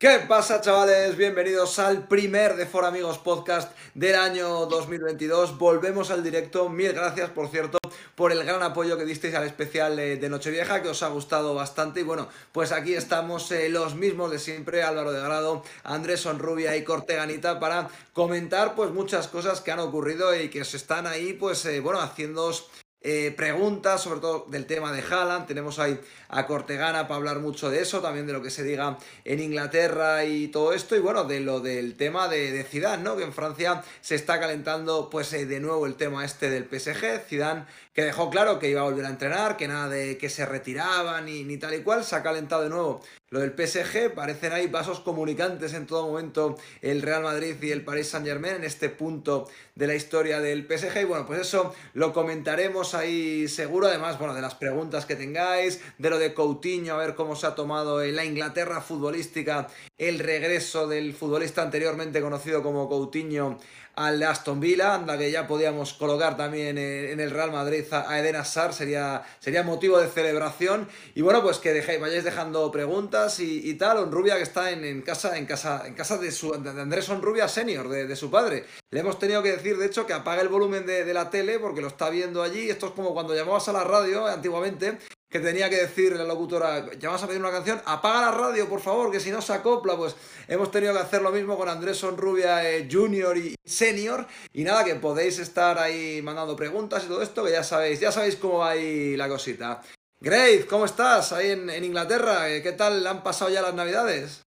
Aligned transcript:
¿Qué 0.00 0.20
pasa 0.28 0.60
chavales? 0.60 1.16
Bienvenidos 1.16 1.80
al 1.80 2.06
primer 2.06 2.54
de 2.54 2.66
For 2.66 2.84
Amigos 2.84 3.18
podcast 3.18 3.76
del 3.94 4.14
año 4.14 4.66
2022. 4.66 5.58
Volvemos 5.58 6.12
al 6.12 6.22
directo. 6.22 6.68
Mil 6.68 6.92
gracias, 6.92 7.30
por 7.30 7.48
cierto, 7.48 7.78
por 8.14 8.30
el 8.30 8.44
gran 8.44 8.62
apoyo 8.62 8.96
que 8.96 9.04
disteis 9.04 9.34
al 9.34 9.42
especial 9.42 9.96
de 9.96 10.28
Nochevieja, 10.28 10.82
que 10.82 10.90
os 10.90 11.02
ha 11.02 11.08
gustado 11.08 11.52
bastante. 11.52 11.98
Y 11.98 12.04
bueno, 12.04 12.28
pues 12.52 12.70
aquí 12.70 12.94
estamos 12.94 13.50
eh, 13.50 13.68
los 13.70 13.96
mismos 13.96 14.30
de 14.30 14.38
siempre, 14.38 14.84
Álvaro 14.84 15.10
de 15.10 15.20
Grado, 15.20 15.64
Andrés 15.82 16.20
Sonrubia 16.20 16.76
y 16.76 16.84
Corteganita, 16.84 17.58
para 17.58 17.88
comentar 18.12 18.76
pues 18.76 18.92
muchas 18.92 19.26
cosas 19.26 19.60
que 19.60 19.72
han 19.72 19.80
ocurrido 19.80 20.32
y 20.32 20.48
que 20.48 20.64
se 20.64 20.76
están 20.76 21.08
ahí, 21.08 21.32
pues 21.32 21.64
eh, 21.64 21.80
bueno, 21.80 22.00
haciéndoos 22.00 22.68
eh, 23.00 23.32
preguntas, 23.36 24.02
sobre 24.02 24.20
todo 24.20 24.46
del 24.48 24.66
tema 24.66 24.92
de 24.92 25.02
Haaland. 25.02 25.46
Tenemos 25.46 25.78
ahí 25.78 25.98
a 26.28 26.46
Cortegana 26.46 27.06
para 27.06 27.16
hablar 27.16 27.38
mucho 27.38 27.70
de 27.70 27.80
eso, 27.80 28.00
también 28.00 28.26
de 28.26 28.32
lo 28.32 28.42
que 28.42 28.50
se 28.50 28.64
diga 28.64 28.98
en 29.24 29.40
Inglaterra 29.40 30.24
y 30.24 30.48
todo 30.48 30.72
esto. 30.72 30.96
Y 30.96 30.98
bueno, 30.98 31.24
de 31.24 31.40
lo 31.40 31.60
del 31.60 31.96
tema 31.96 32.28
de, 32.28 32.50
de 32.50 32.64
Zidane, 32.64 33.02
¿no? 33.02 33.16
Que 33.16 33.22
en 33.22 33.32
Francia 33.32 33.82
se 34.00 34.16
está 34.16 34.40
calentando, 34.40 35.08
pues 35.10 35.32
eh, 35.32 35.46
de 35.46 35.60
nuevo 35.60 35.86
el 35.86 35.94
tema 35.94 36.24
este 36.24 36.50
del 36.50 36.64
PSG. 36.64 37.20
Zidane 37.28 37.66
que 37.98 38.04
dejó 38.04 38.30
claro 38.30 38.60
que 38.60 38.70
iba 38.70 38.82
a 38.82 38.84
volver 38.84 39.04
a 39.06 39.08
entrenar, 39.08 39.56
que 39.56 39.66
nada 39.66 39.88
de 39.88 40.18
que 40.18 40.28
se 40.28 40.46
retiraba 40.46 41.20
ni, 41.20 41.42
ni 41.42 41.56
tal 41.56 41.74
y 41.74 41.82
cual. 41.82 42.04
Se 42.04 42.14
ha 42.14 42.22
calentado 42.22 42.62
de 42.62 42.68
nuevo 42.68 43.00
lo 43.30 43.40
del 43.40 43.50
PSG, 43.50 44.14
parecen 44.14 44.52
ahí 44.52 44.68
vasos 44.68 45.00
comunicantes 45.00 45.74
en 45.74 45.84
todo 45.84 46.06
momento 46.06 46.56
el 46.80 47.02
Real 47.02 47.24
Madrid 47.24 47.56
y 47.60 47.72
el 47.72 47.84
Paris 47.84 48.06
Saint 48.06 48.24
Germain 48.24 48.54
en 48.54 48.62
este 48.64 48.88
punto 48.88 49.48
de 49.74 49.88
la 49.88 49.96
historia 49.96 50.38
del 50.40 50.64
PSG. 50.64 51.00
Y 51.00 51.04
bueno, 51.06 51.26
pues 51.26 51.40
eso 51.40 51.74
lo 51.92 52.12
comentaremos 52.12 52.94
ahí 52.94 53.48
seguro. 53.48 53.88
Además, 53.88 54.16
bueno, 54.16 54.32
de 54.32 54.42
las 54.42 54.54
preguntas 54.54 55.04
que 55.04 55.16
tengáis, 55.16 55.80
de 55.98 56.08
lo 56.08 56.20
de 56.20 56.34
Coutinho, 56.34 56.94
a 56.94 56.98
ver 56.98 57.16
cómo 57.16 57.34
se 57.34 57.48
ha 57.48 57.56
tomado 57.56 58.00
en 58.00 58.14
la 58.14 58.24
Inglaterra 58.24 58.80
futbolística 58.80 59.66
el 59.98 60.20
regreso 60.20 60.86
del 60.86 61.14
futbolista 61.14 61.62
anteriormente 61.62 62.20
conocido 62.20 62.62
como 62.62 62.88
Coutinho 62.88 63.58
al 63.98 64.22
Aston 64.22 64.60
Villa, 64.60 64.94
anda 64.94 65.18
que 65.18 65.28
ya 65.28 65.48
podíamos 65.48 65.92
colocar 65.92 66.36
también 66.36 66.78
en 66.78 67.18
el 67.18 67.32
Real 67.32 67.50
Madrid 67.50 67.84
a 67.90 68.16
Eden 68.20 68.36
Hazard, 68.36 68.72
sería, 68.72 69.24
sería 69.40 69.64
motivo 69.64 69.98
de 69.98 70.06
celebración. 70.06 70.88
Y 71.16 71.22
bueno, 71.22 71.42
pues 71.42 71.58
que 71.58 71.72
dejéis, 71.72 72.00
vayáis 72.00 72.22
dejando 72.22 72.70
preguntas 72.70 73.40
y, 73.40 73.74
tal. 73.74 73.98
Onrubia 73.98 74.36
que 74.36 74.44
está 74.44 74.70
en, 74.70 75.02
casa, 75.02 75.36
en 75.36 75.46
casa, 75.46 75.82
en 75.84 75.94
casa 75.94 76.16
de, 76.16 76.30
su, 76.30 76.52
de 76.52 76.70
Andrés 76.80 77.08
Onrubia 77.08 77.48
senior, 77.48 77.88
de, 77.88 78.14
su 78.14 78.30
padre. 78.30 78.66
Le 78.92 79.00
hemos 79.00 79.18
tenido 79.18 79.42
que 79.42 79.50
decir, 79.50 79.76
de 79.76 79.86
hecho, 79.86 80.06
que 80.06 80.12
apague 80.12 80.42
el 80.42 80.48
volumen 80.48 80.86
de, 80.86 81.04
de 81.04 81.14
la 81.14 81.28
tele 81.28 81.58
porque 81.58 81.80
lo 81.80 81.88
está 81.88 82.08
viendo 82.08 82.40
allí. 82.40 82.70
Esto 82.70 82.86
es 82.86 82.92
como 82.92 83.12
cuando 83.12 83.34
llamabas 83.34 83.68
a 83.68 83.72
la 83.72 83.82
radio 83.82 84.26
antiguamente 84.26 84.98
que 85.28 85.40
tenía 85.40 85.68
que 85.68 85.76
decir 85.76 86.12
la 86.16 86.24
locutora, 86.24 86.90
ya 86.98 87.10
vas 87.10 87.22
a 87.22 87.26
pedir 87.26 87.40
una 87.40 87.50
canción, 87.50 87.80
apaga 87.84 88.22
la 88.22 88.30
radio, 88.30 88.68
por 88.68 88.80
favor, 88.80 89.12
que 89.12 89.20
si 89.20 89.30
no 89.30 89.42
se 89.42 89.52
acopla, 89.52 89.96
pues 89.96 90.16
hemos 90.48 90.70
tenido 90.70 90.94
que 90.94 91.00
hacer 91.00 91.20
lo 91.20 91.30
mismo 91.30 91.56
con 91.56 91.68
Andrés 91.68 91.98
Sonrubia 91.98 92.68
eh, 92.68 92.88
Junior 92.90 93.36
y 93.36 93.54
Senior. 93.62 94.26
Y 94.54 94.64
nada, 94.64 94.84
que 94.84 94.94
podéis 94.94 95.38
estar 95.38 95.78
ahí 95.78 96.22
mandando 96.22 96.56
preguntas 96.56 97.04
y 97.04 97.08
todo 97.08 97.22
esto, 97.22 97.44
que 97.44 97.52
ya 97.52 97.62
sabéis, 97.62 98.00
ya 98.00 98.10
sabéis 98.10 98.36
cómo 98.36 98.58
va 98.58 98.70
ahí 98.70 99.16
la 99.16 99.28
cosita. 99.28 99.82
Grace, 100.20 100.66
¿cómo 100.66 100.86
estás 100.86 101.32
ahí 101.32 101.50
en, 101.50 101.84
Inglaterra? 101.84 102.50
Eh, 102.50 102.62
¿Qué 102.62 102.72
tal 102.72 103.06
han 103.06 103.22
pasado 103.22 103.50
ya 103.50 103.60
las 103.60 103.74
navidades? 103.74 104.42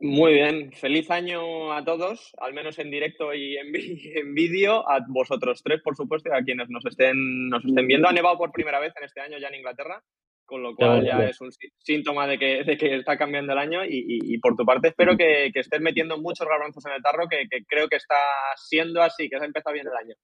Muy 0.00 0.34
bien, 0.34 0.70
feliz 0.72 1.10
año 1.10 1.72
a 1.72 1.84
todos, 1.84 2.32
al 2.38 2.52
menos 2.52 2.78
en 2.78 2.90
directo 2.90 3.34
y 3.34 3.56
en, 3.56 3.74
en 3.74 4.34
vídeo, 4.34 4.88
a 4.88 5.00
vosotros 5.08 5.62
tres, 5.64 5.80
por 5.82 5.96
supuesto, 5.96 6.28
y 6.28 6.38
a 6.38 6.44
quienes 6.44 6.68
nos 6.68 6.84
estén, 6.84 7.48
nos 7.48 7.64
estén 7.64 7.86
viendo. 7.86 8.08
Ha 8.08 8.12
nevado 8.12 8.36
por 8.36 8.52
primera 8.52 8.78
vez 8.78 8.92
en 8.96 9.04
este 9.04 9.22
año 9.22 9.38
ya 9.38 9.48
en 9.48 9.56
Inglaterra, 9.56 10.04
con 10.48 10.62
lo 10.62 10.74
cual 10.74 11.04
ya 11.04 11.22
es 11.24 11.38
un 11.42 11.50
síntoma 11.76 12.26
de 12.26 12.38
que, 12.38 12.64
de 12.64 12.78
que 12.78 12.96
está 12.96 13.18
cambiando 13.18 13.52
el 13.52 13.58
año 13.58 13.80
y, 13.86 14.38
por 14.38 14.56
tu 14.56 14.64
parte 14.64 14.88
espero 14.88 15.14
que, 15.14 15.50
que, 15.52 15.60
estés 15.60 15.80
metiendo 15.82 16.16
muchos 16.16 16.48
garbanzos 16.48 16.86
en 16.86 16.92
el 16.92 17.02
tarro, 17.02 17.28
que, 17.28 17.46
que, 17.50 17.66
creo 17.66 17.86
que 17.86 17.96
está 17.96 18.16
siendo 18.56 19.02
así, 19.02 19.28
que 19.28 19.36
se 19.36 19.42
ha 19.42 19.46
empezado 19.46 19.74
bien 19.74 19.86
el 19.86 19.96
año. 19.96 20.14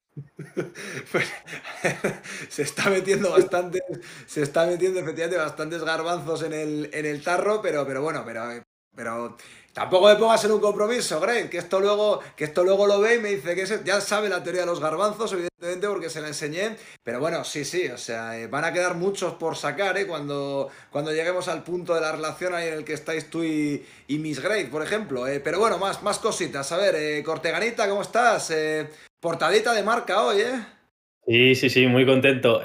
Pues, 1.12 1.30
se 2.48 2.62
está 2.62 2.88
metiendo 2.88 3.32
bastante, 3.32 3.82
se 4.24 4.42
está 4.42 4.66
metiendo 4.66 5.00
efectivamente 5.00 5.36
bastantes 5.36 5.84
garbanzos 5.84 6.42
en 6.42 6.54
el, 6.54 6.90
en 6.94 7.04
el 7.04 7.22
tarro, 7.22 7.60
pero, 7.62 7.86
pero 7.86 8.00
bueno, 8.00 8.22
pero, 8.24 8.64
pero 8.96 9.36
Tampoco 9.74 10.06
me 10.06 10.14
pongas 10.14 10.44
en 10.44 10.52
un 10.52 10.60
compromiso, 10.60 11.18
Greg, 11.18 11.50
que 11.50 11.58
esto 11.58 11.80
luego, 11.80 12.20
que 12.36 12.44
esto 12.44 12.62
luego 12.62 12.86
lo 12.86 13.00
ve 13.00 13.16
y 13.16 13.18
me 13.18 13.30
dice 13.30 13.56
que 13.56 13.66
ya 13.84 14.00
sabe 14.00 14.28
la 14.28 14.40
teoría 14.40 14.60
de 14.60 14.68
los 14.68 14.78
garbanzos, 14.78 15.32
evidentemente, 15.32 15.88
porque 15.88 16.10
se 16.10 16.20
la 16.20 16.28
enseñé. 16.28 16.76
Pero 17.02 17.18
bueno, 17.18 17.42
sí, 17.42 17.64
sí, 17.64 17.88
o 17.88 17.98
sea, 17.98 18.38
eh, 18.38 18.46
van 18.46 18.62
a 18.62 18.72
quedar 18.72 18.94
muchos 18.94 19.34
por 19.34 19.56
sacar, 19.56 19.98
¿eh? 19.98 20.06
Cuando, 20.06 20.68
cuando 20.92 21.10
lleguemos 21.12 21.48
al 21.48 21.64
punto 21.64 21.92
de 21.92 22.02
la 22.02 22.12
relación 22.12 22.54
ahí 22.54 22.68
en 22.68 22.74
el 22.74 22.84
que 22.84 22.92
estáis 22.92 23.28
tú 23.28 23.42
y, 23.42 23.84
Miss 24.08 24.40
Grey, 24.40 24.66
por 24.66 24.80
ejemplo. 24.80 25.26
Eh. 25.26 25.40
Pero 25.40 25.58
bueno, 25.58 25.76
más, 25.76 26.04
más 26.04 26.20
cositas. 26.20 26.70
A 26.70 26.76
ver, 26.76 26.94
eh, 26.94 27.24
Corteganita, 27.24 27.88
¿cómo 27.88 28.02
estás? 28.02 28.52
Eh, 28.52 28.88
portadita 29.18 29.74
de 29.74 29.82
marca 29.82 30.22
hoy, 30.22 30.40
¿eh? 30.40 30.66
Sí, 31.26 31.56
sí, 31.56 31.68
sí, 31.68 31.86
muy 31.88 32.06
contento. 32.06 32.62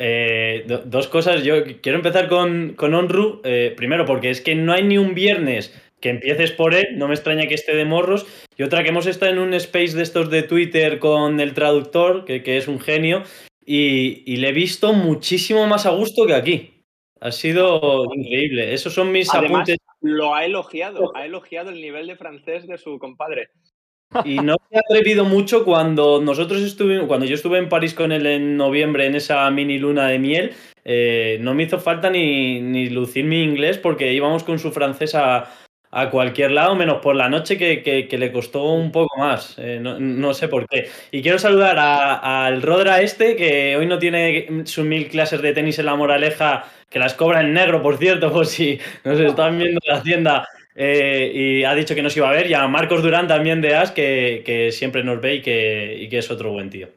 dos 0.85 1.07
cosas. 1.07 1.43
Yo 1.43 1.55
quiero 1.81 1.97
empezar 1.97 2.27
con, 2.27 2.73
con 2.75 2.93
Onru. 2.93 3.41
primero, 3.77 4.05
porque 4.05 4.29
es 4.29 4.41
que 4.41 4.53
no 4.53 4.73
hay 4.73 4.83
ni 4.83 4.97
un 4.97 5.15
viernes 5.15 5.73
que 5.99 6.09
empieces 6.09 6.51
por 6.51 6.73
él, 6.73 6.97
no 6.97 7.07
me 7.07 7.13
extraña 7.13 7.47
que 7.47 7.55
esté 7.55 7.75
de 7.75 7.85
morros. 7.85 8.25
Y 8.57 8.63
otra 8.63 8.83
que 8.83 8.89
hemos 8.89 9.05
estado 9.05 9.31
en 9.31 9.39
un 9.39 9.53
space 9.53 9.95
de 9.95 10.03
estos 10.03 10.29
de 10.29 10.43
Twitter 10.43 10.99
con 10.99 11.39
el 11.39 11.53
traductor, 11.53 12.25
que, 12.25 12.57
es 12.57 12.67
un 12.67 12.79
genio, 12.79 13.23
y, 13.65 14.37
le 14.37 14.49
he 14.49 14.53
visto 14.53 14.93
muchísimo 14.93 15.67
más 15.67 15.85
a 15.85 15.91
gusto 15.91 16.25
que 16.25 16.33
aquí. 16.33 16.83
Ha 17.21 17.31
sido 17.31 18.05
increíble. 18.15 18.73
Esos 18.73 18.93
son 18.93 19.11
mis 19.11 19.33
apuntes. 19.33 19.77
Lo 20.01 20.33
ha 20.33 20.45
elogiado, 20.45 21.11
ha 21.15 21.25
elogiado 21.25 21.69
el 21.69 21.81
nivel 21.81 22.07
de 22.07 22.15
francés 22.15 22.65
de 22.65 22.77
su 22.77 22.97
compadre. 22.97 23.49
Y 24.23 24.37
no 24.37 24.55
me 24.71 24.77
ha 24.77 24.81
atrevido 24.89 25.25
mucho 25.25 25.63
cuando 25.65 26.19
nosotros 26.21 26.61
estuvimos, 26.61 27.05
cuando 27.05 27.27
yo 27.27 27.35
estuve 27.35 27.59
en 27.59 27.69
París 27.69 27.93
con 27.93 28.11
él 28.11 28.25
en 28.25 28.57
noviembre 28.57 29.05
en 29.05 29.15
esa 29.15 29.49
mini 29.51 29.77
luna 29.77 30.07
de 30.07 30.17
miel, 30.17 30.53
eh, 30.83 31.37
no 31.41 31.53
me 31.53 31.63
hizo 31.63 31.77
falta 31.77 32.09
ni, 32.09 32.59
ni 32.59 32.89
lucir 32.89 33.25
mi 33.25 33.43
inglés 33.43 33.77
porque 33.77 34.13
íbamos 34.13 34.43
con 34.43 34.57
su 34.57 34.71
francés 34.71 35.13
a, 35.13 35.51
a 35.91 36.09
cualquier 36.11 36.51
lado, 36.51 36.75
menos 36.75 37.01
por 37.01 37.15
la 37.15 37.29
noche 37.29 37.57
que, 37.57 38.17
le 38.17 38.31
costó 38.31 38.63
un 38.73 38.91
poco 38.91 39.17
más. 39.17 39.55
Eh, 39.57 39.79
no, 39.81 40.33
sé 40.33 40.47
por 40.47 40.67
qué. 40.67 40.89
Y 41.11 41.21
quiero 41.21 41.39
saludar 41.39 41.77
al 41.79 42.61
Rodra 42.61 43.01
este, 43.01 43.35
que 43.35 43.75
hoy 43.75 43.85
no 43.87 43.97
tiene 43.97 44.65
sus 44.65 44.85
mil 44.85 45.07
clases 45.07 45.41
de 45.41 45.53
tenis 45.53 45.79
en 45.79 45.87
la 45.87 45.95
moraleja, 45.95 46.65
que 46.89 46.99
las 46.99 47.15
cobra 47.15 47.41
en 47.41 47.53
negro, 47.53 47.81
por 47.81 47.97
cierto, 47.97 48.31
por 48.33 48.45
si 48.45 48.79
nos 49.03 49.19
están 49.19 49.57
viendo 49.57 49.79
en 49.83 49.93
la 49.95 50.03
tienda. 50.03 50.47
Eh, 50.75 51.31
y 51.33 51.63
ha 51.63 51.73
dicho 51.73 51.95
que 51.95 52.03
nos 52.03 52.15
iba 52.15 52.29
a 52.29 52.33
ver. 52.33 52.49
Y 52.49 52.53
a 52.53 52.67
Marcos 52.67 53.01
Durán 53.01 53.27
también 53.27 53.59
de 53.59 53.75
As, 53.75 53.91
que, 53.91 54.69
siempre 54.71 55.03
nos 55.03 55.19
ve 55.19 55.35
y 55.35 55.41
que, 55.41 55.97
y 55.99 56.07
que 56.07 56.19
es 56.19 56.29
otro 56.29 56.51
buen 56.51 56.69
tío. 56.69 56.89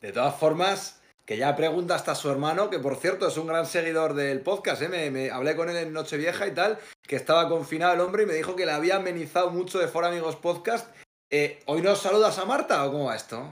De 0.00 0.12
todas 0.12 0.34
formas, 0.38 0.99
que 1.30 1.36
ya 1.36 1.54
pregunta 1.54 1.94
hasta 1.94 2.16
su 2.16 2.28
hermano, 2.28 2.70
que 2.70 2.80
por 2.80 2.96
cierto 2.96 3.28
es 3.28 3.36
un 3.36 3.46
gran 3.46 3.64
seguidor 3.64 4.14
del 4.14 4.40
podcast, 4.40 4.82
¿eh? 4.82 5.12
me, 5.12 5.30
hablé 5.30 5.54
con 5.54 5.70
él 5.70 5.76
en 5.76 5.92
Nochevieja 5.92 6.48
y 6.48 6.50
tal, 6.50 6.76
que 7.06 7.14
estaba 7.14 7.48
confinado 7.48 7.94
el 7.94 8.00
hombre 8.00 8.24
y 8.24 8.26
me 8.26 8.34
dijo 8.34 8.56
que 8.56 8.66
le 8.66 8.72
había 8.72 8.96
amenizado 8.96 9.48
mucho 9.50 9.78
de 9.78 9.86
For 9.86 10.04
Amigos 10.04 10.34
Podcast. 10.34 10.92
Eh, 11.30 11.60
¿Hoy 11.66 11.82
nos 11.82 12.02
saludas 12.02 12.36
a 12.40 12.46
Marta 12.46 12.84
o 12.84 12.90
cómo 12.90 13.04
va 13.04 13.14
esto? 13.14 13.48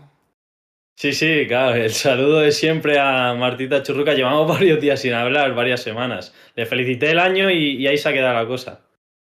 Sí, 0.96 1.12
sí, 1.12 1.46
claro, 1.46 1.76
el 1.76 1.92
saludo 1.92 2.42
es 2.42 2.56
siempre 2.56 2.98
a 2.98 3.32
Martita 3.34 3.80
Churruca. 3.84 4.12
Llevamos 4.12 4.48
varios 4.58 4.80
días 4.80 5.00
sin 5.00 5.12
hablar, 5.12 5.54
varias 5.54 5.80
semanas. 5.80 6.34
Le 6.56 6.66
felicité 6.66 7.12
el 7.12 7.20
año 7.20 7.48
y, 7.48 7.76
y 7.76 7.86
ahí 7.86 7.96
se 7.96 8.08
ha 8.08 8.12
quedado 8.12 8.34
la 8.34 8.48
cosa. 8.48 8.80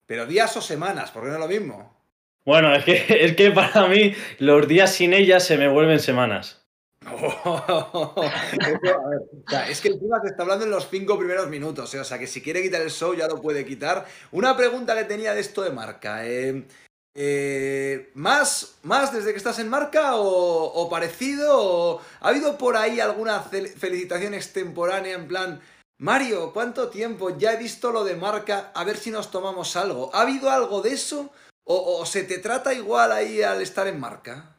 Pero 0.05 0.27
días 0.27 0.55
o 0.55 0.61
semanas, 0.61 1.09
porque 1.09 1.29
no 1.29 1.33
es 1.33 1.41
lo 1.41 1.47
mismo. 1.47 1.99
Bueno, 2.45 2.75
es 2.75 2.85
que, 2.85 3.05
es 3.25 3.35
que 3.35 3.49
para 3.49 3.87
mí 3.87 4.13
los 4.37 4.67
días 4.67 4.93
sin 4.93 5.15
ella 5.15 5.39
se 5.39 5.57
me 5.57 5.67
vuelven 5.67 5.99
semanas. 5.99 6.64
es 9.69 9.81
que 9.81 9.89
encima 9.89 10.21
te 10.21 10.29
está 10.29 10.43
hablando 10.43 10.65
en 10.65 10.71
los 10.71 10.89
cinco 10.89 11.17
primeros 11.17 11.49
minutos, 11.49 11.93
¿eh? 11.93 11.99
o 11.99 12.03
sea 12.03 12.17
que 12.17 12.27
si 12.27 12.41
quiere 12.41 12.63
quitar 12.63 12.81
el 12.81 12.91
show 12.91 13.13
ya 13.13 13.27
lo 13.27 13.41
puede 13.41 13.65
quitar. 13.65 14.05
Una 14.31 14.57
pregunta 14.57 14.95
que 14.95 15.03
tenía 15.03 15.33
de 15.33 15.41
esto 15.41 15.61
de 15.61 15.69
marca. 15.69 16.25
Eh, 16.25 16.65
eh, 17.13 18.11
¿más, 18.15 18.75
¿Más 18.83 19.13
desde 19.13 19.31
que 19.31 19.37
estás 19.37 19.59
en 19.59 19.69
marca 19.69 20.15
o, 20.15 20.89
parecido? 20.89 22.01
¿Ha 22.21 22.29
habido 22.29 22.57
por 22.57 22.75
ahí 22.75 22.99
alguna 22.99 23.41
felicitación 23.41 24.33
extemporánea 24.33 25.15
en 25.15 25.27
plan, 25.27 25.61
Mario, 25.99 26.51
¿cuánto 26.53 26.89
tiempo? 26.89 27.37
Ya 27.37 27.53
he 27.53 27.57
visto 27.57 27.91
lo 27.91 28.03
de 28.03 28.15
marca, 28.15 28.71
a 28.73 28.83
ver 28.83 28.97
si 28.97 29.11
nos 29.11 29.29
tomamos 29.31 29.75
algo. 29.75 30.09
¿Ha 30.13 30.21
habido 30.21 30.49
algo 30.49 30.81
de 30.81 30.93
eso? 30.93 31.29
o 31.67 32.05
se 32.05 32.23
te 32.23 32.37
trata 32.37 32.75
igual 32.75 33.11
ahí 33.11 33.41
al 33.41 33.59
estar 33.59 33.87
en 33.87 33.99
marca? 33.99 34.54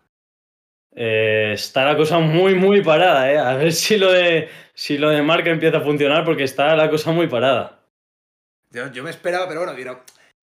Eh, 0.98 1.50
está 1.52 1.84
la 1.84 1.94
cosa 1.94 2.18
muy, 2.18 2.54
muy 2.54 2.82
parada, 2.82 3.30
¿eh? 3.30 3.36
A 3.38 3.54
ver 3.54 3.72
si 3.72 3.98
lo, 3.98 4.10
de, 4.10 4.48
si 4.72 4.96
lo 4.96 5.10
de 5.10 5.20
marca 5.20 5.50
empieza 5.50 5.76
a 5.76 5.82
funcionar 5.82 6.24
porque 6.24 6.44
está 6.44 6.74
la 6.74 6.88
cosa 6.88 7.12
muy 7.12 7.26
parada. 7.26 7.80
Yo, 8.70 9.02
me 9.02 9.10
esperaba, 9.10 9.46
pero 9.46 9.60
bueno, 9.64 10.00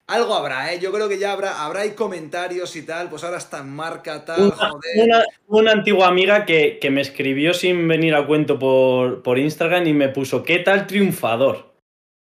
algo 0.07 0.35
habrá, 0.35 0.71
¿eh? 0.71 0.79
Yo 0.79 0.91
creo 0.91 1.09
que 1.09 1.17
ya 1.17 1.31
habrá, 1.31 1.63
habrá 1.63 1.83
comentarios 1.95 2.75
y 2.75 2.83
tal, 2.83 3.09
pues 3.09 3.23
ahora 3.23 3.37
está 3.37 3.59
en 3.59 3.69
marca, 3.69 4.23
tal, 4.25 4.41
una, 4.41 4.55
joder. 4.55 5.25
Una, 5.47 5.71
antigua 5.71 6.07
amiga 6.07 6.45
que, 6.45 6.77
que, 6.79 6.91
me 6.91 7.01
escribió 7.01 7.53
sin 7.53 7.87
venir 7.87 8.13
a 8.13 8.27
cuento 8.27 8.59
por, 8.59 9.23
por 9.23 9.39
Instagram 9.39 9.87
y 9.87 9.93
me 9.93 10.09
puso, 10.09 10.43
¿qué 10.43 10.59
tal 10.59 10.85
triunfador? 10.85 11.73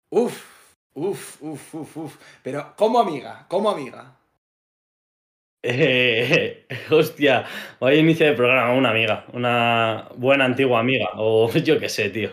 Uf, 0.09 0.41
uf, 0.93 1.41
uf, 1.41 1.75
uf, 1.75 1.97
uf. 1.97 2.15
Pero, 2.41 2.73
¿como 2.75 2.99
amiga? 2.99 3.45
¿Como 3.47 3.69
amiga? 3.69 4.15
Eh, 5.67 6.67
hostia, 6.91 7.43
vaya 7.79 7.97
inicio 7.99 8.27
de 8.27 8.33
programa, 8.33 8.73
una 8.73 8.91
amiga, 8.91 9.25
una 9.33 10.07
buena 10.15 10.45
antigua 10.45 10.79
amiga, 10.79 11.09
o 11.15 11.51
yo 11.53 11.79
qué 11.79 11.89
sé, 11.89 12.09
tío. 12.09 12.29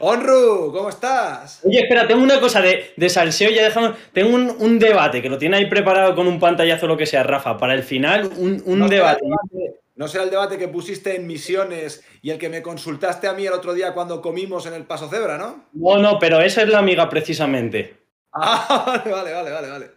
Onru, 0.00 0.70
¿cómo 0.72 0.90
estás? 0.90 1.60
Oye, 1.64 1.80
espera, 1.80 2.06
tengo 2.06 2.22
una 2.22 2.38
cosa 2.38 2.60
de, 2.60 2.92
de 2.96 3.08
salseo, 3.08 3.50
ya 3.50 3.64
dejamos. 3.64 3.94
Tengo 4.12 4.32
un, 4.34 4.54
un 4.60 4.78
debate 4.78 5.20
que 5.20 5.28
lo 5.28 5.38
tiene 5.38 5.56
ahí 5.56 5.66
preparado 5.66 6.14
con 6.14 6.28
un 6.28 6.38
pantallazo 6.38 6.86
o 6.86 6.88
lo 6.88 6.96
que 6.96 7.06
sea, 7.06 7.24
Rafa. 7.24 7.58
Para 7.58 7.74
el 7.74 7.82
final, 7.82 8.30
un, 8.36 8.62
un 8.64 8.78
No 8.78 8.88
debate. 8.88 9.22
debate- 9.24 9.80
No 9.96 10.06
será 10.06 10.22
el 10.22 10.30
debate 10.30 10.56
que 10.56 10.68
pusiste 10.68 11.16
en 11.16 11.26
Misiones 11.26 12.04
y 12.22 12.30
el 12.30 12.38
que 12.38 12.48
me 12.48 12.62
consultaste 12.62 13.26
a 13.26 13.32
mí 13.32 13.44
el 13.46 13.52
otro 13.52 13.74
día 13.74 13.92
cuando 13.92 14.22
comimos 14.22 14.66
en 14.66 14.74
el 14.74 14.84
Paso 14.84 15.08
Cebra, 15.08 15.36
¿no? 15.36 15.64
No, 15.72 15.98
no, 15.98 16.20
pero 16.20 16.40
esa 16.40 16.62
es 16.62 16.68
la 16.68 16.78
amiga 16.78 17.08
precisamente. 17.08 17.96
Ah, 18.32 19.02
vale, 19.04 19.10
vale, 19.10 19.32
vale, 19.32 19.50
vale, 19.50 19.68
vale. 19.68 19.90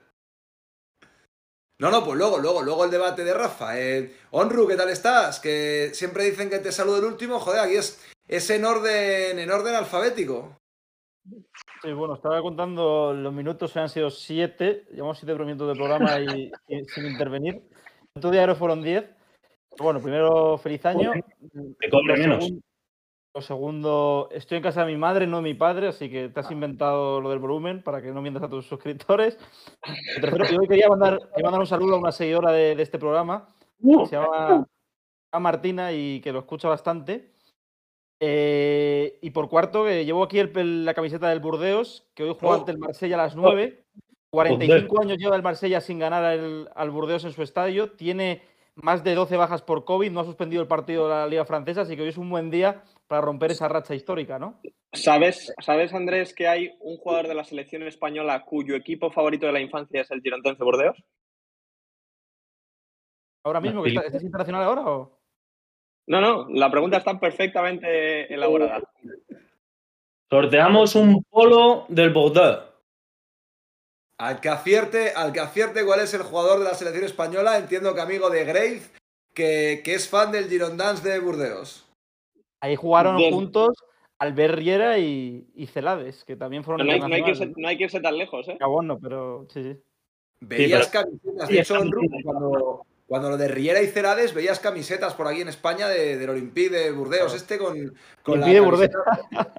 No, 1.81 1.89
no, 1.89 2.06
pues 2.06 2.16
luego, 2.16 2.38
luego, 2.38 2.62
luego 2.62 2.86
el 2.86 2.92
debate 2.92 3.24
de 3.24 3.33
Rafa. 3.33 3.80
Eh, 3.80 4.13
Onru, 4.30 4.68
¿qué 4.68 4.75
tal 4.75 4.89
estás? 4.89 5.39
Que 5.39 5.89
siempre 5.94 6.25
dicen 6.25 6.48
que 6.48 6.60
te 6.60 6.72
saludo 6.72 7.00
el 7.00 7.06
último. 7.06 7.39
Joder, 7.39 7.62
aquí 7.62 7.75
es, 7.75 8.07
es 8.28 8.51
en 8.51 8.66
orden, 8.66 9.39
en 9.39 9.50
orden 9.50 9.74
alfabético. 9.74 10.60
Sí, 11.81 11.92
bueno, 11.92 12.13
estaba 12.13 12.39
contando 12.44 13.16
los 13.16 13.33
minutos, 13.33 13.75
han 13.78 13.89
sido 13.89 14.12
siete, 14.12 14.86
llevamos 14.92 15.18
siete 15.18 15.33
minutos 15.33 15.69
de 15.69 15.74
programa 15.74 16.19
y, 16.19 16.51
y 16.68 16.86
sin 16.86 17.07
intervenir. 17.07 17.63
Otro 18.16 18.30
día 18.30 18.54
fueron 18.54 18.84
diez. 18.84 19.06
Bueno, 19.80 20.00
primero, 20.00 20.60
feliz 20.60 20.86
año. 20.86 21.12
Te 21.80 21.89
cobre 21.89 22.16
Lo 22.16 22.18
menos. 22.18 22.51
Lo 23.33 23.42
segundo, 23.42 24.28
estoy 24.33 24.57
en 24.57 24.63
casa 24.63 24.83
de 24.86 24.92
mi 24.92 24.98
madre, 24.98 25.25
no 25.25 25.38
de 25.38 25.44
mi 25.44 25.54
padre, 25.54 25.88
así 25.88 26.10
que 26.10 26.28
te 26.28 26.39
has 26.42 26.51
inventado 26.51 27.22
lo 27.22 27.30
del 27.30 27.39
volumen 27.39 27.81
para 27.81 28.01
que 28.01 28.12
no 28.12 28.22
mientas 28.22 28.44
a 28.44 28.50
tus 28.50 28.66
suscriptores. 28.66 29.38
Lo 30.18 30.22
tercero, 30.22 30.45
yo 30.51 30.60
hoy 30.60 30.68
quería 30.68 30.89
mandar, 30.89 31.18
quería 31.30 31.45
mandar 31.45 31.62
un 31.62 31.68
saludo 31.68 31.95
a 31.95 32.00
una 32.00 32.12
seguidora 32.12 32.51
de, 32.51 32.75
de 32.75 32.83
este 32.83 33.00
programa, 33.00 33.48
que 33.81 34.06
se 34.07 34.18
llama 34.18 34.68
a 35.31 35.39
Martina 35.39 35.94
y 35.94 36.19
que 36.19 36.33
lo 36.33 36.39
escucha 36.39 36.68
bastante. 36.68 37.31
Eh, 38.19 39.18
y 39.22 39.30
por 39.30 39.48
cuarto, 39.48 39.86
que 39.86 40.04
llevo 40.04 40.24
aquí 40.24 40.38
el- 40.39 40.51
el- 40.57 40.84
la 40.86 40.94
camiseta 40.94 41.30
del 41.30 41.39
Burdeos, 41.39 42.06
que 42.13 42.24
hoy 42.24 42.36
juega 42.38 42.56
Oh. 42.56 42.60
ante 42.60 42.72
el 42.74 42.80
Marsella 42.80 43.16
a 43.16 43.24
las 43.24 43.36
9. 43.38 43.86
45 44.30 45.01
años 45.01 45.18
lleva 45.18 45.38
el 45.38 45.42
Marsella 45.42 45.80
sin 45.80 46.00
ganar 46.00 46.24
al, 46.25 46.69
al 46.75 46.89
Burdeos 46.92 47.24
en 47.24 47.31
su 47.31 47.42
estadio. 47.44 47.92
Tiene 47.94 48.42
más 48.75 49.04
de 49.06 49.16
12 49.16 49.38
bajas 49.38 49.62
por 49.62 49.86
COVID, 49.86 50.12
no 50.12 50.19
ha 50.19 50.25
suspendido 50.25 50.62
el 50.62 50.68
partido 50.68 51.07
de 51.07 51.13
la 51.16 51.27
Liga 51.27 51.45
Francesa, 51.45 51.81
así 51.81 51.95
que 51.95 52.01
hoy 52.04 52.10
es 52.10 52.18
un 52.18 52.30
buen 52.30 52.50
día 52.51 52.84
para 53.12 53.25
romper 53.25 53.52
esa 53.52 53.68
racha 53.68 53.94
histórica, 53.94 54.40
¿no? 54.40 54.62
¿Sabes, 54.94 55.54
¿Sabes, 55.60 55.94
Andrés, 55.94 56.34
que 56.34 56.48
hay 56.48 56.78
un 56.80 56.96
jugador 56.96 57.28
de 57.28 57.36
la 57.36 57.44
selección 57.44 57.84
española 57.84 58.46
cuyo 58.46 58.74
equipo 58.74 59.12
favorito 59.12 59.48
de 59.48 59.52
la 59.52 59.60
infancia 59.60 60.00
es 60.00 60.12
el 60.12 60.22
Girontense 60.22 60.63
Bordeos? 60.63 60.98
Ahora 63.44 63.60
mismo, 63.60 63.84
que 63.84 63.90
¿estás 63.90 64.24
internacional 64.24 64.63
ahora 64.63 64.90
o? 64.90 65.19
No, 66.08 66.22
no, 66.22 66.48
la 66.52 66.72
pregunta 66.72 67.00
está 67.00 67.19
perfectamente 67.19 68.34
elaborada. 68.34 68.81
Sorteamos 70.30 70.96
un 70.96 71.22
polo 71.25 71.88
del 71.90 72.12
Bordeaux. 72.12 72.63
Al 74.19 74.40
que 74.40 74.48
acierte, 74.48 75.12
al 75.18 75.34
que 75.34 75.42
acierte 75.42 75.84
cuál 75.84 76.00
es 76.00 76.13
el 76.13 76.22
jugador 76.22 76.60
de 76.60 76.66
la 76.66 76.75
selección 76.75 77.04
española, 77.04 77.58
entiendo 77.58 77.94
que 77.94 78.00
amigo 78.00 78.30
de 78.30 78.46
Grave, 78.46 78.84
que, 79.34 79.81
que 79.84 79.96
es 79.96 80.08
fan 80.08 80.31
del 80.31 80.48
Girondins 80.48 81.04
de 81.04 81.19
Burdeos. 81.19 81.90
Ahí 82.62 82.75
jugaron 82.75 83.18
Bien. 83.18 83.34
juntos 83.34 83.69
Albert 84.19 84.54
Riera 84.56 84.98
y, 85.00 85.48
y 85.56 85.66
Celades, 85.68 86.24
que 86.24 86.36
también 86.36 86.63
fueron 86.63 86.86
No 86.86 86.94
hay, 86.94 87.00
no 87.00 87.06
hay 87.08 87.12
que 87.24 87.31
irse, 87.31 87.44
internacionales. 87.44 87.58
no 87.58 87.68
hay 87.68 87.78
que 87.78 87.84
irse 87.86 88.00
tan 88.00 88.18
lejos, 88.18 88.48
¿eh? 88.48 88.58
Gabón 88.60 88.88
no, 88.88 89.00
pero 89.00 89.46
sí, 89.50 89.63
sí. 89.63 89.78
Veías 90.42 90.88
pero- 90.88 91.06
camisetas, 91.06 91.50
de 91.50 91.60
hecho, 91.60 91.81
bien. 91.81 92.10
cuando, 92.24 92.86
cuando 93.08 93.30
lo 93.31 93.38
de 93.38 93.48
Riera 93.48 93.81
y 93.81 93.88
Cerades, 93.88 94.34
veías 94.34 94.60
camisetas 94.60 95.13
por 95.16 95.28
aquí 95.28 95.42
en 95.42 95.48
España 95.50 95.88
de, 95.88 96.18
del 96.18 96.30
Olympique 96.30 96.69
de 96.69 96.92
Burdeos, 96.92 97.34
este 97.36 97.58
con, 97.58 97.75
con 98.24 98.40
la 98.40 98.46
Olympique 98.46 98.54
de 98.54 98.60
Burdeos. 98.62 98.92
camiseta- 98.92 99.54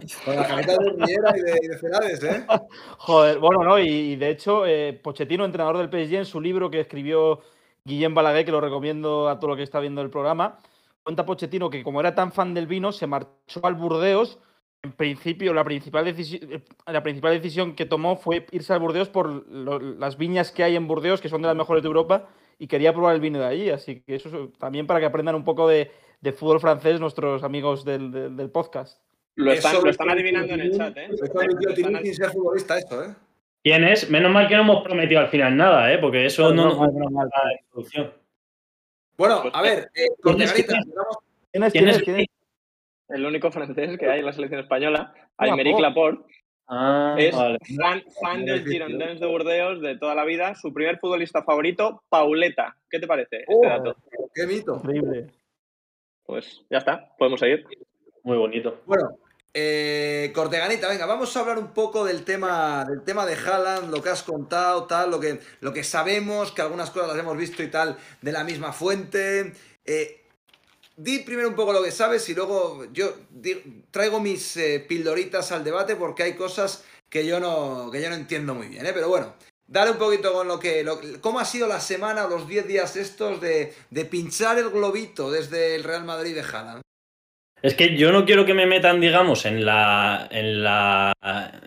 Con 0.24 0.34
la 0.34 0.46
camiseta 0.46 0.72
de 0.82 0.90
Riera 1.04 1.32
y 1.36 1.40
de, 1.42 1.58
y 1.62 1.68
de 1.68 1.78
Cerades, 1.78 2.24
¿eh? 2.24 2.46
Joder, 2.98 3.38
bueno, 3.38 3.62
no, 3.62 3.78
y, 3.78 3.86
y 3.88 4.16
de 4.16 4.30
hecho, 4.30 4.64
eh, 4.66 4.94
Pochettino, 4.94 5.44
entrenador 5.44 5.76
del 5.76 5.88
PSG, 5.90 6.14
en 6.14 6.24
su 6.24 6.40
libro 6.40 6.70
que 6.70 6.80
escribió 6.80 7.40
Guillem 7.84 8.14
Balaguer, 8.14 8.44
que 8.46 8.50
lo 8.52 8.60
recomiendo 8.62 9.28
a 9.28 9.38
todo 9.38 9.50
lo 9.50 9.56
que 9.56 9.62
está 9.62 9.78
viendo 9.78 10.00
el 10.00 10.08
programa, 10.08 10.58
cuenta 11.02 11.24
Pochettino 11.26 11.70
que 11.70 11.82
como 11.82 12.00
era 12.00 12.14
tan 12.14 12.32
fan 12.32 12.54
del 12.54 12.66
vino, 12.66 12.92
se 12.92 13.06
marchó 13.06 13.60
al 13.64 13.74
Burdeos. 13.74 14.38
En 14.82 14.92
principio, 14.92 15.52
la 15.52 15.62
principal, 15.64 16.06
decisi- 16.06 16.40
eh, 16.50 16.62
la 16.90 17.02
principal 17.02 17.34
decisión 17.34 17.74
que 17.74 17.84
tomó 17.84 18.16
fue 18.16 18.46
irse 18.50 18.72
al 18.72 18.80
Burdeos 18.80 19.10
por 19.10 19.28
lo- 19.28 19.78
las 19.78 20.16
viñas 20.16 20.52
que 20.52 20.62
hay 20.64 20.74
en 20.76 20.88
Burdeos, 20.88 21.20
que 21.20 21.28
son 21.28 21.42
de 21.42 21.48
las 21.48 21.56
mejores 21.56 21.82
de 21.82 21.88
Europa, 21.88 22.28
y 22.58 22.66
quería 22.66 22.92
probar 22.94 23.14
el 23.14 23.20
vino 23.20 23.38
de 23.38 23.44
allí. 23.46 23.70
Así 23.70 24.00
que 24.00 24.14
eso 24.14 24.28
es 24.28 24.58
también 24.58 24.86
para 24.86 24.98
que 25.00 25.06
aprendan 25.06 25.34
un 25.34 25.44
poco 25.44 25.68
de, 25.68 25.90
de 26.22 26.32
fútbol 26.32 26.60
francés 26.60 26.98
nuestros 26.98 27.42
amigos 27.42 27.84
del, 27.84 28.10
del- 28.10 28.36
del 28.36 28.50
podcast. 28.50 29.02
Lo 29.36 29.52
están, 29.52 29.74
lo 29.74 29.82
lo 29.82 29.90
están 29.90 30.10
adivinando 30.10 30.54
en 30.54 30.60
el 30.60 30.76
chat, 30.76 30.96
¿eh? 30.96 31.08
sin 32.02 32.14
ser 32.14 32.30
futbolista 32.30 32.78
esto, 32.78 33.02
¿eh? 33.04 33.14
¿Quién 33.62 33.84
es? 33.84 34.10
Menos 34.10 34.32
mal 34.32 34.48
que 34.48 34.56
no 34.56 34.62
hemos 34.62 34.82
prometido 34.82 35.20
al 35.20 35.28
final 35.28 35.54
nada, 35.56 35.92
¿eh? 35.92 35.98
Porque 35.98 36.24
eso 36.24 36.52
no, 36.54 36.64
Normal, 36.70 36.90
no, 36.94 37.00
normal. 37.00 37.28
la 37.30 37.52
introducción. 37.60 38.12
Bueno, 39.20 39.42
Pues, 39.42 39.54
a 39.54 39.60
ver, 39.60 39.78
eh, 39.94 40.06
¿quién 40.22 40.40
es? 40.40 40.50
Corteganita, 40.54 40.80
¿Quién 41.52 41.62
es? 41.64 41.72
¿Quién 42.02 42.16
es? 42.20 42.26
El 43.10 43.26
único 43.26 43.50
francés 43.50 43.98
que 43.98 44.08
hay 44.08 44.20
en 44.20 44.24
la 44.24 44.32
selección 44.32 44.60
española. 44.62 45.12
Aymeric 45.36 45.78
Laporte, 45.78 46.24
Ah, 46.68 47.16
es 47.18 47.36
vale. 47.36 47.58
fan, 47.76 48.02
fan 48.22 48.44
del 48.46 48.64
Girondins 48.64 49.20
de 49.20 49.26
Burdeos 49.26 49.82
de 49.82 49.98
toda 49.98 50.14
la 50.14 50.24
vida. 50.24 50.54
Su 50.54 50.72
primer 50.72 50.98
futbolista 50.98 51.42
favorito, 51.42 52.02
Pauleta. 52.08 52.76
¿Qué 52.88 52.98
te 52.98 53.06
parece 53.06 53.40
este 53.40 53.54
Oh. 53.54 53.60
dato? 53.68 53.96
qué 54.34 54.46
mito. 54.46 54.76
Increíble. 54.76 55.26
Pues 56.24 56.64
ya 56.70 56.78
está, 56.78 57.14
podemos 57.18 57.40
seguir. 57.40 57.66
Muy 58.22 58.38
bonito. 58.38 58.80
Bueno, 58.86 59.10
eh, 59.52 60.32
Corteganita, 60.34 60.88
venga, 60.88 61.06
vamos 61.06 61.36
a 61.36 61.40
hablar 61.40 61.58
un 61.58 61.72
poco 61.72 62.04
del 62.04 62.24
tema, 62.24 62.84
del 62.84 63.02
tema 63.02 63.26
de 63.26 63.34
Haaland, 63.34 63.90
lo 63.90 64.02
que 64.02 64.10
has 64.10 64.22
contado, 64.22 64.84
tal, 64.84 65.10
lo 65.10 65.18
que, 65.18 65.40
lo 65.60 65.72
que 65.72 65.82
sabemos, 65.82 66.52
que 66.52 66.62
algunas 66.62 66.90
cosas 66.90 67.08
las 67.08 67.18
hemos 67.18 67.36
visto 67.36 67.62
y 67.62 67.68
tal, 67.68 67.98
de 68.22 68.32
la 68.32 68.44
misma 68.44 68.72
fuente. 68.72 69.52
Eh, 69.84 70.24
di 70.96 71.20
primero 71.20 71.48
un 71.48 71.56
poco 71.56 71.72
lo 71.72 71.82
que 71.82 71.90
sabes 71.90 72.28
y 72.28 72.34
luego 72.34 72.84
yo 72.92 73.14
traigo 73.90 74.20
mis 74.20 74.56
eh, 74.56 74.84
pildoritas 74.86 75.50
al 75.52 75.64
debate 75.64 75.96
porque 75.96 76.22
hay 76.22 76.34
cosas 76.34 76.84
que 77.08 77.26
yo 77.26 77.40
no, 77.40 77.90
que 77.90 78.00
yo 78.02 78.08
no 78.08 78.14
entiendo 78.14 78.54
muy 78.54 78.68
bien, 78.68 78.86
¿eh? 78.86 78.92
Pero 78.92 79.08
bueno, 79.08 79.34
dale 79.66 79.90
un 79.90 79.98
poquito 79.98 80.32
con 80.32 80.46
lo 80.46 80.60
que... 80.60 80.86
¿Cómo 81.20 81.40
ha 81.40 81.44
sido 81.44 81.66
la 81.66 81.80
semana 81.80 82.28
los 82.28 82.46
10 82.46 82.68
días 82.68 82.96
estos 82.96 83.40
de, 83.40 83.74
de 83.90 84.04
pinchar 84.04 84.58
el 84.58 84.70
globito 84.70 85.30
desde 85.30 85.74
el 85.74 85.82
Real 85.84 86.04
Madrid 86.04 86.34
de 86.34 86.42
Haaland? 86.42 86.82
Es 87.62 87.74
que 87.74 87.96
yo 87.96 88.10
no 88.12 88.24
quiero 88.24 88.46
que 88.46 88.54
me 88.54 88.66
metan, 88.66 89.00
digamos, 89.00 89.44
en 89.44 89.64
la. 89.64 90.28
en 90.30 90.62
la. 90.62 91.12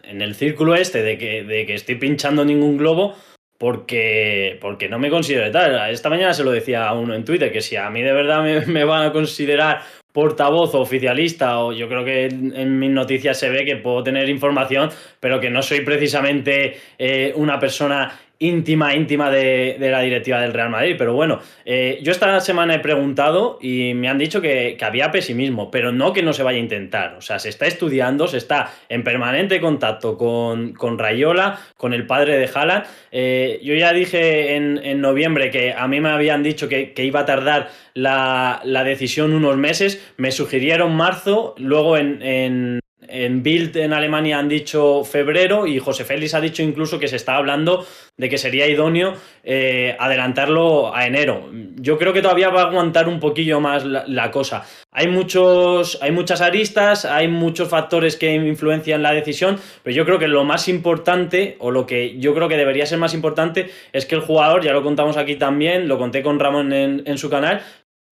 en 0.04 0.22
el 0.22 0.36
círculo 0.36 0.76
este 0.76 1.02
de 1.04 1.18
que, 1.18 1.44
de 1.44 1.66
que 1.66 1.76
estoy 1.76 1.96
pinchando 1.96 2.44
ningún 2.46 2.78
globo. 2.78 3.16
Porque, 3.56 4.58
porque 4.60 4.90
no 4.90 5.00
me 5.00 5.10
considero 5.10 5.50
tal. 5.52 5.90
Esta 5.90 6.10
mañana 6.10 6.34
se 6.34 6.44
lo 6.44 6.52
decía 6.52 6.86
a 6.86 6.94
uno 6.94 7.14
en 7.14 7.24
Twitter, 7.24 7.50
que 7.50 7.62
si 7.62 7.78
a 7.78 7.90
mí 7.90 8.02
de 8.02 8.12
verdad 8.12 8.44
me, 8.44 8.66
me 8.66 8.84
van 8.84 9.08
a 9.08 9.12
considerar 9.14 9.84
portavoz 10.14 10.76
o 10.76 10.80
oficialista, 10.80 11.60
o 11.60 11.74
yo 11.74 11.90
creo 11.90 12.06
que 12.06 12.26
en, 12.26 12.80
mis 12.80 12.92
noticias 12.92 13.38
se 13.38 13.50
ve 13.50 13.66
que 13.66 13.78
puedo 13.78 14.04
tener 14.04 14.30
información, 14.30 14.90
pero 15.20 15.40
que 15.40 15.50
no 15.50 15.62
soy 15.62 15.82
precisamente 15.82 16.78
eh, 17.00 17.34
una 17.36 17.60
persona 17.60 18.20
íntima, 18.40 18.96
íntima 18.96 19.32
de, 19.32 19.78
de 19.80 19.92
la 19.92 20.02
directiva 20.02 20.42
del 20.42 20.54
Real 20.54 20.70
Madrid. 20.70 20.96
Pero 20.98 21.14
bueno, 21.14 21.40
eh, 21.66 22.00
yo 22.02 22.12
esta 22.12 22.40
semana 22.40 22.76
he 22.76 22.80
preguntado 22.80 23.58
y 23.62 23.94
me 23.94 24.10
han 24.10 24.18
dicho 24.18 24.42
que, 24.42 24.76
que 24.78 24.86
había 24.86 25.12
pesimismo, 25.12 25.72
pero 25.72 25.92
no 25.92 26.14
que 26.14 26.24
no 26.24 26.34
se 26.34 26.44
vaya 26.44 26.58
a 26.58 26.62
intentar. 26.62 27.16
O 27.18 27.22
sea, 27.22 27.40
se 27.40 27.50
está 27.50 27.68
estudiando, 27.68 28.28
se 28.28 28.38
está 28.38 28.72
en 28.90 29.04
permanente 29.04 29.62
contacto 29.62 30.18
con, 30.18 30.74
con 30.74 31.00
Rayola, 31.00 31.60
con 31.78 31.94
el 31.94 32.06
padre 32.06 32.38
de 32.38 32.50
Haaland. 32.54 32.86
Eh, 33.12 33.60
yo 33.64 33.76
ya 33.76 33.94
dije 33.94 34.56
en, 34.56 34.80
en 34.84 35.02
noviembre 35.02 35.52
que 35.52 35.74
a 35.74 35.88
mí 35.88 36.02
me 36.02 36.10
habían 36.10 36.44
dicho 36.44 36.68
que, 36.68 36.94
que 36.94 37.06
iba 37.06 37.22
a 37.22 37.26
tardar 37.26 37.70
la, 37.94 38.62
la 38.64 38.84
decisión 38.84 39.34
unos 39.34 39.58
meses. 39.58 40.14
Me 40.18 40.32
sugirieron 40.32 40.96
marzo, 40.96 41.56
luego 41.58 41.98
en, 41.98 42.22
en, 42.22 42.80
en 43.14 43.44
Bild 43.44 43.78
en 43.78 43.94
Alemania 43.94 44.40
han 44.40 44.50
dicho 44.50 45.04
febrero 45.04 45.68
y 45.68 45.78
José 45.78 46.04
Félix 46.04 46.34
ha 46.34 46.42
dicho 46.42 46.64
incluso 46.64 46.98
que 46.98 47.08
se 47.08 47.16
está 47.16 47.36
hablando 47.36 47.86
de 48.18 48.28
que 48.28 48.40
sería 48.40 48.68
idóneo 48.68 49.14
eh, 49.44 49.96
adelantarlo 50.00 50.96
a 50.96 51.06
enero. 51.06 51.50
Yo 51.76 51.98
creo 51.98 52.12
que 52.12 52.24
todavía 52.24 52.50
va 52.50 52.64
a 52.64 52.66
aguantar 52.66 53.08
un 53.08 53.20
poquillo 53.20 53.60
más 53.60 53.86
la, 53.86 54.04
la, 54.08 54.32
cosa. 54.32 54.64
Hay, 54.92 55.08
muchos, 55.08 56.00
hay 56.02 56.12
muchas 56.12 56.42
aristas, 56.42 57.06
hay 57.06 57.28
muchos 57.28 57.70
factores 57.70 58.18
que 58.18 58.34
influencian 58.34 59.04
la 59.04 59.14
decisión, 59.14 59.58
pero 59.84 59.96
yo 59.96 60.06
creo 60.06 60.18
que 60.18 60.28
lo 60.28 60.44
más 60.44 60.68
importante, 60.68 61.56
o 61.60 61.70
lo 61.70 61.86
que 61.86 62.18
yo 62.20 62.34
creo 62.34 62.50
que 62.50 62.58
debería 62.58 62.88
ser 62.88 62.98
más 62.98 63.14
importante, 63.14 63.70
es 63.92 64.08
que 64.08 64.16
el 64.16 64.22
jugador, 64.22 64.64
ya 64.64 64.74
lo 64.74 64.82
contamos 64.82 65.18
aquí 65.18 65.36
también, 65.36 65.88
lo 65.88 66.00
conté 66.00 66.24
con 66.24 66.40
Ramón 66.40 66.74
en, 66.74 67.04
en 67.06 67.18
su 67.20 67.30
canal, 67.30 67.62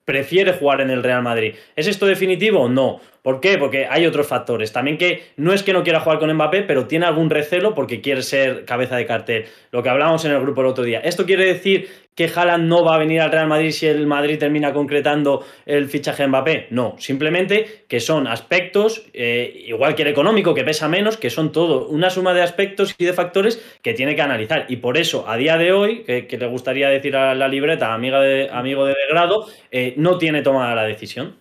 prefiere 0.05 0.53
jugar 0.53 0.81
en 0.81 0.89
el 0.89 1.03
Real 1.03 1.23
Madrid. 1.23 1.55
¿Es 1.75 1.87
esto 1.87 2.05
definitivo? 2.05 2.67
No. 2.67 2.99
¿Por 3.21 3.39
qué? 3.39 3.57
Porque 3.57 3.85
hay 3.87 4.07
otros 4.07 4.27
factores. 4.27 4.73
También 4.73 4.97
que 4.97 5.23
no 5.37 5.53
es 5.53 5.61
que 5.61 5.73
no 5.73 5.83
quiera 5.83 5.99
jugar 5.99 6.17
con 6.17 6.33
Mbappé, 6.33 6.63
pero 6.63 6.87
tiene 6.87 7.05
algún 7.05 7.29
recelo 7.29 7.75
porque 7.75 8.01
quiere 8.01 8.23
ser 8.23 8.65
cabeza 8.65 8.95
de 8.95 9.05
cartel. 9.05 9.45
Lo 9.71 9.83
que 9.83 9.89
hablábamos 9.89 10.25
en 10.25 10.31
el 10.31 10.41
grupo 10.41 10.61
el 10.61 10.67
otro 10.67 10.83
día. 10.83 10.99
¿Esto 11.01 11.25
quiere 11.25 11.45
decir 11.45 11.87
que 12.15 12.25
Haaland 12.25 12.67
no 12.67 12.83
va 12.83 12.95
a 12.95 12.97
venir 12.97 13.21
al 13.21 13.31
Real 13.31 13.47
Madrid 13.47 13.71
si 13.71 13.85
el 13.85 14.07
Madrid 14.07 14.39
termina 14.39 14.73
concretando 14.73 15.45
el 15.67 15.87
fichaje 15.87 16.23
de 16.23 16.29
Mbappé? 16.29 16.67
No, 16.71 16.95
simplemente 16.97 17.83
que 17.87 17.99
son 17.99 18.25
aspectos, 18.25 19.05
eh, 19.13 19.65
igual 19.67 19.93
que 19.93 20.01
el 20.01 20.07
económico, 20.07 20.55
que 20.55 20.63
pesa 20.63 20.87
menos, 20.87 21.17
que 21.17 21.29
son 21.29 21.51
todo 21.51 21.87
una 21.89 22.09
suma 22.09 22.33
de 22.33 22.41
aspectos 22.41 22.95
y 22.97 23.05
de 23.05 23.13
factores 23.13 23.63
que 23.83 23.93
tiene 23.93 24.15
que 24.15 24.23
analizar. 24.23 24.65
Y 24.67 24.77
por 24.77 24.97
eso, 24.97 25.29
a 25.29 25.37
día 25.37 25.57
de 25.57 25.73
hoy, 25.73 26.03
que, 26.03 26.37
le 26.39 26.47
gustaría 26.47 26.89
decir 26.89 27.15
a 27.15 27.35
la 27.35 27.47
libreta, 27.47 27.93
amiga 27.93 28.19
de, 28.19 28.49
amigo 28.51 28.85
de 28.85 28.95
degrado, 29.07 29.45
eh, 29.69 29.93
no 29.97 30.17
tiene 30.17 30.41
tomada 30.41 30.73
la 30.73 30.85
decisión. 30.85 31.40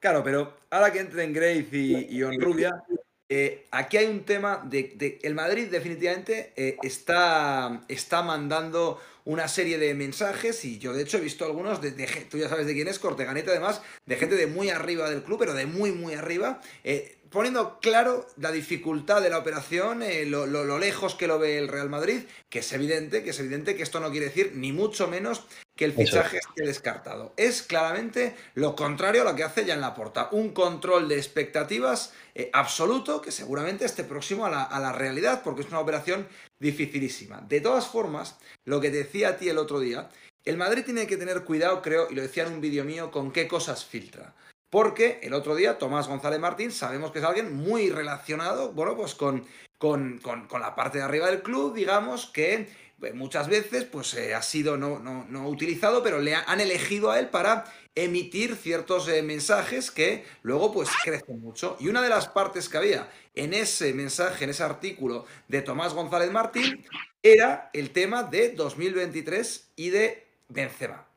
Claro, 0.00 0.22
pero 0.22 0.56
ahora 0.70 0.92
que 0.92 1.00
entren 1.00 1.32
Grace 1.32 1.68
y, 1.72 2.06
y 2.16 2.22
Onrubia, 2.22 2.84
eh, 3.30 3.66
aquí 3.72 3.98
hay 3.98 4.06
un 4.06 4.24
tema 4.24 4.64
de, 4.64 5.18
el 5.22 5.34
Madrid 5.34 5.68
definitivamente 5.70 6.52
eh, 6.56 6.78
está, 6.82 7.82
está 7.88 8.22
mandando 8.22 8.98
una 9.26 9.48
serie 9.48 9.76
de 9.76 9.92
mensajes 9.92 10.64
y 10.64 10.78
yo 10.78 10.94
de 10.94 11.02
hecho 11.02 11.18
he 11.18 11.20
visto 11.20 11.44
algunos 11.44 11.82
de, 11.82 11.90
tú 12.30 12.38
ya 12.38 12.48
sabes 12.48 12.66
de 12.66 12.72
quién 12.72 12.88
es 12.88 12.98
Corteganete 12.98 13.50
además 13.50 13.82
de 14.06 14.16
gente 14.16 14.36
de 14.36 14.46
muy 14.46 14.70
arriba 14.70 15.10
del 15.10 15.22
club 15.22 15.40
pero 15.40 15.52
de 15.52 15.66
muy 15.66 15.92
muy 15.92 16.14
arriba. 16.14 16.62
Eh, 16.84 17.17
poniendo 17.30 17.78
claro 17.80 18.26
la 18.36 18.50
dificultad 18.52 19.22
de 19.22 19.30
la 19.30 19.38
operación, 19.38 20.02
eh, 20.02 20.24
lo, 20.26 20.46
lejos 20.78 21.14
que 21.14 21.26
lo 21.26 21.38
ve 21.38 21.58
el 21.58 21.68
Real 21.68 21.88
Madrid, 21.88 22.22
que 22.48 22.60
es 22.60 22.72
evidente, 22.72 23.22
que 23.22 23.30
es 23.30 23.40
evidente 23.40 23.76
que 23.76 23.82
esto 23.82 24.00
no 24.00 24.10
quiere 24.10 24.26
decir 24.26 24.52
ni 24.54 24.72
mucho 24.72 25.08
menos 25.08 25.44
que 25.76 25.84
el 25.84 25.92
fichaje 25.92 26.38
esté 26.38 26.64
descartado. 26.64 27.32
Es 27.36 27.62
claramente 27.62 28.34
lo 28.54 28.74
contrario 28.74 29.22
a 29.22 29.24
lo 29.24 29.36
que 29.36 29.44
hace 29.44 29.64
ya 29.64 29.74
en 29.74 29.80
la 29.80 29.94
porta. 29.94 30.28
Un 30.32 30.52
control 30.52 31.08
de 31.08 31.16
expectativas 31.16 32.12
eh, 32.34 32.50
absoluto 32.52 33.22
que 33.22 33.30
seguramente 33.30 33.84
esté 33.84 34.04
próximo 34.04 34.44
a 34.46 34.50
la, 34.50 34.62
a 34.62 34.80
la 34.80 34.92
realidad, 34.92 35.42
porque 35.44 35.62
es 35.62 35.68
una 35.68 35.80
operación 35.80 36.26
dificilísima. 36.58 37.40
De 37.48 37.60
todas 37.60 37.86
formas, 37.86 38.36
lo 38.64 38.80
que 38.80 38.90
decía 38.90 39.30
a 39.30 39.36
ti 39.36 39.48
el 39.48 39.58
otro 39.58 39.78
día, 39.78 40.10
el 40.44 40.56
Madrid 40.56 40.82
tiene 40.84 41.06
que 41.06 41.16
tener 41.16 41.44
cuidado, 41.44 41.82
creo, 41.82 42.08
y 42.10 42.14
lo 42.14 42.22
decía 42.22 42.46
en 42.46 42.54
un 42.54 42.60
vídeo 42.60 42.84
mío, 42.84 43.10
con 43.10 43.32
qué 43.32 43.46
cosas 43.46 43.84
filtra. 43.84 44.34
Porque 44.70 45.20
el 45.22 45.32
otro 45.32 45.54
día 45.54 45.78
Tomás 45.78 46.08
González 46.08 46.40
Martín 46.40 46.70
sabemos 46.70 47.10
que 47.10 47.20
es 47.20 47.24
alguien 47.24 47.54
muy 47.54 47.90
relacionado, 47.90 48.72
bueno, 48.72 48.96
pues 48.96 49.14
con, 49.14 49.46
con, 49.78 50.20
la 50.60 50.74
parte 50.74 50.98
de 50.98 51.04
arriba 51.04 51.28
del 51.28 51.42
club, 51.42 51.74
digamos, 51.74 52.26
que 52.26 52.68
eh, 53.02 53.12
muchas 53.14 53.48
veces 53.48 53.84
pues 53.84 54.12
eh, 54.14 54.34
ha 54.34 54.42
sido 54.42 54.76
no, 54.76 54.98
no, 54.98 55.48
utilizado, 55.48 56.02
pero 56.02 56.20
le 56.20 56.34
han 56.34 56.60
elegido 56.60 57.10
a 57.10 57.18
él 57.18 57.28
para 57.28 57.64
emitir 57.94 58.56
ciertos 58.56 59.08
eh, 59.08 59.22
mensajes 59.22 59.90
que 59.90 60.24
luego 60.42 60.72
pues 60.72 60.90
crecen 61.02 61.40
mucho. 61.40 61.76
Y 61.80 61.88
una 61.88 62.02
de 62.02 62.10
las 62.10 62.28
partes 62.28 62.68
que 62.68 62.76
había 62.76 63.08
en 63.34 63.54
ese 63.54 63.94
mensaje, 63.94 64.44
en 64.44 64.50
ese 64.50 64.64
artículo 64.64 65.24
de 65.48 65.62
Tomás 65.62 65.94
González 65.94 66.30
Martín, 66.30 66.84
era 67.22 67.70
el 67.72 67.90
tema 67.90 68.22
de 68.22 68.50
2023 68.50 69.72
y 69.76 69.90
de 69.90 70.26
Benzema 70.48 71.07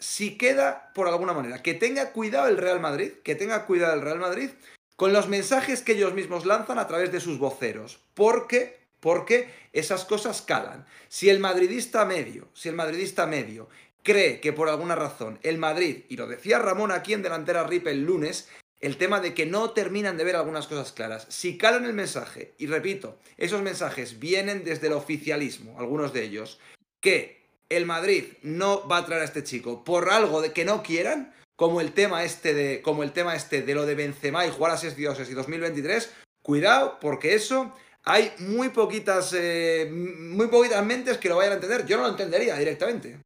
si 0.00 0.36
queda 0.36 0.90
por 0.94 1.06
alguna 1.06 1.32
manera, 1.32 1.62
que 1.62 1.74
tenga 1.74 2.12
cuidado 2.12 2.48
el 2.48 2.56
Real 2.56 2.80
Madrid, 2.80 3.12
que 3.22 3.36
tenga 3.36 3.66
cuidado 3.66 3.94
el 3.94 4.02
Real 4.02 4.18
Madrid 4.18 4.50
con 4.96 5.12
los 5.12 5.28
mensajes 5.28 5.82
que 5.82 5.92
ellos 5.92 6.14
mismos 6.14 6.44
lanzan 6.44 6.78
a 6.78 6.86
través 6.86 7.12
de 7.12 7.20
sus 7.20 7.38
voceros, 7.38 8.00
porque 8.14 8.80
porque 9.00 9.50
esas 9.72 10.04
cosas 10.04 10.42
calan. 10.42 10.86
Si 11.08 11.28
el 11.30 11.40
madridista 11.40 12.04
medio, 12.04 12.48
si 12.54 12.68
el 12.68 12.76
madridista 12.76 13.26
medio 13.26 13.68
cree 14.02 14.40
que 14.40 14.52
por 14.52 14.68
alguna 14.68 14.94
razón 14.94 15.38
el 15.42 15.58
Madrid, 15.58 16.04
y 16.08 16.16
lo 16.16 16.26
decía 16.26 16.58
Ramón 16.58 16.92
aquí 16.92 17.12
en 17.12 17.22
delantera 17.22 17.64
RIP 17.64 17.88
el 17.88 18.04
lunes, 18.04 18.48
el 18.80 18.96
tema 18.96 19.20
de 19.20 19.34
que 19.34 19.44
no 19.44 19.70
terminan 19.70 20.16
de 20.16 20.24
ver 20.24 20.36
algunas 20.36 20.66
cosas 20.66 20.92
claras. 20.92 21.26
Si 21.28 21.58
calan 21.58 21.84
el 21.84 21.92
mensaje, 21.92 22.54
y 22.58 22.66
repito, 22.66 23.18
esos 23.36 23.60
mensajes 23.60 24.18
vienen 24.18 24.64
desde 24.64 24.86
el 24.86 24.94
oficialismo, 24.94 25.78
algunos 25.78 26.14
de 26.14 26.24
ellos, 26.24 26.58
que 27.00 27.39
el 27.70 27.86
Madrid 27.86 28.24
no 28.42 28.86
va 28.86 28.98
a 28.98 29.06
traer 29.06 29.22
a 29.22 29.24
este 29.24 29.42
chico 29.42 29.84
por 29.84 30.10
algo 30.10 30.42
de 30.42 30.52
que 30.52 30.66
no 30.66 30.82
quieran, 30.82 31.32
como 31.56 31.80
el 31.80 31.92
tema 31.92 32.24
este 32.24 32.52
de, 32.52 32.82
como 32.82 33.02
el 33.02 33.12
tema 33.12 33.34
este 33.34 33.62
de 33.62 33.74
lo 33.74 33.86
de 33.86 33.94
Benzema 33.94 34.46
y 34.46 34.50
jugar 34.50 34.72
a 34.72 34.76
seis 34.76 34.96
dioses 34.96 35.30
y 35.30 35.34
2023, 35.34 36.10
cuidado, 36.42 36.98
porque 37.00 37.34
eso 37.34 37.74
hay 38.04 38.32
muy 38.38 38.70
poquitas, 38.70 39.34
eh, 39.34 39.88
muy 39.90 40.48
poquitas 40.48 40.84
mentes 40.84 41.18
que 41.18 41.28
lo 41.28 41.36
vayan 41.36 41.52
a 41.52 41.56
entender. 41.56 41.86
Yo 41.86 41.96
no 41.96 42.04
lo 42.04 42.08
entendería 42.10 42.56
directamente. 42.56 43.20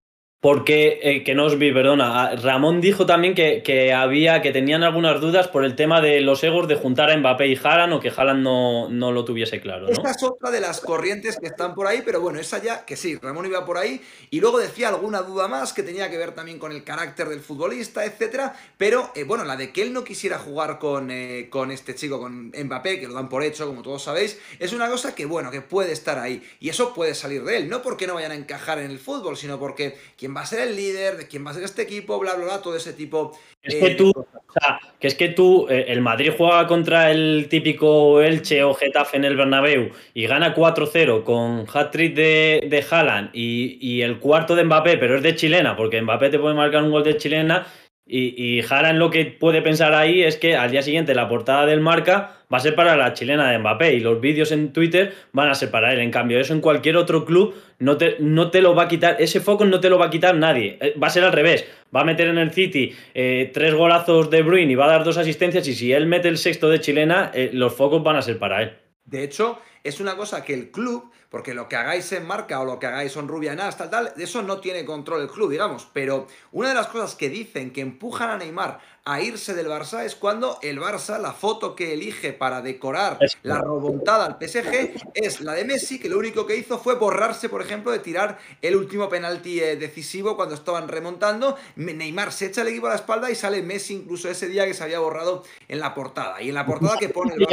Porque, 0.45 1.01
eh, 1.03 1.25
que 1.25 1.35
no 1.35 1.47
os 1.47 1.57
vi, 1.57 1.73
perdona, 1.73 2.21
ah, 2.21 2.37
Ramón 2.37 2.83
dijo 2.83 3.07
también 3.07 3.35
que, 3.35 3.95
había, 3.95 4.43
que 4.43 4.53
tenían 4.53 4.83
algunas 4.83 5.19
dudas 5.19 5.49
por 5.49 5.65
el 5.65 5.75
tema 5.75 6.03
de 6.03 6.21
los 6.21 6.45
egos 6.45 6.69
de 6.69 6.75
juntar 6.75 7.11
a 7.11 7.17
Mbappé 7.17 7.47
y 7.47 7.57
Haaland 7.57 7.95
o 7.95 8.01
que 8.01 8.11
Haaland 8.11 8.43
no, 8.43 8.91
no 8.91 9.11
lo 9.11 9.25
tuviese 9.25 9.63
claro. 9.63 9.87
¿no? 9.87 9.93
Esta 9.93 10.11
es 10.11 10.23
otra 10.23 10.51
de 10.51 10.61
las 10.61 10.83
corrientes 10.83 11.39
que 11.41 11.47
están 11.47 11.75
por 11.75 11.87
ahí, 11.87 12.03
pero 12.05 12.21
bueno, 12.21 12.39
esa 12.39 12.63
ya, 12.63 12.85
que 12.85 12.95
sí, 12.95 13.17
Ramón 13.17 13.47
iba 13.47 13.65
por 13.65 13.79
ahí 13.79 14.03
y 14.29 14.39
luego 14.41 14.59
decía 14.59 14.91
alguna 14.91 15.23
duda 15.23 15.49
más 15.49 15.73
que 15.73 15.83
tenía 15.83 16.11
que 16.11 16.19
ver 16.19 16.33
también 16.33 16.59
con 16.59 16.73
el 16.73 16.85
carácter 16.85 17.31
del 17.31 17.41
futbolista, 17.41 18.05
etcétera, 18.05 18.55
pero 18.77 19.13
eh, 19.15 19.25
bueno, 19.25 19.45
la 19.45 19.57
de 19.57 19.73
que 19.73 19.81
él 19.81 19.95
no 19.95 20.05
quisiera 20.05 20.39
jugar 20.39 20.79
con, 20.79 21.11
eh, 21.11 21.49
con 21.49 21.71
este 21.71 21.95
chico, 21.95 22.21
con 22.21 22.53
Mbappé, 22.55 23.01
que 23.01 23.09
lo 23.09 23.15
dan 23.15 23.31
por 23.31 23.43
hecho, 23.43 23.67
como 23.67 23.81
todos 23.81 24.03
sabéis, 24.03 24.39
es 24.59 24.75
una 24.75 24.91
cosa 24.91 25.15
que 25.15 25.25
bueno, 25.25 25.51
que 25.51 25.63
puede 25.63 25.93
estar 25.93 26.19
ahí 26.19 26.43
y 26.61 26.69
eso 26.69 26.93
puede 26.93 27.15
salir 27.15 27.45
de 27.45 27.57
él, 27.57 27.71
no 27.71 27.81
porque 27.81 28.07
no 28.07 28.13
vayan 28.13 28.33
a 28.33 28.35
encajar 28.35 28.79
en 28.79 28.91
el 28.91 28.99
fútbol, 28.99 29.39
sino 29.39 29.59
porque 29.59 29.97
quien 30.19 30.34
va 30.35 30.43
a 30.43 30.47
ser 30.47 30.69
el 30.69 30.77
líder, 30.77 31.17
de 31.17 31.27
quién 31.29 31.47
va 31.47 31.51
a 31.51 31.55
ser 31.55 31.63
este 31.63 31.83
equipo, 31.83 32.19
bla, 32.19 32.35
bla, 32.35 32.45
bla, 32.45 32.63
todo 32.63 32.77
ese 32.77 32.93
tipo. 32.93 33.33
Es 33.63 33.75
que 33.77 33.91
tú, 33.91 34.13
o 34.17 34.53
sea, 34.53 34.81
que 34.99 35.07
es 35.07 35.15
que 35.15 35.29
tú, 35.29 35.67
eh, 35.69 35.87
el 35.89 36.01
Madrid 36.01 36.33
juega 36.37 36.67
contra 36.67 37.11
el 37.11 37.47
típico 37.49 38.21
Elche 38.21 38.63
o 38.63 38.75
Getafe 38.75 39.17
en 39.17 39.25
el 39.25 39.37
Bernabéu 39.37 39.91
y 40.13 40.27
gana 40.27 40.55
4-0 40.55 41.25
con 41.25 41.67
hat-trick 41.73 42.15
de, 42.15 42.67
de 42.69 42.85
Haaland 42.89 43.31
y, 43.33 43.79
y, 43.81 44.03
el 44.03 44.19
cuarto 44.19 44.55
de 44.55 44.65
Mbappé, 44.65 44.99
pero 44.99 45.17
es 45.17 45.23
de 45.23 45.35
chilena, 45.35 45.77
porque 45.77 46.03
Mbappé 46.03 46.31
te 46.31 46.39
puede 46.39 46.55
marcar 46.55 46.83
un 46.83 46.91
gol 46.91 47.05
de 47.05 47.17
chilena 47.17 47.67
y, 48.07 48.35
y 48.37 48.61
Haaland 48.61 48.99
lo 48.99 49.11
que 49.11 49.25
puede 49.25 49.63
pensar 49.63 49.95
ahí 49.95 50.23
es 50.23 50.37
que 50.37 50.57
al 50.57 50.71
día 50.71 50.83
siguiente 50.83 51.15
la 51.15 51.29
portada 51.29 51.65
del 51.65 51.81
marca 51.81 52.44
va 52.55 52.59
a 52.59 52.61
ser 52.61 52.77
para 52.77 52.97
la 52.97 53.13
chilena 53.15 53.51
de 53.51 53.59
Mbappé 53.59 53.95
y 53.95 54.01
los 54.01 54.21
vídeos 54.21 54.53
en 54.53 54.73
Twitter 54.73 55.13
van 55.33 55.49
a 55.49 55.57
ser 55.57 55.73
para 55.73 55.93
él. 55.93 55.99
En 55.99 56.13
cambio, 56.13 56.39
eso 56.39 56.53
en 56.53 56.61
cualquier 56.61 56.97
otro 56.97 57.25
club 57.25 57.53
no 57.81 57.97
te, 57.97 58.15
no 58.21 58.53
te 58.53 58.63
lo 58.63 58.77
va 58.77 58.85
a 58.85 58.89
quitar, 58.89 59.17
ese 59.19 59.41
foco 59.41 59.65
no 59.65 59.81
te 59.81 59.91
lo 59.91 59.99
va 59.99 60.07
a 60.07 60.11
quitar 60.11 60.37
nadie. 60.37 60.79
Eh, 60.81 60.95
va 60.97 61.09
a 61.09 61.11
ser 61.11 61.25
al 61.25 61.33
revés. 61.33 61.67
Va 61.95 62.03
a 62.03 62.05
meter 62.05 62.29
en 62.29 62.39
el 62.39 62.53
City 62.53 62.95
eh, 63.13 63.51
tres 63.53 63.75
golazos 63.75 64.31
de 64.31 64.43
Bruin 64.43 64.71
y 64.71 64.77
va 64.77 64.85
a 64.85 64.89
dar 64.89 65.03
dos 65.03 65.19
asistencias 65.19 65.67
y 65.67 65.75
si 65.75 65.93
él 65.93 66.07
mete 66.07 66.29
el 66.29 66.39
sexto 66.39 66.69
de 66.69 66.81
chilena, 66.81 67.33
eh, 67.35 67.51
los 67.53 67.75
focos 67.75 68.05
van 68.05 68.15
a 68.15 68.23
ser 68.23 68.39
para 68.39 68.63
él. 68.63 68.79
De 69.05 69.25
hecho, 69.25 69.59
es 69.83 69.99
una 69.99 70.15
cosa 70.15 70.45
que 70.45 70.55
el 70.55 70.71
club 70.71 71.11
porque 71.35 71.53
lo 71.53 71.69
que 71.69 71.75
hagáis 71.75 72.13
en 72.13 72.25
marca 72.25 72.61
o 72.61 72.65
lo 72.65 72.79
que 72.79 72.87
hagáis 72.87 73.17
en 73.17 73.27
Rubia 73.27 73.57
tal, 73.57 73.91
tal, 73.91 74.13
de 74.15 74.23
eso 74.23 74.41
no 74.43 74.61
tiene 74.61 74.85
control 74.85 75.23
el 75.23 75.29
club, 75.29 75.51
digamos. 75.51 75.89
Pero 75.93 76.29
una 76.53 76.69
de 76.69 76.77
las 76.77 76.87
cosas 76.87 77.17
que 77.17 77.29
dicen 77.29 77.73
que 77.73 77.81
empujan 77.81 78.31
a 78.31 78.37
Neymar 78.37 78.79
a 79.07 79.21
irse 79.21 79.53
del 79.53 79.67
Barça 79.67 80.07
es 80.07 80.15
cuando 80.15 80.59
el 80.63 80.81
Barça, 80.81 81.21
la 81.21 81.33
foto 81.33 81.77
que 81.77 81.93
elige 81.93 82.33
para 82.33 82.63
decorar 82.63 83.19
la 83.43 83.61
remontada 83.61 84.25
al 84.25 84.39
PSG 84.41 84.95
es 85.13 85.43
la 85.43 85.53
de 85.53 85.67
Messi, 85.67 86.01
que 86.01 86.09
lo 86.09 86.19
único 86.19 86.47
que 86.47 86.57
hizo 86.57 86.79
fue 86.79 86.95
borrarse, 86.95 87.51
por 87.51 87.61
ejemplo, 87.61 87.93
de 87.93 87.99
tirar 87.99 88.39
el 88.63 88.77
último 88.77 89.11
penalti 89.11 89.61
eh, 89.61 89.77
decisivo 89.77 90.37
cuando 90.37 90.55
estaban 90.55 90.89
remontando. 90.89 91.57
Neymar 91.77 92.33
se 92.33 92.47
echa 92.47 92.63
el 92.63 92.69
equipo 92.69 92.87
a 92.87 92.91
la 92.91 92.97
espalda 92.97 93.31
y 93.31 93.35
sale 93.35 93.63
Messi 93.63 93.93
incluso 93.93 94.31
ese 94.31 94.49
día 94.49 94.65
que 94.65 94.73
se 94.73 94.83
había 94.83 95.01
borrado 95.01 95.45
en 95.69 95.81
la 95.81 95.93
portada. 95.93 96.41
Y 96.41 96.49
en 96.49 96.55
la 96.55 96.65
portada 96.65 96.97
que 96.99 97.11
pone 97.11 97.35
el 97.35 97.47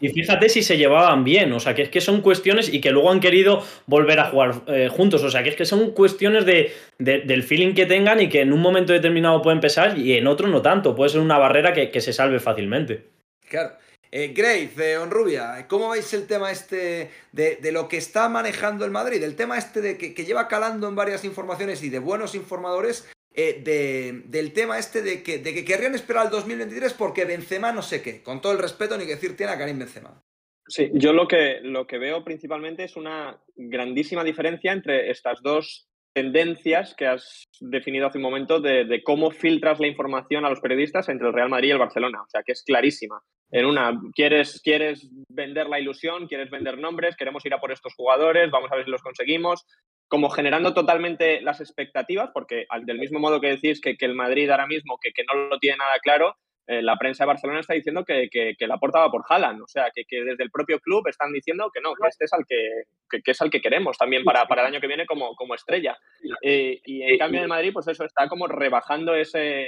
y, 0.00 0.08
fíjate 0.10 0.50
si 0.50 0.62
se 0.62 0.76
llevaban 0.76 1.24
bien, 1.24 1.50
o 1.52 1.60
sea, 1.60 1.74
que 1.74 1.82
es 1.82 1.88
que 1.88 2.02
son 2.02 2.20
cuestiones 2.20 2.72
y 2.72 2.82
que 2.82 2.90
luego 2.90 3.10
han 3.10 3.20
querido 3.20 3.64
volver 3.86 4.20
a 4.20 4.30
jugar 4.30 4.62
eh, 4.66 4.88
juntos, 4.94 5.22
o 5.24 5.30
sea, 5.30 5.42
que 5.42 5.48
es 5.48 5.56
que 5.56 5.64
son 5.64 5.92
cuestiones 5.92 6.44
de, 6.44 6.74
del 6.98 7.42
feeling 7.42 7.74
que 7.74 7.86
tengan 7.86 8.20
y 8.20 8.28
que 8.28 8.42
en 8.42 8.52
un 8.52 8.60
momento 8.60 8.92
determinado 8.92 9.40
pueden 9.40 9.60
pesar 9.60 9.98
y 9.98 10.12
en 10.12 10.26
otro 10.26 10.46
no 10.46 10.57
tanto, 10.62 10.94
puede 10.94 11.10
ser 11.10 11.20
una 11.20 11.38
barrera 11.38 11.72
que, 11.72 12.00
se 12.00 12.12
salve 12.12 12.40
fácilmente. 12.40 13.06
Claro. 13.48 13.76
Eh, 14.10 14.32
Grace, 14.34 14.70
eh, 14.78 14.96
Onrubia, 14.96 15.66
¿cómo 15.68 15.90
veis 15.90 16.14
el 16.14 16.26
tema 16.26 16.50
este 16.50 17.10
de, 17.32 17.72
lo 17.72 17.88
que 17.88 17.98
está 17.98 18.28
manejando 18.28 18.84
el 18.84 18.90
Madrid? 18.90 19.22
El 19.22 19.36
tema 19.36 19.58
este 19.58 19.82
de 19.82 19.98
que, 19.98 20.24
lleva 20.24 20.48
calando 20.48 20.88
en 20.88 20.94
varias 20.94 21.24
informaciones 21.24 21.82
y 21.82 21.90
de 21.90 21.98
buenos 21.98 22.34
informadores, 22.34 23.08
eh, 23.34 24.22
del 24.26 24.52
tema 24.52 24.78
este 24.78 25.02
de 25.02 25.22
que, 25.22 25.38
de 25.38 25.52
que 25.52 25.64
querrían 25.64 25.94
esperar 25.94 26.24
al 26.24 26.30
2023 26.30 26.94
porque 26.94 27.24
Benzema 27.24 27.70
no 27.72 27.82
sé 27.82 28.02
qué. 28.02 28.22
Con 28.22 28.40
todo 28.40 28.52
el 28.52 28.58
respeto, 28.58 28.96
ni 28.96 29.04
que 29.04 29.14
decir 29.14 29.36
tiene 29.36 29.52
a 29.52 29.58
Karim 29.58 29.78
Benzema. 29.78 30.22
Sí, 30.68 30.90
yo 30.92 31.14
lo 31.14 31.26
que, 31.26 31.60
lo 31.62 31.86
que 31.86 31.98
veo 31.98 32.22
principalmente 32.22 32.84
es 32.84 32.96
una 32.96 33.40
grandísima 33.56 34.22
diferencia 34.22 34.72
entre 34.72 35.10
estas 35.10 35.40
dos 35.42 35.87
tendencias 36.12 36.94
que 36.94 37.06
has 37.06 37.44
definido 37.60 38.06
hace 38.06 38.18
un 38.18 38.24
momento 38.24 38.60
de, 38.60 39.02
cómo 39.04 39.30
filtras 39.30 39.80
la 39.80 39.86
información 39.86 40.44
a 40.44 40.50
los 40.50 40.60
periodistas 40.60 41.08
entre 41.08 41.28
el 41.28 41.34
Real 41.34 41.48
Madrid 41.48 41.68
y 41.68 41.72
el 41.72 41.78
Barcelona. 41.78 42.22
O 42.22 42.28
sea, 42.28 42.42
que 42.42 42.52
es 42.52 42.62
clarísima. 42.62 43.20
en 43.50 43.66
una, 43.66 43.98
quieres, 44.14 44.60
quieres 44.62 45.08
vender 45.28 45.68
la 45.68 45.80
ilusión, 45.80 46.26
quieres 46.26 46.50
vender 46.50 46.78
nombres, 46.78 47.16
queremos 47.16 47.44
ir 47.46 47.54
a 47.54 47.60
por 47.60 47.72
estos 47.72 47.94
jugadores, 47.94 48.50
vamos 48.50 48.70
a 48.70 48.76
ver 48.76 48.84
si 48.84 48.90
los 48.90 49.02
conseguimos, 49.02 49.66
como 50.08 50.30
generando 50.30 50.74
totalmente 50.74 51.40
las 51.40 51.60
expectativas, 51.60 52.30
porque 52.32 52.66
del 52.84 52.98
mismo 52.98 53.20
modo 53.20 53.40
que 53.40 53.50
decís 53.50 53.80
que, 53.80 53.96
que 53.96 54.06
el 54.06 54.14
Madrid 54.14 54.50
ahora 54.50 54.66
mismo, 54.66 54.98
que, 55.00 55.12
que, 55.12 55.24
no 55.24 55.48
lo 55.48 55.58
tiene 55.58 55.78
nada 55.78 55.98
claro, 56.02 56.36
eh, 56.70 56.82
la 56.82 56.98
prensa 56.98 57.24
de 57.24 57.28
Barcelona 57.28 57.60
está 57.60 57.72
diciendo 57.72 58.04
que, 58.04 58.28
que, 58.30 58.54
que 58.54 58.66
la 58.66 58.76
portaba 58.76 59.10
por 59.10 59.24
Haaland, 59.26 59.62
o 59.62 59.66
sea, 59.66 59.90
que, 59.94 60.04
desde 60.22 60.44
el 60.44 60.50
propio 60.50 60.78
club 60.80 61.08
están 61.08 61.32
diciendo 61.32 61.70
que 61.72 61.80
no, 61.80 61.94
que 61.94 62.06
este 62.06 62.26
es 62.26 62.32
al 62.34 62.44
que, 62.46 62.84
es 63.24 63.40
al 63.40 63.48
que 63.48 63.62
queremos 63.62 63.96
también 63.96 64.22
para, 64.22 64.46
para, 64.46 64.60
el 64.60 64.68
año 64.68 64.80
que 64.80 64.86
viene 64.86 65.06
como, 65.06 65.34
como 65.34 65.54
estrella. 65.54 65.96
Eh, 66.42 66.78
y 66.84 67.02
en 67.02 67.16
cambio 67.16 67.40
en 67.40 67.48
Madrid, 67.48 67.70
pues 67.72 67.88
eso 67.88 68.04
está 68.04 68.28
como 68.28 68.46
rebajando 68.46 69.14
ese... 69.14 69.66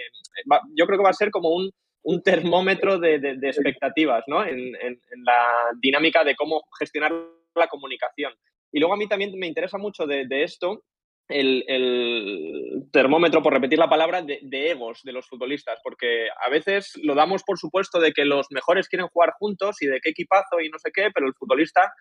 Yo 0.77 0.87
creo 0.87 0.99
que 0.99 1.05
va 1.05 1.09
a 1.09 1.15
ser 1.15 1.31
como 1.31 1.49
un, 1.49 1.71
un 2.03 2.23
termómetro 2.23 2.99
de, 2.99 3.19
de, 3.19 3.49
expectativas, 3.49 4.25
¿no? 4.27 4.45
En, 4.45 4.59
en, 4.59 5.01
en, 5.11 5.25
la 5.25 5.71
dinámica 5.81 6.23
de 6.23 6.37
cómo 6.37 6.65
gestionar 6.79 7.15
la 7.55 7.69
comunicación. 7.69 8.35
Y 8.73 8.79
luego 8.79 8.93
a 8.93 8.99
mí 8.99 9.09
también 9.09 9.33
me 9.39 9.47
interesa 9.47 9.79
mucho 9.79 10.07
de, 10.07 10.27
de 10.27 10.43
esto 10.43 10.83
el, 11.31 12.89
termómetro, 12.93 13.43
por 13.43 13.53
repetir 13.53 13.79
la 13.79 13.89
palabra, 13.89 14.23
de, 14.23 14.41
egos 14.71 15.01
de 15.03 15.13
los 15.13 15.27
futbolistas, 15.27 15.79
porque 15.83 16.29
a 16.45 16.51
veces 16.51 16.93
lo 17.03 17.15
damos 17.15 17.43
por 17.43 17.59
supuesto 17.59 18.01
de 18.01 18.13
que 18.13 18.25
los 18.25 18.47
mejores 18.51 18.89
quieren 18.89 19.09
jugar 19.09 19.33
juntos 19.39 19.81
y 19.83 19.87
de 19.87 20.01
qué 20.01 20.11
equipazo 20.11 20.61
y 20.61 20.69
no 20.69 20.79
sé 20.79 20.91
qué, 20.93 21.11
pero 21.15 21.27
el 21.27 21.35
futbolista 21.35 21.93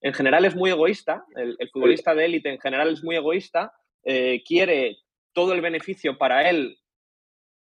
en 0.00 0.14
general 0.14 0.44
es 0.44 0.54
muy 0.54 0.70
egoísta, 0.70 1.24
el, 1.36 1.56
futbolista 1.72 2.14
de 2.14 2.24
élite 2.24 2.48
en 2.48 2.60
general 2.60 2.92
es 2.92 3.04
muy 3.04 3.16
egoísta, 3.16 3.72
eh, 4.04 4.42
quiere 4.46 4.96
todo 5.32 5.52
el 5.52 5.60
beneficio 5.60 6.16
para 6.16 6.48
él, 6.48 6.78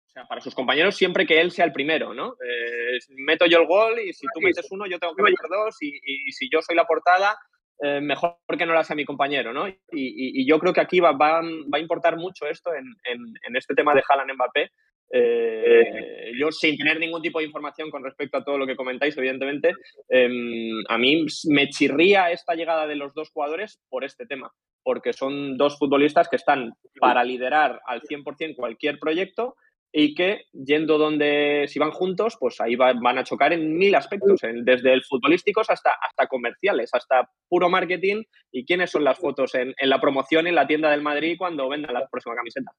o 0.06 0.10
sea, 0.10 0.26
para 0.26 0.40
sus 0.40 0.54
compañeros, 0.54 0.96
siempre 0.96 1.26
que 1.26 1.40
él 1.40 1.50
sea 1.50 1.64
el 1.64 1.72
primero, 1.72 2.14
¿no? 2.14 2.36
Eh, 2.44 2.98
meto 3.16 3.46
yo 3.46 3.58
el 3.58 3.66
gol 3.66 4.00
y 4.00 4.12
si 4.12 4.26
tú 4.34 4.40
metes 4.40 4.66
uno, 4.70 4.86
yo 4.86 4.98
tengo 4.98 5.14
que 5.14 5.22
meter 5.22 5.46
dos 5.48 5.76
y, 5.80 5.98
y 6.02 6.32
si 6.32 6.48
yo 6.50 6.60
soy 6.62 6.76
la 6.76 6.86
portada, 6.86 7.36
eh, 7.84 8.00
mejor 8.00 8.36
que 8.56 8.64
no 8.64 8.74
lo 8.74 8.78
hace 8.78 8.94
mi 8.94 9.04
compañero, 9.04 9.52
¿no? 9.52 9.66
Y, 9.90 10.46
yo 10.46 10.60
creo 10.60 10.72
que 10.72 10.80
aquí 10.80 11.00
va, 11.00 11.10
va, 11.10 11.40
a 11.40 11.78
importar 11.80 12.16
mucho 12.16 12.46
esto 12.46 12.72
en, 12.72 12.86
en, 13.04 13.56
este 13.56 13.74
tema 13.74 13.92
de 13.92 14.04
Haaland 14.08 14.34
Mbappé. 14.34 14.70
Eh, 15.12 16.32
yo, 16.38 16.52
sin 16.52 16.76
tener 16.76 17.00
ningún 17.00 17.20
tipo 17.20 17.40
de 17.40 17.44
información 17.44 17.90
con 17.90 18.04
respecto 18.04 18.38
a 18.38 18.44
todo 18.44 18.56
lo 18.56 18.68
que 18.68 18.76
comentáis, 18.76 19.18
evidentemente, 19.18 19.74
em, 20.08 20.80
a 20.88 20.96
mí 20.96 21.26
me 21.48 21.68
chirría 21.70 22.30
esta 22.30 22.54
llegada 22.54 22.86
de 22.86 22.94
los 22.94 23.14
dos 23.14 23.30
jugadores 23.30 23.80
por 23.88 24.04
este 24.04 24.26
tema, 24.26 24.52
porque 24.84 25.12
son 25.12 25.56
dos 25.56 25.76
futbolistas 25.76 26.28
que 26.28 26.36
están 26.36 26.74
para 27.00 27.24
liderar 27.24 27.80
al 27.84 28.02
100% 28.02 28.54
cualquier 28.54 29.00
proyecto 29.00 29.56
y 29.92 30.14
que 30.14 30.46
yendo 30.52 30.96
donde, 30.96 31.66
si 31.68 31.78
van 31.78 31.90
juntos, 31.90 32.36
pues 32.40 32.60
ahí 32.60 32.76
van 32.76 33.18
a 33.18 33.24
chocar 33.24 33.52
en 33.52 33.76
mil 33.76 33.94
aspectos, 33.94 34.40
desde 34.40 34.92
el 34.92 35.04
futbolísticos 35.04 35.68
hasta, 35.68 35.90
hasta 36.00 36.26
comerciales, 36.26 36.90
hasta 36.92 37.28
puro 37.48 37.68
marketing 37.68 38.22
y 38.50 38.64
quiénes 38.64 38.90
son 38.90 39.04
las 39.04 39.18
fotos 39.18 39.54
en, 39.54 39.74
en 39.76 39.90
la 39.90 40.00
promoción 40.00 40.46
en 40.46 40.54
la 40.54 40.66
tienda 40.66 40.90
del 40.90 41.02
Madrid 41.02 41.36
cuando 41.38 41.68
vendan 41.68 41.92
la 41.92 42.08
próxima 42.08 42.34
camiseta. 42.34 42.72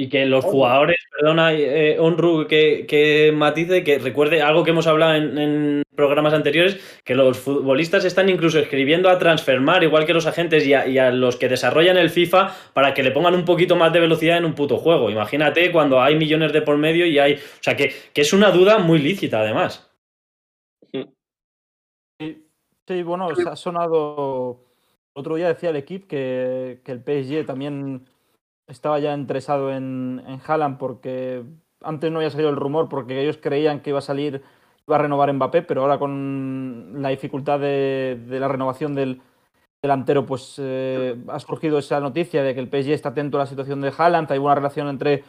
Y 0.00 0.08
que 0.08 0.26
los 0.26 0.44
jugadores, 0.44 0.96
perdona, 1.10 1.52
eh, 1.52 1.98
Onru, 1.98 2.46
que, 2.46 2.86
que, 2.86 3.32
matice, 3.34 3.82
que 3.82 3.98
recuerde 3.98 4.40
algo 4.40 4.62
que 4.62 4.70
hemos 4.70 4.86
hablado 4.86 5.16
en, 5.16 5.82
programas 5.96 6.34
anteriores, 6.34 7.00
que 7.04 7.16
los 7.16 7.36
futbolistas 7.36 8.04
están 8.04 8.28
incluso 8.28 8.60
escribiendo 8.60 9.10
a 9.10 9.18
Transfermar, 9.18 9.82
igual 9.82 10.06
que 10.06 10.14
los 10.14 10.26
agentes 10.26 10.64
y 10.64 10.72
a, 10.72 11.10
los 11.10 11.34
que 11.34 11.48
desarrollan 11.48 11.96
el 11.96 12.10
FIFA, 12.10 12.54
para 12.74 12.94
que 12.94 13.02
le 13.02 13.10
pongan 13.10 13.34
un 13.34 13.44
poquito 13.44 13.74
más 13.74 13.92
de 13.92 13.98
velocidad 13.98 14.38
en 14.38 14.44
un 14.44 14.54
puto 14.54 14.76
juego. 14.76 15.10
Imagínate 15.10 15.72
cuando 15.72 16.00
hay 16.00 16.14
millones 16.14 16.52
de 16.52 16.62
por 16.62 16.78
medio 16.78 17.04
y 17.04 17.18
hay... 17.18 17.34
O 17.34 17.62
sea, 17.62 17.76
que, 17.76 17.92
es 18.14 18.32
una 18.32 18.52
duda 18.52 18.78
muy 18.78 19.00
lícita, 19.00 19.40
además. 19.40 19.92
Sí, 22.86 23.02
bueno, 23.02 23.30
ha 23.30 23.56
sonado... 23.56 24.64
Otro 25.12 25.34
día 25.34 25.48
decía 25.48 25.70
el 25.70 25.76
equipo 25.76 26.06
que, 26.06 26.82
que 26.84 26.92
el 26.92 27.00
PSG 27.00 27.44
también 27.44 28.06
estaba 28.68 28.98
ya 28.98 29.14
interesado 29.14 29.72
en, 29.72 30.22
en 30.26 30.40
Haaland 30.46 30.78
porque 30.78 31.42
antes 31.82 32.10
no 32.10 32.18
había 32.18 32.30
salido 32.30 32.50
el 32.50 32.56
rumor 32.56 32.88
porque 32.88 33.20
ellos 33.20 33.38
creían 33.40 33.80
que 33.80 33.90
iba 33.90 33.98
a 33.98 34.02
salir, 34.02 34.42
iba 34.86 34.96
a 34.96 35.00
renovar 35.00 35.32
Mbappé, 35.32 35.62
pero 35.62 35.82
ahora 35.82 35.98
con 35.98 37.00
la 37.02 37.08
dificultad 37.08 37.60
de, 37.60 38.18
la 38.28 38.48
renovación 38.48 38.94
del 38.94 39.20
delantero, 39.82 40.26
pues 40.26 40.56
eh, 40.58 41.16
ha 41.28 41.38
surgido 41.40 41.78
esa 41.78 42.00
noticia 42.00 42.42
de 42.42 42.54
que 42.54 42.60
el 42.60 42.68
PSG 42.68 42.90
está 42.90 43.10
atento 43.10 43.38
a 43.38 43.40
la 43.40 43.46
situación 43.46 43.80
de 43.80 43.92
Haaland. 43.96 44.30
Hay 44.32 44.38
una 44.38 44.54
relación 44.54 44.88
entre 44.88 45.24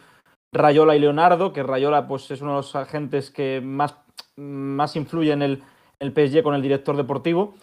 Rayola 0.52 0.96
y 0.96 1.00
Leonardo, 1.00 1.54
que 1.54 1.64
Rayola 1.64 2.08
pues, 2.08 2.30
es 2.32 2.42
uno 2.42 2.52
de 2.52 2.58
los 2.58 2.76
agentes 2.76 3.30
que 3.30 3.62
más, 3.64 3.96
más 4.36 4.96
influye 4.96 5.32
en 5.32 5.44
el, 5.44 5.64
el 6.00 6.12
PSG 6.12 6.42
con 6.42 6.56
el 6.56 6.62
director 6.62 6.98
deportivo. 6.98 7.54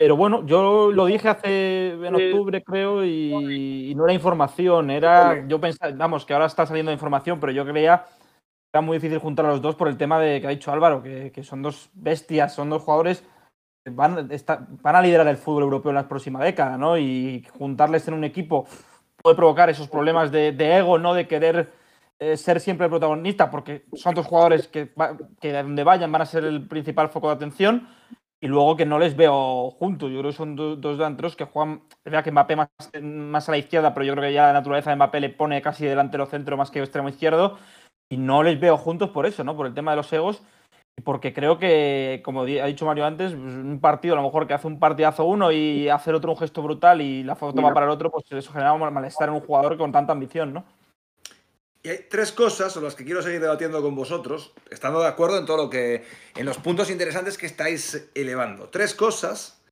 Pero 0.00 0.16
bueno, 0.16 0.46
yo 0.46 0.90
lo 0.90 1.04
dije 1.04 1.28
hace 1.28 1.90
en 1.90 2.14
octubre, 2.14 2.64
creo, 2.64 3.04
y, 3.04 3.92
no 3.94 4.04
era 4.04 4.14
información, 4.14 4.90
era. 4.90 5.46
Yo 5.46 5.60
pensaba, 5.60 5.92
vamos, 5.94 6.24
que 6.24 6.32
ahora 6.32 6.46
está 6.46 6.64
saliendo 6.64 6.90
información, 6.90 7.38
pero 7.38 7.52
yo 7.52 7.66
creía 7.66 8.06
que 8.06 8.78
era 8.78 8.80
muy 8.80 8.96
difícil 8.96 9.18
juntar 9.18 9.44
a 9.44 9.50
los 9.50 9.60
dos 9.60 9.74
por 9.74 9.88
el 9.88 9.98
tema 9.98 10.18
de 10.18 10.40
que 10.40 10.46
ha 10.46 10.50
dicho 10.50 10.72
Álvaro, 10.72 11.02
que, 11.02 11.42
son 11.44 11.60
dos 11.60 11.90
bestias, 11.92 12.54
son 12.54 12.70
dos 12.70 12.80
jugadores 12.80 13.22
que 13.84 13.90
van, 13.90 14.26
van 14.80 14.96
a 14.96 15.02
liderar 15.02 15.28
el 15.28 15.36
fútbol 15.36 15.64
europeo 15.64 15.90
en 15.90 15.96
la 15.96 16.08
próxima 16.08 16.42
década, 16.42 16.78
¿no? 16.78 16.96
Y 16.96 17.44
juntarles 17.58 18.08
en 18.08 18.14
un 18.14 18.24
equipo 18.24 18.66
puede 19.22 19.36
provocar 19.36 19.68
esos 19.68 19.88
problemas 19.88 20.32
de, 20.32 20.78
ego, 20.78 20.98
¿no? 20.98 21.12
De 21.12 21.28
querer 21.28 21.74
eh, 22.18 22.38
ser 22.38 22.60
siempre 22.60 22.86
el 22.86 22.90
protagonista, 22.90 23.50
porque 23.50 23.84
son 23.92 24.14
dos 24.14 24.24
jugadores 24.24 24.66
que, 24.66 24.94
que 25.42 25.52
donde 25.52 25.84
vayan 25.84 26.10
van 26.10 26.22
a 26.22 26.26
ser 26.26 26.44
el 26.44 26.66
principal 26.66 27.10
foco 27.10 27.28
de 27.28 27.34
atención 27.34 27.86
y 28.40 28.48
luego 28.48 28.76
que 28.76 28.86
no 28.86 28.98
les 28.98 29.16
veo 29.16 29.70
juntos. 29.70 30.10
Yo 30.10 30.20
creo 30.20 30.30
que 30.30 30.36
son 30.36 30.56
dos 30.56 30.98
delanteros 30.98 31.36
que 31.36 31.44
juegan. 31.44 31.82
Es 31.90 32.04
verdad 32.04 32.24
que 32.24 32.32
Mbappé 32.32 32.56
más, 32.56 32.68
más, 33.02 33.48
a 33.48 33.52
la 33.52 33.58
izquierda, 33.58 33.92
pero 33.92 34.04
yo 34.04 34.14
creo 34.14 34.24
que 34.24 34.32
ya 34.32 34.46
la 34.46 34.54
naturaleza 34.54 34.90
de 34.90 34.96
Mbappé 34.96 35.20
le 35.20 35.28
pone 35.28 35.60
casi 35.60 35.84
delantero 35.84 36.26
centro 36.26 36.56
más 36.56 36.70
que 36.70 36.80
extremo 36.80 37.08
izquierdo. 37.08 37.58
Y 38.08 38.16
no 38.16 38.42
les 38.42 38.58
veo 38.58 38.76
juntos 38.76 39.10
por 39.10 39.26
eso, 39.26 39.44
¿no? 39.44 39.56
Por 39.56 39.66
el 39.66 39.74
tema 39.74 39.92
de 39.92 39.98
los 39.98 40.12
egos. 40.12 40.42
Porque 41.04 41.32
creo 41.32 41.58
que, 41.58 42.20
como 42.24 42.42
ha 42.42 42.66
dicho 42.66 42.86
Mario 42.86 43.06
antes, 43.06 43.32
pues, 43.32 43.54
un 43.54 43.80
partido, 43.80 44.14
a 44.14 44.16
lo 44.16 44.22
mejor 44.22 44.46
que 44.46 44.54
hace 44.54 44.66
un 44.66 44.78
partidazo 44.78 45.24
uno 45.24 45.52
y 45.52 45.88
hace 45.88 46.10
el 46.10 46.16
otro 46.16 46.32
un 46.32 46.38
gesto 46.38 46.62
brutal 46.62 47.00
y 47.00 47.22
la 47.22 47.36
foto 47.36 47.62
va 47.62 47.72
para 47.72 47.86
el 47.86 47.92
otro, 47.92 48.10
pues 48.10 48.24
eso 48.32 48.52
genera 48.52 48.72
un 48.72 48.92
malestar 48.92 49.28
en 49.28 49.34
un 49.36 49.40
jugador 49.40 49.78
con 49.78 49.92
tanta 49.92 50.12
ambición, 50.12 50.52
¿no? 50.52 50.64
Y 51.82 51.88
hay 51.88 52.06
tres 52.10 52.32
cosas 52.32 52.72
sobre 52.72 52.84
las 52.84 52.94
que 52.94 53.04
quiero 53.04 53.22
seguir 53.22 53.40
debatiendo 53.40 53.80
con 53.80 53.94
vosotros, 53.94 54.52
estando 54.70 55.00
de 55.00 55.08
acuerdo 55.08 55.38
en 55.38 55.46
todo 55.46 55.56
lo 55.56 55.70
que. 55.70 56.04
en 56.36 56.44
los 56.44 56.58
puntos 56.58 56.90
interesantes 56.90 57.38
que 57.38 57.46
estáis 57.46 58.08
elevando. 58.14 58.68
Tres 58.68 58.94
cosas. 58.94 59.62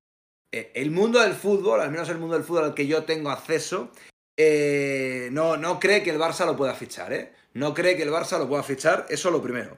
Eh, 0.50 0.72
el 0.74 0.90
mundo 0.90 1.20
del 1.20 1.34
fútbol, 1.34 1.82
al 1.82 1.90
menos 1.90 2.08
el 2.08 2.16
mundo 2.16 2.34
del 2.34 2.44
fútbol 2.44 2.64
al 2.64 2.74
que 2.74 2.86
yo 2.86 3.04
tengo 3.04 3.28
acceso, 3.28 3.90
eh, 4.38 5.28
no, 5.32 5.58
no 5.58 5.78
cree 5.78 6.02
que 6.02 6.10
el 6.10 6.18
Barça 6.18 6.46
lo 6.46 6.56
pueda 6.56 6.74
fichar, 6.74 7.12
¿eh? 7.12 7.34
No 7.52 7.74
cree 7.74 7.96
que 7.96 8.04
el 8.04 8.10
Barça 8.10 8.38
lo 8.38 8.48
pueda 8.48 8.62
fichar, 8.62 9.04
eso 9.10 9.30
lo 9.30 9.42
primero. 9.42 9.76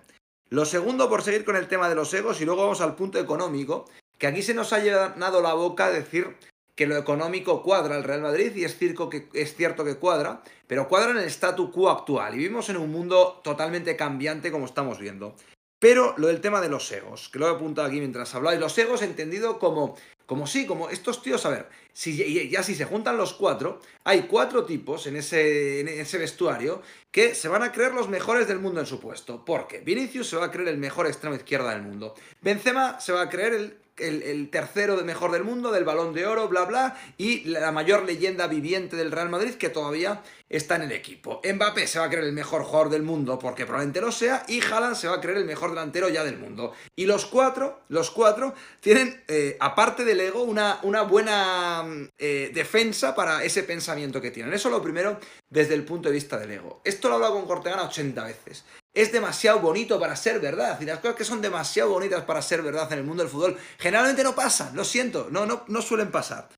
Lo 0.48 0.64
segundo, 0.64 1.08
por 1.08 1.22
seguir 1.22 1.44
con 1.44 1.56
el 1.56 1.66
tema 1.66 1.88
de 1.88 1.96
los 1.96 2.14
egos, 2.14 2.40
y 2.40 2.44
luego 2.44 2.62
vamos 2.62 2.80
al 2.80 2.94
punto 2.94 3.18
económico, 3.18 3.90
que 4.18 4.28
aquí 4.28 4.42
se 4.42 4.54
nos 4.54 4.72
ha 4.72 4.78
llenado 4.78 5.42
la 5.42 5.54
boca 5.54 5.90
decir 5.90 6.36
que 6.74 6.86
lo 6.86 6.96
económico 6.96 7.62
cuadra 7.62 7.96
el 7.96 8.04
Real 8.04 8.22
Madrid 8.22 8.54
y 8.56 8.64
es, 8.64 8.76
cierto 8.76 9.08
que, 9.10 9.28
es 9.34 9.54
cierto 9.54 9.84
que 9.84 9.96
cuadra, 9.96 10.42
pero 10.66 10.88
cuadra 10.88 11.10
en 11.10 11.18
el 11.18 11.30
statu 11.30 11.70
quo 11.70 11.90
actual 11.90 12.34
y 12.34 12.38
vivimos 12.38 12.68
en 12.68 12.76
un 12.76 12.90
mundo 12.90 13.40
totalmente 13.44 13.96
cambiante 13.96 14.50
como 14.50 14.66
estamos 14.66 14.98
viendo. 14.98 15.34
Pero 15.80 16.14
lo 16.18 16.26
del 16.26 16.42
tema 16.42 16.60
de 16.60 16.68
los 16.68 16.92
egos, 16.92 17.30
que 17.30 17.38
lo 17.38 17.48
he 17.48 17.50
apuntado 17.50 17.88
aquí 17.88 17.98
mientras 17.98 18.34
habláis, 18.34 18.60
los 18.60 18.76
egos 18.76 19.00
entendido 19.00 19.58
como, 19.58 19.96
como 20.26 20.46
sí, 20.46 20.66
como 20.66 20.90
estos 20.90 21.22
tíos, 21.22 21.46
a 21.46 21.48
ver, 21.48 21.68
si, 21.94 22.50
ya 22.50 22.62
si 22.62 22.74
se 22.74 22.84
juntan 22.84 23.16
los 23.16 23.32
cuatro, 23.32 23.80
hay 24.04 24.22
cuatro 24.22 24.66
tipos 24.66 25.06
en 25.06 25.16
ese, 25.16 25.80
en 25.80 25.88
ese 25.88 26.18
vestuario 26.18 26.82
que 27.10 27.34
se 27.34 27.48
van 27.48 27.62
a 27.62 27.72
creer 27.72 27.94
los 27.94 28.10
mejores 28.10 28.46
del 28.46 28.58
mundo 28.58 28.80
en 28.80 28.86
su 28.86 29.00
puesto. 29.00 29.42
Porque 29.42 29.80
Vinicius 29.80 30.28
se 30.28 30.36
va 30.36 30.46
a 30.46 30.50
creer 30.50 30.68
el 30.68 30.76
mejor 30.76 31.06
extremo 31.06 31.34
izquierda 31.34 31.70
del 31.70 31.82
mundo. 31.82 32.14
Benzema 32.42 33.00
se 33.00 33.12
va 33.12 33.22
a 33.22 33.30
creer 33.30 33.54
el 33.54 33.79
el, 34.00 34.48
tercero 34.50 34.96
de 34.96 35.04
mejor 35.04 35.30
del 35.30 35.44
mundo, 35.44 35.70
del 35.70 35.84
balón 35.84 36.12
de 36.12 36.26
oro, 36.26 36.48
bla, 36.48 36.64
bla, 36.64 36.96
y 37.16 37.44
la 37.44 37.72
mayor 37.72 38.04
leyenda 38.04 38.46
viviente 38.46 38.96
del 38.96 39.12
Real 39.12 39.28
Madrid 39.28 39.54
que 39.54 39.68
todavía 39.68 40.22
está 40.48 40.76
en 40.76 40.82
el 40.82 40.92
equipo. 40.92 41.40
Mbappé 41.44 41.86
se 41.86 41.98
va 41.98 42.06
a 42.06 42.10
creer 42.10 42.24
el 42.24 42.32
mejor 42.32 42.64
jugador 42.64 42.90
del 42.90 43.02
mundo 43.02 43.38
porque 43.38 43.64
probablemente 43.64 44.00
lo 44.00 44.12
sea, 44.12 44.44
y 44.48 44.60
Haaland 44.60 44.96
se 44.96 45.08
va 45.08 45.16
a 45.16 45.20
creer 45.20 45.38
el 45.38 45.44
mejor 45.44 45.70
delantero 45.70 46.08
ya 46.08 46.24
del 46.24 46.38
mundo. 46.38 46.72
Y 46.96 47.06
los 47.06 47.26
cuatro, 47.26 47.80
los 47.88 48.10
cuatro, 48.10 48.54
tienen, 48.80 49.22
eh, 49.28 49.56
aparte 49.60 50.04
del 50.04 50.20
ego, 50.20 50.42
una, 50.42 50.80
una 50.82 51.02
buena 51.02 51.84
eh, 52.18 52.50
defensa 52.52 53.14
para 53.14 53.44
ese 53.44 53.62
pensamiento 53.62 54.20
que 54.20 54.30
tienen. 54.30 54.52
Eso 54.52 54.70
lo 54.70 54.82
primero 54.82 55.18
desde 55.48 55.74
el 55.74 55.84
punto 55.84 56.08
de 56.08 56.14
vista 56.14 56.38
del 56.38 56.50
ego. 56.50 56.80
Esto 56.84 57.08
lo 57.08 57.14
he 57.14 57.16
hablado 57.16 57.34
con 57.34 57.46
Cortegana 57.46 57.84
80 57.84 58.24
veces 58.24 58.64
es 58.94 59.12
demasiado 59.12 59.60
bonito 59.60 60.00
para 60.00 60.16
ser 60.16 60.40
verdad. 60.40 60.80
Y 60.80 60.84
las 60.84 60.98
cosas 60.98 61.16
que 61.16 61.24
son 61.24 61.40
demasiado 61.40 61.90
bonitas 61.90 62.24
para 62.24 62.42
ser 62.42 62.62
verdad 62.62 62.92
en 62.92 62.98
el 62.98 63.04
mundo 63.04 63.22
del 63.22 63.30
fútbol 63.30 63.58
generalmente 63.78 64.24
no 64.24 64.34
pasan, 64.34 64.74
lo 64.74 64.84
siento, 64.84 65.28
no, 65.30 65.46
no, 65.46 65.64
no 65.68 65.82
suelen 65.82 66.10
pasar. 66.10 66.48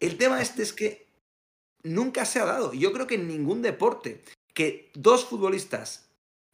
El 0.00 0.18
tema 0.18 0.40
este 0.40 0.62
es 0.62 0.72
que 0.72 1.06
nunca 1.82 2.24
se 2.24 2.40
ha 2.40 2.44
dado. 2.44 2.72
Yo 2.72 2.92
creo 2.92 3.06
que 3.06 3.16
en 3.16 3.28
ningún 3.28 3.62
deporte 3.62 4.22
que 4.54 4.90
dos 4.94 5.24
futbolistas 5.24 6.08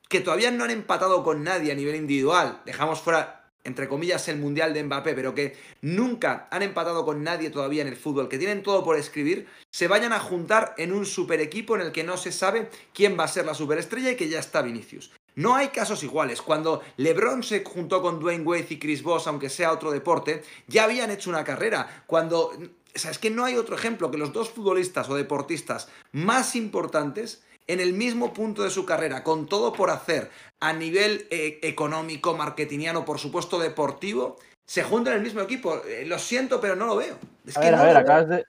que 0.08 0.20
todavía 0.20 0.50
no 0.50 0.64
han 0.64 0.70
empatado 0.70 1.22
con 1.22 1.44
nadie 1.44 1.72
a 1.72 1.74
nivel 1.74 1.96
individual, 1.96 2.62
dejamos 2.64 3.00
fuera 3.00 3.38
entre 3.64 3.88
comillas, 3.88 4.26
el 4.28 4.38
Mundial 4.38 4.72
de 4.72 4.82
Mbappé, 4.82 5.14
pero 5.14 5.34
que 5.34 5.56
nunca 5.82 6.48
han 6.50 6.62
empatado 6.62 7.04
con 7.04 7.22
nadie 7.22 7.50
todavía 7.50 7.82
en 7.82 7.88
el 7.88 7.96
fútbol, 7.96 8.28
que 8.28 8.38
tienen 8.38 8.62
todo 8.62 8.82
por 8.82 8.96
escribir, 8.96 9.46
se 9.70 9.88
vayan 9.88 10.12
a 10.12 10.20
juntar 10.20 10.74
en 10.78 10.92
un 10.92 11.04
super 11.04 11.40
equipo 11.40 11.76
en 11.76 11.82
el 11.82 11.92
que 11.92 12.04
no 12.04 12.16
se 12.16 12.32
sabe 12.32 12.70
quién 12.94 13.18
va 13.18 13.24
a 13.24 13.28
ser 13.28 13.44
la 13.44 13.54
superestrella 13.54 14.12
y 14.12 14.16
que 14.16 14.28
ya 14.28 14.38
está 14.38 14.62
Vinicius. 14.62 15.10
No 15.38 15.55
hay 15.55 15.68
casos 15.68 16.03
iguales. 16.03 16.42
Cuando 16.42 16.83
LeBron 16.96 17.44
se 17.44 17.62
juntó 17.62 18.03
con 18.03 18.18
Dwayne 18.18 18.42
Wade 18.42 18.66
y 18.70 18.79
Chris 18.81 19.05
Voss, 19.05 19.29
aunque 19.29 19.48
sea 19.48 19.70
otro 19.70 19.92
deporte, 19.92 20.42
ya 20.66 20.83
habían 20.83 21.12
hecho 21.12 21.31
una 21.31 21.44
carrera. 21.44 22.03
Cuando. 22.09 22.48
O 22.48 22.98
sea, 22.98 23.12
es 23.12 23.18
que 23.18 23.31
no 23.31 23.44
hay 23.44 23.55
otro 23.55 23.77
ejemplo 23.77 24.11
que 24.11 24.18
los 24.18 24.33
dos 24.33 24.51
futbolistas 24.51 25.09
o 25.09 25.14
deportistas 25.14 25.88
más 26.11 26.57
importantes 26.57 27.44
en 27.68 27.79
el 27.79 27.92
mismo 27.92 28.33
punto 28.33 28.64
de 28.64 28.70
su 28.70 28.85
carrera, 28.85 29.22
con 29.22 29.46
todo 29.46 29.72
por 29.72 29.90
hacer 29.90 30.29
a 30.59 30.72
nivel 30.72 31.29
eh, 31.31 31.61
económico, 31.62 32.37
marketingiano, 32.37 33.05
por 33.05 33.20
supuesto 33.20 33.61
deportivo, 33.61 34.38
se 34.66 34.83
juntan 34.83 35.12
en 35.12 35.18
el 35.18 35.24
mismo 35.24 35.40
equipo. 35.40 35.83
Eh, 35.87 36.05
lo 36.05 36.18
siento, 36.18 36.61
pero 36.61 36.74
no 36.74 36.87
lo 36.87 36.96
veo. 36.96 37.16
a 37.55 37.61
ver, 37.61 37.74
a 37.77 37.83
ver, 37.85 37.96
acabas 37.96 38.29
de, 38.29 38.44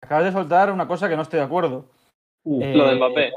acabas 0.00 0.24
de, 0.24 0.32
soltar 0.32 0.72
una 0.72 0.88
cosa 0.88 1.06
que 1.06 1.16
no 1.16 1.22
estoy 1.22 1.40
de 1.40 1.44
acuerdo. 1.44 1.84
Eh, 2.46 2.72
lo 2.74 2.88
de 2.88 2.94
Mbappé. 2.94 3.32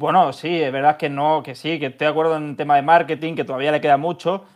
Bueno, 0.00 0.32
sí, 0.32 0.62
es 0.62 0.72
verdad 0.72 0.96
que 0.96 1.10
no, 1.10 1.42
que 1.42 1.54
sí, 1.54 1.78
que 1.78 1.86
estoy 1.88 2.06
de 2.06 2.10
acuerdo 2.10 2.34
en 2.38 2.48
el 2.48 2.56
tema 2.56 2.76
de 2.76 2.80
marketing, 2.80 3.34
que 3.34 3.44
todavía 3.44 3.70
le 3.70 3.82
queda 3.82 3.98
mucho, 3.98 4.46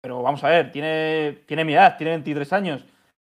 pero 0.00 0.22
vamos 0.22 0.44
a 0.44 0.48
ver, 0.48 0.70
tiene, 0.70 1.42
tiene 1.44 1.64
mi 1.64 1.74
edad, 1.74 1.96
tiene 1.96 2.12
23 2.12 2.52
años. 2.52 2.86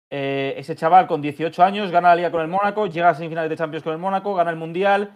ese 0.10 0.76
chaval 0.76 1.06
con 1.06 1.22
18 1.22 1.64
años 1.64 1.92
gana 1.92 2.10
la 2.10 2.16
liga 2.16 2.32
con 2.32 2.42
el 2.42 2.48
Mónaco, 2.48 2.88
llega 2.88 3.10
a 3.10 3.14
semifinales 3.14 3.52
de 3.52 3.58
Champions 3.58 3.84
con 3.84 3.94
el 3.94 4.00
Mónaco, 4.00 4.34
gana 4.34 4.50
el 4.50 4.56
Mundial, 4.56 5.12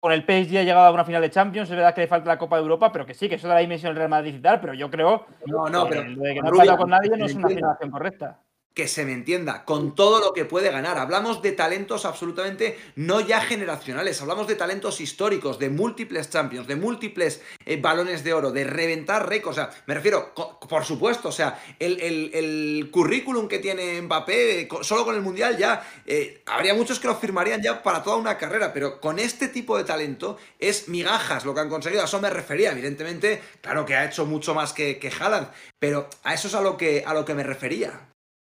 con 0.00 0.12
el 0.12 0.22
PSG 0.22 0.56
ha 0.56 0.62
llegado 0.62 0.86
a 0.86 0.92
una 0.92 1.04
final 1.04 1.20
de 1.20 1.30
Champions, 1.30 1.68
es 1.68 1.76
verdad 1.76 1.94
que 1.94 2.00
le 2.00 2.06
falta 2.06 2.26
la 2.26 2.38
Copa 2.38 2.56
de 2.56 2.62
Europa, 2.62 2.90
pero 2.90 3.04
que 3.04 3.12
sí, 3.12 3.28
que 3.28 3.34
eso 3.34 3.48
de 3.48 3.52
la 3.52 3.60
dimensión 3.60 3.90
del 3.90 3.98
Real 3.98 4.08
Madrid 4.08 4.34
y 4.34 4.40
tal, 4.40 4.62
pero 4.62 4.72
yo 4.72 4.90
creo 4.90 5.26
no, 5.44 5.68
no, 5.68 5.86
pero, 5.86 6.04
que 6.04 6.40
no 6.40 6.72
ha 6.72 6.76
con 6.78 6.88
nadie 6.88 7.10
no 7.18 7.26
es 7.26 7.34
una 7.34 7.48
afirmación 7.48 7.90
correcta 7.90 8.38
que 8.74 8.88
se 8.88 9.04
me 9.04 9.12
entienda, 9.12 9.64
con 9.64 9.94
todo 9.94 10.20
lo 10.20 10.32
que 10.32 10.44
puede 10.44 10.70
ganar. 10.70 10.98
Hablamos 10.98 11.42
de 11.42 11.52
talentos 11.52 12.04
absolutamente 12.04 12.78
no 12.96 13.20
ya 13.20 13.40
generacionales, 13.40 14.20
hablamos 14.20 14.46
de 14.46 14.54
talentos 14.54 15.00
históricos, 15.00 15.58
de 15.58 15.70
múltiples 15.70 16.30
champions, 16.30 16.66
de 16.66 16.76
múltiples 16.76 17.42
eh, 17.64 17.80
balones 17.80 18.24
de 18.24 18.34
oro, 18.34 18.50
de 18.50 18.64
reventar 18.64 19.28
récords. 19.28 19.58
O 19.58 19.60
sea, 19.60 19.70
me 19.86 19.94
refiero, 19.94 20.34
por 20.34 20.84
supuesto, 20.84 21.28
o 21.28 21.32
sea, 21.32 21.62
el, 21.78 22.88
currículum 22.90 23.48
que 23.48 23.58
tiene 23.58 24.00
Mbappé, 24.02 24.68
solo 24.82 25.04
con 25.04 25.14
el 25.14 25.22
Mundial 25.22 25.56
ya, 25.56 25.86
eh, 26.06 26.42
habría 26.46 26.74
muchos 26.74 27.00
que 27.00 27.08
lo 27.08 27.16
firmarían 27.16 27.62
ya 27.62 27.82
para 27.82 28.02
toda 28.02 28.16
una 28.16 28.36
carrera, 28.36 28.72
pero 28.72 29.00
con 29.00 29.18
este 29.18 29.48
tipo 29.48 29.78
de 29.78 29.84
talento 29.84 30.36
es 30.58 30.88
migajas 30.88 31.44
lo 31.44 31.54
que 31.54 31.60
han 31.60 31.68
conseguido. 31.68 32.02
A 32.02 32.06
eso 32.06 32.20
me 32.20 32.30
refería, 32.30 32.72
evidentemente, 32.72 33.40
claro 33.60 33.84
que 33.84 33.94
ha 33.94 34.04
hecho 34.04 34.26
mucho 34.26 34.54
más 34.54 34.72
que, 34.72 34.98
que 34.98 35.10
pero 35.78 36.08
a 36.24 36.34
eso 36.34 36.48
es 36.48 36.54
a 36.54 36.60
lo 36.60 36.76
que, 36.76 37.04
a 37.06 37.14
lo 37.14 37.24
que 37.24 37.34
me 37.34 37.42
refería. 37.42 38.11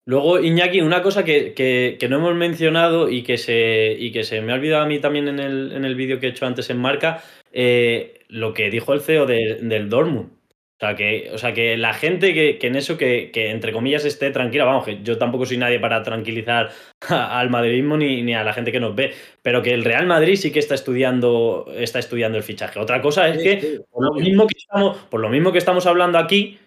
Luego, 0.07 0.39
Iñaki, 0.39 0.79
una 0.79 1.01
cosa 1.01 1.25
que, 1.25 1.97
no 2.09 2.15
hemos 2.15 2.33
mencionado 2.33 3.09
y 3.09 3.23
que, 3.23 3.37
se, 3.37 3.93
y 3.99 4.13
que 4.13 4.23
se 4.23 4.39
me 4.39 4.53
ha 4.53 4.55
olvidado 4.55 4.85
a 4.85 4.87
mí 4.87 4.99
también 4.99 5.27
en 5.27 5.37
el, 5.37 5.73
en 5.73 5.83
el 5.83 5.95
vídeo 5.95 6.17
que 6.17 6.27
he 6.27 6.29
hecho 6.29 6.45
antes 6.45 6.69
en 6.69 6.77
marca, 6.77 7.21
eh, 7.51 8.21
lo 8.29 8.53
que 8.53 8.69
dijo 8.69 8.93
el 8.93 9.01
CEO 9.01 9.25
del 9.25 9.89
Dortmund. 9.89 10.29
O 10.29 10.79
sea, 10.79 10.95
que, 10.95 11.29
o 11.33 11.37
sea, 11.37 11.53
que 11.53 11.75
la 11.75 11.93
gente 11.93 12.33
que, 12.33 12.57
en 12.61 12.77
eso, 12.77 12.97
que, 12.97 13.31
entre 13.33 13.73
comillas 13.73 14.05
esté 14.05 14.31
tranquila, 14.31 14.63
vamos, 14.63 14.85
que 14.85 15.03
yo 15.03 15.17
tampoco 15.17 15.45
soy 15.45 15.57
nadie 15.57 15.77
para 15.77 16.03
tranquilizar 16.03 16.69
al 17.09 17.49
madridismo 17.49 17.97
ni, 17.97 18.21
ni, 18.21 18.33
a 18.33 18.45
la 18.45 18.53
gente 18.53 18.71
que 18.71 18.79
nos 18.79 18.95
ve, 18.95 19.13
pero 19.41 19.61
que 19.61 19.73
el 19.73 19.83
Real 19.83 20.07
Madrid 20.07 20.37
sí 20.37 20.53
que 20.53 20.59
está 20.59 20.75
estudiando, 20.75 21.65
está 21.75 21.99
estudiando 21.99 22.37
el 22.37 22.45
fichaje. 22.45 22.79
Otra 22.79 23.01
cosa 23.01 23.27
es 23.27 23.43
que, 23.43 23.81
por 23.91 24.05
lo 24.05 24.13
mismo 24.13 24.47
que 24.47 24.57
estamos, 24.57 24.97
por 25.09 25.19
lo 25.19 25.27
mismo 25.27 25.51
que 25.51 25.57
estamos 25.57 25.85
hablando 25.85 26.17
aquí, 26.17 26.59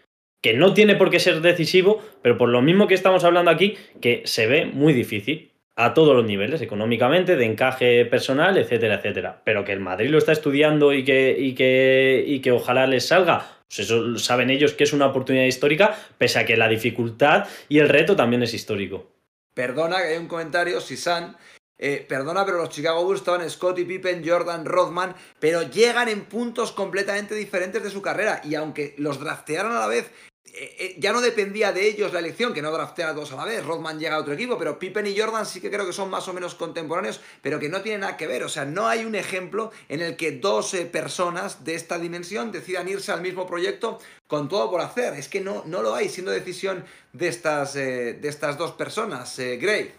que 0.42 0.54
no 0.54 0.74
tiene 0.74 0.96
por 0.96 1.10
qué 1.10 1.20
ser 1.20 1.40
decisivo, 1.40 2.02
pero 2.22 2.38
por 2.38 2.48
lo 2.48 2.62
mismo 2.62 2.86
que 2.86 2.94
estamos 2.94 3.24
hablando 3.24 3.50
aquí, 3.50 3.76
que 4.00 4.22
se 4.24 4.46
ve 4.46 4.66
muy 4.66 4.92
difícil 4.92 5.52
a 5.76 5.94
todos 5.94 6.14
los 6.14 6.26
niveles, 6.26 6.60
económicamente, 6.60 7.36
de 7.36 7.44
encaje 7.46 8.04
personal, 8.04 8.58
etcétera, 8.58 8.96
etcétera. 8.96 9.42
Pero 9.44 9.64
que 9.64 9.72
el 9.72 9.80
Madrid 9.80 10.10
lo 10.10 10.18
está 10.18 10.32
estudiando 10.32 10.92
y 10.92 11.04
que, 11.04 11.36
y 11.38 11.54
que, 11.54 12.22
y 12.26 12.40
que 12.40 12.52
ojalá 12.52 12.86
les 12.86 13.06
salga, 13.06 13.60
pues 13.66 13.78
eso 13.80 14.18
saben 14.18 14.50
ellos 14.50 14.74
que 14.74 14.84
es 14.84 14.92
una 14.92 15.06
oportunidad 15.06 15.44
histórica, 15.44 15.96
pese 16.18 16.40
a 16.40 16.44
que 16.44 16.56
la 16.56 16.68
dificultad 16.68 17.46
y 17.68 17.78
el 17.78 17.88
reto 17.88 18.16
también 18.16 18.42
es 18.42 18.52
histórico. 18.52 19.10
Perdona 19.54 19.98
que 19.98 20.08
hay 20.08 20.18
un 20.18 20.28
comentario, 20.28 20.80
Sisan. 20.80 21.36
Eh, 21.78 22.04
perdona, 22.06 22.44
pero 22.44 22.58
los 22.58 22.68
Chicago 22.68 23.04
Bulls 23.04 23.20
estaban 23.20 23.48
Scottie 23.48 23.86
Pippen, 23.86 24.22
Jordan, 24.26 24.66
Rodman, 24.66 25.14
pero 25.38 25.62
llegan 25.62 26.08
en 26.08 26.26
puntos 26.26 26.72
completamente 26.72 27.34
diferentes 27.34 27.82
de 27.82 27.88
su 27.88 28.02
carrera. 28.02 28.42
Y 28.44 28.54
aunque 28.54 28.94
los 28.98 29.18
draftearon 29.18 29.72
a 29.72 29.80
la 29.80 29.86
vez 29.86 30.10
eh, 30.52 30.76
eh, 30.78 30.94
ya 30.98 31.12
no 31.12 31.20
dependía 31.20 31.72
de 31.72 31.86
ellos 31.86 32.12
la 32.12 32.18
elección, 32.18 32.52
que 32.52 32.62
no 32.62 32.72
draftean 32.72 33.10
a 33.10 33.14
todos 33.14 33.32
a 33.32 33.36
la 33.36 33.44
vez. 33.44 33.64
Rodman 33.64 33.98
llega 33.98 34.16
a 34.16 34.18
otro 34.18 34.32
equipo, 34.32 34.58
pero 34.58 34.78
Pippen 34.78 35.06
y 35.06 35.16
Jordan 35.16 35.46
sí 35.46 35.60
que 35.60 35.70
creo 35.70 35.86
que 35.86 35.92
son 35.92 36.10
más 36.10 36.26
o 36.28 36.32
menos 36.32 36.54
contemporáneos, 36.54 37.20
pero 37.40 37.60
que 37.60 37.68
no 37.68 37.82
tienen 37.82 38.00
nada 38.00 38.16
que 38.16 38.26
ver. 38.26 38.42
O 38.42 38.48
sea, 38.48 38.64
no 38.64 38.88
hay 38.88 39.04
un 39.04 39.14
ejemplo 39.14 39.70
en 39.88 40.00
el 40.00 40.16
que 40.16 40.32
dos 40.32 40.74
eh, 40.74 40.86
personas 40.86 41.64
de 41.64 41.74
esta 41.74 41.98
dimensión 41.98 42.50
decidan 42.52 42.88
irse 42.88 43.12
al 43.12 43.20
mismo 43.20 43.46
proyecto 43.46 43.98
con 44.26 44.48
todo 44.48 44.70
por 44.70 44.80
hacer. 44.80 45.14
Es 45.14 45.28
que 45.28 45.40
no, 45.40 45.62
no 45.66 45.82
lo 45.82 45.94
hay, 45.94 46.08
siendo 46.08 46.32
decisión 46.32 46.84
de 47.12 47.28
estas, 47.28 47.74
de 47.74 48.20
estas 48.22 48.58
dos 48.58 48.72
personas. 48.72 49.36
Gray. 49.38 49.92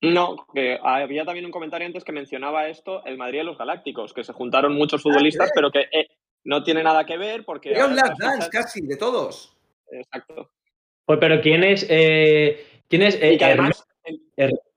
No, 0.00 0.46
que 0.52 0.78
había 0.82 1.24
también 1.24 1.46
un 1.46 1.52
comentario 1.52 1.86
antes 1.86 2.02
que 2.02 2.10
mencionaba 2.10 2.66
esto, 2.66 3.04
el 3.04 3.16
Madrid 3.16 3.40
y 3.40 3.44
los 3.44 3.58
Galácticos, 3.58 4.12
que 4.12 4.24
se 4.24 4.32
juntaron 4.32 4.74
muchos 4.74 5.00
ah, 5.00 5.04
futbolistas, 5.04 5.50
pero 5.54 5.70
que 5.70 5.86
no 6.44 6.64
tiene 6.64 6.82
nada 6.82 7.06
que 7.06 7.16
ver 7.16 7.44
porque... 7.44 7.70
Era 7.70 7.86
un 7.86 7.94
last 7.94 8.18
dance 8.18 8.50
casi, 8.50 8.80
de 8.80 8.96
todos 8.96 9.56
exacto. 9.92 10.50
Pues, 11.04 11.18
pero 11.20 11.40
¿quién 11.40 11.64
es? 11.64 11.86
Eh, 11.88 12.64
¿Quién 12.88 13.02
es? 13.02 13.18
Eh, 13.20 13.38
además, 13.42 13.84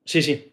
sí, 0.03 0.21
sí. 0.21 0.51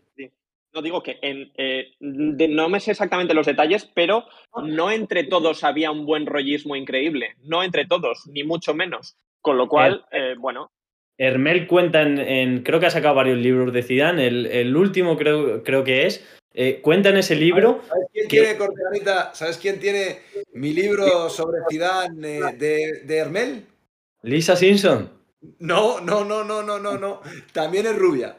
No 0.74 0.80
digo 0.80 1.02
que 1.02 1.18
eh, 1.20 1.92
no 2.00 2.68
me 2.70 2.80
sé 2.80 2.92
exactamente 2.92 3.34
los 3.34 3.46
detalles, 3.46 3.84
pero 3.92 4.24
no 4.64 4.90
entre 4.90 5.24
todos 5.24 5.64
había 5.64 5.90
un 5.90 6.06
buen 6.06 6.24
rollismo 6.24 6.76
increíble. 6.76 7.34
No 7.42 7.62
entre 7.62 7.86
todos, 7.86 8.26
ni 8.28 8.42
mucho 8.42 8.74
menos. 8.74 9.16
Con 9.40 9.58
lo 9.58 9.68
cual, 9.68 10.04
bueno. 10.38 10.70
Hermel 11.18 11.66
cuenta 11.66 12.02
en, 12.02 12.62
Creo 12.62 12.80
que 12.80 12.86
ha 12.86 12.90
sacado 12.90 13.16
varios 13.16 13.38
libros 13.38 13.72
de 13.72 13.82
Zidane. 13.82 14.26
El, 14.26 14.76
último 14.76 15.18
creo, 15.18 15.62
creo 15.62 15.84
que 15.84 16.06
es. 16.06 16.24
cuenta 16.80 17.10
en 17.10 17.18
ese 17.18 17.34
libro. 17.34 17.82
¿Sabes 17.86 18.06
quién, 18.12 18.28
tiene, 18.28 18.56
¿Sabes 19.34 19.58
quién 19.58 19.78
tiene 19.78 20.20
mi 20.54 20.72
libro 20.72 21.28
sobre 21.28 21.58
Zidane 21.68 22.54
de, 22.56 23.02
de 23.04 23.16
Hermel? 23.18 23.66
Lisa 24.22 24.56
Simpson. 24.56 25.10
No, 25.58 26.00
no, 26.00 26.24
no, 26.24 26.44
no, 26.44 26.62
no, 26.62 26.78
no, 26.78 26.98
no. 26.98 27.20
También 27.52 27.86
es 27.86 27.98
rubia. 27.98 28.38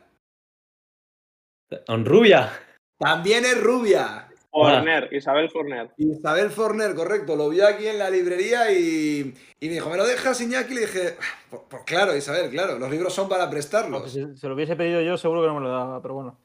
¿On 1.87 2.05
rubia? 2.05 2.51
También 2.97 3.43
es 3.45 3.61
rubia. 3.61 4.29
Forner, 4.51 5.09
Isabel 5.11 5.49
Forner. 5.49 5.89
Isabel 5.97 6.51
Forner, 6.51 6.93
correcto. 6.93 7.35
Lo 7.35 7.49
vi 7.49 7.61
aquí 7.61 7.87
en 7.87 7.97
la 7.97 8.09
librería 8.09 8.71
y, 8.71 9.33
y 9.59 9.67
me 9.67 9.73
dijo, 9.73 9.89
¿me 9.89 9.97
lo 9.97 10.05
dejas, 10.05 10.39
Iñaki? 10.41 10.73
Y 10.73 10.75
le 10.75 10.81
dije, 10.81 11.15
pues, 11.49 11.83
claro, 11.85 12.15
Isabel, 12.15 12.51
claro, 12.51 12.77
los 12.77 12.91
libros 12.91 13.13
son 13.13 13.27
para 13.27 13.49
prestarlos. 13.49 14.11
si 14.11 14.37
se 14.37 14.47
lo 14.47 14.53
hubiese 14.53 14.75
pedido 14.75 15.01
yo, 15.01 15.17
seguro 15.17 15.41
que 15.41 15.47
no 15.47 15.55
me 15.55 15.61
lo 15.61 15.69
daba, 15.69 16.01
pero 16.03 16.13
bueno. 16.13 16.37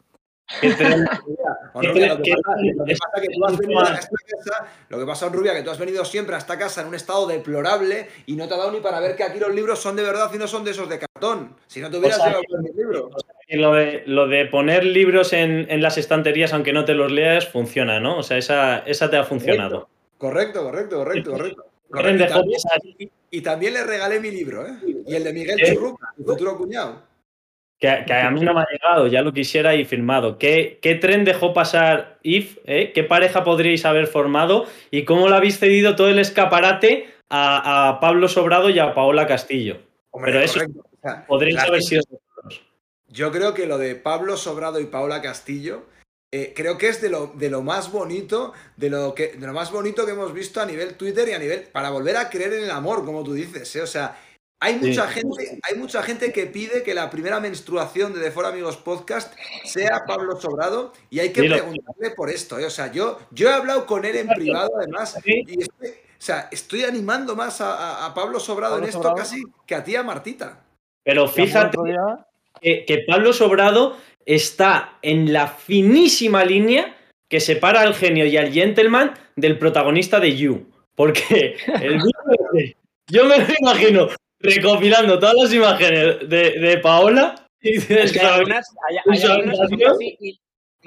Lo 4.89 4.99
que 4.99 5.07
pasa, 5.07 5.29
Rubia, 5.29 5.55
que 5.55 5.63
tú 5.63 5.71
has 5.71 5.79
venido 5.79 6.05
siempre 6.05 6.35
a 6.35 6.39
esta 6.39 6.59
casa 6.59 6.81
en 6.81 6.89
un 6.89 6.95
estado 6.95 7.27
deplorable 7.27 8.09
y 8.27 8.35
no 8.35 8.49
te 8.49 8.55
ha 8.55 8.57
dado 8.57 8.73
ni 8.73 8.81
para 8.81 8.99
ver 9.01 9.15
que 9.15 9.25
aquí 9.25 9.39
los 9.39 9.55
libros 9.55 9.79
son 9.79 9.97
de 9.97 10.03
verdad 10.03 10.31
y 10.35 10.39
no 10.39 10.49
son 10.49 10.65
de 10.65 10.71
esos 10.71 10.89
de 10.89 10.99
cartón. 10.99 11.55
Si 11.67 11.81
no 11.81 11.91
te 11.91 11.99
hubieras 11.99 12.19
llevado 12.19 12.43
mis 12.63 12.75
libros. 12.75 13.11
Lo 13.51 13.75
de, 13.75 14.03
lo 14.07 14.27
de 14.27 14.47
poner 14.47 14.85
libros 14.85 15.33
en, 15.33 15.83
las 15.83 15.99
estanterías, 15.99 16.53
aunque 16.53 16.73
no 16.73 16.85
te 16.85 16.95
los 16.95 17.13
leas, 17.13 17.49
funciona, 17.49 18.01
¿no? 18.01 18.19
O 18.19 18.23
sea, 18.23 18.39
esa, 18.39 18.79
esa 18.81 19.11
te 19.11 19.17
ha 19.17 19.25
funcionado. 19.25 19.89
Correcto, 20.17 20.63
correcto, 20.65 20.97
correcto, 20.97 21.31
correcto. 21.33 21.65
Y, 23.31 23.41
también, 23.41 23.75
le 23.75 23.85
regalé 23.85 24.21
mi 24.21 24.31
libro, 24.31 24.67
¿eh? 24.67 24.79
Y 25.07 25.15
el 25.15 25.25
de 25.25 25.33
Miguel 25.33 25.59
Churruca, 25.65 26.13
mi 26.17 26.25
futuro 26.25 26.57
cuñado. 26.57 27.08
Que, 27.79 27.89
a 27.89 28.31
mí 28.33 28.41
no 28.41 28.55
me 28.55 28.63
ha 28.63 28.67
llegado, 28.71 29.07
ya 29.07 29.23
lo 29.23 29.33
quisiera 29.33 29.77
y 29.77 29.85
firmado. 29.85 30.37
¿Qué, 30.37 30.81
qué 30.83 30.97
tren 30.97 31.25
dejó 31.25 31.55
pasar 31.55 32.19
IF? 32.25 32.59
Eh? 32.65 32.91
¿Qué 32.93 33.05
pareja 33.05 33.45
podríais 33.45 33.85
haber 33.85 34.09
formado? 34.09 34.67
¿Y 34.91 35.05
cómo 35.05 35.29
le 35.29 35.37
habéis 35.37 35.61
cedido 35.61 35.95
todo 35.95 36.09
el 36.09 36.19
escaparate 36.19 37.09
a, 37.31 37.99
Pablo 38.01 38.27
Sobrado 38.29 38.69
y 38.69 38.81
a 38.81 38.95
Paola 38.95 39.29
Castillo? 39.29 39.79
Pero 40.25 40.41
eso 40.41 40.61
podríais 41.29 41.63
haber 41.63 41.83
sido 41.83 42.03
Yo 43.07 43.31
creo 43.31 43.55
que 43.55 43.67
lo 43.67 43.79
de 43.79 43.95
Pablo 43.95 44.37
Sobrado 44.37 44.81
y 44.81 44.87
Paola 44.87 45.23
Castillo 45.23 45.85
eh, 46.31 46.53
creo 46.55 46.77
que 46.77 46.89
es 46.89 47.01
de 47.01 47.09
lo, 47.09 47.29
de 47.29 47.49
lo 47.49 47.63
más 47.63 47.91
bonito, 47.91 48.53
de 48.77 48.91
lo, 48.91 49.15
que, 49.15 49.29
de 49.29 49.47
lo 49.47 49.55
más 49.55 49.71
bonito 49.71 50.05
que 50.05 50.13
hemos 50.13 50.35
visto 50.35 50.61
a 50.61 50.67
nivel 50.67 50.95
Twitter 50.95 51.29
y 51.29 51.33
a 51.33 51.39
nivel. 51.39 51.63
para 51.73 51.91
volver 51.91 52.17
a 52.17 52.29
creer 52.29 52.53
en 52.55 52.65
el 52.65 52.71
amor, 52.71 53.05
como 53.05 53.25
tú 53.25 53.33
dices. 53.33 53.75
¿eh? 53.77 53.83
O 53.83 53.87
sea, 53.87 54.19
hay 54.61 54.75
mucha, 54.75 55.07
gente, 55.07 55.61
hay 55.63 55.79
mucha 55.79 56.03
gente 56.03 56.33
que 56.33 56.47
pide 56.47 56.83
que 56.83 56.93
la 56.93 57.11
primera 57.11 57.39
menstruación 57.39 58.13
de 58.13 58.21
The 58.21 58.33
For 58.33 58.45
Amigos 58.45 58.77
Podcast 58.77 59.33
sea 59.65 60.05
Pablo 60.05 60.41
Sobrado 60.41 60.93
y 61.11 61.21
hay 61.21 61.33
que 61.33 61.45
preguntarle 61.45 62.11
por 62.17 62.29
esto. 62.29 62.59
¿eh? 62.59 62.67
O 62.67 62.71
sea, 62.71 62.91
yo, 62.91 63.21
yo 63.31 63.49
he 63.49 63.53
hablado 63.53 63.87
con 63.87 64.05
él 64.05 64.17
en 64.17 64.27
privado 64.29 64.71
además 64.77 65.17
y 65.25 65.63
O 65.63 65.67
sea, 66.19 66.49
estoy 66.51 66.83
animando 66.83 67.37
más 67.37 67.61
a, 67.61 68.13
Pablo 68.15 68.41
Sobrado 68.41 68.79
en 68.79 68.85
esto 68.85 69.15
casi 69.15 69.45
que 69.65 69.77
a 69.77 69.85
ti 69.85 69.95
a 69.95 70.03
Martita. 70.03 70.65
Pero 71.05 71.29
fíjate 71.29 71.79
que, 72.61 72.85
que 72.85 73.05
Pablo 73.07 73.33
Sobrado 73.33 73.97
está 74.27 74.99
en 75.03 75.33
la 75.33 75.47
finísima 75.47 76.45
línea 76.45 76.97
que 77.29 77.39
separa 77.39 77.83
al 77.83 77.95
genio 77.95 78.27
y 78.27 78.37
al 78.37 78.53
gentleman 78.53 79.15
del 79.37 79.57
protagonista 79.57 80.19
de 80.19 80.37
You. 80.37 80.67
Porque 80.97 81.57
el 81.81 82.01
yo 83.07 83.25
me 83.27 83.39
lo 83.39 83.55
imagino 83.61 84.09
recopilando 84.41 85.19
todas 85.19 85.35
las 85.35 85.53
imágenes 85.53 86.29
de, 86.29 86.79
Paola 86.83 87.35
y 87.61 87.79
de 87.79 88.01
hay 88.01 88.27
algunas, 88.27 88.69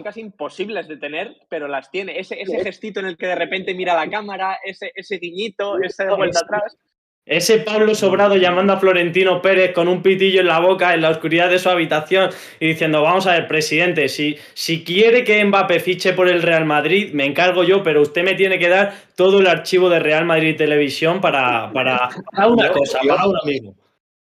casi, 0.03 0.21
imposibles 0.21 0.87
de 0.87 0.97
tener, 0.97 1.35
pero 1.49 1.67
las 1.67 1.91
tiene. 1.91 2.19
Ese, 2.19 2.41
ese 2.41 2.63
gestito 2.63 2.99
en 2.99 3.07
el 3.07 3.17
que 3.17 3.27
de 3.27 3.35
repente 3.35 3.73
mira 3.73 3.93
la 3.93 4.09
cámara, 4.09 4.57
ese, 4.63 4.91
ese 4.95 5.17
guiñito, 5.17 5.79
ese 5.81 6.05
de 6.05 6.15
vuelta 6.15 6.39
atrás. 6.39 6.77
Ese 7.25 7.60
Pablo 7.60 7.93
Sobrado 7.93 8.36
llamando 8.36 8.73
a 8.73 8.79
Florentino 8.79 9.41
Pérez 9.43 9.73
con 9.73 9.88
un 9.88 10.01
pitillo 10.01 10.41
en 10.41 10.47
la 10.47 10.60
boca 10.60 10.93
en 10.93 11.01
la 11.01 11.12
oscuridad 11.12 11.49
de 11.49 11.60
su 11.60 11.69
habitación 11.69 12.31
y 12.60 12.69
diciendo, 12.69 13.03
vamos 13.03 13.27
a 13.27 13.34
ver, 13.34 13.47
presidente, 13.47 14.10
si, 14.10 14.38
si 14.55 14.84
quiere 14.84 15.23
que 15.23 15.43
Mbappé 15.45 15.79
fiche 15.79 16.13
por 16.13 16.27
el 16.27 16.41
Real 16.41 16.65
Madrid, 16.65 17.13
me 17.13 17.25
encargo 17.25 17.63
yo, 17.63 17.84
pero 17.84 18.01
usted 18.01 18.23
me 18.23 18.34
tiene 18.34 18.57
que 18.57 18.69
dar 18.69 18.95
todo 19.15 19.39
el 19.39 19.47
archivo 19.47 19.88
de 19.89 19.99
Real 19.99 20.25
Madrid 20.25 20.57
Televisión 20.57 21.21
para, 21.21 21.71
para, 21.71 22.10
una 22.47 22.71
cosa, 22.71 22.99
para 23.07 23.27
un 23.27 23.38
amigo. 23.43 23.75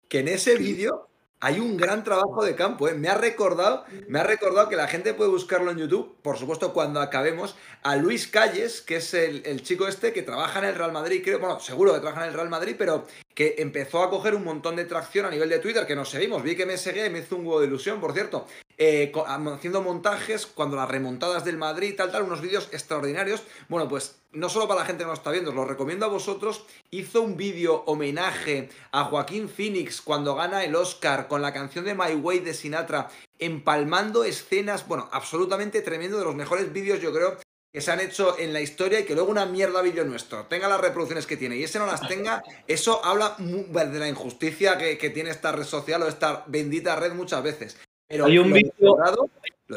Que 0.09 0.20
en 0.20 0.29
ese 0.29 0.57
vídeo 0.57 1.08
hay 1.40 1.61
un 1.61 1.77
gran 1.77 2.03
trabajo 2.03 2.44
de 2.44 2.57
campo, 2.57 2.88
¿eh? 2.88 2.94
Me 2.94 3.09
ha 3.09 3.14
recordado, 3.14 3.85
me 4.09 4.18
ha 4.18 4.24
recordado 4.24 4.68
que 4.68 4.77
la 4.77 4.88
gente 4.88 5.14
puede 5.14 5.31
buscarlo 5.31 5.70
en 5.70 5.79
YouTube, 5.79 6.16
por 6.22 6.37
supuesto, 6.37 6.72
cuando 6.72 7.01
acabemos, 7.01 7.57
a 7.83 7.96
Luis 7.96 8.27
Calles, 8.27 8.81
que 8.81 8.96
es 8.96 9.14
el, 9.14 9.62
chico 9.62 9.87
este 9.87 10.12
que 10.12 10.22
trabaja 10.22 10.59
en 10.59 10.64
el 10.66 10.74
Real 10.74 10.92
Madrid, 10.92 11.22
creo, 11.22 11.38
bueno, 11.38 11.61
seguro 11.61 11.94
que 11.94 12.01
trabaja 12.01 12.24
en 12.24 12.31
el 12.31 12.35
Real 12.35 12.48
Madrid, 12.48 12.74
pero 12.77 13.07
que 13.35 13.55
empezó 13.59 14.03
a 14.03 14.11
coger 14.11 14.35
un 14.35 14.44
montón 14.44 14.74
de 14.74 14.85
tracción 14.85 15.27
a 15.27 15.31
nivel 15.31 15.48
de 15.48 15.61
Twitter, 15.61 15.87
que 15.87 15.94
nos 15.94 16.11
seguimos, 16.11 16.42
vi 16.42 16.57
que 16.57 16.66
me 16.66 16.77
seguía 16.77 17.07
y 17.07 17.11
me 17.11 17.20
hizo 17.20 17.37
un 17.37 17.46
huevo 17.46 17.61
de 17.61 17.68
ilusión, 17.68 18.01
por 18.01 18.12
cierto, 18.12 18.46
eh, 18.79 19.12
haciendo 19.27 19.83
montajes 19.83 20.47
cuando 20.47 20.77
las 20.77 20.88
remontadas 20.88 21.45
del 21.45 21.57
Madrid, 21.57 21.95
tal, 21.97 22.12
tal, 22.12 22.23
unos 22.23 22.41
vídeos 22.41 22.69
extraordinarios. 22.73 23.43
Bueno, 23.69 23.88
pues 23.88 24.21
no 24.31 24.49
solo 24.49 24.69
para 24.69 24.81
la 24.81 24.87
gente 24.87 25.03
que 25.03 25.09
nos 25.09 25.19
está 25.19 25.33
viendo, 25.33 25.51
os 25.51 25.57
lo 25.57 25.64
recomiendo 25.64 26.07
a 26.07 26.09
vosotros. 26.09 26.64
Hizo 26.91 27.23
un 27.23 27.37
vídeo 27.37 27.83
homenaje 27.87 28.69
a 28.93 29.05
Joaquín 29.05 29.49
Phoenix 29.49 30.01
cuando 30.01 30.37
gana 30.37 30.62
el 30.64 30.77
Oscar 30.77 31.27
con 31.27 31.43
la 31.43 31.53
canción 31.53 31.85
de 31.85 31.95
My 31.95 32.14
Way 32.14 32.38
de 32.41 32.55
Sinatra, 32.55 33.11
empalmando 33.38 34.23
escenas, 34.23 34.87
bueno, 34.87 35.09
absolutamente 35.11 35.83
tremendo, 35.83 36.19
de 36.19 36.25
los 36.25 36.37
mejores 36.37 36.73
vídeos, 36.73 37.01
yo 37.01 37.12
creo, 37.12 37.37
que 37.73 37.81
se 37.81 37.91
han 37.91 38.01
hecho 38.01 38.38
en 38.38 38.53
la 38.53 38.61
historia 38.61 39.01
y 39.01 39.05
que 39.05 39.14
luego 39.14 39.31
una 39.31 39.45
mierda 39.45 39.83
vídeo 39.83 40.05
nuestro 40.05 40.47
tenga 40.47 40.69
las 40.69 40.81
reproducciones 40.81 41.27
que 41.27 41.37
tiene 41.37 41.57
y 41.57 41.64
ese 41.64 41.79
no 41.79 41.85
las 41.85 42.07
tenga, 42.09 42.43
eso 42.67 43.05
habla 43.05 43.37
de 43.38 43.99
la 43.99 44.09
injusticia 44.09 44.79
que, 44.79 44.97
que, 44.97 45.11
tiene 45.11 45.31
esta 45.31 45.53
red 45.53 45.64
social 45.64 46.03
o 46.03 46.09
esta 46.09 46.45
bendita 46.47 46.97
red 46.97 47.12
muchas 47.12 47.43
veces. 47.43 47.77
Pero 48.09 48.27
hay 48.27 48.38
un 48.38 48.53
vídeo. 48.53 48.97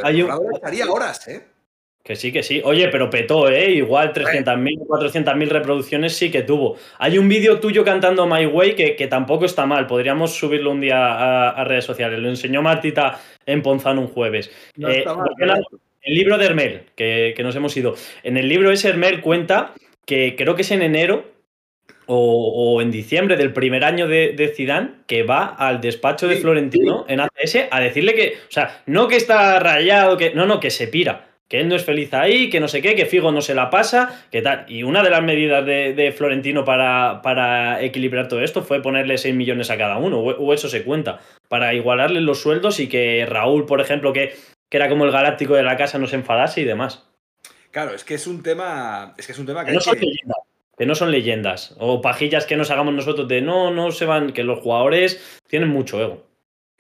Hay 0.04 0.22
un... 0.22 0.32
estaría 0.54 0.90
horas, 0.90 1.28
¿eh? 1.28 1.46
Que 2.04 2.16
sí, 2.16 2.32
que 2.32 2.42
sí. 2.42 2.62
Oye, 2.64 2.88
pero 2.88 3.12
petó, 3.12 3.48
¿eh? 3.48 3.72
Igual 3.72 4.12
300.000, 4.12 4.88
400.000 4.88 5.48
reproducciones 5.50 6.16
sí 6.16 6.32
que 6.32 6.42
tuvo. 6.42 6.78
Hay 6.98 7.20
un 7.20 7.30
vídeo 7.30 7.60
tuyo 7.60 7.84
cantando 7.84 8.26
My 8.26 8.48
Way 8.48 8.76
que, 8.76 8.96
que, 8.96 9.08
tampoco 9.08 9.46
está 9.46 9.68
mal. 9.68 9.86
Podríamos 9.86 10.34
subirlo 10.34 10.72
un 10.72 10.82
día 10.82 11.50
a, 11.50 11.64
redes 11.64 11.86
sociales. 11.86 12.20
Lo 12.20 12.30
enseñó 12.30 12.64
Martita 12.64 13.20
en 13.46 13.62
Ponzano 13.62 14.02
un 14.02 14.08
jueves. 14.08 14.50
Eh, 14.78 15.06
el 16.02 16.16
libro 16.16 16.40
de 16.40 16.46
Hermel, 16.46 16.84
que, 16.96 17.36
que, 17.38 17.44
nos 17.44 17.56
hemos 17.56 17.78
ido. 17.78 17.94
En 18.24 18.38
el 18.38 18.50
libro 18.50 18.72
ese 18.72 18.90
Hermel 18.90 19.22
cuenta 19.22 19.76
que 20.04 20.36
creo 20.36 20.56
que 20.56 20.64
es 20.64 20.72
en 20.72 20.82
enero 20.82 21.26
o, 22.08 22.82
en 22.82 22.92
diciembre 22.92 23.38
del 23.38 23.54
primer 23.54 23.84
año 23.84 24.08
de, 24.08 24.34
de 24.34 24.50
Zidane, 24.50 24.92
que 25.08 25.24
va 25.24 25.46
al 25.46 25.82
despacho 25.82 26.28
de 26.28 26.38
Florentino 26.38 27.06
en 27.08 27.20
ACS 27.22 27.68
a 27.70 27.80
decirle 27.80 28.16
que, 28.16 28.38
o 28.48 28.52
sea, 28.52 28.82
no 28.86 29.08
que 29.08 29.16
está 29.16 29.60
rayado, 29.60 30.18
que 30.18 30.34
no, 30.34 30.46
no, 30.46 30.60
que 30.60 30.72
se 30.72 30.88
pira, 30.88 31.32
que 31.48 31.60
él 31.60 31.68
no 31.68 31.76
es 31.76 31.84
feliz 31.84 32.14
ahí, 32.14 32.50
que 32.50 32.60
no 32.60 32.68
sé 32.68 32.82
qué, 32.82 32.96
que 32.96 33.06
Figo 33.06 33.32
no 33.32 33.42
se 33.42 33.54
la 33.54 33.70
pasa, 33.70 34.26
que 34.32 34.42
tal. 34.42 34.66
Y 34.70 34.84
una 34.84 35.04
de 35.04 35.10
las 35.10 35.22
medidas 35.22 35.66
de, 35.66 36.14
Florentino 36.18 36.64
para, 36.64 37.22
para, 37.22 37.82
equilibrar 37.82 38.28
todo 38.28 38.42
esto 38.42 38.64
fue 38.64 38.82
ponerle 38.82 39.18
6 39.18 39.36
millones 39.36 39.70
a 39.70 39.78
cada 39.78 39.98
uno, 39.98 40.20
o, 40.20 40.54
eso 40.54 40.70
se 40.70 40.84
cuenta, 40.84 41.20
para 41.50 41.74
igualarle 41.74 42.22
los 42.22 42.42
sueldos 42.42 42.80
y 42.80 42.88
que 42.88 43.26
Raúl, 43.28 43.66
por 43.66 43.82
ejemplo, 43.82 44.14
que, 44.14 44.34
que 44.70 44.78
era 44.78 44.88
como 44.88 45.06
el 45.06 45.12
galáctico 45.12 45.56
de 45.56 45.64
la 45.64 45.76
casa, 45.76 45.98
no 45.98 46.08
se 46.08 46.16
enfadase 46.16 46.62
y 46.62 46.64
demás. 46.66 47.06
Claro, 47.72 47.94
es 47.94 48.04
que 48.04 48.16
es 48.16 48.28
un 48.28 48.44
tema. 48.44 49.14
Es 49.18 49.26
que 49.26 49.32
es 49.32 49.40
un 49.40 49.46
tema 49.46 49.66
que. 49.66 49.72
No 49.72 49.80
que 49.80 50.08
no 50.80 50.96
son 50.96 51.12
leyendas 51.12 51.76
o 51.78 52.02
pajillas 52.02 52.46
que 52.46 52.58
nos 52.58 52.72
hagamos 52.72 52.94
nosotros 52.94 53.28
de 53.28 53.42
no, 53.42 53.72
no 53.72 53.92
se 53.92 54.06
van, 54.06 54.34
que 54.34 54.44
los 54.44 54.60
jugadores 54.60 55.22
tienen 55.48 55.70
mucho 55.70 56.02
ego. 56.02 56.24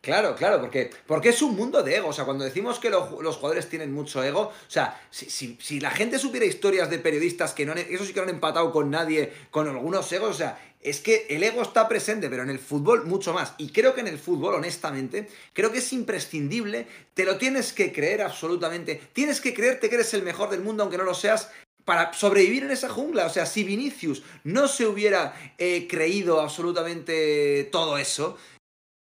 Claro, 0.02 0.36
claro, 0.36 0.60
porque, 0.60 0.90
porque 1.06 1.30
es 1.30 1.44
un 1.44 1.56
mundo 1.56 1.84
de 1.84 1.98
ego. 1.98 2.08
O 2.08 2.14
sea, 2.14 2.26
cuando 2.26 2.44
decimos 2.44 2.80
que 2.80 2.90
los 2.90 3.36
jugadores 3.36 3.70
tienen 3.70 3.94
mucho 3.94 4.24
ego, 4.24 4.42
o 4.42 4.54
sea, 4.68 5.00
si, 5.12 5.58
si, 5.62 5.80
la 5.80 5.92
gente 5.92 6.18
supiera 6.18 6.46
historias 6.48 6.90
de 6.90 6.98
periodistas 6.98 7.54
que 7.54 7.68
no 7.68 7.74
eso 7.74 8.04
sí 8.04 8.12
que 8.12 8.20
no 8.20 8.24
han 8.24 8.34
empatado 8.34 8.72
con 8.72 8.90
nadie, 8.90 9.32
con 9.52 9.68
algunos 9.68 10.12
egos, 10.12 10.32
o 10.32 10.34
sea, 10.34 10.60
es 10.82 11.02
que 11.02 11.28
el 11.30 11.44
ego 11.44 11.62
está 11.62 11.88
presente, 11.88 12.30
pero 12.32 12.42
en 12.42 12.50
el 12.50 12.58
fútbol 12.58 13.06
mucho 13.06 13.32
más. 13.32 13.54
Y 13.60 13.70
creo 13.70 13.94
que 13.94 14.02
en 14.02 14.08
el 14.08 14.18
fútbol, 14.18 14.56
honestamente, 14.56 15.30
creo 15.54 15.72
que 15.72 15.78
es 15.78 15.94
imprescindible, 15.94 16.88
te 17.14 17.24
lo 17.24 17.38
tienes 17.38 17.72
que 17.72 17.94
creer 17.94 18.24
absolutamente. 18.24 19.00
Tienes 19.14 19.40
que 19.40 19.54
creerte 19.54 19.88
que 19.90 19.96
eres 19.96 20.16
el 20.16 20.24
mejor 20.24 20.50
del 20.50 20.62
mundo, 20.62 20.82
aunque 20.82 20.98
no 20.98 21.04
lo 21.04 21.14
seas, 21.14 21.52
para 21.86 22.13
sobrevivir 22.13 22.63
en 22.63 22.72
esa 22.72 22.89
jungla. 22.89 23.26
O 23.26 23.30
sea, 23.30 23.46
si 23.46 23.63
Vinicius 23.63 24.24
no 24.44 24.67
se 24.67 24.86
hubiera 24.86 25.34
eh, 25.58 25.88
creído 25.89 26.41
absolutamente 26.41 27.70
todo 27.72 27.98
eso, 27.98 28.38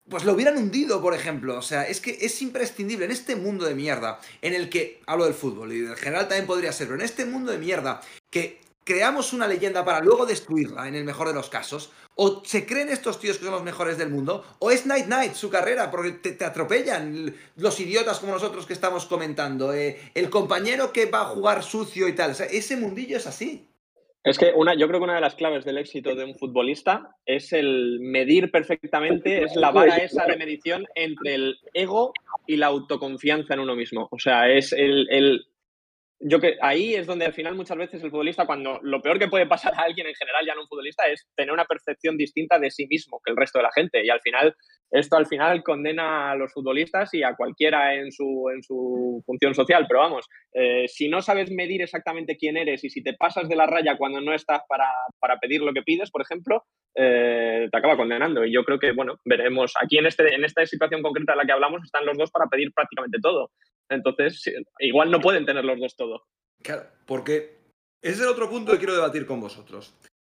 pues 0.09 0.25
lo 0.25 0.33
hubieran 0.33 0.57
hundido, 0.57 1.01
por 1.03 1.15
ejemplo. 1.15 1.59
O 1.59 1.63
sea, 1.63 1.83
es 1.83 2.01
que 2.01 2.19
es 2.21 2.41
imprescindible 2.43 3.05
en 3.05 3.11
este 3.11 3.37
mundo 3.37 3.65
de 3.65 3.75
mierda, 3.75 4.21
en 4.43 4.55
el 4.55 4.69
que, 4.69 5.01
hablo 5.07 5.25
del 5.25 5.35
fútbol 5.35 5.73
y 5.73 5.81
del 5.81 5.97
general 5.97 6.29
también 6.29 6.47
podría 6.47 6.73
ser, 6.73 6.87
pero 6.87 6.99
en 6.99 7.05
este 7.05 7.25
mundo 7.25 7.53
de 7.53 7.59
mierda, 7.59 8.01
que 8.31 8.61
creamos 8.87 9.33
una 9.33 9.49
leyenda 9.49 9.85
para 9.85 10.01
luego 10.01 10.25
destruirla, 10.25 10.87
en 10.87 10.95
el 10.95 11.05
mejor 11.05 11.27
de 11.29 11.35
los 11.35 11.51
casos, 11.51 11.91
o 12.15 12.43
se 12.45 12.65
creen 12.65 12.89
estos 12.89 13.19
tíos 13.19 13.37
que 13.37 13.45
son 13.45 13.53
los 13.53 13.65
mejores 13.65 13.99
del 13.99 14.11
mundo, 14.11 14.45
o 14.61 14.71
es 14.71 14.87
Night 14.87 15.07
Night 15.07 15.35
su 15.35 15.51
carrera, 15.51 15.91
porque 15.91 16.13
te, 16.13 16.45
atropellan 16.45 17.35
los 17.57 17.81
idiotas 17.81 18.21
como 18.21 18.33
nosotros 18.33 18.65
que 18.65 18.73
estamos 18.73 19.05
comentando, 19.07 19.75
eh, 19.75 19.99
el 20.15 20.31
compañero 20.31 20.93
que 20.93 21.07
va 21.07 21.23
a 21.23 21.27
jugar 21.27 21.65
sucio 21.65 22.07
y 22.09 22.15
tal. 22.15 22.31
Ese 22.31 22.77
mundillo 22.77 23.17
es 23.17 23.27
así. 23.27 23.69
Es 24.23 24.39
que 24.39 24.53
una, 24.57 24.75
yo 24.75 24.89
creo 24.89 24.99
que 24.99 25.05
una 25.05 25.15
de 25.15 25.21
las 25.21 25.37
claves 25.37 25.65
del 25.65 25.79
éxito 25.79 26.15
de 26.15 26.25
un 26.25 26.35
futbolista 26.35 27.17
es 27.27 27.53
el 27.53 27.99
medir 28.01 28.51
perfectamente, 28.51 29.45
es 29.45 29.55
la 29.55 29.71
vara 29.71 29.99
esa 29.99 30.27
de 30.27 30.37
medición 30.37 30.85
entre 30.97 31.35
el 31.35 31.59
ego 31.75 32.13
y 32.45 32.57
la 32.57 32.67
autoconfianza 32.67 33.55
en 33.55 33.61
uno 33.61 33.77
mismo. 33.77 34.09
O 34.11 34.19
sea, 34.19 34.49
es 34.51 34.73
el, 34.73 35.47
yo 36.19 36.41
que 36.41 36.57
ahí 36.63 36.95
es 36.95 37.07
donde 37.07 37.27
al 37.27 37.35
final 37.35 37.55
muchas 37.55 37.77
veces 37.77 38.03
el 38.03 38.11
futbolista, 38.11 38.47
cuando 38.47 38.79
lo 38.83 39.03
peor 39.03 39.19
que 39.19 39.29
puede 39.29 39.47
pasar 39.47 39.75
a 39.75 39.83
alguien 39.83 40.07
en 40.07 40.15
general, 40.15 40.47
ya 40.47 40.55
no 40.55 40.63
un 40.63 40.69
futbolista, 40.69 41.05
es 41.05 41.29
tener 41.37 41.53
una 41.53 41.67
percepción 41.67 42.17
distinta 42.17 42.59
de 42.59 42.71
sí 42.71 42.87
mismo 42.87 43.21
que 43.25 43.33
el 43.33 43.37
resto 43.37 43.59
de 43.59 43.65
la 43.65 43.73
gente. 43.73 44.05
Y 44.05 44.09
al 44.09 44.21
final, 44.21 44.55
esto 44.91 45.17
al 45.17 45.27
final 45.27 45.63
condena 45.63 46.31
a 46.31 46.37
los 46.37 46.53
futbolistas 46.53 47.13
y 47.13 47.23
a 47.23 47.35
cualquiera 47.35 47.95
en 47.95 48.11
su, 48.13 48.49
en 48.55 48.63
su 48.63 49.23
función 49.27 49.55
social. 49.55 49.85
Pero 49.87 50.01
vamos, 50.01 50.27
eh, 50.55 50.89
si 50.89 51.09
no 51.09 51.21
sabes 51.21 51.51
medir 51.51 51.83
exactamente 51.83 52.37
quién 52.37 52.57
eres 52.57 52.83
y 52.85 52.91
si 52.91 53.03
te 53.03 53.13
pasas 53.13 53.49
de 53.49 53.57
la 53.57 53.67
raya 53.67 53.99
cuando 53.99 54.21
no 54.21 54.33
estás 54.33 54.63
para, 54.69 54.89
para 55.21 55.39
pedir 55.39 55.61
lo 55.61 55.75
que 55.75 55.83
pides, 55.83 56.11
por 56.11 56.23
ejemplo, 56.23 56.65
eh, 56.95 57.69
te 57.71 57.77
acaba 57.77 57.97
condenando. 57.97 58.45
Y 58.45 58.53
yo 58.55 58.65
creo 58.65 58.79
que, 58.79 58.93
bueno, 58.93 59.17
veremos. 59.25 59.75
Aquí 59.83 59.99
en, 59.99 60.07
este, 60.07 60.35
en 60.35 60.45
esta 60.45 60.65
situación 60.65 61.03
concreta 61.03 61.33
de 61.33 61.39
la 61.39 61.45
que 61.45 61.53
hablamos 61.53 61.83
están 61.85 62.07
los 62.07 62.17
dos 62.17 62.31
para 62.31 62.47
pedir 62.47 62.73
prácticamente 62.73 63.19
todo. 63.21 63.51
Entonces, 63.89 64.43
igual 64.81 65.11
no 65.11 65.21
pueden 65.21 65.47
tener 65.47 65.65
los 65.65 65.79
dos 65.79 65.97
todo. 65.97 66.06
Claro, 66.63 66.87
porque 67.07 67.57
es 68.03 68.19
el 68.21 68.27
otro 68.27 68.49
punto 68.49 68.73
que 68.73 68.79
quiero 68.79 68.95
debatir 68.95 69.27
con 69.27 69.41
vosotros, 69.41 69.95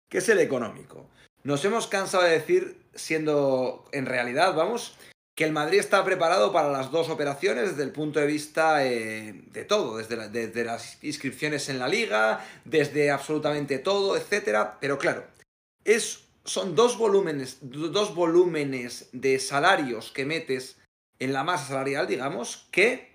que 0.10 0.20
es 0.20 0.30
el 0.30 0.40
económico. 0.40 1.10
Nos 1.44 1.64
hemos 1.66 1.88
cansado 1.88 2.24
de 2.24 2.32
decir, 2.32 2.82
siendo 2.94 3.86
en 3.92 4.06
realidad, 4.06 4.56
vamos, 4.56 4.98
que 5.36 5.44
el 5.44 5.52
Madrid 5.52 5.80
está 5.80 6.04
preparado 6.04 6.52
para 6.52 6.72
las 6.72 6.92
dos 6.92 7.10
operaciones 7.10 7.70
desde 7.70 7.84
el 7.84 7.92
punto 7.92 8.20
de 8.20 8.26
vista 8.26 8.86
eh, 8.86 9.34
de 9.52 9.66
todo, 9.66 9.98
desde, 9.98 10.66
las 10.66 11.02
inscripciones 11.04 11.70
en 11.70 11.78
la 11.78 11.88
liga, 11.88 12.44
desde 12.66 13.12
absolutamente 13.12 13.78
todo, 13.80 14.18
etcétera. 14.18 14.78
Pero 14.82 14.98
claro, 14.98 15.26
son 16.44 16.76
dos 16.76 16.98
volúmenes, 16.98 17.60
dos 17.62 18.16
volúmenes 18.16 19.10
de 19.12 19.40
salarios 19.40 20.12
que 20.12 20.26
metes 20.26 20.80
en 21.20 21.34
la 21.34 21.44
masa 21.44 21.68
salarial, 21.68 22.08
digamos, 22.08 22.68
que 22.72 23.12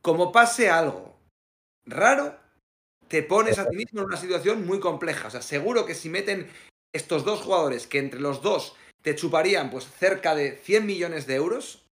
como 0.00 0.32
pase 0.32 0.70
algo 0.70 1.15
raro, 1.86 2.36
te 3.08 3.22
pones 3.22 3.58
a 3.58 3.68
ti 3.68 3.76
mismo 3.76 4.00
en 4.00 4.06
una 4.06 4.16
situación 4.16 4.66
muy 4.66 4.80
compleja. 4.80 5.28
O 5.28 5.30
sea, 5.30 5.42
seguro 5.42 5.86
que 5.86 5.94
si 5.94 6.08
meten 6.08 6.50
estos 6.92 7.24
dos 7.24 7.40
jugadores, 7.40 7.86
que 7.86 7.98
entre 7.98 8.20
los 8.20 8.42
dos 8.42 8.74
te 9.02 9.14
chuparían 9.14 9.70
pues 9.70 9.86
cerca 9.86 10.34
de 10.34 10.52
100 10.52 10.84
millones 10.84 11.26
de 11.26 11.36
euros, 11.36 11.86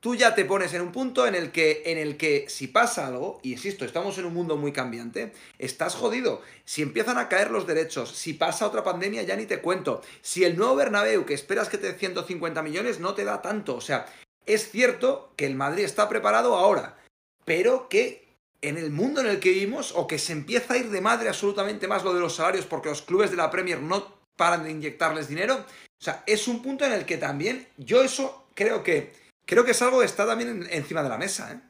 tú 0.00 0.16
ya 0.16 0.34
te 0.34 0.44
pones 0.44 0.74
en 0.74 0.82
un 0.82 0.92
punto 0.92 1.26
en 1.26 1.34
el 1.34 1.52
que, 1.52 1.82
en 1.86 1.96
el 1.96 2.16
que 2.16 2.46
si 2.48 2.66
pasa 2.66 3.06
algo, 3.06 3.40
y 3.42 3.52
insisto, 3.52 3.84
estamos 3.84 4.18
en 4.18 4.26
un 4.26 4.34
mundo 4.34 4.56
muy 4.56 4.72
cambiante, 4.72 5.32
estás 5.58 5.94
jodido. 5.94 6.42
Si 6.64 6.82
empiezan 6.82 7.18
a 7.18 7.28
caer 7.28 7.50
los 7.50 7.66
derechos, 7.66 8.10
si 8.10 8.34
pasa 8.34 8.66
otra 8.66 8.84
pandemia, 8.84 9.22
ya 9.22 9.36
ni 9.36 9.46
te 9.46 9.60
cuento. 9.60 10.02
Si 10.20 10.44
el 10.44 10.56
nuevo 10.56 10.74
Bernabéu, 10.74 11.24
que 11.24 11.34
esperas 11.34 11.68
que 11.68 11.78
te 11.78 11.92
dé 11.92 11.98
150 11.98 12.62
millones, 12.62 13.00
no 13.00 13.14
te 13.14 13.24
da 13.24 13.40
tanto. 13.40 13.76
O 13.76 13.80
sea, 13.80 14.06
es 14.44 14.70
cierto 14.70 15.32
que 15.36 15.46
el 15.46 15.54
Madrid 15.54 15.84
está 15.84 16.08
preparado 16.08 16.56
ahora, 16.56 16.98
pero 17.44 17.88
que 17.88 18.31
en 18.62 18.78
el 18.78 18.90
mundo 18.90 19.20
en 19.20 19.26
el 19.26 19.40
que 19.40 19.50
vivimos, 19.50 19.92
o 19.94 20.06
que 20.06 20.18
se 20.18 20.32
empieza 20.32 20.74
a 20.74 20.78
ir 20.78 20.90
de 20.90 21.00
madre 21.00 21.28
absolutamente 21.28 21.88
más 21.88 22.04
lo 22.04 22.14
de 22.14 22.20
los 22.20 22.36
salarios 22.36 22.64
porque 22.64 22.88
los 22.88 23.02
clubes 23.02 23.30
de 23.30 23.36
la 23.36 23.50
Premier 23.50 23.80
no 23.80 24.22
paran 24.36 24.64
de 24.64 24.70
inyectarles 24.70 25.28
dinero, 25.28 25.56
o 25.56 26.04
sea, 26.04 26.24
es 26.26 26.48
un 26.48 26.62
punto 26.62 26.84
en 26.84 26.92
el 26.92 27.04
que 27.04 27.16
también 27.16 27.66
yo 27.76 28.02
eso 28.02 28.46
creo 28.54 28.82
que 28.82 29.12
creo 29.46 29.64
que 29.64 29.72
es 29.72 29.82
algo 29.82 30.00
que 30.00 30.06
está 30.06 30.26
también 30.26 30.66
encima 30.70 31.02
de 31.02 31.08
la 31.08 31.18
mesa. 31.18 31.52
¿eh? 31.52 31.60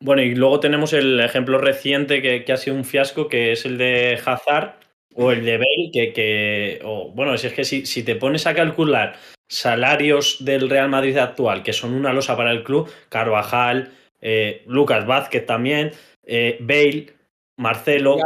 Bueno, 0.00 0.22
y 0.22 0.34
luego 0.34 0.60
tenemos 0.60 0.92
el 0.92 1.20
ejemplo 1.20 1.58
reciente 1.58 2.20
que, 2.20 2.52
ha 2.52 2.56
sido 2.56 2.76
un 2.76 2.84
fiasco, 2.84 3.28
que 3.28 3.52
es 3.52 3.64
el 3.64 3.78
de 3.78 4.20
Hazard 4.24 4.74
o 5.14 5.32
el 5.32 5.44
de 5.44 5.56
Bale, 5.56 5.90
que, 5.92 6.12
que 6.12 6.80
o, 6.84 7.10
bueno, 7.10 7.36
si 7.38 7.46
es 7.46 7.52
que 7.54 7.64
si, 7.64 7.86
si, 7.86 8.02
te 8.02 8.16
pones 8.16 8.46
a 8.46 8.54
calcular 8.54 9.16
salarios 9.48 10.44
del 10.44 10.68
Real 10.68 10.90
Madrid 10.90 11.16
actual, 11.16 11.62
que 11.62 11.72
son 11.72 11.94
una 11.94 12.12
losa 12.12 12.36
para 12.36 12.52
el 12.52 12.64
club, 12.64 12.90
Carvajal, 13.08 13.92
eh, 14.28 14.64
Lucas 14.66 15.06
Vázquez 15.06 15.46
también, 15.46 15.92
eh, 16.24 16.58
Bale, 16.60 17.14
Marcelo. 17.56 18.16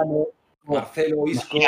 Marcelo, 0.65 1.27
Isco. 1.27 1.59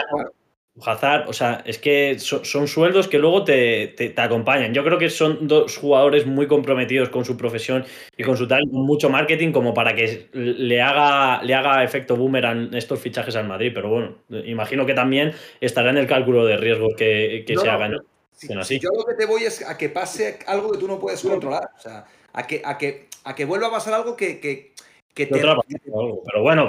Hazard, 0.81 1.29
o 1.29 1.35
sea, 1.35 1.63
es 1.67 1.77
que 1.77 2.19
son, 2.19 2.67
sueldos 2.67 3.07
que 3.07 3.19
luego 3.19 3.45
te, 3.45 4.15
acompañan. 4.17 4.73
Yo 4.73 4.83
creo 4.83 4.99
que 4.99 5.11
son 5.11 5.47
dos 5.47 5.77
jugadores 5.77 6.25
muy 6.25 6.47
comprometidos 6.47 7.11
con 7.11 7.27
su 7.27 7.37
profesión 7.37 7.85
y 8.17 8.23
con 8.23 8.39
su 8.39 8.49
tal, 8.49 8.63
mucho 8.71 9.11
marketing 9.11 9.53
como 9.53 9.75
para 9.75 9.95
que 9.95 10.31
le 10.33 10.81
haga, 10.81 11.43
le 11.43 11.55
haga 11.55 11.85
efecto 11.85 12.17
boomerang 12.17 12.75
estos 12.75 13.01
fichajes 13.01 13.37
al 13.37 13.47
Madrid. 13.47 13.73
Pero 13.75 13.91
bueno, 13.91 14.15
imagino 14.47 14.87
que 14.87 14.95
también 14.95 15.33
estará 15.61 15.91
en 15.91 15.99
el 15.99 16.07
cálculo 16.07 16.47
de 16.47 16.57
riesgos 16.57 16.95
que, 16.97 17.45
se 17.47 17.69
hagan. 17.69 17.99
Yo 18.41 18.91
lo 18.97 19.05
que 19.05 19.15
te 19.15 19.27
voy 19.27 19.45
es 19.45 19.67
a 19.67 19.77
que 19.77 19.89
pase 19.89 20.39
algo 20.47 20.73
que 20.73 20.79
tú 20.79 20.89
no 20.89 20.99
puedes 20.99 21.23
controlar. 21.23 21.71
O 21.77 21.81
sea, 21.81 22.07
a 22.33 22.47
que, 22.47 22.63
a 22.65 22.79
que, 22.79 23.09
a 23.25 23.35
que 23.35 23.45
vuelva 23.45 23.69
a 23.69 23.73
pasar 23.73 23.95
algo 23.95 24.17
que, 24.17 24.41
que, 24.41 24.73
te. 25.15 25.27
Pero 25.27 26.43
bueno, 26.43 26.69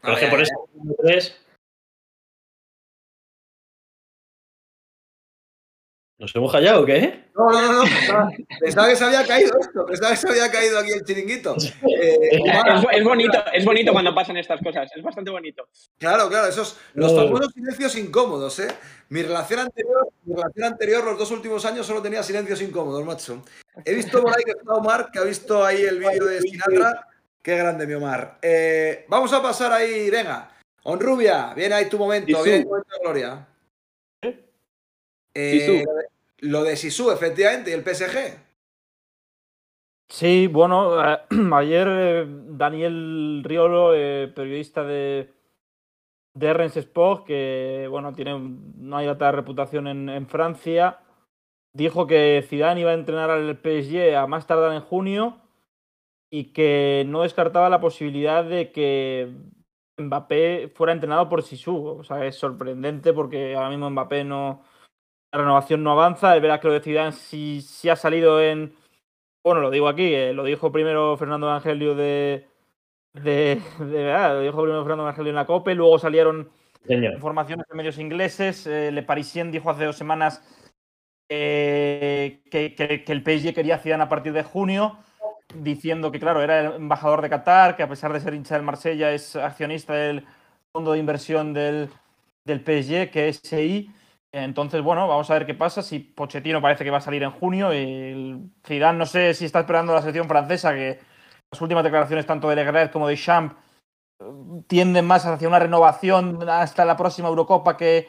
pero 0.00 0.14
es 0.14 0.20
que 0.20 0.28
por 0.28 0.40
eso 0.40 1.34
¿Nos 6.18 6.34
hemos 6.34 6.50
callado 6.50 6.82
o 6.82 6.86
qué? 6.86 7.26
No, 7.34 7.50
no, 7.50 7.60
no, 7.60 7.84
no. 7.84 8.30
Pensaba, 8.58 8.88
que 8.88 8.96
se 8.96 9.04
había 9.04 9.26
caído 9.26 9.52
esto. 9.60 9.84
Pensaba 9.84 10.12
que 10.12 10.16
se 10.16 10.28
había 10.30 10.50
caído 10.50 10.78
aquí 10.78 10.92
el 10.92 11.04
chiringuito. 11.04 11.56
Eh, 11.98 12.40
es, 12.92 13.04
bonito, 13.04 13.38
es 13.52 13.64
bonito 13.64 13.92
cuando 13.92 14.14
pasan 14.14 14.36
estas 14.36 14.60
cosas. 14.60 14.90
Es 14.94 15.02
bastante 15.02 15.30
bonito. 15.30 15.68
Claro, 15.98 16.28
claro. 16.28 16.46
Esos, 16.48 16.78
los 16.94 17.14
famosos 17.14 17.52
silencios 17.52 17.96
incómodos, 17.96 18.58
¿eh? 18.60 18.68
Mi 19.08 19.22
relación, 19.22 19.60
anterior, 19.60 20.08
mi 20.24 20.34
relación 20.34 20.64
anterior, 20.64 21.04
los 21.04 21.18
dos 21.18 21.30
últimos 21.30 21.64
años, 21.64 21.86
solo 21.86 22.02
tenía 22.02 22.22
silencios 22.22 22.60
incómodos, 22.60 23.04
macho. 23.04 23.42
He 23.84 23.94
visto 23.94 24.20
por 24.22 24.36
ahí 24.36 24.44
que 24.44 24.52
está 24.52 24.74
Omar, 24.74 25.10
que 25.10 25.18
ha 25.18 25.22
visto 25.22 25.64
ahí 25.64 25.82
el 25.82 25.98
vídeo 25.98 26.26
de 26.26 26.40
Sinatra. 26.40 27.08
Qué 27.42 27.56
grande, 27.56 27.86
mi 27.86 27.94
Omar. 27.94 28.38
Eh, 28.42 29.06
vamos 29.08 29.32
a 29.32 29.42
pasar 29.42 29.72
ahí, 29.72 30.10
venga. 30.10 30.50
Onrubia, 30.82 31.52
viene 31.54 31.74
ahí 31.74 31.88
tu 31.88 31.98
momento, 31.98 32.42
viene 32.42 32.62
tu 32.62 32.68
momento 32.68 32.88
de 32.92 33.00
gloria. 33.02 33.46
Eh, 35.38 35.84
lo 36.38 36.64
de 36.64 36.76
Sisu, 36.76 37.10
efectivamente, 37.10 37.70
y 37.70 37.74
el 37.74 37.84
PSG. 37.84 38.38
Sí, 40.08 40.46
bueno, 40.46 40.98
eh, 41.04 41.18
ayer 41.52 41.88
eh, 41.90 42.26
Daniel 42.26 43.42
Riolo, 43.44 43.90
periodista 44.34 44.82
de, 44.82 45.30
de 46.32 46.54
Rennes 46.54 46.78
Sport, 46.78 47.26
que 47.26 47.86
bueno, 47.90 48.14
tiene 48.14 48.38
no 48.38 48.96
hay 48.96 49.08
alta 49.08 49.30
reputación 49.30 49.88
en, 49.88 50.26
Francia, 50.26 51.00
dijo 51.74 52.06
que 52.06 52.42
Zidane 52.48 52.80
iba 52.80 52.92
a 52.92 52.94
entrenar 52.94 53.28
al 53.28 53.58
PSG 53.58 54.16
a 54.16 54.26
más 54.26 54.46
tardar 54.46 54.72
en 54.72 54.80
junio 54.80 55.42
y 56.30 56.52
que 56.54 57.04
no 57.06 57.22
descartaba 57.22 57.68
la 57.68 57.80
posibilidad 57.80 58.42
de 58.42 58.72
que 58.72 59.34
Mbappé 59.98 60.72
fuera 60.74 60.94
entrenado 60.94 61.28
por 61.28 61.42
Sisu. 61.42 61.98
O 61.98 62.04
sea, 62.04 62.24
es 62.24 62.36
sorprendente 62.36 63.12
porque 63.12 63.54
ahora 63.54 63.70
mismo 63.70 63.90
Mbappé 63.90 64.24
no, 64.24 64.62
la 65.36 65.42
renovación 65.42 65.82
no 65.82 65.92
avanza. 65.92 66.34
Es 66.34 66.42
verdad 66.42 66.60
que 66.60 66.68
lo 66.68 66.74
de 66.74 66.80
Zidane 66.80 67.12
sí, 67.12 67.88
ha 67.90 67.96
salido 67.96 68.40
en. 68.40 68.74
Bueno, 69.44 69.60
lo 69.60 69.70
digo 69.70 69.86
aquí, 69.88 70.14
eh, 70.14 70.32
lo 70.32 70.44
dijo 70.44 70.72
primero 70.72 71.16
Fernando 71.16 71.46
Evangelio 71.46 71.94
de. 71.94 72.46
de, 73.12 73.60
verdad, 73.78 74.34
lo 74.34 74.40
dijo 74.40 74.62
primero 74.62 74.82
Fernando 74.82 75.04
Evangelio 75.04 75.30
en 75.30 75.36
la 75.36 75.46
COPE, 75.46 75.74
luego 75.74 75.98
salieron 75.98 76.48
informaciones 76.88 77.66
de 77.68 77.76
medios 77.76 77.98
ingleses. 77.98 78.66
Eh, 78.66 78.90
Le 78.90 79.02
Parisien 79.02 79.50
dijo 79.50 79.68
hace 79.68 79.84
dos 79.84 79.96
semanas 79.96 80.42
eh, 81.28 82.40
que, 82.50 82.74
que, 82.74 83.12
el 83.12 83.20
PSG 83.20 83.54
quería 83.54 83.76
a 83.76 83.78
Zidane 83.78 84.04
a 84.04 84.08
partir 84.08 84.32
de 84.32 84.42
junio, 84.42 84.96
diciendo 85.54 86.10
que, 86.10 86.18
claro, 86.18 86.42
era 86.42 86.60
el 86.60 86.72
embajador 86.76 87.20
de 87.20 87.28
Qatar, 87.28 87.76
que 87.76 87.82
a 87.82 87.88
pesar 87.88 88.12
de 88.12 88.20
ser 88.20 88.32
hincha 88.32 88.54
del 88.54 88.64
Marsella 88.64 89.12
es 89.12 89.36
accionista 89.36 89.92
del 89.92 90.24
fondo 90.72 90.92
de 90.92 90.98
inversión 90.98 91.52
del, 91.52 91.90
del 92.44 92.60
PSG, 92.60 93.10
que 93.10 93.28
es 93.28 93.40
SI. 93.42 93.90
Entonces, 94.44 94.82
bueno, 94.82 95.08
vamos 95.08 95.30
a 95.30 95.34
ver 95.34 95.46
qué 95.46 95.54
pasa. 95.54 95.80
Si 95.80 95.98
Pochettino 95.98 96.60
parece 96.60 96.84
que 96.84 96.90
va 96.90 96.98
a 96.98 97.00
salir 97.00 97.22
en 97.22 97.30
junio 97.30 97.72
y 97.72 98.50
Zidane 98.66 98.98
no 98.98 99.06
sé 99.06 99.32
si 99.32 99.46
está 99.46 99.60
esperando 99.60 99.94
la 99.94 100.00
selección 100.00 100.28
francesa, 100.28 100.74
que 100.74 100.98
las 101.50 101.62
últimas 101.62 101.82
declaraciones 101.82 102.26
tanto 102.26 102.50
de 102.50 102.56
Legret 102.56 102.92
como 102.92 103.08
de 103.08 103.16
Champ 103.16 103.54
eh, 104.20 104.24
tienden 104.66 105.06
más 105.06 105.24
hacia 105.24 105.48
una 105.48 105.58
renovación 105.58 106.46
hasta 106.50 106.84
la 106.84 106.98
próxima 106.98 107.28
Eurocopa 107.28 107.78
que 107.78 108.08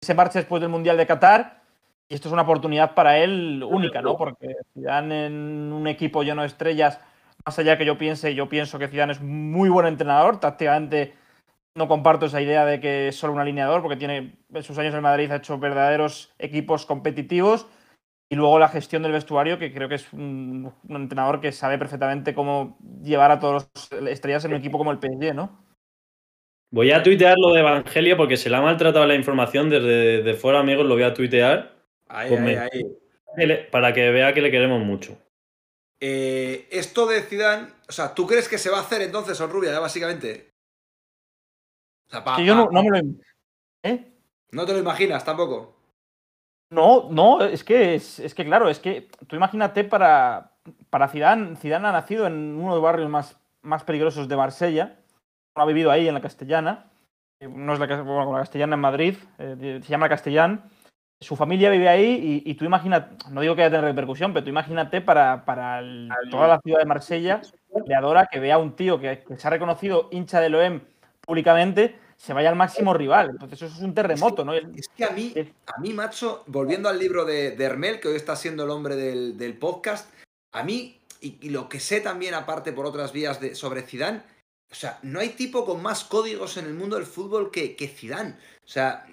se 0.00 0.14
marche 0.14 0.38
después 0.38 0.60
del 0.60 0.70
Mundial 0.70 0.96
de 0.96 1.06
Qatar. 1.06 1.62
Y 2.08 2.14
esto 2.14 2.28
es 2.28 2.32
una 2.32 2.42
oportunidad 2.42 2.94
para 2.94 3.18
él 3.18 3.64
única, 3.68 4.00
¿no? 4.00 4.16
Porque 4.16 4.54
Zidane 4.72 5.26
en 5.26 5.72
un 5.72 5.88
equipo 5.88 6.22
lleno 6.22 6.42
de 6.42 6.48
estrellas, 6.48 7.00
más 7.44 7.58
allá 7.58 7.76
que 7.76 7.84
yo 7.84 7.98
piense, 7.98 8.36
yo 8.36 8.48
pienso 8.48 8.78
que 8.78 8.86
Zidane 8.86 9.14
es 9.14 9.20
muy 9.20 9.68
buen 9.68 9.86
entrenador, 9.86 10.38
tácticamente 10.38 11.16
no 11.76 11.88
comparto 11.88 12.26
esa 12.26 12.40
idea 12.40 12.64
de 12.64 12.80
que 12.80 13.08
es 13.08 13.16
solo 13.16 13.34
un 13.34 13.38
alineador, 13.38 13.82
porque 13.82 13.96
tiene 13.96 14.34
en 14.52 14.62
sus 14.62 14.78
años 14.78 14.94
en 14.94 15.02
Madrid 15.02 15.30
ha 15.30 15.36
hecho 15.36 15.58
verdaderos 15.58 16.34
equipos 16.38 16.86
competitivos. 16.86 17.66
Y 18.28 18.34
luego 18.34 18.58
la 18.58 18.68
gestión 18.68 19.04
del 19.04 19.12
vestuario, 19.12 19.58
que 19.58 19.72
creo 19.72 19.88
que 19.88 19.94
es 19.94 20.12
un, 20.12 20.72
entrenador 20.88 21.40
que 21.40 21.52
sabe 21.52 21.78
perfectamente 21.78 22.34
cómo 22.34 22.76
llevar 23.02 23.30
a 23.30 23.38
todos 23.38 23.68
los 23.92 24.08
estrellas 24.08 24.44
en 24.44 24.52
un 24.52 24.58
equipo 24.58 24.78
como 24.78 24.90
el 24.90 24.98
PSG, 24.98 25.32
¿no? 25.32 25.64
Voy 26.72 26.90
a 26.90 27.04
tuitear 27.04 27.36
lo 27.38 27.52
de 27.52 27.60
Evangelio 27.60 28.16
porque 28.16 28.36
se 28.36 28.50
le 28.50 28.56
ha 28.56 28.62
maltratado 28.62 29.06
la 29.06 29.14
información 29.14 29.70
desde 29.70 30.22
de 30.22 30.34
fuera, 30.34 30.58
amigos, 30.58 30.86
lo 30.86 30.94
voy 30.94 31.04
a 31.04 31.14
tuitear. 31.14 31.76
Ahí, 32.08 32.34
ahí, 32.34 32.56
ahí. 32.56 33.68
Para 33.70 33.92
que 33.92 34.10
vea 34.10 34.32
que 34.32 34.40
le 34.40 34.50
queremos 34.50 34.82
mucho. 34.82 35.16
Eh, 36.00 36.66
esto 36.70 37.06
de 37.06 37.22
Zidane, 37.22 37.68
o 37.88 37.92
sea, 37.92 38.12
¿tú 38.12 38.26
crees 38.26 38.48
que 38.48 38.58
se 38.58 38.70
va 38.70 38.78
a 38.78 38.82
hacer 38.82 39.02
entonces, 39.02 39.38
Rubia, 39.38 39.70
ya 39.70 39.78
básicamente? 39.78 40.55
Yo 42.44 42.54
no, 42.54 42.82
me 42.82 42.90
lo. 42.90 43.08
¿Eh? 43.82 44.12
¿No 44.52 44.64
te 44.64 44.72
lo 44.72 44.78
imaginas 44.78 45.24
tampoco? 45.24 45.76
No, 46.70 47.08
no, 47.10 47.42
es 47.42 47.62
que, 47.62 47.94
es, 47.94 48.34
que 48.34 48.44
claro, 48.44 48.68
es 48.68 48.80
que 48.80 49.08
tú 49.28 49.36
imagínate 49.36 49.84
para, 49.84 50.52
para 50.90 51.08
Zidane, 51.08 51.54
Zidane 51.56 51.86
ha 51.88 51.92
nacido 51.92 52.26
en 52.26 52.56
uno 52.56 52.70
de 52.70 52.76
los 52.76 52.82
barrios 52.82 53.08
más, 53.08 53.38
más 53.62 53.84
peligrosos 53.84 54.26
de 54.26 54.36
Marsella, 54.36 54.98
ha 55.54 55.64
vivido 55.64 55.92
ahí 55.92 56.08
en 56.08 56.14
la 56.14 56.20
Castellana, 56.20 56.90
eh, 57.38 57.48
no 57.48 57.72
es 57.72 57.78
la, 57.78 57.86
la 57.86 58.38
Castellana 58.38 58.74
en 58.74 58.80
Madrid, 58.80 59.14
eh, 59.38 59.80
se 59.80 59.88
llama 59.88 60.08
Castellán, 60.08 60.68
su 61.20 61.36
familia 61.36 61.70
vive 61.70 61.88
ahí 61.88 62.42
y, 62.44 62.54
tú 62.54 62.64
imagínate, 62.64 63.16
no 63.30 63.40
digo 63.40 63.54
que 63.54 63.62
haya 63.62 63.70
tener 63.70 63.84
repercusión, 63.84 64.32
pero 64.32 64.44
tú 64.44 64.50
imagínate 64.50 65.00
para, 65.00 65.44
para 65.44 65.80
toda 66.30 66.48
la 66.48 66.60
ciudad 66.60 66.80
de 66.80 66.84
Marsella, 66.84 67.40
le 67.86 67.94
adora 67.94 68.26
que 68.26 68.40
vea 68.40 68.56
a 68.56 68.58
un 68.58 68.74
tío 68.74 69.00
que, 69.00 69.22
que 69.22 69.38
se 69.38 69.46
ha 69.46 69.50
reconocido 69.50 70.08
hincha 70.10 70.40
del 70.40 70.56
OEM 70.56 70.80
públicamente, 71.26 71.98
se 72.16 72.32
vaya 72.32 72.48
al 72.48 72.56
máximo 72.56 72.94
rival. 72.94 73.30
Entonces 73.30 73.60
eso 73.60 73.76
es 73.76 73.82
un 73.82 73.94
terremoto, 73.94 74.44
¿no? 74.44 74.54
Es 74.54 74.88
que 74.96 75.04
a 75.04 75.10
mí, 75.10 75.34
a 75.66 75.80
mí, 75.80 75.92
macho, 75.92 76.44
volviendo 76.46 76.88
al 76.88 76.98
libro 76.98 77.24
de, 77.24 77.54
Hermel, 77.58 78.00
que 78.00 78.08
hoy 78.08 78.16
está 78.16 78.36
siendo 78.36 78.64
el 78.64 78.70
hombre 78.70 78.96
del, 78.96 79.58
podcast, 79.58 80.08
a 80.52 80.62
mí, 80.62 81.00
y, 81.20 81.50
lo 81.50 81.68
que 81.68 81.80
sé 81.80 82.00
también 82.00 82.34
aparte 82.34 82.72
por 82.72 82.86
otras 82.86 83.12
vías 83.12 83.40
de, 83.40 83.54
sobre 83.54 83.82
Zidane, 83.82 84.22
o 84.70 84.74
sea, 84.74 84.98
no 85.02 85.20
hay 85.20 85.30
tipo 85.30 85.64
con 85.64 85.82
más 85.82 86.04
códigos 86.04 86.56
en 86.56 86.66
el 86.66 86.74
mundo 86.74 86.96
del 86.96 87.06
fútbol 87.06 87.50
que, 87.50 87.76
que 87.76 87.88
Zidane. 87.88 88.36
O 88.64 88.68
sea, 88.68 89.06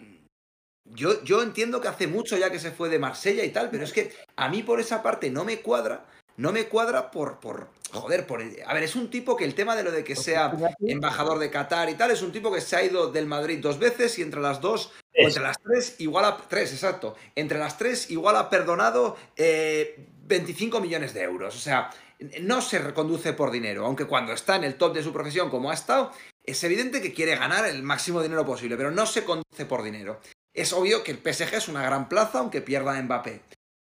yo, 0.86 1.24
yo 1.24 1.42
entiendo 1.42 1.80
que 1.80 1.88
hace 1.88 2.08
mucho 2.08 2.38
ya 2.38 2.52
que 2.52 2.60
se 2.60 2.72
fue 2.72 2.90
de 2.90 3.00
Marsella 3.00 3.44
y 3.44 3.52
tal, 3.52 3.70
pero 3.70 3.84
es 3.84 3.94
que 3.94 4.12
a 4.36 4.50
mí 4.50 4.64
por 4.64 4.80
esa 4.80 5.04
parte 5.04 5.30
no 5.30 5.46
me 5.46 5.62
cuadra, 5.62 6.06
no 6.38 6.52
me 6.52 6.68
cuadra 6.68 7.12
por, 7.12 7.40
por, 7.40 7.70
joder, 7.94 8.28
por 8.28 8.42
el- 8.42 8.58
a 8.66 8.74
ver, 8.74 8.84
es 8.84 8.96
un 8.96 9.10
tipo 9.10 9.36
que 9.38 9.46
el 9.46 9.56
tema 9.56 9.76
de 9.76 9.84
lo 9.84 9.92
de 9.92 10.04
que 10.04 10.16
sea 10.16 10.50
embajador 10.92 11.40
de 11.40 11.50
Qatar 11.50 11.90
y 11.90 11.94
tal, 11.96 12.12
es 12.12 12.22
un 12.22 12.32
tipo 12.32 12.52
que 12.52 12.62
se 12.62 12.76
ha 12.76 12.84
ido 12.84 13.12
del 13.12 13.26
Madrid 13.26 13.60
dos 13.62 13.80
veces 13.80 14.18
y 14.20 14.22
entre 14.22 14.42
las 14.42 14.60
dos, 14.62 14.88
o 14.88 15.28
entre 15.28 15.44
las 15.44 15.58
tres, 15.62 15.96
igual 16.00 16.26
a. 16.26 16.38
Tres, 16.50 16.74
exacto. 16.74 17.16
Entre 17.36 17.60
las 17.60 17.78
tres, 17.78 18.10
igual 18.12 18.36
ha 18.36 18.50
perdonado 18.50 19.16
eh, 19.38 19.96
25 20.26 20.80
millones 20.82 21.14
de 21.14 21.22
euros. 21.22 21.56
O 21.56 21.60
sea, 21.60 21.90
no 22.42 22.62
se 22.62 22.80
reconduce 22.80 23.34
por 23.34 23.52
dinero, 23.52 23.86
aunque 23.86 24.06
cuando 24.06 24.34
está 24.34 24.56
en 24.56 24.64
el 24.64 24.76
top 24.76 24.94
de 24.96 25.04
su 25.04 25.12
profesión, 25.14 25.50
como 25.50 25.70
ha 25.72 25.74
estado, 25.74 26.12
es 26.46 26.64
evidente 26.64 27.02
que 27.02 27.14
quiere 27.14 27.36
ganar 27.36 27.66
el 27.68 27.84
máximo 27.84 28.22
dinero 28.22 28.46
posible, 28.46 28.76
pero 28.78 28.92
no 28.92 29.06
se 29.06 29.24
conduce 29.24 29.66
por 29.68 29.84
dinero. 29.84 30.20
Es 30.54 30.72
obvio 30.74 31.04
que 31.04 31.12
el 31.12 31.18
PSG 31.20 31.54
es 31.56 31.68
una 31.68 31.84
gran 31.84 32.08
plaza, 32.10 32.40
aunque 32.40 32.62
pierda 32.62 32.98
a 32.98 33.02
Mbappé. 33.02 33.42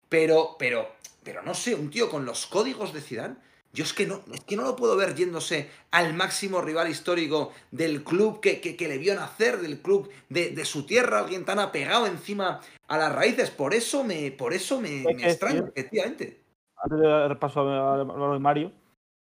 Pero, 0.09 0.55
pero, 0.59 0.89
pero 1.23 1.41
no 1.41 1.53
sé, 1.53 1.75
un 1.75 1.89
tío 1.89 2.09
con 2.09 2.25
los 2.25 2.45
códigos 2.47 2.93
de 2.93 3.01
Zidane. 3.01 3.35
Yo 3.73 3.83
es 3.85 3.93
que 3.93 4.05
no, 4.05 4.19
es 4.33 4.41
que 4.43 4.57
no 4.57 4.63
lo 4.63 4.75
puedo 4.75 4.97
ver 4.97 5.15
yéndose 5.15 5.69
al 5.91 6.13
máximo 6.13 6.61
rival 6.61 6.89
histórico 6.89 7.51
del 7.71 8.03
club 8.03 8.41
que, 8.41 8.59
que- 8.59 8.75
que 8.75 8.87
le 8.89 8.97
vio 8.97 9.15
nacer, 9.15 9.59
del 9.59 9.81
club 9.81 10.09
de, 10.29 10.49
de 10.49 10.65
su 10.65 10.85
tierra, 10.85 11.19
alguien 11.19 11.45
tan 11.45 11.59
apegado 11.59 12.05
encima 12.05 12.59
a 12.87 12.97
las 12.97 13.13
raíces. 13.15 13.49
Por 13.49 13.73
eso 13.73 14.03
me, 14.03 14.31
por 14.31 14.53
eso 14.53 14.81
me, 14.81 15.03
extraña, 15.03 15.63
efectivamente. 15.73 16.41
Antes 16.83 16.99
de 16.99 17.07
dar 17.07 17.39
paso 17.39 17.61
a, 17.61 18.39
Mario. 18.39 18.71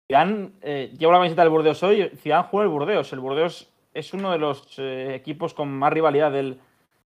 Zidane, 0.08 0.52
eh, 0.62 0.94
llevo 0.98 1.12
la 1.12 1.18
camiseta 1.20 1.42
del 1.42 1.52
Burdeos 1.52 1.84
hoy. 1.84 2.10
Zidane 2.18 2.48
juega 2.50 2.64
el 2.66 2.70
Burdeos. 2.72 3.12
El 3.12 3.20
Burdeos 3.20 3.70
es 3.94 4.14
uno 4.14 4.32
de 4.32 4.38
los 4.38 4.76
eh, 4.78 5.16
equipos 5.16 5.54
con 5.54 5.70
más 5.70 5.92
rivalidad 5.92 6.32
del, 6.32 6.60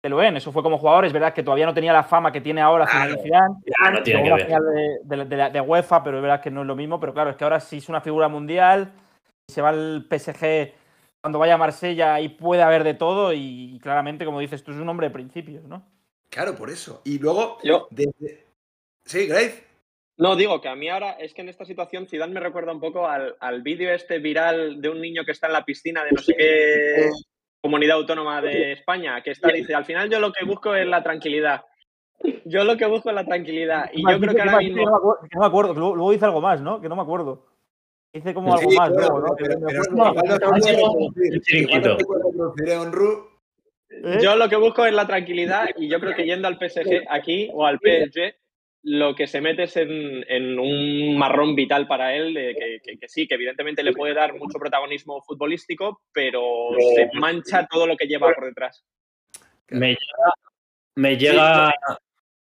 del 0.08 0.14
OEN. 0.14 0.38
Eso 0.38 0.52
fue 0.52 0.64
como 0.64 0.78
jugador. 0.78 1.06
Es 1.06 1.14
verdad 1.14 1.34
que 1.34 1.44
todavía 1.44 1.66
no 1.66 1.74
tenía 1.74 1.94
la 1.94 2.04
fama 2.04 2.32
que 2.32 2.42
tiene 2.42 2.62
ahora 2.62 2.86
Claro. 2.86 3.16
Zinedine 3.16 3.24
Zidane. 3.24 3.56
Ya, 3.66 3.92
no 3.92 4.04
tiene 4.04 4.24
Llegó 4.24 4.36
que 4.38 4.44
a 4.44 4.48
la 4.60 4.60
ver. 4.66 4.74
final 4.74 5.00
de, 5.04 5.16
de- 5.18 5.26
de 5.26 5.38
la- 5.38 5.50
de 5.50 5.62
UEFA, 5.62 6.04
pero 6.04 6.18
es 6.18 6.22
verdad 6.24 6.42
que 6.42 6.52
no 6.52 6.62
es 6.62 6.68
lo 6.68 6.76
mismo. 6.76 7.00
Pero 7.00 7.14
claro, 7.14 7.30
es 7.30 7.36
que 7.36 7.44
ahora 7.44 7.60
sí 7.60 7.78
es 7.78 7.90
una 7.90 8.02
figura 8.02 8.28
mundial. 8.28 8.92
Se 9.50 9.62
va 9.62 9.70
al 9.70 10.06
PSG 10.10 10.74
cuando 11.22 11.40
vaya 11.40 11.54
a 11.56 11.58
Marsella 11.58 12.20
y 12.20 12.30
puede 12.30 12.62
haber 12.64 12.84
de 12.84 12.94
todo. 12.94 13.32
Y, 13.34 13.80
claramente, 13.82 14.26
como 14.26 14.40
dices, 14.40 14.64
tú 14.64 14.72
es 14.72 14.78
un 14.78 14.90
hombre 14.90 15.08
de 15.08 15.14
principios, 15.14 15.64
¿no? 15.66 15.84
Claro, 16.30 16.56
por 16.56 16.70
eso. 16.70 17.02
Y 17.06 17.20
luego, 17.20 17.58
Yo, 17.64 17.88
desde... 17.92 18.46
Sí, 19.06 19.26
Grace. 19.28 19.64
no, 20.18 20.36
digo 20.36 20.60
que 20.60 20.68
a 20.68 20.76
mí 20.76 20.90
ahora 20.90 21.12
es 21.12 21.34
que 21.34 21.42
en 21.42 21.48
esta 21.48 21.64
situación 21.64 22.08
Zidane 22.08 22.34
me 22.34 22.42
recuerda 22.42 22.74
un 22.74 22.82
poco 22.82 23.08
al, 23.08 23.38
al 23.40 23.62
vídeo 23.62 23.94
este 23.94 24.20
viral 24.20 24.82
de 24.82 24.90
un 24.90 25.00
niño 25.00 25.24
que 25.24 25.32
está 25.32 25.48
en 25.48 25.54
la 25.54 25.64
piscina 25.64 26.04
de 26.04 26.12
no 26.12 26.22
sé 26.22 26.34
qué 26.36 27.10
comunidad 27.62 27.98
autónoma 27.98 28.42
de 28.42 28.72
España, 28.74 29.22
que 29.22 29.32
está, 29.32 29.50
dice, 29.50 29.74
al 29.76 29.86
final 29.86 30.10
yo 30.10 30.20
lo 30.20 30.32
que 30.32 30.46
busco 30.46 30.74
es 30.76 30.88
la 30.88 31.04
tranquilidad. 31.04 31.64
Yo 32.46 32.64
lo 32.64 32.78
que 32.78 32.88
busco 32.88 33.10
es 33.10 33.16
la 33.16 33.26
tranquilidad. 33.26 33.92
Y 33.94 34.02
yo 34.02 34.20
creo 34.20 34.34
que 34.34 34.42
ahora 34.42 34.58
Que 34.58 34.66
mismo... 34.66 34.86
no 34.86 34.92
me 34.92 34.98
acuerdo, 34.98 35.22
que 35.22 35.36
no 35.36 35.42
me 35.42 35.48
acuerdo, 35.48 35.74
que 35.74 35.80
luego, 35.80 35.96
luego 35.96 36.12
dice 36.12 36.26
algo 36.26 36.42
más, 36.42 36.62
¿no? 36.62 36.82
Que 36.82 36.90
no 36.90 36.96
me 36.96 37.04
acuerdo. 37.04 37.46
Dice 38.14 38.34
como 38.34 38.56
algo 38.56 38.72
Sí, 38.72 38.78
más, 38.78 38.90
claro, 38.90 39.20
luego, 39.20 39.28
¿no? 39.28 39.36
¿Eh? 43.90 44.20
Yo 44.22 44.36
lo 44.36 44.50
que 44.50 44.56
busco 44.56 44.86
es 44.86 44.94
la 44.94 45.08
tranquilidad 45.08 45.70
y 45.78 45.88
yo 45.88 46.00
creo 46.00 46.16
que 46.16 46.26
yendo 46.26 46.48
al 46.48 46.58
PSG 46.58 47.06
aquí 47.10 47.50
o 47.54 47.66
al 47.66 47.80
PSG, 47.80 48.36
lo 48.90 49.16
que 49.16 49.28
se 49.28 49.42
mete 49.42 49.64
es 49.64 49.76
en, 49.76 50.24
en 50.30 50.58
un 50.58 51.18
marrón 51.18 51.56
vital 51.56 51.88
para 51.88 52.16
él, 52.16 52.34
de 52.34 52.56
que, 52.56 52.80
que- 52.82 52.98
que 52.98 53.10
sí, 53.10 53.28
que 53.28 53.36
evidentemente 53.36 53.84
le 53.84 53.92
puede 53.92 54.14
dar 54.14 54.34
mucho 54.36 54.58
protagonismo 54.60 55.22
futbolístico, 55.24 56.04
pero 56.14 56.70
se 56.96 57.10
mancha 57.20 57.68
todo 57.70 57.86
lo 57.86 57.98
que 57.98 58.08
lleva 58.08 58.34
por 58.34 58.46
detrás. 58.46 58.86
Me 59.70 59.90
llega. 59.90 60.34
Me 60.96 61.18
llega. 61.18 61.74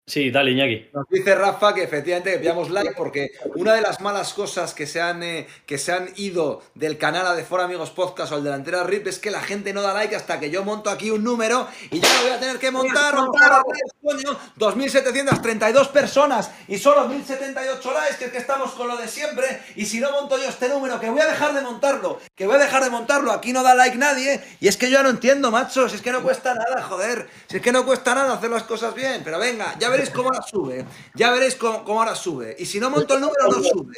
Sí, 0.07 0.33
dale, 0.33 0.51
Iñaki. 0.51 0.91
Nos 0.93 1.07
dice 1.09 1.37
Rafa 1.37 1.73
que 1.73 1.85
efectivamente 1.85 2.33
que 2.33 2.39
pillamos 2.39 2.69
like 2.71 2.95
porque 2.97 3.31
una 3.55 3.75
de 3.75 3.81
las 3.81 4.01
malas 4.01 4.35
cosas 4.35 4.75
que 4.75 4.89
se 4.89 5.01
han, 5.01 5.23
eh, 5.23 5.47
que 5.67 5.79
se 5.79 5.93
han 5.93 6.11
ido 6.17 6.63
del 6.75 6.99
canal 6.99 7.29
a 7.29 7.35
de 7.35 7.45
Fora 7.45 7.65
Amigos 7.65 7.91
Podcast 7.91 8.33
o 8.33 8.35
al 8.35 8.43
delantera 8.43 8.83
RIP 8.83 9.07
es 9.07 9.21
que 9.21 9.31
la 9.31 9.41
gente 9.41 9.73
no 9.73 9.83
da 9.83 9.95
like 9.95 10.17
hasta 10.17 10.41
que 10.41 10.51
yo 10.51 10.65
monto 10.65 10.91
aquí 10.91 11.13
un 11.13 11.23
número 11.23 11.69
y 11.93 12.01
ya 12.01 12.13
lo 12.15 12.23
voy 12.23 12.31
a 12.33 12.41
tener 12.41 12.59
que 12.59 12.73
montar, 12.73 13.15
montar, 13.15 13.63
coño, 14.03 14.37
2.732 14.59 15.89
personas 15.91 16.51
y 16.67 16.79
solo 16.79 17.09
1.078 17.09 17.95
likes, 17.95 18.17
que 18.19 18.25
es 18.25 18.33
que 18.33 18.39
estamos 18.39 18.73
con 18.73 18.89
lo 18.89 18.97
de 18.97 19.07
siempre. 19.07 19.63
Y 19.77 19.87
si 19.87 20.01
no 20.01 20.11
monto 20.11 20.37
yo 20.39 20.49
este 20.49 20.69
número, 20.69 20.99
que 20.99 21.09
voy 21.09 21.21
a 21.21 21.27
dejar 21.27 21.55
de 21.55 21.61
montarlo, 21.61 22.19
que 22.35 22.47
voy 22.47 22.57
a 22.57 22.59
dejar 22.59 22.83
de 22.83 22.91
montarlo, 22.91 23.31
aquí 23.31 23.53
no 23.53 23.63
da 23.63 23.77
like 23.77 23.97
nadie. 23.97 24.41
Y 24.59 24.67
es 24.67 24.77
que 24.77 24.91
yo 24.91 25.05
no 25.05 25.11
entiendo, 25.11 25.53
macho, 25.53 25.89
si 25.89 25.95
es 25.95 26.03
que 26.03 26.11
no 26.11 26.23
cuesta 26.23 26.55
nada, 26.55 26.83
joder, 26.83 27.29
si 27.47 27.59
es 27.59 27.63
que 27.63 27.71
no 27.71 27.87
cuesta 27.87 28.13
nada 28.15 28.35
hacer 28.35 28.51
las 28.51 28.65
cosas 28.65 28.93
bien, 28.95 29.23
pero 29.23 29.39
venga, 29.39 29.77
ya 29.79 29.90
veréis 29.91 30.11
cómo 30.11 30.29
ahora 30.31 30.43
sube, 30.43 30.85
ya 31.15 31.31
veréis 31.33 31.57
cómo, 31.57 31.85
cómo 31.85 32.01
ahora 32.01 32.15
sube 32.15 32.57
y 32.59 32.65
si 32.67 32.81
no 32.81 32.91
monto 32.91 33.15
el 33.15 33.21
número 33.21 33.49
no 33.49 33.63
sube. 33.63 33.97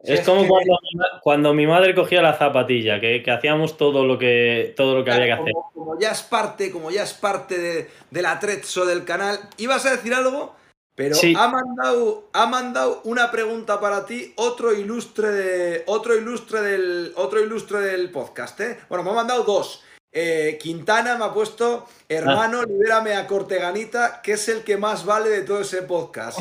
Es 0.00 0.20
como 0.20 0.42
que- 0.42 0.48
cuando, 0.48 0.78
cuando 1.22 1.54
mi 1.54 1.66
madre 1.66 1.94
cogía 1.94 2.22
la 2.22 2.34
zapatilla, 2.34 3.00
que, 3.00 3.22
que 3.22 3.30
hacíamos 3.30 3.76
todo 3.76 4.06
lo 4.06 4.16
que, 4.18 4.72
todo 4.76 4.94
lo 4.94 5.04
que 5.04 5.10
había 5.10 5.26
que 5.26 5.32
hacer. 5.32 5.52
Como, 5.52 5.70
como 5.72 5.98
ya 6.00 6.12
es 6.12 6.22
parte, 6.22 6.70
como 6.70 6.90
ya 6.90 7.02
es 7.02 7.12
parte 7.14 7.58
de, 7.58 7.90
del 8.10 8.26
atrezzo 8.26 8.86
del 8.86 9.04
canal, 9.04 9.38
ibas 9.56 9.84
a 9.86 9.90
decir 9.90 10.14
algo, 10.14 10.54
pero 10.94 11.14
Sí. 11.16 11.34
ha 11.36 11.48
mandado, 11.48 12.28
ha 12.32 12.46
mandado 12.46 13.00
una 13.04 13.30
pregunta 13.32 13.80
para 13.80 14.06
ti, 14.06 14.32
otro 14.36 14.72
ilustre 14.72 15.28
de, 15.32 15.82
otro 15.86 16.16
ilustre 16.16 16.60
del, 16.62 17.12
otro 17.16 17.40
ilustre 17.40 17.80
del 17.80 18.10
podcast, 18.10 18.60
¿eh? 18.60 18.78
Bueno, 18.88 19.02
me 19.04 19.10
ha 19.10 19.14
mandado 19.14 19.42
dos. 19.42 19.82
Eh, 20.12 20.58
Quintana 20.60 21.16
me 21.16 21.24
ha 21.26 21.32
puesto, 21.34 21.86
hermano, 22.08 22.62
libérame 22.64 23.14
a 23.14 23.26
Corteganita, 23.26 24.22
que 24.22 24.32
es 24.32 24.48
el 24.48 24.64
que 24.64 24.76
más 24.76 25.04
vale 25.04 25.28
de 25.28 25.42
todo 25.42 25.60
ese 25.60 25.82
podcast. 25.82 26.40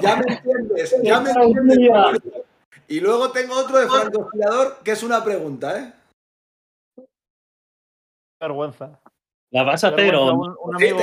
Ya 0.00 0.16
me 0.16 0.34
entiendes, 0.34 0.94
ya 1.02 1.20
me 1.20 1.30
entiendes. 1.32 2.22
Y 2.88 3.00
luego 3.00 3.30
tengo 3.32 3.56
otro 3.56 3.78
de 3.78 3.88
Franco 3.88 4.30
que 4.84 4.92
es 4.92 5.02
una 5.02 5.24
pregunta, 5.24 5.78
¿eh? 5.78 5.92
Vergüenza. 8.40 8.98
¿La 9.50 9.62
vas 9.64 9.84
a 9.84 9.88
hacer 9.88 10.00
Sí, 10.00 10.06
te 10.06 10.12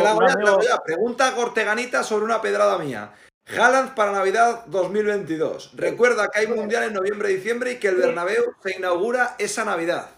la 0.02 0.12
amigo- 0.12 0.48
hago 0.48 0.62
ya. 0.62 0.82
Pregunta 0.84 1.28
a 1.28 1.36
Corteganita 1.36 2.04
sobre 2.04 2.26
una 2.26 2.42
pedrada 2.42 2.78
mía. 2.80 3.12
Haaland 3.48 3.96
para 3.96 4.12
Navidad 4.12 4.66
2022. 4.68 5.72
Recuerda 5.76 6.28
que 6.30 6.40
hay 6.40 6.48
mundial 6.48 6.84
en 6.84 6.94
noviembre 6.94 7.32
y 7.32 7.36
diciembre 7.36 7.74
y 7.74 7.80
que 7.80 7.88
el 7.90 7.96
Bernabéu 7.96 8.44
se 8.64 8.76
inaugura 8.78 9.36
esa 9.40 9.66
Navidad. 9.66 10.10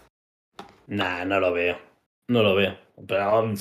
Nah, 0.92 1.24
no 1.24 1.40
lo 1.40 1.52
veo. 1.52 1.78
No 2.28 2.42
lo 2.42 2.54
veo. 2.54 2.76
Pero 3.08 3.54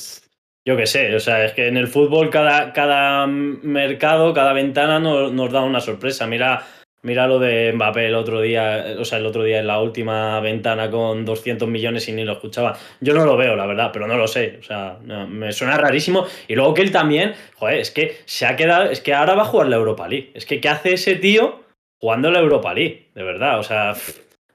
yo 0.65 0.75
qué 0.75 0.85
sé, 0.85 1.15
o 1.15 1.19
sea, 1.19 1.45
es 1.45 1.53
que 1.53 1.67
en 1.67 1.77
el 1.77 1.87
fútbol 1.87 2.29
cada, 2.29 2.73
cada 2.73 3.25
mercado, 3.25 4.33
cada 4.33 4.51
ventana 4.51 4.99
nos, 4.99 5.31
nos 5.31 5.49
da 5.49 5.61
una 5.61 5.79
sorpresa. 5.79 6.27
Mira, 6.27 6.67
mira 7.03 7.27
lo 7.27 7.39
de 7.39 7.71
Mbappé 7.71 8.07
el 8.07 8.15
otro 8.15 8.41
día, 8.41 8.97
o 8.99 9.05
sea, 9.05 9.17
el 9.17 9.25
otro 9.25 9.43
día 9.43 9.59
en 9.59 9.67
la 9.67 9.79
última 9.79 10.41
ventana 10.41 10.91
con 10.91 11.23
200 11.23 11.69
millones 11.69 12.09
y 12.09 12.11
ni 12.11 12.25
lo 12.25 12.33
escuchaba. 12.33 12.77
Yo 12.99 13.13
no 13.13 13.25
lo 13.25 13.37
veo, 13.37 13.55
la 13.55 13.65
verdad, 13.65 13.91
pero 13.93 14.07
no 14.07 14.17
lo 14.17 14.27
sé. 14.27 14.57
O 14.59 14.63
sea, 14.63 14.97
me 14.99 15.53
suena 15.53 15.77
rarísimo. 15.77 16.25
Y 16.49 16.55
luego 16.55 16.73
que 16.73 16.81
él 16.81 16.91
también, 16.91 17.33
joder, 17.55 17.79
es 17.79 17.91
que 17.91 18.17
se 18.25 18.45
ha 18.45 18.57
quedado, 18.57 18.91
es 18.91 18.99
que 18.99 19.13
ahora 19.13 19.35
va 19.35 19.43
a 19.43 19.45
jugar 19.45 19.69
la 19.69 19.77
Europa 19.77 20.05
League. 20.09 20.31
Es 20.33 20.45
que 20.45 20.59
¿qué 20.59 20.67
hace 20.67 20.95
ese 20.95 21.15
tío 21.15 21.63
jugando 21.97 22.29
la 22.29 22.39
Europa 22.39 22.73
League? 22.73 23.07
De 23.15 23.23
verdad, 23.23 23.57
o 23.57 23.63
sea, 23.63 23.95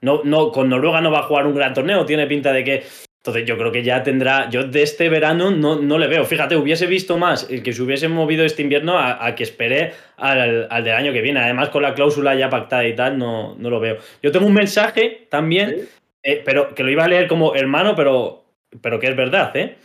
no, 0.01 0.21
no, 0.23 0.51
con 0.51 0.69
Noruega 0.69 1.01
no 1.01 1.11
va 1.11 1.19
a 1.19 1.23
jugar 1.23 1.47
un 1.47 1.55
gran 1.55 1.73
torneo, 1.73 2.05
tiene 2.05 2.27
pinta 2.27 2.51
de 2.53 2.63
que 2.63 2.83
entonces 3.27 3.45
yo 3.45 3.57
creo 3.57 3.73
que 3.73 3.83
ya 3.83 4.03
tendrá, 4.03 4.49
yo 4.49 4.63
de 4.63 4.83
este 4.83 5.09
verano 5.09 5.51
no, 5.51 5.75
no 5.81 5.97
le 5.97 6.07
veo. 6.07 6.23
Fíjate, 6.23 6.55
hubiese 6.55 6.85
visto 6.85 7.17
más 7.17 7.45
el 7.49 7.61
que 7.61 7.73
se 7.73 7.81
hubiese 7.81 8.07
movido 8.07 8.45
este 8.45 8.61
invierno 8.61 8.97
a, 8.97 9.25
a 9.25 9.35
que 9.35 9.43
espere 9.43 9.91
al, 10.15 10.65
al 10.69 10.83
del 10.85 10.93
año 10.93 11.11
que 11.11 11.21
viene. 11.21 11.41
Además, 11.41 11.67
con 11.67 11.81
la 11.81 11.93
cláusula 11.93 12.35
ya 12.35 12.49
pactada 12.49 12.87
y 12.87 12.95
tal, 12.95 13.17
no, 13.17 13.55
no 13.55 13.69
lo 13.69 13.81
veo. 13.81 13.97
Yo 14.23 14.31
tengo 14.31 14.45
un 14.45 14.53
mensaje 14.53 15.27
también, 15.29 15.89
eh, 16.23 16.41
pero 16.45 16.73
que 16.73 16.83
lo 16.83 16.89
iba 16.89 17.03
a 17.03 17.09
leer 17.09 17.27
como 17.27 17.53
hermano, 17.53 17.95
pero, 17.97 18.45
pero 18.81 18.97
que 18.97 19.07
es 19.07 19.15
verdad, 19.17 19.53
¿eh? 19.57 19.75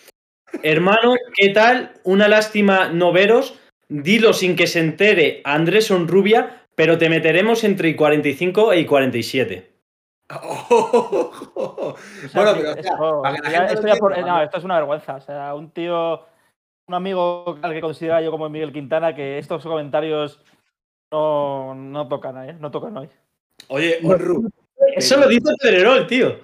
Hermano, 0.62 1.16
¿qué 1.34 1.48
tal? 1.48 1.94
Una 2.04 2.28
lástima 2.28 2.90
no 2.90 3.10
veros. 3.10 3.58
Dilo 3.88 4.34
sin 4.34 4.54
que 4.54 4.68
se 4.68 4.78
entere 4.78 5.40
Andrés 5.42 5.86
Sonrubia, 5.86 6.62
pero 6.76 6.96
te 6.96 7.08
meteremos 7.08 7.64
entre 7.64 7.88
I 7.88 7.96
45 7.96 8.72
y 8.74 8.84
47. 8.84 9.71
Bueno, 12.34 12.54
pero 12.54 12.70
esto, 12.74 14.58
es 14.58 14.64
una 14.64 14.76
vergüenza. 14.76 15.16
O 15.16 15.20
sea, 15.20 15.54
un 15.54 15.70
tío, 15.70 16.24
un 16.86 16.94
amigo 16.94 17.58
al 17.62 17.72
que 17.72 17.80
considera 17.80 18.22
yo 18.22 18.30
como 18.30 18.48
Miguel 18.48 18.72
Quintana, 18.72 19.14
que 19.14 19.38
estos 19.38 19.62
comentarios 19.62 20.40
no, 21.10 21.74
no 21.74 22.08
tocan, 22.08 22.48
¿eh? 22.48 22.56
No 22.58 22.70
tocan 22.70 22.96
hoy. 22.96 23.08
Oye, 23.68 24.00
Onru, 24.02 24.50
Eso 24.96 25.18
lo 25.18 25.28
dice 25.28 25.52
Pedrerol, 25.60 26.06
tío. 26.06 26.40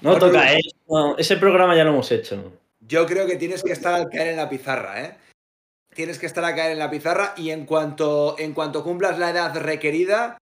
No 0.00 0.16
toca, 0.16 0.54
¿eh? 0.54 0.60
No, 0.88 1.16
ese 1.16 1.36
programa 1.36 1.74
ya 1.74 1.84
lo 1.84 1.90
hemos 1.90 2.10
hecho. 2.12 2.52
yo 2.80 3.06
creo 3.06 3.26
que 3.26 3.36
tienes 3.36 3.62
que 3.64 3.72
estar 3.72 3.94
al 3.94 4.08
caer 4.08 4.28
en 4.28 4.36
la 4.36 4.48
pizarra, 4.48 5.04
¿eh? 5.04 5.16
Tienes 5.94 6.18
que 6.18 6.26
estar 6.26 6.44
a 6.44 6.54
caer 6.54 6.72
en 6.72 6.78
la 6.78 6.90
pizarra 6.90 7.34
y 7.36 7.50
en 7.50 7.66
cuanto, 7.66 8.36
en 8.38 8.54
cuanto 8.54 8.84
cumplas 8.84 9.18
la 9.18 9.30
edad 9.30 9.56
requerida, 9.56 10.38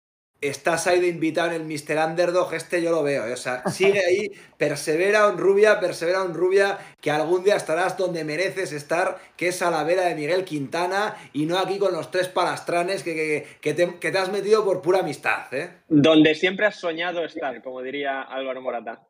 estás 0.48 0.88
ahí 0.88 1.00
de 1.00 1.08
invitado 1.08 1.52
en 1.52 1.62
el 1.62 1.66
Mr. 1.66 1.98
Underdog, 2.06 2.54
este 2.54 2.82
yo 2.82 2.92
lo 2.92 3.04
veo, 3.04 3.26
¿eh? 3.26 3.34
o 3.34 3.38
sea, 3.38 3.64
sigue 3.70 4.00
ahí, 4.06 4.32
persevera 4.58 5.28
un 5.28 5.38
rubia, 5.38 5.80
persevera 5.80 6.24
un 6.24 6.34
rubia, 6.34 6.78
que 7.02 7.12
algún 7.12 7.44
día 7.44 7.56
estarás 7.56 7.98
donde 7.98 8.24
mereces 8.24 8.72
estar, 8.72 9.18
que 9.38 9.50
es 9.50 9.62
a 9.62 9.72
la 9.72 9.84
vera 9.84 10.04
de 10.04 10.16
Miguel 10.16 10.44
Quintana, 10.44 11.16
y 11.34 11.46
no 11.46 11.58
aquí 11.58 11.78
con 11.80 11.94
los 11.94 12.12
tres 12.12 12.28
palastranes 12.28 13.04
que, 13.04 13.48
que, 13.62 13.74
te, 13.74 14.18
has 14.18 14.32
metido 14.32 14.64
por 14.64 14.82
pura 14.82 15.00
amistad, 15.00 15.54
¿eh? 15.54 15.70
Donde 15.88 16.36
siempre 16.36 16.66
has 16.66 16.80
soñado 16.80 17.24
estar, 17.24 17.62
como 17.62 17.82
diría 17.82 18.22
Álvaro 18.22 18.62
Morata. 18.62 19.02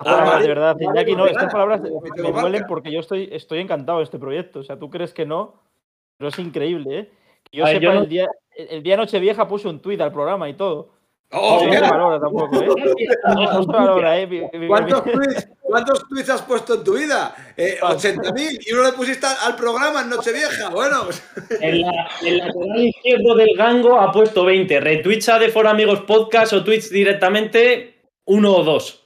Ah, 0.00 0.38
de 0.40 0.48
verdad, 0.48 0.76
Iñaki, 0.78 1.14
no, 1.14 1.26
estas 1.26 1.52
palabras 1.52 1.80
me 1.80 2.32
duelen 2.32 2.64
porque 2.66 2.90
yo 2.90 3.00
estoy, 3.00 3.28
estoy 3.30 3.60
encantado 3.60 3.98
de 3.98 4.04
este 4.04 4.18
proyecto. 4.18 4.60
O 4.60 4.62
sea, 4.64 4.78
tú 4.78 4.90
crees 4.90 5.14
que 5.14 5.24
no, 5.24 5.62
pero 6.18 6.28
es 6.28 6.38
increíble, 6.38 6.98
¿eh? 6.98 7.10
Yo 7.54 7.66
sepa, 7.66 7.92
el, 7.92 8.08
día, 8.08 8.28
el 8.56 8.82
día 8.82 8.96
Nochevieja 8.96 9.46
puse 9.46 9.68
un 9.68 9.80
tuit 9.80 10.00
al 10.00 10.12
programa 10.12 10.48
y 10.48 10.54
todo. 10.54 10.94
Oh, 11.36 11.66
no 11.66 11.80
valora 11.80 12.20
tampoco, 12.20 12.62
¿eh? 12.62 12.68
No 13.34 13.66
valora, 13.66 14.20
¿eh? 14.20 14.48
¿Cuántos, 14.68 15.02
tweets, 15.02 15.48
¿Cuántos, 15.62 16.08
tweets, 16.08 16.30
has 16.30 16.42
puesto 16.42 16.74
en 16.74 16.84
tu 16.84 16.94
vida? 16.94 17.34
Eh, 17.56 17.78
80.000 17.80 18.58
y 18.66 18.72
uno 18.72 18.84
le 18.84 18.92
pusiste 18.92 19.26
al 19.26 19.56
programa 19.56 20.02
en 20.02 20.10
Nochevieja. 20.10 20.70
Bueno. 20.70 21.08
En 21.60 21.80
la, 21.80 22.08
en 22.22 22.38
lateral 22.38 22.84
izquierdo 22.84 23.34
del 23.34 23.56
Gango 23.56 23.98
ha 24.00 24.12
puesto 24.12 24.44
20. 24.44 24.78
Retweets 24.78 25.28
a 25.28 25.38
de 25.38 25.48
For 25.48 25.66
Amigos 25.66 26.02
Podcast 26.02 26.52
o 26.52 26.62
tweets 26.62 26.90
directamente 26.90 27.96
uno 28.26 28.56
o 28.56 28.62
dos. 28.62 29.04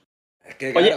Oye, 0.74 0.94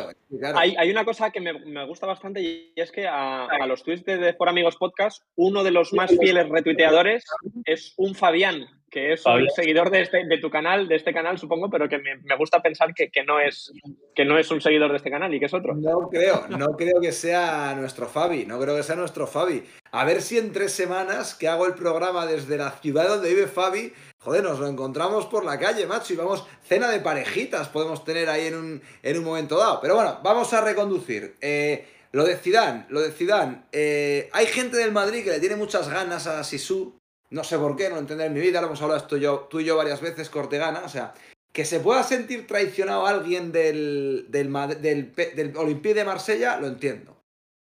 Hay, 0.56 0.90
una 0.90 1.04
cosa 1.04 1.32
que 1.32 1.42
me, 1.42 1.86
gusta 1.86 2.06
bastante 2.06 2.42
y 2.42 2.74
es 2.76 2.92
que 2.92 3.08
a, 3.08 3.48
los 3.68 3.84
tweets 3.84 4.06
de, 4.06 4.34
For 4.34 4.48
Amigos 4.48 4.78
Podcast, 4.78 5.24
uno 5.36 5.64
de 5.64 5.72
los 5.72 5.94
más 5.94 6.12
fieles 6.18 6.48
retuiteadores 6.48 7.26
es 7.66 7.94
un 7.98 8.16
Fabián, 8.16 8.66
que 8.92 9.14
es 9.14 9.26
un 9.26 9.50
seguidor 9.50 9.90
de, 9.90 10.02
este, 10.02 10.26
de 10.26 10.38
tu 10.38 10.50
canal, 10.50 10.88
de 10.88 10.96
este 10.96 11.14
canal, 11.14 11.40
supongo, 11.40 11.70
pero 11.70 11.88
que 11.88 11.98
me, 11.98 12.36
gusta 12.38 12.62
pensar 12.62 12.94
que, 12.94 13.10
no 13.26 13.40
es, 13.40 13.72
que 14.14 14.26
no 14.26 14.38
es 14.38 14.52
un 14.52 14.60
seguidor 14.60 14.92
de 14.92 14.98
este 14.98 15.10
canal 15.10 15.34
y 15.34 15.40
que 15.40 15.46
es 15.46 15.54
otro. 15.54 15.74
No 15.74 16.10
creo, 16.10 16.46
no 16.50 16.76
creo 16.76 17.00
que 17.02 17.14
sea 17.14 17.74
nuestro 17.76 18.08
Fabi, 18.08 18.46
no 18.46 18.60
creo 18.60 18.76
que 18.76 18.84
sea 18.84 18.96
nuestro 18.96 19.26
Fabi. 19.26 19.64
A 19.92 20.06
ver 20.06 20.22
si 20.22 20.38
en 20.38 20.52
tres 20.52 20.74
semanas 20.74 21.34
que 21.34 21.48
hago 21.48 21.66
el 21.66 21.74
programa 21.74 22.26
desde 22.26 22.58
la 22.58 22.72
ciudad 22.72 23.08
donde 23.08 23.30
vive 23.30 23.48
Fabi, 23.48 23.94
Joder, 24.24 24.44
nos 24.44 24.60
lo 24.60 24.68
encontramos 24.68 25.26
por 25.26 25.44
la 25.44 25.58
calle, 25.58 25.88
macho, 25.88 26.14
y 26.14 26.16
vamos, 26.16 26.46
cena 26.64 26.92
de 26.92 27.00
parejitas 27.00 27.70
podemos 27.70 28.06
tener 28.06 28.30
ahí 28.30 28.46
en 28.46 28.56
un, 28.56 28.82
en 29.02 29.18
un 29.18 29.24
momento 29.24 29.58
dado. 29.58 29.80
Pero 29.82 29.96
bueno, 29.96 30.20
vamos 30.24 30.54
a 30.54 30.62
reconducir. 30.62 31.38
Eh, 31.42 31.88
lo 32.12 32.26
de 32.26 32.36
Zidane, 32.36 32.86
lo 32.90 33.02
de 33.02 33.12
Zidane. 33.12 33.64
Eh, 33.72 34.30
hay 34.32 34.46
gente 34.46 34.78
del 34.78 34.92
Madrid 34.92 35.24
que 35.24 35.32
le 35.32 35.40
tiene 35.40 35.56
muchas 35.56 35.90
ganas 35.90 36.28
a 36.28 36.44
Sisu. 36.44 37.01
No 37.32 37.44
sé 37.44 37.58
por 37.58 37.76
qué, 37.76 37.90
no 37.90 38.00
lo 38.00 38.24
en 38.24 38.34
mi 38.34 38.42
vida, 38.42 38.60
lo 38.60 38.68
hemos 38.68 38.82
hablado 38.82 39.00
esto 39.00 39.18
yo, 39.18 39.48
tú 39.50 39.62
y 39.62 39.66
yo 39.66 39.78
varias 39.78 40.02
veces, 40.02 40.30
Cortegana. 40.30 40.82
O 40.86 40.90
sea, 40.90 41.14
que 41.54 41.66
se 41.66 41.80
pueda 41.80 42.04
sentir 42.04 42.46
traicionado 42.46 43.08
alguien 43.08 43.52
del, 43.52 44.26
del, 44.30 44.52
del, 44.82 45.14
del 45.16 45.58
Olympique 45.58 45.96
de 45.96 46.06
Marsella, 46.06 46.60
lo 46.60 46.68
entiendo. 46.68 47.18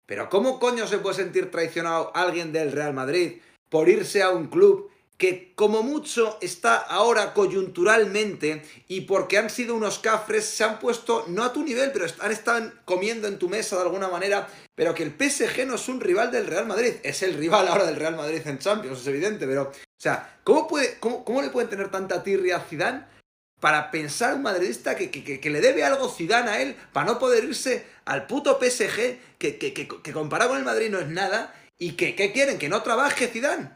Pero 0.07 0.29
¿cómo 0.29 0.61
coño 0.61 0.87
se 0.87 0.99
puede 0.99 1.17
sentir 1.17 1.51
traicionado 1.51 2.12
alguien 2.14 2.53
del 2.53 2.71
Real 2.71 2.95
Madrid 2.95 3.41
por 3.69 3.89
irse 3.89 4.23
a 4.23 4.31
un 4.31 4.47
club 4.47 4.89
que 5.19 5.55
como 5.55 5.83
mucho 5.83 6.39
está 6.43 6.77
ahora 6.77 7.33
coyunturalmente 7.33 8.62
y 8.89 9.03
porque 9.03 9.39
han 9.39 9.49
sido 9.49 9.75
unos 9.75 9.99
cafres, 9.99 10.45
se 10.45 10.64
han 10.64 10.79
puesto 10.79 11.25
no 11.29 11.43
a 11.43 11.53
tu 11.53 11.62
nivel, 11.62 11.91
pero 11.93 12.07
han 12.21 12.33
estado 12.33 12.71
comiendo 12.85 13.27
en 13.27 13.39
tu 13.39 13.49
mesa 13.49 13.77
de 13.77 13.83
alguna 13.83 14.09
manera, 14.09 14.47
pero 14.75 14.95
que 14.95 15.03
el 15.03 15.12
PSG 15.12 15.67
no 15.67 15.77
es 15.77 15.89
un 15.89 16.01
rival 16.01 16.31
del 16.31 16.47
Real 16.47 16.67
Madrid, 16.67 16.95
es 17.03 17.23
el 17.23 17.35
rival 17.35 17.69
ahora 17.69 17.87
del 17.87 17.97
Real 17.97 18.17
Madrid 18.17 18.43
en 18.45 18.59
Champions, 18.59 19.01
es 19.01 19.07
evidente, 19.07 19.47
pero, 19.47 19.62
o 19.62 20.01
sea, 20.01 20.39
¿cómo, 20.45 20.69
puede, 20.69 20.99
cómo, 21.01 21.41
le 21.41 21.49
pueden 21.49 21.71
tener 21.71 21.91
tanta 21.91 22.23
tirria 22.23 22.57
a 22.57 22.61
Zidane 22.61 23.05
para 23.59 23.91
pensar 23.91 24.35
un 24.35 24.43
madridista 24.43 24.97
que, 24.97 25.11
que, 25.11 25.51
le 25.51 25.62
debe 25.62 25.83
algo 25.83 26.11
Zidane 26.11 26.51
a 26.51 26.61
él 26.61 26.77
para 26.93 27.07
no 27.07 27.19
poder 27.19 27.45
irse 27.45 27.87
al 28.05 28.27
puto 28.27 28.59
PSG 28.61 29.19
que, 29.39 29.57
que, 29.57 30.12
comparado 30.12 30.51
con 30.51 30.59
el 30.59 30.64
Madrid 30.64 30.91
no 30.91 30.99
es 30.99 31.09
nada 31.09 31.55
y 31.79 31.93
que, 31.93 32.14
¿qué 32.14 32.33
quieren? 32.33 32.59
¿Que 32.59 32.69
no 32.69 32.83
trabaje 32.83 33.29
Zidane? 33.29 33.71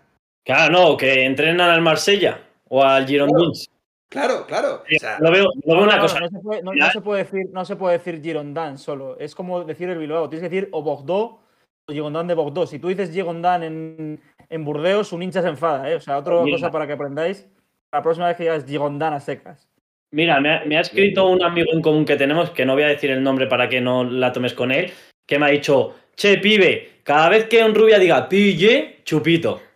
Claro, 0.45 0.73
no, 0.73 0.97
que 0.97 1.25
entrenan 1.25 1.71
al 1.71 1.83
Marsella 1.83 2.41
o 2.69 2.83
al 2.83 3.07
Girondins. 3.07 3.69
Claro, 4.09 4.45
claro. 4.47 4.83
lo, 5.21 5.31
veo, 5.31 5.47
una 5.65 6.01
cosa. 6.01 6.19
No 6.19 6.29
se, 6.29 6.41
puede, 6.41 6.63
no, 6.63 6.91
se, 6.91 7.01
puede, 7.01 7.23
decir, 7.23 7.47
no 7.53 7.65
se 7.65 7.77
puede 7.77 7.99
decir 7.99 8.21
Girondins 8.21 8.81
solo. 8.81 9.17
Es 9.21 9.35
como 9.35 9.63
decir 9.63 9.89
el 9.89 9.99
Bilbao. 9.99 10.29
Tienes 10.29 10.49
que 10.49 10.55
decir 10.55 10.69
o 10.73 10.83
Bordeaux 10.83 11.39
o 11.87 11.93
Girondin 11.93 12.27
de 12.27 12.35
Bordeaux. 12.35 12.69
Si 12.69 12.81
tú 12.81 12.89
dices 12.89 13.13
Girondin 13.13 13.63
en, 13.63 14.21
en 14.49 14.65
Burdeos, 14.65 15.13
un 15.13 15.23
hincha 15.23 15.43
se 15.43 15.49
enfada. 15.49 15.89
¿eh? 15.89 15.95
O 15.95 16.01
sea, 16.01 16.19
otra 16.19 16.35
cosa 16.39 16.73
para 16.73 16.89
que 16.89 16.95
aprendáis. 16.95 17.49
La 17.93 18.03
próxima 18.03 18.27
vez 18.27 18.37
que 18.37 18.45
digas 18.45 18.65
Girondin 18.67 19.13
a 19.13 19.21
secas. 19.21 19.69
Mira, 20.13 20.41
me 20.41 20.57
ha, 20.57 20.65
me 20.65 20.77
ha, 20.77 20.81
escrito 20.81 21.29
un 21.29 21.45
amigo 21.45 21.71
en 21.73 21.81
común 21.81 22.05
que 22.05 22.17
tenemos, 22.17 22.51
que 22.51 22.67
no 22.67 22.75
voy 22.75 22.83
a 22.83 22.89
decir 22.89 23.13
el 23.13 23.23
nombre 23.23 23.47
para 23.47 23.69
que 23.69 23.81
no 23.81 24.03
la 24.03 24.33
tomes 24.33 24.55
con 24.55 24.73
él, 24.73 24.91
que 25.25 25.39
me 25.39 25.47
ha 25.47 25.51
dicho, 25.51 25.95
che, 26.17 26.39
pibe, 26.39 27.03
cada 27.05 27.29
vez 27.29 27.45
que 27.45 27.63
un 27.63 27.77
rubia 27.77 27.97
diga 27.97 28.29
pille, 28.29 29.03
chupito 29.05 29.70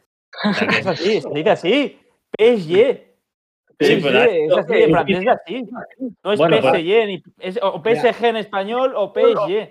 es 0.78 0.87
así, 0.87 1.20
se 1.20 1.28
dice 1.30 1.51
así. 1.51 1.99
PSG. 2.39 3.14
Sí, 3.80 4.01
PSG, 4.01 4.07
es 4.07 4.57
así, 4.57 4.72
en 4.74 4.91
francés 4.91 5.18
es 5.20 5.28
así. 5.28 5.66
No 6.22 6.32
es 6.32 6.41
PSG, 6.41 7.07
ni, 7.07 7.22
es, 7.41 7.59
o 7.61 7.82
PSG 7.82 8.24
en 8.24 8.37
español 8.37 8.93
o 8.95 9.12
PSG. 9.12 9.70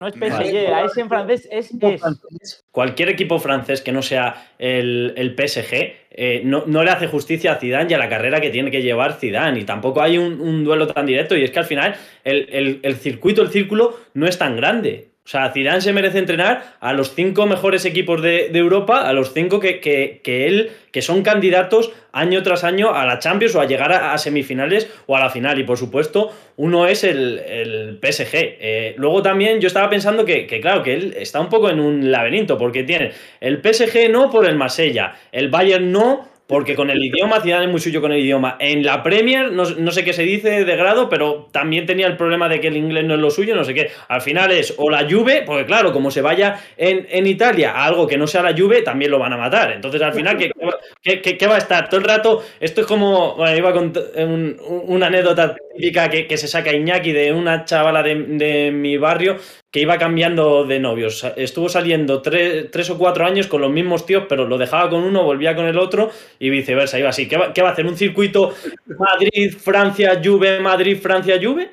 No 0.00 0.08
es 0.08 0.14
PSG, 0.14 0.72
a 0.72 0.84
ese 0.84 1.00
en 1.00 1.08
francés 1.08 1.48
es 1.50 1.70
es. 1.80 2.64
Cualquier 2.72 3.10
equipo 3.10 3.38
francés 3.38 3.82
que 3.82 3.92
no 3.92 4.02
sea 4.02 4.50
el, 4.58 5.14
el 5.16 5.36
PSG 5.36 5.94
eh, 6.10 6.42
no, 6.44 6.64
no, 6.66 6.82
le 6.82 6.90
hace 6.90 7.06
justicia 7.06 7.52
a 7.52 7.60
Zidane 7.60 7.90
y 7.90 7.94
a 7.94 7.98
la 7.98 8.08
carrera 8.08 8.40
que 8.40 8.50
tiene 8.50 8.70
que 8.70 8.82
llevar 8.82 9.14
Zidane. 9.14 9.60
Y 9.60 9.64
tampoco 9.64 10.02
hay 10.02 10.18
un, 10.18 10.40
un 10.40 10.64
duelo 10.64 10.88
tan 10.88 11.06
directo. 11.06 11.36
Y 11.36 11.44
es 11.44 11.52
que 11.52 11.60
al 11.60 11.66
final 11.66 11.94
el, 12.24 12.48
el, 12.50 12.80
el 12.82 12.96
circuito, 12.96 13.42
el 13.42 13.50
círculo, 13.50 13.96
no 14.14 14.26
es 14.26 14.36
tan 14.38 14.56
grande. 14.56 15.11
O 15.24 15.28
sea, 15.28 15.52
Zidane 15.52 15.80
se 15.80 15.92
merece 15.92 16.18
entrenar 16.18 16.76
a 16.80 16.92
los 16.92 17.14
cinco 17.14 17.46
mejores 17.46 17.84
equipos 17.84 18.20
de, 18.20 18.50
Europa, 18.52 19.08
a 19.08 19.12
los 19.12 19.32
cinco 19.32 19.60
que, 19.60 19.78
que, 19.78 20.46
él, 20.48 20.72
que 20.90 21.00
son 21.00 21.22
candidatos 21.22 21.92
año 22.10 22.42
tras 22.42 22.64
año 22.64 22.92
a 22.92 23.06
la 23.06 23.20
Champions 23.20 23.54
o 23.54 23.60
a 23.60 23.66
llegar 23.66 23.92
a, 23.92 24.18
semifinales 24.18 24.90
o 25.06 25.16
a 25.16 25.20
la 25.20 25.30
final. 25.30 25.60
Y 25.60 25.64
por 25.64 25.78
supuesto, 25.78 26.32
uno 26.56 26.88
es 26.88 27.04
el, 27.04 28.00
PSG. 28.02 28.34
Eh, 28.34 28.94
luego 28.98 29.22
también 29.22 29.60
yo 29.60 29.68
estaba 29.68 29.88
pensando 29.88 30.24
que, 30.24 30.48
que, 30.48 30.60
claro, 30.60 30.82
que 30.82 30.94
él 30.94 31.14
está 31.16 31.40
un 31.40 31.48
poco 31.48 31.70
en 31.70 31.78
un 31.78 32.10
laberinto, 32.10 32.58
porque 32.58 32.82
tiene 32.82 33.12
el 33.40 33.62
PSG 33.62 34.10
no 34.10 34.28
por 34.28 34.44
el 34.44 34.56
Marsella, 34.56 35.14
el 35.30 35.50
Bayern 35.50 35.92
no 35.92 36.31
porque 36.52 36.76
con 36.76 36.90
el 36.90 37.02
idioma, 37.02 37.40
Zidane 37.40 37.64
es 37.64 37.70
muy 37.70 37.80
suyo 37.80 38.02
con 38.02 38.12
el 38.12 38.18
idioma. 38.18 38.56
En 38.58 38.84
la 38.84 39.02
Premier, 39.02 39.50
no, 39.50 39.64
sé 39.64 40.04
qué 40.04 40.12
se 40.12 40.22
dice 40.22 40.66
de 40.66 40.76
grado, 40.76 41.08
pero 41.08 41.48
también 41.50 41.86
tenía 41.86 42.06
el 42.06 42.18
problema 42.18 42.46
de 42.46 42.60
que 42.60 42.68
el 42.68 42.76
inglés 42.76 43.06
no 43.06 43.14
es 43.14 43.20
lo 43.20 43.30
suyo, 43.30 43.56
no 43.56 43.64
sé 43.64 43.72
qué. 43.72 43.90
Al 44.08 44.20
final 44.20 44.52
es 44.52 44.74
o 44.76 44.90
la 44.90 45.08
Juve, 45.10 45.44
porque 45.46 45.64
claro, 45.64 45.94
como 45.94 46.10
se 46.10 46.20
vaya 46.20 46.60
en, 46.76 47.26
Italia 47.26 47.70
a 47.70 47.86
algo 47.86 48.06
que 48.06 48.18
no 48.18 48.26
sea 48.26 48.42
la 48.42 48.54
Juve, 48.54 48.82
también 48.82 49.10
lo 49.10 49.18
van 49.18 49.32
a 49.32 49.38
matar. 49.38 49.72
Entonces, 49.72 50.02
al 50.02 50.12
final, 50.12 50.36
¿qué, 50.36 51.46
va 51.46 51.54
a 51.54 51.58
estar? 51.58 51.88
Todo 51.88 52.00
el 52.00 52.06
rato, 52.06 52.42
esto 52.60 52.82
es 52.82 52.86
como, 52.86 53.34
bueno, 53.34 53.56
iba 53.56 53.70
a 53.70 53.72
contar 53.72 54.02
una 54.18 55.06
anécdota 55.06 55.56
típica 55.74 56.10
que, 56.10 56.36
se 56.36 56.48
saca 56.48 56.72
Iñaki 56.72 57.12
de 57.12 57.32
una 57.32 57.64
chavala 57.64 58.02
de, 58.02 58.14
de 58.14 58.70
mi 58.70 58.96
barrio 58.96 59.38
que 59.72 59.80
iba 59.80 59.98
cambiando 59.98 60.64
de 60.64 60.78
novios. 60.78 61.24
Estuvo 61.36 61.68
saliendo 61.68 62.20
tres, 62.20 62.90
o 62.90 62.98
cuatro 62.98 63.24
años 63.24 63.46
con 63.46 63.62
los 63.62 63.72
mismos 63.72 64.04
tíos, 64.04 64.24
pero 64.28 64.46
lo 64.46 64.58
dejaba 64.58 64.90
con 64.90 65.02
uno, 65.02 65.24
volvía 65.24 65.56
con 65.56 65.64
el 65.64 65.78
otro 65.78 66.10
y 66.38 66.50
viceversa. 66.50 66.98
Iba 66.98 67.08
así. 67.08 67.26
¿Qué 67.26 67.36
va, 67.36 67.68
a 67.68 67.72
hacer? 67.72 67.86
¿Un 67.86 67.96
circuito 67.96 68.54
Madrid, 68.86 69.56
Francia, 69.56 70.20
Juve, 70.22 70.60
Madrid, 70.60 71.00
Francia, 71.00 71.38
Juve? 71.42 71.70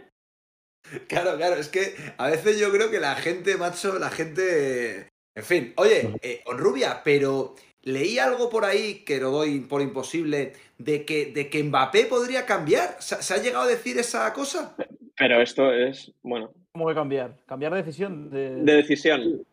Claro, 1.07 1.35
claro, 1.35 1.55
es 1.55 1.67
que 1.67 1.93
a 2.17 2.29
veces 2.29 2.57
yo 2.57 2.71
creo 2.71 2.89
que 2.89 2.99
la 2.99 3.15
gente, 3.15 3.57
macho, 3.57 3.99
la 3.99 4.09
gente. 4.09 5.09
En 5.35 5.43
fin, 5.43 5.73
oye, 5.75 6.09
eh, 6.21 6.41
Rubia, 6.47 7.01
pero 7.03 7.55
leí 7.83 8.19
algo 8.19 8.49
por 8.49 8.65
ahí 8.65 9.03
que 9.05 9.19
lo 9.19 9.31
doy 9.31 9.61
por 9.61 9.81
imposible 9.81 10.53
de 10.77 11.05
que, 11.05 11.27
de 11.27 11.49
que 11.49 11.63
Mbappé 11.63 12.05
podría 12.05 12.45
cambiar. 12.45 12.97
¿Se, 12.99 13.33
ha 13.33 13.37
llegado 13.37 13.65
a 13.65 13.67
decir 13.67 13.97
esa 13.97 14.31
cosa? 14.33 14.75
Pero 15.17 15.41
esto 15.41 15.71
es, 15.71 16.11
bueno, 16.21 16.51
¿Cómo 16.71 16.87
que 16.87 16.95
cambiar? 16.95 17.35
¿Cambiar 17.45 17.73
de 17.73 17.77
decisión? 17.79 18.29
De, 18.29 18.55
decisión. 18.63 19.43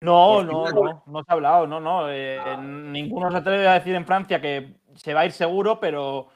No, 0.00 0.42
no, 0.42 0.70
no, 0.70 1.02
no 1.06 1.22
se 1.22 1.26
ha 1.28 1.32
hablado, 1.34 1.66
no, 1.66 1.80
no. 1.80 2.10
Eh, 2.10 2.40
ninguno 2.60 3.30
se 3.30 3.36
atreve 3.36 3.68
a 3.68 3.74
decir 3.74 3.94
en 3.94 4.06
Francia 4.06 4.40
que 4.40 4.74
se 4.94 5.14
va 5.14 5.20
a 5.20 5.26
ir 5.26 5.32
seguro, 5.32 5.78
pero 5.78 6.28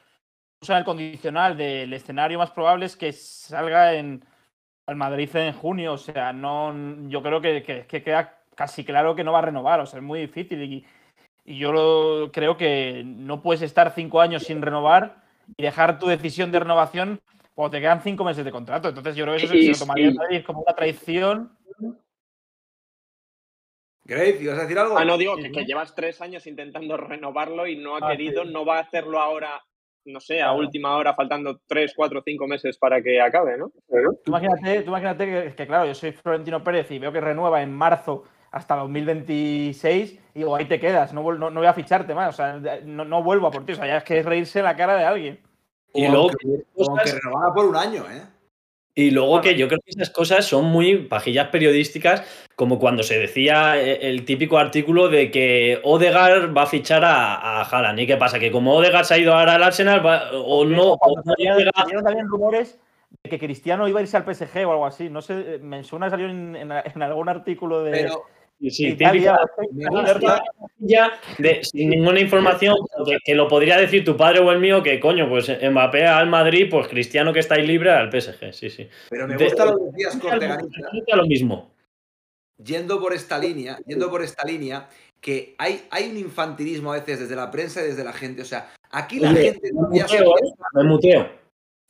usa 0.61 0.77
el 0.77 0.85
condicional 0.85 1.57
del 1.57 1.91
escenario 1.93 2.37
más 2.37 2.51
probable 2.51 2.85
es 2.85 2.95
que 2.95 3.11
salga 3.11 3.93
en 3.93 4.23
al 4.87 4.95
Madrid 4.95 5.29
en 5.35 5.53
junio. 5.53 5.93
O 5.93 5.97
sea, 5.97 6.33
no, 6.33 6.73
yo 7.09 7.21
creo 7.21 7.41
que, 7.41 7.85
que, 7.87 8.03
queda 8.03 8.36
casi 8.57 8.83
claro 8.83 9.15
que 9.15 9.23
no 9.23 9.31
va 9.31 9.39
a 9.39 9.43
renovar. 9.43 9.79
O 9.79 9.85
sea, 9.85 9.99
es 9.99 10.03
muy 10.03 10.19
difícil. 10.19 10.61
Y, 10.63 10.85
y 11.45 11.59
yo 11.59 12.29
creo 12.33 12.57
que 12.57 13.03
no 13.05 13.41
puedes 13.41 13.61
estar 13.61 13.93
cinco 13.93 14.19
años 14.19 14.43
sin 14.43 14.61
renovar 14.61 15.23
y 15.55 15.63
dejar 15.63 15.99
tu 15.99 16.07
decisión 16.07 16.51
de 16.51 16.59
renovación 16.59 17.21
o 17.55 17.69
te 17.69 17.79
quedan 17.79 18.01
cinco 18.01 18.25
meses 18.25 18.43
de 18.43 18.51
contrato. 18.51 18.89
Entonces 18.89 19.15
yo 19.15 19.23
creo 19.23 19.37
que 19.37 19.45
eso 19.45 19.53
se, 19.53 19.71
lo 19.71 19.77
tomaría 19.77 20.43
como 20.43 20.61
una 20.61 20.75
traición. 20.75 21.55
Grace, 24.03 24.41
¿ibas 24.41 24.57
a 24.57 24.61
decir 24.63 24.79
algo? 24.79 24.97
Ah, 24.97 25.05
no, 25.05 25.17
digo 25.17 25.35
que, 25.35 25.65
llevas 25.65 25.93
tres 25.93 26.19
años 26.21 26.47
intentando 26.47 26.97
renovarlo 26.97 27.67
y 27.67 27.77
no 27.77 27.95
ha 27.95 28.09
querido, 28.09 28.43
no 28.43 28.65
va 28.65 28.77
a 28.77 28.81
hacerlo 28.81 29.19
ahora 29.19 29.61
no 30.09 30.21
sé, 30.21 30.41
a 30.41 30.53
última 30.53 30.95
hora, 30.95 31.13
faltando 31.13 31.59
3, 31.67 31.93
4, 31.93 32.21
5 32.23 32.47
meses 32.47 32.77
para 32.77 33.01
que 33.01 33.19
acabe, 33.19 33.57
¿no? 33.57 33.73
Tú 33.89 34.31
imagínate, 34.31 34.81
tú 34.83 34.89
imagínate 34.89 35.25
que, 35.25 35.53
que, 35.53 35.67
claro, 35.67 35.85
yo 35.85 35.93
soy 35.93 36.13
Florentino 36.13 36.63
Pérez 36.63 36.89
y 36.91 36.99
veo 36.99 37.11
que 37.11 37.19
renueva 37.19 37.61
en 37.61 37.73
marzo 37.73 38.23
hasta 38.57 38.75
2026 38.75 40.19
y 40.33 40.39
digo, 40.39 40.55
ahí 40.55 40.65
te 40.65 40.79
quedas, 40.79 41.13
no, 41.13 41.21
no, 41.33 41.49
no 41.49 41.59
voy 41.59 41.67
a 41.67 41.73
ficharte 41.73 42.13
más, 42.13 42.33
o 42.33 42.37
sea, 42.37 42.59
no, 42.83 43.05
no, 43.05 43.23
vuelvo 43.23 43.47
a 43.47 43.51
por 43.51 43.65
ti, 43.65 43.73
o 43.73 43.75
sea, 43.75 43.87
ya 43.87 43.97
es 43.97 44.03
que 44.03 44.19
es 44.19 44.25
reírse 44.25 44.61
la 44.61 44.75
cara 44.75 44.95
de 44.95 45.05
alguien. 45.05 45.39
Y 45.93 46.05
o 46.07 46.11
luego 46.11 46.29
que, 46.29 46.63
cosas... 46.75 47.13
renovara 47.13 47.53
por 47.53 47.65
un 47.65 47.75
año, 47.75 48.03
¿eh? 48.11 48.23
Y 48.93 49.11
luego 49.11 49.41
que 49.41 49.55
yo 49.55 49.67
creo 49.67 49.79
que 49.85 49.91
esas 49.91 50.09
cosas 50.09 50.45
son 50.45 50.65
muy 50.65 50.97
pajillas 50.97 51.49
periodísticas, 51.49 52.23
como 52.55 52.79
cuando 52.79 53.03
se 53.03 53.19
decía 53.19 53.79
eh, 53.79 54.09
el 54.09 54.25
típico 54.25 54.57
artículo 54.57 55.07
de 55.07 55.29
que 55.29 55.79
Odegaard 55.83 56.55
va 56.55 56.63
a 56.63 56.67
fichar 56.67 57.05
a, 57.05 57.35
a 57.35 57.61
Haaland. 57.61 57.99
¿Y 57.99 58.07
qué 58.07 58.17
pasa? 58.17 58.39
Que 58.39 58.51
como 58.51 58.73
Odegaard 58.75 59.05
se 59.05 59.13
ha 59.13 59.17
ido 59.19 59.35
ahora 59.35 59.53
al 59.53 59.61
Arsenal, 59.61 60.03
va, 60.03 60.31
o 60.31 60.65
no... 60.65 60.93
O 60.93 61.21
no 61.23 61.33
Odegaard... 61.55 62.03
también 62.03 62.27
rumores 62.27 62.79
de 63.23 63.29
que 63.29 63.37
Cristiano 63.37 63.87
iba 63.87 63.99
a 63.99 64.01
irse 64.01 64.17
al 64.17 64.23
PSG 64.23 64.65
o 64.65 64.71
algo 64.71 64.87
así. 64.87 65.09
No 65.09 65.21
sé, 65.21 65.59
me 65.61 65.83
suena 65.83 66.09
salió 66.09 66.27
en, 66.27 66.55
en, 66.55 66.71
en 66.71 67.01
algún 67.03 67.29
artículo 67.29 67.83
de... 67.83 67.91
Pero... 67.91 68.25
Sí, 68.59 68.71
sí, 68.71 68.95
típica, 68.95 69.37
ya 70.79 71.11
de, 71.37 71.63
sin 71.63 71.91
ninguna 71.91 72.19
información 72.19 72.75
que, 73.05 73.17
que, 73.23 73.35
lo 73.35 73.47
podría 73.47 73.77
decir 73.77 74.03
tu 74.03 74.17
padre 74.17 74.39
o 74.39 74.51
el 74.51 74.59
mío 74.59 74.81
que 74.81 74.99
coño 74.99 75.29
pues 75.29 75.47
Mbappé 75.47 76.07
al 76.07 76.27
Madrid 76.27 76.67
pues 76.69 76.87
Cristiano 76.87 77.31
que 77.31 77.39
está 77.39 77.53
ahí 77.55 77.67
libre 77.67 77.91
al 77.91 78.09
PSG 78.09 78.53
sí 78.53 78.69
sí. 78.71 78.89
Pero 79.09 79.27
me 79.27 79.37
gusta 79.37 79.63
de, 79.63 79.71
lo 79.71 79.77
que 79.77 79.85
decías 79.91 80.17
Corteganita 80.17 81.15
lo 81.15 81.27
mismo. 81.27 81.71
Yendo 82.63 82.99
por 82.99 83.13
esta 83.13 83.37
línea 83.37 83.77
yendo 83.85 84.09
por 84.09 84.23
esta 84.23 84.43
línea 84.43 84.89
que 85.21 85.53
hay, 85.59 85.83
hay 85.91 86.09
un 86.09 86.17
infantilismo 86.17 86.93
a 86.93 86.99
veces 86.99 87.19
desde 87.19 87.35
la 87.35 87.51
prensa 87.51 87.81
y 87.83 87.87
desde 87.89 88.03
la 88.03 88.13
gente. 88.13 88.41
O 88.41 88.45
sea 88.45 88.71
aquí 88.89 89.19
la 89.19 89.29
Oye, 89.29 89.51
gente 89.51 89.71
me 89.71 89.99
muteo, 89.99 90.31
¿eh? 90.31 90.53
me 90.73 90.83
muteo. 90.83 91.29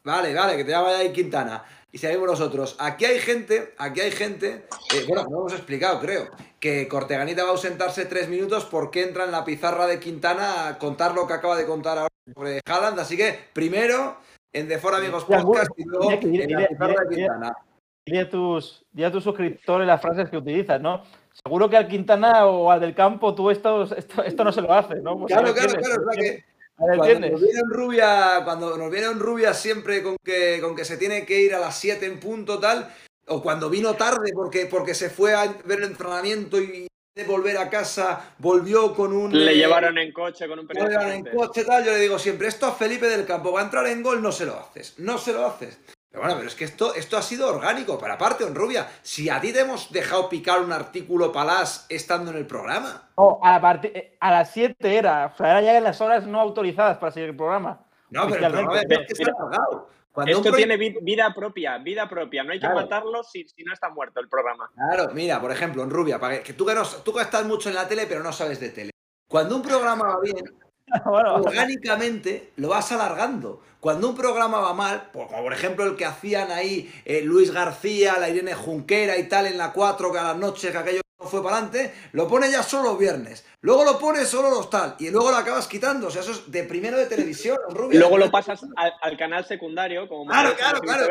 vale 0.04 0.34
vale 0.34 0.58
que 0.58 0.66
te 0.66 0.72
llama 0.72 0.98
ahí 0.98 1.14
Quintana 1.14 1.64
y 1.98 2.00
seguimos 2.00 2.28
nosotros. 2.28 2.76
Aquí 2.80 3.06
hay 3.06 3.18
gente, 3.18 3.74
aquí 3.80 4.02
hay 4.02 4.12
gente, 4.12 4.68
eh, 4.94 5.06
bueno, 5.08 5.26
no 5.32 5.40
hemos 5.40 5.54
explicado, 5.54 6.00
creo, 6.00 6.28
que 6.60 6.88
Corteganita 6.88 7.42
va 7.42 7.50
a 7.50 7.52
ausentarse 7.54 8.06
tres 8.06 8.30
minutos 8.30 8.66
porque 8.66 9.02
entra 9.02 9.26
en 9.26 9.32
la 9.32 9.44
pizarra 9.44 9.88
de 9.88 10.00
Quintana 10.00 10.68
a 10.68 10.78
contar 10.78 11.16
lo 11.16 11.26
que 11.26 11.34
acaba 11.34 11.58
de 11.58 11.66
contar 11.66 11.98
ahora 11.98 12.14
sobre 12.32 12.62
Haaland. 12.64 13.00
Así 13.00 13.18
que, 13.18 13.40
primero, 13.52 14.18
en 14.54 14.68
The 14.68 14.78
For 14.78 14.94
Amigos 14.94 15.26
Podcast 15.26 15.72
y 15.76 15.86
luego 15.86 16.12
en 16.12 16.52
la 16.52 16.68
pizarra 16.68 17.04
de 17.04 17.16
Quintana. 17.16 17.58
Dile 18.06 18.20
a 18.20 18.30
tus, 18.30 18.86
a 19.04 19.12
tus 19.12 19.24
suscriptores 19.24 19.88
las 19.88 20.00
frases 20.00 20.30
que 20.30 20.38
utilizas, 20.38 20.80
¿no? 20.80 21.02
Seguro 21.34 21.68
que 21.68 21.78
al 21.78 21.88
Quintana 21.88 22.46
o 22.46 22.70
al 22.70 22.80
del 22.80 22.94
campo 22.94 23.34
tú 23.34 23.50
esto, 23.50 23.84
esto, 23.96 24.24
esto 24.24 24.44
no 24.44 24.52
se 24.52 24.62
lo 24.62 24.72
haces, 24.72 25.02
¿no? 25.02 25.18
Pues 25.18 25.34
claro, 25.34 25.52
claro, 25.52 25.74
claro, 25.74 26.12
es 26.12 26.18
que 26.20 26.46
cuando 26.78 27.20
nos, 27.20 27.42
viene 27.42 27.62
un 27.64 27.72
rubia, 27.72 28.42
cuando 28.44 28.78
nos 28.78 28.92
viene 28.92 29.10
un 29.10 29.20
rubia 29.20 29.54
siempre 29.54 30.04
con 30.04 30.16
que, 30.24 30.60
con 30.62 30.76
que 30.76 30.86
se 30.86 30.98
tiene 30.98 31.26
que 31.26 31.42
ir 31.42 31.56
a 31.56 31.60
las 31.60 31.78
7 31.80 32.06
en 32.06 32.20
punto 32.20 32.60
tal, 32.60 32.94
o 33.28 33.42
cuando 33.42 33.70
vino 33.70 33.96
tarde 33.96 34.32
porque, 34.34 34.68
porque 34.68 34.94
se 34.94 35.10
fue 35.10 35.34
a 35.34 35.46
ver 35.66 35.80
el 35.80 35.86
entrenamiento 35.86 36.62
y 36.62 36.88
de 37.16 37.24
volver 37.24 37.58
a 37.58 37.70
casa 37.70 38.36
volvió 38.38 38.94
con 38.94 39.12
un... 39.12 39.34
Le 39.34 39.54
eh, 39.54 39.56
llevaron 39.56 39.98
en 39.98 40.12
coche 40.14 40.48
con 40.48 40.60
un 40.60 40.68
Le 40.68 40.82
llevaron 40.82 41.12
en 41.12 41.26
coche 41.26 41.64
tal, 41.66 41.84
yo 41.84 41.92
le 41.92 42.00
digo 42.00 42.20
siempre, 42.20 42.48
esto 42.48 42.68
a 42.68 42.74
Felipe 42.74 43.08
del 43.08 43.26
Campo 43.26 43.52
va 43.52 43.62
a 43.62 43.64
entrar 43.64 43.88
en 43.88 44.04
gol, 44.04 44.22
no 44.22 44.32
se 44.32 44.46
lo 44.46 44.60
haces, 44.60 45.00
no 45.00 45.18
se 45.18 45.34
lo 45.34 45.48
haces. 45.48 45.80
Pero 46.10 46.22
bueno, 46.22 46.38
pero 46.38 46.48
es 46.48 46.56
que 46.56 46.66
esto, 46.66 46.96
esto 46.96 47.18
ha 47.18 47.22
sido 47.22 47.50
orgánico, 47.50 47.98
pero 48.00 48.14
aparte, 48.14 48.46
Rubia, 48.50 48.88
si 49.02 49.30
a 49.30 49.42
ti 49.42 49.52
te 49.52 49.62
hemos 49.62 49.92
dejado 49.92 50.30
picar 50.30 50.62
un 50.62 50.72
artículo 50.72 51.32
palás 51.32 51.86
estando 51.90 52.32
en 52.32 52.38
el 52.38 52.48
programa. 52.48 53.10
No, 53.18 53.40
a, 53.44 53.60
la 53.60 53.82
a 54.20 54.32
las 54.32 54.52
7 54.52 54.98
era, 54.98 55.32
o 55.34 55.38
sea, 55.38 55.52
era 55.52 55.62
ya 55.62 55.78
en 55.78 55.84
las 55.84 56.00
horas 56.00 56.26
no 56.26 56.40
autorizadas 56.40 56.98
para 56.98 57.12
seguir 57.12 57.30
el 57.30 57.36
programa. 57.36 57.86
No, 58.10 58.28
pero 58.28 58.46
el 58.46 58.52
programa 58.52 58.82
es 58.82 58.88
que 58.88 59.14
está 59.14 59.34
pagado. 59.34 59.90
Cuando 60.18 60.32
Esto 60.32 60.52
tiene 60.52 60.78
vida 60.78 61.32
propia, 61.36 61.78
vida 61.78 62.10
propia. 62.10 62.44
No 62.44 62.52
hay 62.52 62.58
que 62.58 62.66
claro. 62.66 62.82
matarlo 62.82 63.24
si, 63.24 63.48
si, 63.48 63.64
no 63.64 63.72
está 63.72 63.90
muerto 63.90 64.20
el 64.20 64.28
programa. 64.28 64.68
Claro, 64.74 65.14
mira, 65.14 65.40
por 65.40 65.52
ejemplo, 65.52 65.84
en 65.84 65.92
Rubia, 65.92 66.20
para 66.20 66.38
que, 66.38 66.42
que 66.42 66.54
tú, 66.54 66.66
que 66.66 66.74
no, 66.74 66.84
tú 67.06 67.14
que 67.14 67.22
estás 67.22 67.46
mucho 67.46 67.70
en 67.70 67.76
la 67.76 67.88
tele, 67.88 68.08
pero 68.08 68.24
no 68.24 68.34
sabes 68.34 68.60
de 68.60 68.70
tele. 68.70 68.90
Cuando 69.28 69.56
un 69.56 69.62
programa 69.62 70.08
va 70.08 70.20
bien, 70.20 70.44
bueno. 71.06 71.36
orgánicamente 71.36 72.52
lo 72.56 72.70
vas 72.70 72.92
alargando. 72.92 73.62
Cuando 73.80 74.10
un 74.10 74.16
programa 74.16 74.60
va 74.60 74.74
mal, 74.74 75.10
como 75.14 75.28
por 75.28 75.54
ejemplo 75.54 75.86
el 75.86 75.96
que 75.96 76.06
hacían 76.06 76.52
ahí 76.52 76.92
eh, 77.06 77.22
Luis 77.22 77.52
García, 77.52 78.18
la 78.20 78.30
Irene 78.30 78.54
Junquera 78.54 79.18
y 79.18 79.30
tal 79.30 79.46
en 79.46 79.58
la 79.58 79.72
4, 79.72 80.12
que 80.12 80.18
a 80.18 80.24
las 80.24 80.38
noches 80.38 80.72
que 80.72 80.78
aquello 80.78 81.02
no 81.20 81.28
fue 81.28 81.44
para 81.44 81.58
adelante, 81.58 81.94
lo 82.12 82.28
pone 82.28 82.50
ya 82.50 82.64
solo 82.64 82.90
los 82.90 83.00
viernes. 83.00 83.46
Luego 83.62 83.84
lo 83.84 84.00
pone 84.00 84.26
solo 84.26 84.50
los 84.50 84.70
tal. 84.70 84.96
Y 85.00 85.10
luego 85.10 85.32
lo 85.32 85.38
acabas 85.38 85.68
quitando. 85.68 86.08
O 86.08 86.12
sea, 86.12 86.22
eso 86.22 86.32
es 86.32 86.52
de 86.52 86.64
primero 86.64 86.98
de 86.98 87.06
televisión, 87.06 87.58
Rubia. 87.70 88.00
Luego 88.00 88.18
lo 88.18 88.32
pasas 88.32 88.62
al, 88.76 88.94
al 89.02 89.18
canal 89.18 89.46
secundario, 89.46 90.08
como 90.08 90.26
claro, 90.26 90.56
claro, 90.56 90.80
claro. 90.82 91.08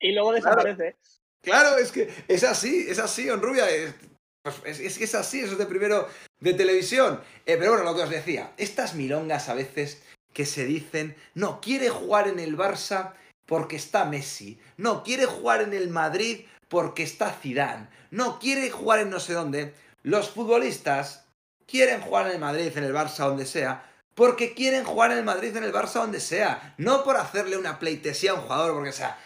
y 0.00 0.12
luego 0.12 0.32
desaparece. 0.32 0.96
Claro. 1.42 1.70
claro, 1.70 1.78
es 1.78 1.92
que 1.92 2.08
es 2.28 2.44
así, 2.44 2.86
es 2.88 2.98
así, 2.98 3.28
Rubia. 3.30 3.66
Es, 4.44 4.78
es, 4.78 4.98
que 4.98 5.04
es 5.04 5.14
así, 5.14 5.40
eso 5.40 5.52
es 5.52 5.58
de 5.58 5.64
primero 5.64 6.06
de 6.40 6.52
televisión. 6.52 7.18
Eh, 7.46 7.56
pero 7.58 7.72
bueno, 7.72 7.84
lo 7.84 7.96
que 7.96 8.02
os 8.02 8.10
decía, 8.10 8.52
estas 8.58 8.94
milongas 8.94 9.48
a 9.48 9.54
veces 9.54 10.02
que 10.34 10.44
se 10.44 10.66
dicen, 10.66 11.16
no, 11.34 11.62
quiere 11.62 11.88
jugar 11.88 12.28
en 12.28 12.38
el 12.38 12.56
Barça 12.56 13.14
porque 13.46 13.76
está 13.76 14.04
Messi, 14.04 14.58
no, 14.76 15.02
quiere 15.02 15.24
jugar 15.24 15.62
en 15.62 15.72
el 15.72 15.88
Madrid 15.88 16.44
porque 16.68 17.04
está 17.04 17.32
Zidane, 17.32 17.88
no, 18.10 18.38
quiere 18.38 18.70
jugar 18.70 19.00
en 19.00 19.10
no 19.10 19.18
sé 19.20 19.32
dónde. 19.32 19.72
Los 20.02 20.28
futbolistas 20.28 21.24
quieren 21.66 22.02
jugar 22.02 22.26
en 22.26 22.32
el 22.32 22.38
Madrid, 22.40 22.76
en 22.76 22.84
el 22.84 22.92
Barça, 22.92 23.26
donde 23.26 23.46
sea, 23.46 23.90
porque 24.14 24.52
quieren 24.52 24.84
jugar 24.84 25.12
en 25.12 25.18
el 25.18 25.24
Madrid, 25.24 25.56
en 25.56 25.64
el 25.64 25.72
Barça, 25.72 25.94
donde 25.94 26.20
sea, 26.20 26.74
no 26.76 27.02
por 27.02 27.16
hacerle 27.16 27.56
una 27.56 27.78
pleitesía 27.78 28.32
a 28.32 28.34
un 28.34 28.42
jugador, 28.42 28.74
porque 28.74 28.92
sea, 28.92 29.18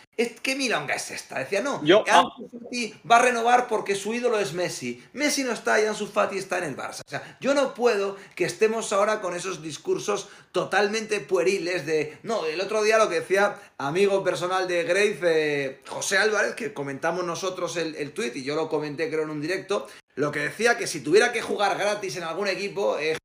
¿Qué 0.42 0.56
milonga 0.56 0.94
es 0.94 1.12
esta? 1.12 1.38
Decía, 1.38 1.60
no, 1.60 1.80
Yo, 1.84 2.04
Ansu 2.08 2.48
Fati 2.50 2.92
va 3.08 3.16
a 3.16 3.22
renovar 3.22 3.68
porque 3.68 3.94
su 3.94 4.12
ídolo 4.12 4.40
es 4.40 4.52
Messi. 4.52 5.00
Messi 5.12 5.44
no 5.44 5.52
está 5.52 5.80
y 5.80 5.86
Ansu 5.86 6.08
Fati 6.08 6.38
está 6.38 6.58
en 6.58 6.64
el 6.64 6.76
Barça. 6.76 7.02
O 7.06 7.08
sea, 7.08 7.38
yo 7.40 7.54
no 7.54 7.72
puedo 7.72 8.16
que 8.34 8.44
estemos 8.44 8.92
ahora 8.92 9.20
con 9.20 9.36
esos 9.36 9.62
discursos 9.62 10.28
totalmente 10.50 11.20
pueriles 11.20 11.86
de... 11.86 12.18
No, 12.24 12.46
el 12.46 12.60
otro 12.60 12.82
día 12.82 12.98
lo 12.98 13.08
que 13.08 13.20
decía 13.20 13.56
amigo 13.78 14.24
personal 14.24 14.66
de 14.66 14.82
Grave, 14.82 15.18
eh, 15.22 15.80
José 15.86 16.18
Álvarez, 16.18 16.56
que 16.56 16.74
comentamos 16.74 17.24
nosotros 17.24 17.76
el, 17.76 17.94
el 17.94 18.12
tuit 18.12 18.34
y 18.34 18.42
yo 18.42 18.56
lo 18.56 18.68
comenté 18.68 19.08
creo 19.10 19.22
en 19.22 19.30
un 19.30 19.40
directo, 19.40 19.86
lo 20.16 20.32
que 20.32 20.40
decía 20.40 20.76
que 20.76 20.88
si 20.88 21.00
tuviera 21.00 21.30
que 21.32 21.42
jugar 21.42 21.78
gratis 21.78 22.16
en 22.16 22.24
algún 22.24 22.48
equipo... 22.48 22.98
Eh, 22.98 23.16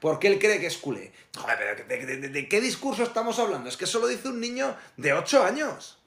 porque 0.00 0.28
él 0.28 0.38
cree 0.38 0.60
que 0.60 0.66
es 0.66 0.76
culé. 0.76 1.12
Joder, 1.36 1.56
pero 1.58 1.88
¿de, 1.88 2.06
de, 2.06 2.16
de, 2.16 2.28
¿de, 2.28 2.48
qué 2.48 2.60
discurso 2.60 3.02
estamos 3.02 3.38
hablando? 3.38 3.68
Es 3.68 3.76
que 3.76 3.84
eso 3.84 3.98
lo 3.98 4.06
dice 4.06 4.28
un 4.28 4.40
niño 4.40 4.76
de 4.96 5.12
8 5.12 5.44
años. 5.44 5.98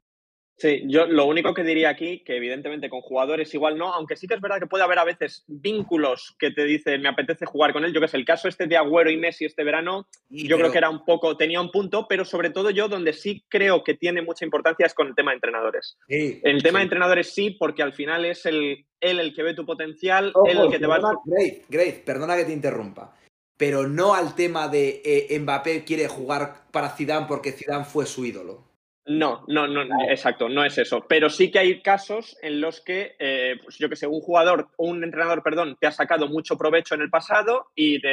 Sí, 0.59 0.83
yo 0.87 1.05
lo 1.05 1.25
único 1.25 1.53
que 1.53 1.63
diría 1.63 1.87
aquí, 1.87 2.19
que 2.19 2.35
evidentemente 2.35 2.89
con 2.89 2.99
jugadores 2.99 3.53
igual 3.53 3.77
no, 3.77 3.93
aunque 3.93 4.17
sí 4.17 4.27
que 4.27 4.33
es 4.33 4.41
verdad 4.41 4.59
que 4.59 4.67
puede 4.67 4.83
haber 4.83 4.99
a 4.99 5.05
veces 5.05 5.45
vínculos 5.47 6.35
que 6.37 6.51
te 6.51 6.65
dicen, 6.65 7.01
me 7.01 7.07
apetece 7.07 7.45
jugar 7.45 7.71
con 7.71 7.85
él, 7.85 7.93
yo 7.93 8.01
que 8.01 8.09
sé, 8.09 8.17
el 8.17 8.25
caso 8.25 8.49
este 8.49 8.67
de 8.67 8.75
Agüero 8.75 9.09
y 9.09 9.15
Messi 9.15 9.45
este 9.45 9.63
verano, 9.63 10.05
y 10.29 10.49
yo 10.49 10.57
pero... 10.57 10.65
creo 10.65 10.71
que 10.73 10.77
era 10.79 10.89
un 10.89 11.05
poco, 11.05 11.37
tenía 11.37 11.61
un 11.61 11.71
punto, 11.71 12.07
pero 12.09 12.25
sobre 12.25 12.49
todo 12.49 12.71
yo 12.71 12.89
donde 12.89 13.13
sí 13.13 13.45
creo 13.47 13.85
que 13.85 13.93
tiene 13.93 14.21
mucha 14.21 14.43
importancia 14.43 14.85
es 14.85 14.93
con 14.93 15.07
el 15.07 15.15
tema 15.15 15.31
de 15.31 15.35
entrenadores. 15.35 15.97
Sí, 16.09 16.41
el 16.43 16.61
tema 16.61 16.79
sí. 16.79 16.81
de 16.81 16.83
entrenadores 16.83 17.33
sí, 17.33 17.51
porque 17.51 17.81
al 17.81 17.93
final 17.93 18.25
es 18.25 18.45
el, 18.45 18.85
él 18.99 19.19
el 19.21 19.33
que 19.33 19.43
ve 19.43 19.53
tu 19.53 19.65
potencial, 19.65 20.33
Ojo, 20.35 20.45
él 20.45 20.59
el 20.59 20.69
que 20.69 20.79
te 20.79 20.87
va 20.87 20.97
a... 20.97 21.13
Grace, 21.23 21.63
Grace, 21.69 22.03
perdona 22.05 22.35
que 22.35 22.43
te 22.43 22.51
interrumpa 22.51 23.15
pero 23.60 23.89
no 23.89 24.14
al 24.16 24.36
tema 24.36 24.70
de 24.70 25.01
eh, 25.03 25.38
Mbappé 25.38 25.84
quiere 25.84 26.07
jugar 26.07 26.62
para 26.72 26.91
Zidane 26.91 27.26
porque 27.28 27.51
Zidane 27.51 27.84
fue 27.84 28.05
su 28.05 28.24
ídolo. 28.24 28.64
No, 29.05 29.43
no, 29.47 29.68
no, 29.68 29.84
no, 29.84 29.95
exacto, 30.10 30.47
no 30.47 30.64
es 30.64 30.78
eso. 30.78 31.05
Pero 31.10 31.30
sí 31.30 31.51
que 31.51 31.60
hay 31.60 31.82
casos 31.82 32.38
en 32.41 32.62
los 32.62 32.80
que, 32.80 33.18
eh, 33.20 33.57
pues 33.62 33.78
yo 33.78 33.89
que 33.89 33.97
sé, 33.97 34.07
un 34.07 34.22
jugador, 34.22 34.70
un 34.78 35.03
entrenador, 35.03 35.43
perdón, 35.43 35.76
te 35.78 35.88
ha 35.88 35.91
sacado 35.91 36.30
mucho 36.30 36.57
provecho 36.57 36.95
en 36.95 37.01
el 37.01 37.10
pasado 37.10 37.68
y 37.76 37.99
te 37.99 38.10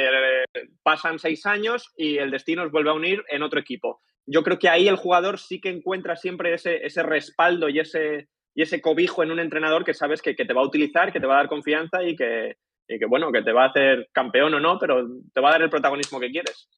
pasan 0.83 1.17
seis 1.17 1.45
años 1.45 1.93
y 1.95 2.17
el 2.17 2.29
destino 2.29 2.63
os 2.63 2.71
vuelve 2.71 2.89
a 2.89 2.95
unir 2.95 3.23
en 3.29 3.41
otro 3.41 3.61
equipo. 3.61 4.01
Yo 4.25 4.43
creo 4.43 4.59
que 4.59 4.67
ahí 4.67 4.89
el 4.89 4.97
jugador 4.97 5.39
sí 5.39 5.61
que 5.61 5.69
encuentra 5.69 6.17
siempre 6.17 6.53
ese, 6.53 6.85
ese 6.85 7.03
respaldo 7.03 7.69
y 7.69 7.79
ese, 7.79 8.27
y 8.53 8.63
ese 8.63 8.81
cobijo 8.81 9.23
en 9.23 9.31
un 9.31 9.39
entrenador 9.39 9.85
que 9.85 9.93
sabes 9.93 10.21
que, 10.21 10.35
que 10.35 10.43
te 10.43 10.53
va 10.53 10.59
a 10.59 10.67
utilizar, 10.67 11.13
que 11.13 11.21
te 11.21 11.25
va 11.25 11.35
a 11.35 11.37
dar 11.37 11.47
confianza 11.47 12.03
y 12.03 12.17
que, 12.17 12.57
y 12.87 12.99
que 12.99 13.05
bueno, 13.05 13.31
que 13.31 13.41
te 13.41 13.51
va 13.51 13.65
a 13.65 13.69
hacer 13.69 14.09
campeón 14.11 14.53
o 14.53 14.59
no, 14.59 14.79
pero 14.79 15.05
te 15.33 15.41
va 15.41 15.49
a 15.49 15.51
dar 15.53 15.61
el 15.61 15.69
protagonismo 15.69 16.19
que 16.19 16.31
quieres. 16.31 16.69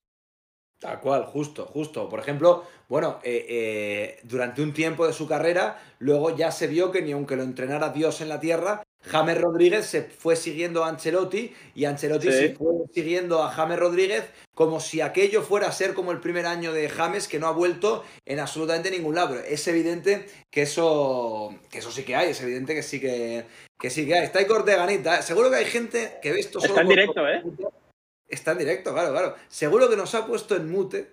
Tal 0.79 1.01
cual, 1.01 1.25
justo, 1.25 1.65
justo. 1.65 2.07
Por 2.07 2.19
ejemplo, 2.19 2.63
bueno, 2.87 3.19
eh, 3.23 3.45
eh, 3.49 4.19
durante 4.23 4.61
un 4.61 4.73
tiempo 4.73 5.05
de 5.05 5.13
su 5.13 5.27
carrera, 5.27 5.77
luego 5.99 6.35
ya 6.35 6.51
se 6.51 6.67
vio 6.67 6.91
que 6.91 7.01
ni 7.01 7.11
aunque 7.11 7.35
lo 7.35 7.43
entrenara 7.43 7.89
Dios 7.89 8.21
en 8.21 8.29
la 8.29 8.39
tierra, 8.39 8.83
James 9.01 9.39
Rodríguez 9.39 9.85
se 9.85 10.03
fue 10.03 10.35
siguiendo 10.35 10.83
a 10.83 10.89
Ancelotti 10.89 11.53
y 11.73 11.85
Ancelotti 11.85 12.27
sí. 12.31 12.37
se 12.37 12.55
fue 12.55 12.73
siguiendo 12.93 13.41
a 13.41 13.49
James 13.49 13.79
Rodríguez 13.79 14.25
como 14.53 14.81
si 14.81 14.99
aquello 14.99 15.41
fuera 15.41 15.67
a 15.67 15.71
ser 15.71 15.93
como 15.93 16.11
el 16.11 16.19
primer 16.19 16.45
año 16.45 16.73
de 16.73 16.89
James 16.89 17.29
que 17.29 17.39
no 17.39 17.47
ha 17.47 17.51
vuelto 17.51 18.03
en 18.25 18.39
absolutamente 18.39 18.91
ningún 18.91 19.15
lado. 19.15 19.35
Pero 19.35 19.47
es 19.47 19.65
evidente 19.69 20.25
que 20.51 20.63
eso, 20.63 21.55
que 21.71 21.79
eso 21.79 21.91
sí 21.91 22.03
que 22.03 22.15
hay, 22.15 22.31
es 22.31 22.41
evidente 22.41 22.75
que 22.75 22.83
sí 22.83 22.99
que, 22.99 23.45
que 23.79 23.89
sí 23.89 24.05
que 24.05 24.15
hay. 24.15 24.25
Está 24.25 24.39
ahí 24.39 24.45
Corteganita. 24.45 25.21
Seguro 25.21 25.49
que 25.49 25.55
hay 25.55 25.65
gente 25.65 26.17
que 26.21 26.33
ve 26.33 26.41
esto 26.41 26.59
solo. 26.59 26.73
Está 26.73 26.81
en 26.81 26.87
directo, 26.89 27.27
¿eh? 27.27 27.43
Está 28.27 28.51
en 28.51 28.57
directo, 28.57 28.93
claro, 28.93 29.11
claro. 29.11 29.35
Seguro 29.47 29.89
que 29.89 29.95
nos 29.95 30.13
ha 30.13 30.25
puesto 30.25 30.57
en 30.57 30.69
mute 30.69 31.09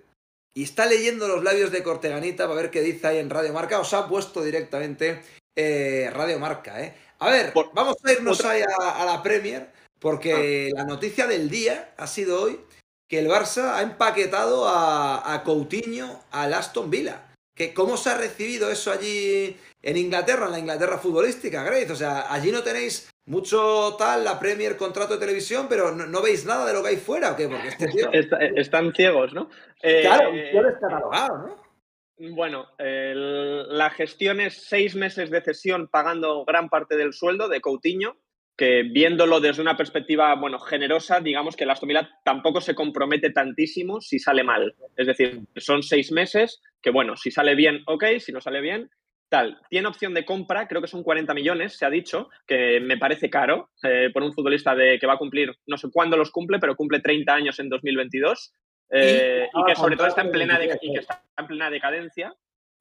y 0.54 0.64
está 0.64 0.86
leyendo 0.86 1.28
los 1.28 1.44
labios 1.44 1.70
de 1.70 1.82
Corteganita 1.82 2.48
para 2.48 2.62
ver 2.62 2.70
qué 2.70 2.80
dice 2.80 3.06
ahí 3.06 3.18
en 3.18 3.30
Radio 3.30 3.52
Marca. 3.52 3.78
Os 3.78 3.94
ha 3.94 4.08
puesto 4.08 4.42
directamente 4.42 5.22
eh, 5.54 6.10
Radio 6.12 6.38
Marca, 6.38 6.82
¿eh? 6.82 6.94
A 7.18 7.30
ver, 7.30 7.52
vamos 7.72 7.96
a 8.04 8.12
irnos 8.12 8.44
ahí 8.44 8.62
a, 8.62 9.04
la 9.04 9.22
Premier, 9.22 9.68
porque 9.98 10.70
ah. 10.72 10.78
la 10.78 10.84
noticia 10.84 11.26
del 11.26 11.48
día 11.48 11.92
ha 11.96 12.06
sido 12.06 12.42
hoy 12.42 12.60
que 13.08 13.18
el 13.18 13.28
Barça 13.28 13.76
ha 13.76 13.82
empaquetado 13.82 14.68
a, 14.68 15.32
a 15.32 15.42
Coutinho 15.44 16.22
al 16.30 16.52
Aston 16.54 16.90
Villa. 16.90 17.22
Que, 17.54 17.72
¿Cómo 17.72 17.96
se 17.96 18.10
ha 18.10 18.18
recibido 18.18 18.70
eso 18.70 18.90
allí 18.92 19.56
en 19.82 19.96
Inglaterra, 19.96 20.46
en 20.46 20.52
la 20.52 20.58
Inglaterra 20.58 20.98
futbolística, 20.98 21.62
Grace? 21.62 21.90
O 21.90 21.96
sea, 21.96 22.30
allí 22.30 22.52
no 22.52 22.62
tenéis 22.62 23.08
mucho 23.26 23.96
tal, 23.98 24.24
la 24.24 24.38
Premier, 24.38 24.76
contrato 24.76 25.14
de 25.14 25.20
televisión, 25.20 25.66
pero 25.68 25.92
no, 25.92 26.22
veis 26.22 26.44
nada 26.44 26.66
de 26.66 26.72
lo 26.72 26.82
que 26.82 26.90
hay 26.90 26.96
fuera, 26.96 27.32
¿o 27.32 27.36
qué? 27.36 27.48
Porque 27.48 27.68
este 27.68 28.60
están 28.60 28.92
ciegos, 28.92 29.32
¿no? 29.32 29.48
claro, 29.80 30.30
eh, 30.34 30.52
catalogado, 30.80 31.38
¿no? 31.38 31.65
Bueno, 32.18 32.68
la 32.78 33.90
gestión 33.90 34.40
es 34.40 34.66
seis 34.66 34.94
meses 34.94 35.30
de 35.30 35.42
cesión 35.42 35.88
pagando 35.88 36.44
gran 36.44 36.68
parte 36.68 36.96
del 36.96 37.12
sueldo 37.12 37.48
de 37.48 37.60
Coutinho, 37.60 38.16
que 38.56 38.84
viéndolo 38.84 39.38
desde 39.38 39.60
una 39.60 39.76
perspectiva, 39.76 40.34
bueno, 40.34 40.58
generosa, 40.58 41.20
digamos 41.20 41.56
que 41.56 41.66
la 41.66 41.74
Aston 41.74 41.90
tampoco 42.24 42.62
se 42.62 42.74
compromete 42.74 43.30
tantísimo 43.30 44.00
si 44.00 44.18
sale 44.18 44.42
mal. 44.42 44.74
Es 44.96 45.06
decir, 45.06 45.42
son 45.56 45.82
seis 45.82 46.10
meses 46.10 46.62
que, 46.80 46.90
bueno, 46.90 47.16
si 47.16 47.30
sale 47.30 47.54
bien, 47.54 47.82
ok, 47.86 48.04
si 48.18 48.32
no 48.32 48.40
sale 48.40 48.62
bien, 48.62 48.88
tal. 49.28 49.60
Tiene 49.68 49.88
opción 49.88 50.14
de 50.14 50.24
compra, 50.24 50.68
creo 50.68 50.80
que 50.80 50.88
son 50.88 51.02
40 51.02 51.34
millones, 51.34 51.76
se 51.76 51.84
ha 51.84 51.90
dicho, 51.90 52.30
que 52.46 52.80
me 52.80 52.96
parece 52.96 53.28
caro 53.28 53.68
eh, 53.82 54.08
por 54.10 54.22
un 54.22 54.32
futbolista 54.32 54.74
de, 54.74 54.98
que 54.98 55.06
va 55.06 55.14
a 55.14 55.18
cumplir, 55.18 55.54
no 55.66 55.76
sé 55.76 55.90
cuándo 55.92 56.16
los 56.16 56.30
cumple, 56.30 56.58
pero 56.58 56.76
cumple 56.76 57.00
30 57.00 57.34
años 57.34 57.58
en 57.58 57.68
2022 57.68 58.54
eh, 58.90 59.48
y, 59.52 59.64
que 59.64 59.76
sobre 59.76 59.96
todo 59.96 60.06
está 60.06 60.22
en, 60.22 60.30
plena 60.30 60.58
está 60.58 61.22
en 61.38 61.46
plena 61.46 61.70
decadencia. 61.70 62.34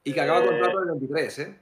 Y 0.03 0.13
que 0.13 0.21
acaba 0.21 0.45
contrato 0.45 0.79
el 0.79 0.89
23, 0.91 1.39
¿eh? 1.39 1.59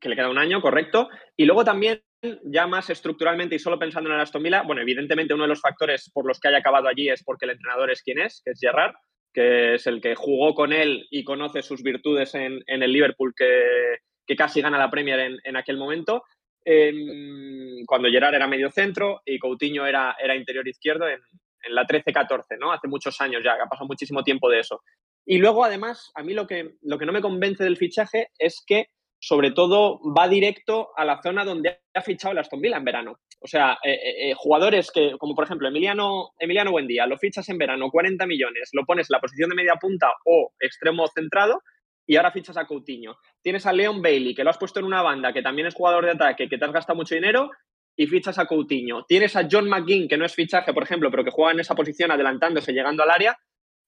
Que 0.00 0.08
le 0.08 0.16
queda 0.16 0.30
un 0.30 0.38
año, 0.38 0.60
correcto. 0.60 1.08
Y 1.36 1.46
luego 1.46 1.64
también, 1.64 2.02
ya 2.44 2.66
más 2.66 2.90
estructuralmente 2.90 3.56
y 3.56 3.58
solo 3.58 3.78
pensando 3.78 4.08
en 4.08 4.16
el 4.16 4.22
Aston 4.22 4.42
Villa, 4.42 4.62
bueno, 4.62 4.82
evidentemente 4.82 5.34
uno 5.34 5.44
de 5.44 5.48
los 5.48 5.60
factores 5.60 6.10
por 6.10 6.26
los 6.26 6.38
que 6.38 6.48
haya 6.48 6.58
acabado 6.58 6.88
allí 6.88 7.08
es 7.08 7.24
porque 7.24 7.46
el 7.46 7.52
entrenador 7.52 7.90
es 7.90 8.02
quien 8.02 8.20
es, 8.20 8.40
que 8.44 8.52
es 8.52 8.60
Gerrard, 8.60 8.94
que 9.32 9.74
es 9.74 9.86
el 9.86 10.00
que 10.00 10.14
jugó 10.14 10.54
con 10.54 10.72
él 10.72 11.06
y 11.10 11.24
conoce 11.24 11.62
sus 11.62 11.82
virtudes 11.82 12.34
en, 12.34 12.62
el 12.66 12.92
Liverpool, 12.92 13.34
que, 13.36 14.36
casi 14.36 14.60
gana 14.60 14.78
la 14.78 14.90
Premier 14.90 15.38
en, 15.42 15.56
aquel 15.56 15.76
momento. 15.76 16.24
Em, 16.64 17.84
cuando 17.86 18.08
Gerard 18.08 18.34
era 18.34 18.48
medio 18.48 18.70
centro 18.70 19.22
y 19.24 19.38
Coutinho 19.38 19.86
era, 19.86 20.16
era 20.20 20.34
interior 20.34 20.66
izquierdo 20.66 21.08
en, 21.08 21.20
en 21.66 21.74
la 21.74 21.86
13-14, 21.86 22.58
¿no? 22.58 22.72
Hace 22.72 22.88
muchos 22.88 23.20
años 23.20 23.42
ya, 23.44 23.54
ha 23.54 23.68
pasado 23.68 23.86
muchísimo 23.86 24.22
tiempo 24.22 24.48
de 24.48 24.60
eso. 24.60 24.82
Y 25.24 25.38
luego, 25.38 25.64
además, 25.64 26.10
a 26.14 26.22
mí 26.22 26.34
lo 26.34 26.46
que, 26.46 26.76
lo 26.82 26.98
que 26.98 27.06
no 27.06 27.12
me 27.12 27.20
convence 27.20 27.64
del 27.64 27.76
fichaje 27.76 28.28
es 28.38 28.62
que, 28.66 28.88
sobre 29.18 29.50
todo, 29.50 30.00
va 30.16 30.28
directo 30.28 30.90
a 30.96 31.04
la 31.04 31.20
zona 31.22 31.44
donde 31.44 31.80
ha 31.94 32.02
fichado 32.02 32.32
el 32.32 32.38
Aston 32.38 32.60
Villa 32.60 32.76
en 32.76 32.84
verano. 32.84 33.18
O 33.40 33.46
sea, 33.46 33.78
eh, 33.82 33.92
eh, 33.92 34.30
eh, 34.30 34.34
jugadores 34.36 34.90
que, 34.90 35.16
como 35.18 35.34
por 35.34 35.44
ejemplo 35.44 35.68
Emiliano, 35.68 36.32
Emiliano 36.38 36.70
Buendía, 36.70 37.06
lo 37.06 37.18
fichas 37.18 37.48
en 37.48 37.58
verano, 37.58 37.90
40 37.90 38.26
millones, 38.26 38.70
lo 38.72 38.84
pones 38.84 39.10
en 39.10 39.14
la 39.14 39.20
posición 39.20 39.50
de 39.50 39.56
media 39.56 39.74
punta 39.80 40.12
o 40.24 40.52
extremo 40.58 41.06
centrado 41.08 41.60
y 42.06 42.16
ahora 42.16 42.30
fichas 42.30 42.56
a 42.56 42.66
Coutinho. 42.66 43.16
Tienes 43.42 43.66
a 43.66 43.72
Leon 43.72 44.00
Bailey, 44.00 44.34
que 44.34 44.44
lo 44.44 44.50
has 44.50 44.58
puesto 44.58 44.78
en 44.78 44.86
una 44.86 45.02
banda, 45.02 45.32
que 45.32 45.42
también 45.42 45.66
es 45.66 45.74
jugador 45.74 46.04
de 46.04 46.12
ataque, 46.12 46.48
que 46.48 46.56
te 46.56 46.64
has 46.64 46.72
gastado 46.72 46.96
mucho 46.96 47.14
dinero 47.14 47.50
y 47.96 48.06
fichas 48.06 48.38
a 48.38 48.46
Coutinho. 48.46 49.04
Tienes 49.06 49.34
a 49.36 49.48
John 49.50 49.68
McGinn, 49.68 50.08
que 50.08 50.18
no 50.18 50.26
es 50.26 50.34
fichaje, 50.34 50.74
por 50.74 50.82
ejemplo, 50.82 51.10
pero 51.10 51.24
que 51.24 51.30
juega 51.30 51.52
en 51.52 51.60
esa 51.60 51.74
posición 51.74 52.10
adelantándose, 52.10 52.72
llegando 52.72 53.02
al 53.02 53.10
área, 53.10 53.38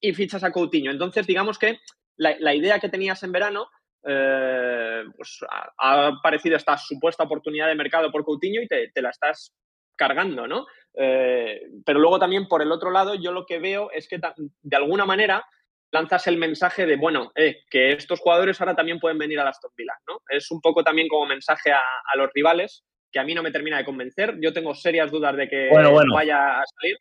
y 0.00 0.14
fichas 0.14 0.42
a 0.44 0.50
Coutinho. 0.50 0.90
Entonces, 0.90 1.26
digamos 1.26 1.58
que 1.58 1.78
la, 2.16 2.54
idea 2.54 2.80
que 2.80 2.88
tenías 2.88 3.22
en 3.22 3.32
verano, 3.32 3.68
eh, 4.04 5.04
pues 5.14 5.40
ha, 5.78 6.06
aparecido 6.06 6.56
esta 6.56 6.76
supuesta 6.78 7.24
oportunidad 7.24 7.68
de 7.68 7.74
mercado 7.74 8.10
por 8.10 8.24
Coutinho 8.24 8.62
y 8.62 8.66
te, 8.66 8.90
la 9.02 9.10
estás 9.10 9.54
cargando, 9.96 10.46
¿no? 10.46 10.66
Eh, 10.94 11.60
pero 11.84 12.00
luego 12.00 12.18
también, 12.18 12.48
por 12.48 12.62
el 12.62 12.72
otro 12.72 12.90
lado, 12.90 13.14
yo 13.14 13.30
lo 13.32 13.44
que 13.44 13.58
veo 13.58 13.90
es 13.90 14.08
que 14.08 14.18
de 14.18 14.76
alguna 14.76 15.04
manera 15.04 15.44
lanzas 15.90 16.26
el 16.26 16.38
mensaje 16.38 16.86
de, 16.86 16.96
bueno, 16.96 17.30
eh, 17.34 17.62
que 17.70 17.92
estos 17.92 18.20
jugadores 18.20 18.60
ahora 18.60 18.74
también 18.74 19.00
pueden 19.00 19.18
venir 19.18 19.40
a 19.40 19.44
las 19.44 19.56
Aston 19.56 19.72
Villa, 19.76 19.94
¿no? 20.06 20.20
Es 20.28 20.50
un 20.50 20.60
poco 20.60 20.82
también 20.82 21.08
como 21.08 21.26
mensaje 21.26 21.72
a, 21.72 21.80
a 21.80 22.16
los 22.16 22.30
rivales 22.32 22.84
que 23.10 23.18
a 23.18 23.24
mí 23.24 23.34
no 23.34 23.42
me 23.42 23.50
termina 23.50 23.78
de 23.78 23.84
convencer. 23.84 24.36
Yo 24.40 24.52
tengo 24.52 24.74
serias 24.74 25.10
dudas 25.10 25.36
de 25.36 25.48
que 25.48 25.70
vaya 25.70 26.60
a 26.60 26.64
salir 26.66 26.98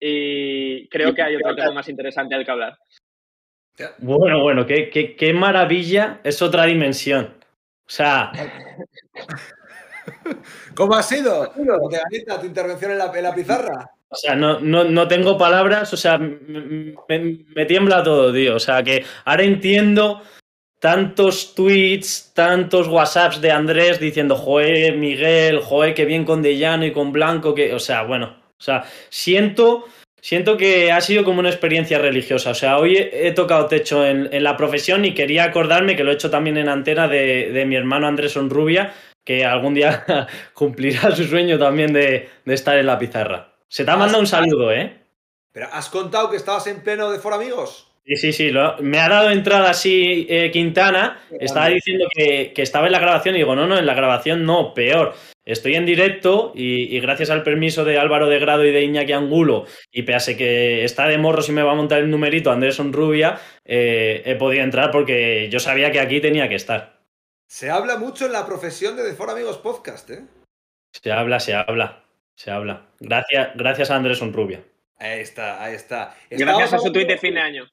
y 0.00 0.88
creo 0.88 1.14
que 1.14 1.22
hay 1.22 1.36
otro 1.36 1.54
tema 1.54 1.72
más 1.72 1.88
interesante 1.88 2.34
al 2.34 2.44
que 2.44 2.50
hablar. 2.50 2.78
Bueno, 3.98 4.42
bueno, 4.42 4.66
qué, 4.66 4.90
qué, 4.90 5.32
maravilla, 5.32 6.20
es 6.24 6.42
otra 6.42 6.64
dimensión. 6.64 7.36
O 7.86 7.90
sea. 7.90 8.32
¿Cómo 10.74 10.94
ha 10.94 11.02
sido? 11.02 11.52
tu 11.52 12.46
intervención 12.46 12.92
en 12.92 12.98
la, 12.98 13.12
en 13.14 13.22
la 13.22 13.34
pizarra. 13.34 13.90
O 14.10 14.16
sea, 14.16 14.34
no, 14.34 14.58
no, 14.60 15.06
tengo 15.06 15.36
palabras, 15.36 15.92
o 15.92 15.96
sea, 15.96 16.16
me, 16.16 16.96
me, 17.08 17.66
tiembla 17.66 18.02
todo, 18.02 18.32
tío. 18.32 18.56
O 18.56 18.58
sea, 18.58 18.82
que 18.82 19.04
ahora 19.26 19.42
entiendo 19.42 20.22
tantos 20.78 21.54
tweets, 21.54 22.32
tantos 22.34 22.88
WhatsApps 22.88 23.40
de 23.40 23.50
Andrés 23.50 23.98
diciendo, 23.98 24.36
joe, 24.36 24.92
Miguel, 24.92 25.60
joe, 25.60 25.94
qué 25.94 26.04
bien 26.04 26.24
con 26.24 26.42
Dellano 26.42 26.84
y 26.86 26.92
con 26.92 27.12
Blanco, 27.12 27.54
que, 27.54 27.74
o 27.74 27.80
sea, 27.80 28.02
bueno, 28.02 28.36
o 28.58 28.62
sea, 28.62 28.84
siento, 29.08 29.86
siento 30.20 30.56
que 30.56 30.90
ha 30.90 31.00
sido 31.00 31.24
como 31.24 31.40
una 31.40 31.50
experiencia 31.50 31.98
religiosa. 31.98 32.50
O 32.50 32.54
sea, 32.54 32.78
hoy 32.78 32.96
he, 32.96 33.32
tocado 33.32 33.66
techo 33.66 34.06
en, 34.06 34.42
la 34.42 34.56
profesión 34.56 35.04
y 35.04 35.14
quería 35.14 35.44
acordarme 35.44 35.96
que 35.96 36.04
lo 36.04 36.10
he 36.10 36.14
hecho 36.14 36.30
también 36.30 36.56
en 36.56 36.68
antena 36.68 37.08
de, 37.08 37.64
mi 37.66 37.76
hermano 37.76 38.06
Andrés 38.06 38.36
Onrubia, 38.36 38.94
que 39.24 39.44
algún 39.44 39.74
día 39.74 40.04
cumplirá 40.54 41.14
su 41.14 41.24
sueño 41.24 41.58
también 41.58 41.92
de, 41.92 42.28
estar 42.46 42.76
en 42.78 42.86
la 42.86 42.98
pizarra. 42.98 43.54
Se 43.68 43.84
te 43.84 43.90
ha 43.90 43.96
mandado 43.96 44.20
un 44.20 44.26
saludo, 44.26 44.72
¿eh? 44.72 45.04
Pero 45.52 45.68
has 45.72 45.88
contado 45.88 46.30
que 46.30 46.36
estabas 46.36 46.66
en 46.66 46.82
pleno 46.82 47.10
de 47.10 47.18
For 47.18 47.34
Amigos. 47.34 47.87
Sí, 48.08 48.16
sí, 48.16 48.32
sí. 48.32 48.52
me 48.80 49.00
ha 49.00 49.08
dado 49.10 49.28
entrada 49.28 49.68
así 49.68 50.26
eh, 50.30 50.50
Quintana. 50.50 51.20
Estaba 51.38 51.68
diciendo 51.68 52.06
que, 52.10 52.54
estaba 52.56 52.86
en 52.86 52.92
la 52.92 53.00
grabación 53.00 53.34
y 53.34 53.38
digo, 53.38 53.54
no, 53.54 53.66
no, 53.66 53.76
en 53.76 53.84
la 53.84 53.92
grabación 53.92 54.46
no, 54.46 54.72
peor. 54.72 55.14
Estoy 55.44 55.74
en 55.74 55.84
directo 55.84 56.52
y, 56.54 56.98
gracias 57.00 57.28
al 57.28 57.42
permiso 57.42 57.84
de 57.84 57.98
Álvaro 57.98 58.30
de 58.30 58.38
Grado 58.38 58.64
y 58.64 58.72
de 58.72 58.82
Iñaki 58.82 59.12
Angulo, 59.12 59.66
y 59.92 60.04
pese 60.04 60.38
que 60.38 60.84
está 60.84 61.06
de 61.06 61.18
morro 61.18 61.42
si 61.42 61.52
me 61.52 61.62
va 61.62 61.72
a 61.72 61.74
montar 61.74 61.98
el 61.98 62.10
numerito 62.10 62.50
Anderson 62.50 62.94
Rubia, 62.94 63.38
eh, 63.66 64.22
he 64.24 64.36
podido 64.36 64.64
entrar 64.64 64.90
porque 64.90 65.50
yo 65.50 65.60
sabía 65.60 65.92
que 65.92 66.00
aquí 66.00 66.22
tenía 66.22 66.48
que 66.48 66.54
estar. 66.54 67.00
Se 67.46 67.68
habla 67.68 67.98
mucho 67.98 68.24
en 68.24 68.32
la 68.32 68.46
profesión 68.46 68.96
de 68.96 69.04
The 69.04 69.16
For 69.16 69.28
Amigos 69.28 69.58
Podcast, 69.58 70.08
¿eh? 70.10 70.24
Se 70.92 71.12
habla, 71.12 71.40
se 71.40 71.54
habla, 71.54 72.04
se 72.34 72.50
habla. 72.50 72.86
Gracias, 73.00 73.50
gracias 73.54 73.90
a 73.90 73.96
Anderson 73.96 74.32
Rubia. 74.32 74.62
Ahí 74.98 75.20
está, 75.20 75.62
ahí 75.62 75.74
está. 75.74 76.16
Gracias 76.28 76.72
a 76.72 76.78
su 76.78 76.92
tweet 76.92 77.06
de 77.06 77.18
fin 77.18 77.34
de 77.34 77.40
año. 77.40 77.68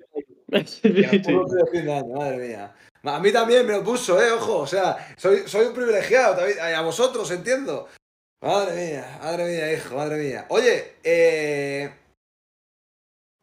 Madre 2.03 2.37
mía. 2.37 2.75
A 3.03 3.19
mí 3.19 3.31
también 3.31 3.67
me 3.67 3.73
lo 3.73 3.83
puso, 3.83 4.21
eh, 4.21 4.31
ojo. 4.31 4.59
O 4.59 4.67
sea, 4.67 5.13
soy, 5.17 5.47
soy 5.47 5.67
un 5.67 5.73
privilegiado 5.73 6.37
también. 6.37 6.59
A 6.59 6.81
vosotros, 6.81 7.29
entiendo. 7.31 7.87
Madre 8.41 8.75
mía, 8.75 9.19
madre 9.21 9.45
mía, 9.45 9.73
hijo, 9.73 9.95
madre 9.95 10.17
mía. 10.17 10.45
Oye, 10.49 10.95
eh, 11.03 11.93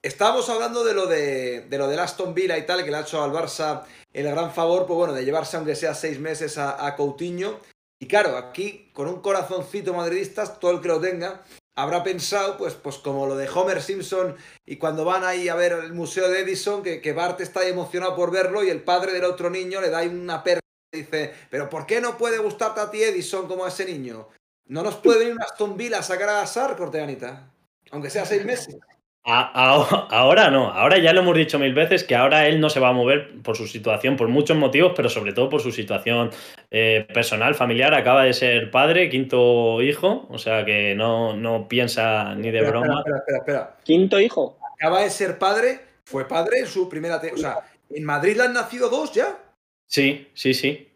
estábamos 0.02 0.48
hablando 0.48 0.84
de 0.84 0.94
lo 0.94 1.06
de, 1.06 1.62
de 1.62 1.78
lo 1.78 1.88
del 1.88 1.98
Aston 1.98 2.34
Villa 2.34 2.58
y 2.58 2.66
tal, 2.66 2.84
que 2.84 2.90
le 2.90 2.96
ha 2.96 3.00
hecho 3.00 3.22
al 3.22 3.32
Barça 3.32 3.84
el 4.12 4.26
gran 4.26 4.52
favor, 4.52 4.86
pues 4.86 4.96
bueno, 4.96 5.12
de 5.12 5.24
llevarse 5.24 5.56
aunque 5.56 5.74
sea 5.74 5.94
seis 5.94 6.20
meses 6.20 6.58
a, 6.58 6.86
a 6.86 6.94
Coutinho. 6.96 7.58
Y 8.00 8.06
claro, 8.06 8.36
aquí, 8.36 8.90
con 8.92 9.08
un 9.08 9.20
corazoncito 9.20 9.94
madridista, 9.94 10.44
todo 10.58 10.72
el 10.72 10.80
que 10.80 10.88
lo 10.88 11.00
tenga, 11.00 11.42
habrá 11.74 12.02
pensado, 12.02 12.56
pues, 12.56 12.74
pues 12.74 12.96
como 12.98 13.26
lo 13.26 13.36
de 13.36 13.48
Homer 13.48 13.82
Simpson 13.82 14.36
y 14.66 14.76
cuando 14.76 15.04
van 15.04 15.24
ahí 15.24 15.48
a 15.48 15.54
ver 15.54 15.72
el 15.72 15.92
museo 15.92 16.28
de 16.28 16.40
Edison, 16.40 16.82
que, 16.82 17.00
que 17.00 17.12
Bart 17.12 17.40
está 17.40 17.66
emocionado 17.66 18.14
por 18.14 18.30
verlo 18.30 18.62
y 18.62 18.70
el 18.70 18.82
padre 18.82 19.12
del 19.12 19.24
otro 19.24 19.50
niño 19.50 19.80
le 19.80 19.90
da 19.90 20.02
una 20.02 20.42
perra 20.42 20.60
y 20.92 20.98
dice, 20.98 21.32
pero 21.50 21.70
¿por 21.70 21.86
qué 21.86 22.00
no 22.00 22.18
puede 22.18 22.38
gustarte 22.38 22.80
a 22.80 22.90
ti 22.90 23.02
Edison 23.02 23.48
como 23.48 23.64
a 23.64 23.68
ese 23.68 23.84
niño? 23.84 24.28
¿No 24.66 24.82
nos 24.82 24.96
puede 24.96 25.20
venir 25.20 25.34
una 25.34 25.44
Aston 25.44 25.76
Villa 25.76 25.98
a 25.98 26.02
sacar 26.02 26.28
a 26.28 26.46
Sar, 26.46 26.76
Corteanita? 26.76 27.50
Aunque 27.90 28.10
sea 28.10 28.24
seis 28.24 28.44
meses. 28.44 28.76
Ahora 29.24 30.50
no, 30.50 30.68
ahora 30.70 30.98
ya 30.98 31.12
lo 31.12 31.20
hemos 31.20 31.36
dicho 31.36 31.58
mil 31.58 31.74
veces 31.74 32.02
que 32.02 32.16
ahora 32.16 32.48
él 32.48 32.60
no 32.60 32.68
se 32.70 32.80
va 32.80 32.88
a 32.88 32.92
mover 32.92 33.40
por 33.42 33.56
su 33.56 33.66
situación, 33.66 34.16
por 34.16 34.28
muchos 34.28 34.56
motivos, 34.56 34.92
pero 34.96 35.08
sobre 35.08 35.32
todo 35.32 35.48
por 35.48 35.60
su 35.60 35.70
situación 35.70 36.30
eh, 36.70 37.06
personal, 37.12 37.54
familiar. 37.54 37.94
Acaba 37.94 38.24
de 38.24 38.32
ser 38.32 38.70
padre, 38.70 39.08
quinto 39.08 39.80
hijo, 39.82 40.26
o 40.28 40.38
sea 40.38 40.64
que 40.64 40.94
no, 40.94 41.36
no 41.36 41.68
piensa 41.68 42.34
ni 42.34 42.50
de 42.50 42.62
broma. 42.62 42.98
Espera, 42.98 43.18
espera, 43.18 43.38
espera, 43.38 43.76
¿Quinto 43.84 44.18
hijo? 44.18 44.58
Acaba 44.74 45.02
de 45.02 45.10
ser 45.10 45.38
padre, 45.38 45.80
fue 46.04 46.26
padre 46.26 46.60
en 46.60 46.66
su 46.66 46.88
primera. 46.88 47.20
O 47.32 47.36
sea, 47.36 47.60
¿en 47.90 48.04
Madrid 48.04 48.36
le 48.36 48.44
han 48.44 48.52
nacido 48.52 48.88
dos 48.88 49.12
ya? 49.12 49.38
Sí, 49.86 50.28
sí, 50.34 50.54
sí. 50.54 50.88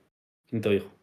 Quinto 0.47 0.73
hijo. 0.73 0.96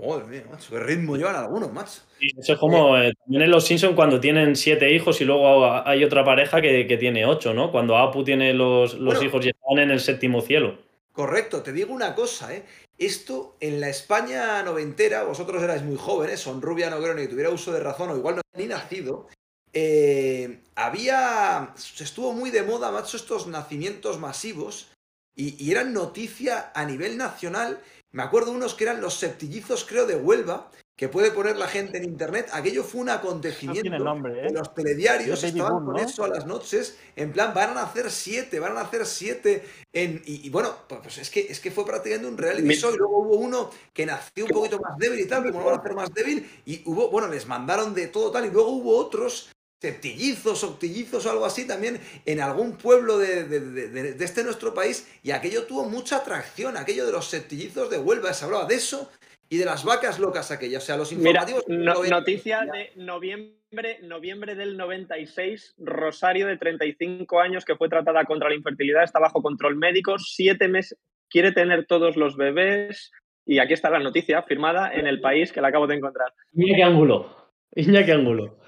Madre 0.00 0.26
mía, 0.26 0.44
macho, 0.50 0.70
qué 0.70 0.80
ritmo 0.80 1.16
llevan 1.16 1.36
algunos, 1.36 1.72
macho. 1.72 2.00
eso 2.20 2.52
es 2.52 2.58
como 2.58 2.96
eh, 2.96 3.12
también 3.22 3.42
en 3.42 3.50
los 3.50 3.66
Simpsons 3.66 3.94
cuando 3.94 4.18
tienen 4.20 4.56
siete 4.56 4.92
hijos 4.92 5.20
y 5.20 5.24
luego 5.24 5.66
hay 5.86 6.04
otra 6.04 6.24
pareja 6.24 6.60
que, 6.60 6.96
tiene 6.98 7.26
ocho, 7.26 7.52
¿no? 7.52 7.70
Cuando 7.70 7.96
Apu 7.96 8.24
tiene 8.24 8.54
los, 8.54 8.94
hijos 8.94 9.44
y 9.44 9.50
está 9.50 9.60
están 9.60 9.78
en 9.78 9.90
el 9.90 10.00
séptimo 10.00 10.40
cielo. 10.40 10.78
Correcto, 11.12 11.62
te 11.62 11.72
digo 11.72 11.92
una 11.92 12.14
cosa, 12.14 12.54
¿eh? 12.54 12.64
Esto 12.96 13.56
en 13.60 13.80
la 13.80 13.88
España 13.88 14.62
noventera, 14.62 15.24
vosotros 15.24 15.62
erais 15.62 15.82
muy 15.82 15.96
jóvenes, 15.96 16.40
son 16.40 16.60
rubia 16.60 16.90
no 16.90 16.98
creo 17.00 17.14
ni 17.14 17.22
que 17.22 17.28
tuviera 17.28 17.50
uso 17.50 17.72
de 17.72 17.80
razón, 17.80 18.10
o 18.10 18.16
igual 18.16 18.36
no 18.36 18.42
ni 18.56 18.66
nacido. 18.66 19.26
eh, 19.72 20.60
había. 20.74 21.74
Estuvo 21.76 22.32
muy 22.32 22.50
de 22.50 22.62
moda, 22.62 22.90
macho, 22.90 23.16
estos 23.16 23.46
nacimientos 23.46 24.18
masivos. 24.18 24.88
Y, 25.34 25.62
y 25.64 25.70
eran 25.70 25.92
noticia 25.92 26.72
a 26.74 26.84
nivel 26.84 27.16
nacional. 27.16 27.80
Me 28.12 28.22
acuerdo 28.22 28.50
unos 28.52 28.74
que 28.74 28.84
eran 28.84 29.00
los 29.00 29.14
septillizos, 29.14 29.84
creo, 29.88 30.06
de 30.06 30.16
Huelva, 30.16 30.70
que 30.96 31.08
puede 31.08 31.30
poner 31.30 31.56
la 31.56 31.66
gente 31.68 31.96
en 31.96 32.04
internet. 32.04 32.48
Aquello 32.52 32.82
fue 32.84 33.00
un 33.02 33.06
No 33.06 33.12
acontecimiento. 33.12 33.82
tiene 33.82 33.98
nombre, 33.98 34.46
¿eh? 34.46 34.50
Los 34.52 34.74
telediarios 34.74 35.42
estaban 35.44 35.72
Boom, 35.72 35.84
con 35.86 35.94
¿no? 35.94 36.02
eso 36.02 36.24
a 36.24 36.28
las 36.28 36.44
noches, 36.44 36.98
en 37.16 37.32
plan, 37.32 37.54
van 37.54 37.70
a 37.70 37.74
nacer 37.74 38.10
siete, 38.10 38.60
van 38.60 38.72
a 38.72 38.82
nacer 38.82 39.06
siete. 39.06 39.64
En, 39.92 40.20
y, 40.26 40.46
y 40.46 40.50
bueno, 40.50 40.74
pues 40.88 41.00
pues 41.02 41.18
es 41.18 41.30
que, 41.30 41.40
es 41.40 41.58
que 41.60 41.70
fue 41.70 41.86
prácticamente 41.86 42.28
un 42.28 42.36
reality 42.36 42.66
Mi- 42.68 42.74
show. 42.74 42.92
Y 42.92 42.98
luego 42.98 43.18
hubo 43.20 43.36
uno 43.36 43.70
que 43.94 44.04
nació 44.04 44.44
un 44.44 44.50
poquito 44.50 44.78
más 44.80 44.98
débil 44.98 45.20
y 45.20 45.26
tal, 45.26 45.44
como 45.44 45.60
lo 45.60 45.66
van 45.66 45.76
a 45.76 45.78
hacer 45.80 45.94
más 45.94 46.12
débil. 46.12 46.50
Y 46.66 46.82
hubo, 46.84 47.10
bueno, 47.10 47.28
les 47.28 47.46
mandaron 47.46 47.94
de 47.94 48.08
todo 48.08 48.30
tal. 48.30 48.44
Y 48.46 48.50
luego 48.50 48.68
hubo 48.70 48.96
otros 48.98 49.50
septillizos, 49.80 50.62
octillizos 50.62 51.24
o 51.26 51.30
algo 51.30 51.46
así 51.46 51.66
también 51.66 51.98
en 52.26 52.40
algún 52.40 52.76
pueblo 52.76 53.18
de, 53.18 53.44
de- 53.44 53.60
de- 53.60 53.88
de- 53.88 54.12
de 54.14 54.24
este 54.24 54.44
nuestro 54.44 54.74
país. 54.74 55.08
Y 55.22 55.30
aquello 55.30 55.64
tuvo 55.66 55.88
mucha 55.88 56.16
atracción, 56.16 56.76
aquello 56.76 57.06
de 57.06 57.12
los 57.12 57.26
septillizos 57.26 57.90
de 57.90 57.98
Huelva. 57.98 58.32
Se 58.34 58.44
hablaba 58.44 58.66
de 58.66 58.74
eso 58.74 59.10
y 59.48 59.56
de 59.56 59.64
las 59.64 59.84
vacas 59.84 60.18
locas 60.18 60.50
aquellas. 60.50 60.82
O 60.82 60.86
sea, 60.86 60.96
los 60.96 61.10
Mira, 61.12 61.30
informativos. 61.30 61.64
no- 61.68 62.00
ven- 62.02 62.10
noticia 62.10 62.60
de 62.70 62.92
noviembre, 62.96 63.98
noviembre 64.02 64.54
del 64.54 64.76
96, 64.76 65.74
Rosario 65.78 66.46
de 66.46 66.58
35 66.58 67.40
años 67.40 67.64
que 67.64 67.76
fue 67.76 67.88
tratada 67.88 68.24
contra 68.24 68.48
la 68.50 68.54
infertilidad, 68.56 69.02
está 69.04 69.18
bajo 69.18 69.40
control 69.42 69.76
médico, 69.76 70.18
siete 70.18 70.68
meses, 70.68 70.98
quiere 71.30 71.52
tener 71.52 71.86
todos 71.86 72.16
los 72.16 72.36
bebés 72.36 73.12
y 73.46 73.58
aquí 73.60 73.72
está 73.72 73.88
la 73.88 73.98
noticia 74.00 74.42
firmada 74.42 74.92
en 74.92 75.06
el 75.06 75.20
país 75.20 75.52
que 75.52 75.60
la 75.62 75.68
acabo 75.68 75.86
de 75.86 75.96
encontrar. 75.96 76.34
Iñaki 76.52 76.82
Ángulo. 76.82 77.50
Iñaki 77.74 78.10
Ángulo. 78.10 78.58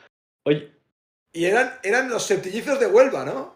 Oye, 0.45 0.72
Y 1.33 1.47
eran, 1.47 1.73
eran 1.83 2.11
los 2.11 2.25
septillizos 2.25 2.79
de 2.79 2.87
Huelva, 2.87 3.25
¿no? 3.25 3.55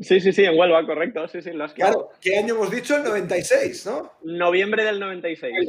Sí, 0.00 0.20
sí, 0.20 0.32
sí, 0.32 0.44
en 0.44 0.58
Huelva, 0.58 0.86
correcto, 0.86 1.28
sí, 1.28 1.42
sí, 1.42 1.50
Claro, 1.74 2.08
¿qué 2.20 2.38
año 2.38 2.54
hemos 2.54 2.70
dicho? 2.70 2.96
El 2.96 3.04
96, 3.04 3.84
¿no? 3.86 4.12
Noviembre 4.22 4.84
del 4.84 4.98
96. 4.98 5.68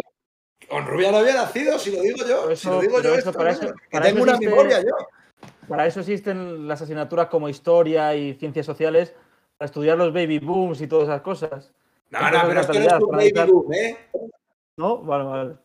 Con 0.69 0.85
Rubia 0.85 1.11
no 1.11 1.17
había 1.17 1.33
nacido, 1.33 1.77
si 1.77 1.93
lo 1.93 2.01
digo 2.01 2.25
yo. 2.25 2.55
Si 2.55 2.69
lo 2.69 2.79
digo 2.79 3.01
yo, 3.01 3.09
eso, 3.09 3.17
esto, 3.29 3.33
para 3.33 3.51
eso- 3.51 3.73
para 3.91 4.05
tengo 4.05 4.19
eso 4.19 4.29
una 4.29 4.37
memoria 4.39 4.79
yo. 4.81 4.95
Para 5.67 5.85
eso 5.85 5.99
existen 5.99 6.67
las 6.67 6.81
asignaturas 6.81 7.27
como 7.27 7.49
historia 7.49 8.15
y 8.15 8.35
ciencias 8.35 8.65
sociales, 8.65 9.13
para 9.57 9.65
estudiar 9.65 9.97
los 9.97 10.13
baby 10.13 10.39
booms 10.39 10.79
y 10.81 10.87
todas 10.87 11.09
esas 11.09 11.21
cosas. 11.21 11.73
No, 12.09 12.19
no, 12.19 12.25
es 12.27 12.31
pero 12.31 12.61
esto 12.61 12.73
no 12.73 12.79
es 12.79 12.85
natalidad, 12.85 13.01
un 13.01 13.09
para 13.09 13.17
baby 13.17 13.29
analizar- 13.31 13.51
boom, 13.51 13.73
¿eh? 13.73 13.97
¿No? 14.77 14.97
Vale, 15.03 15.23
vale. 15.25 15.55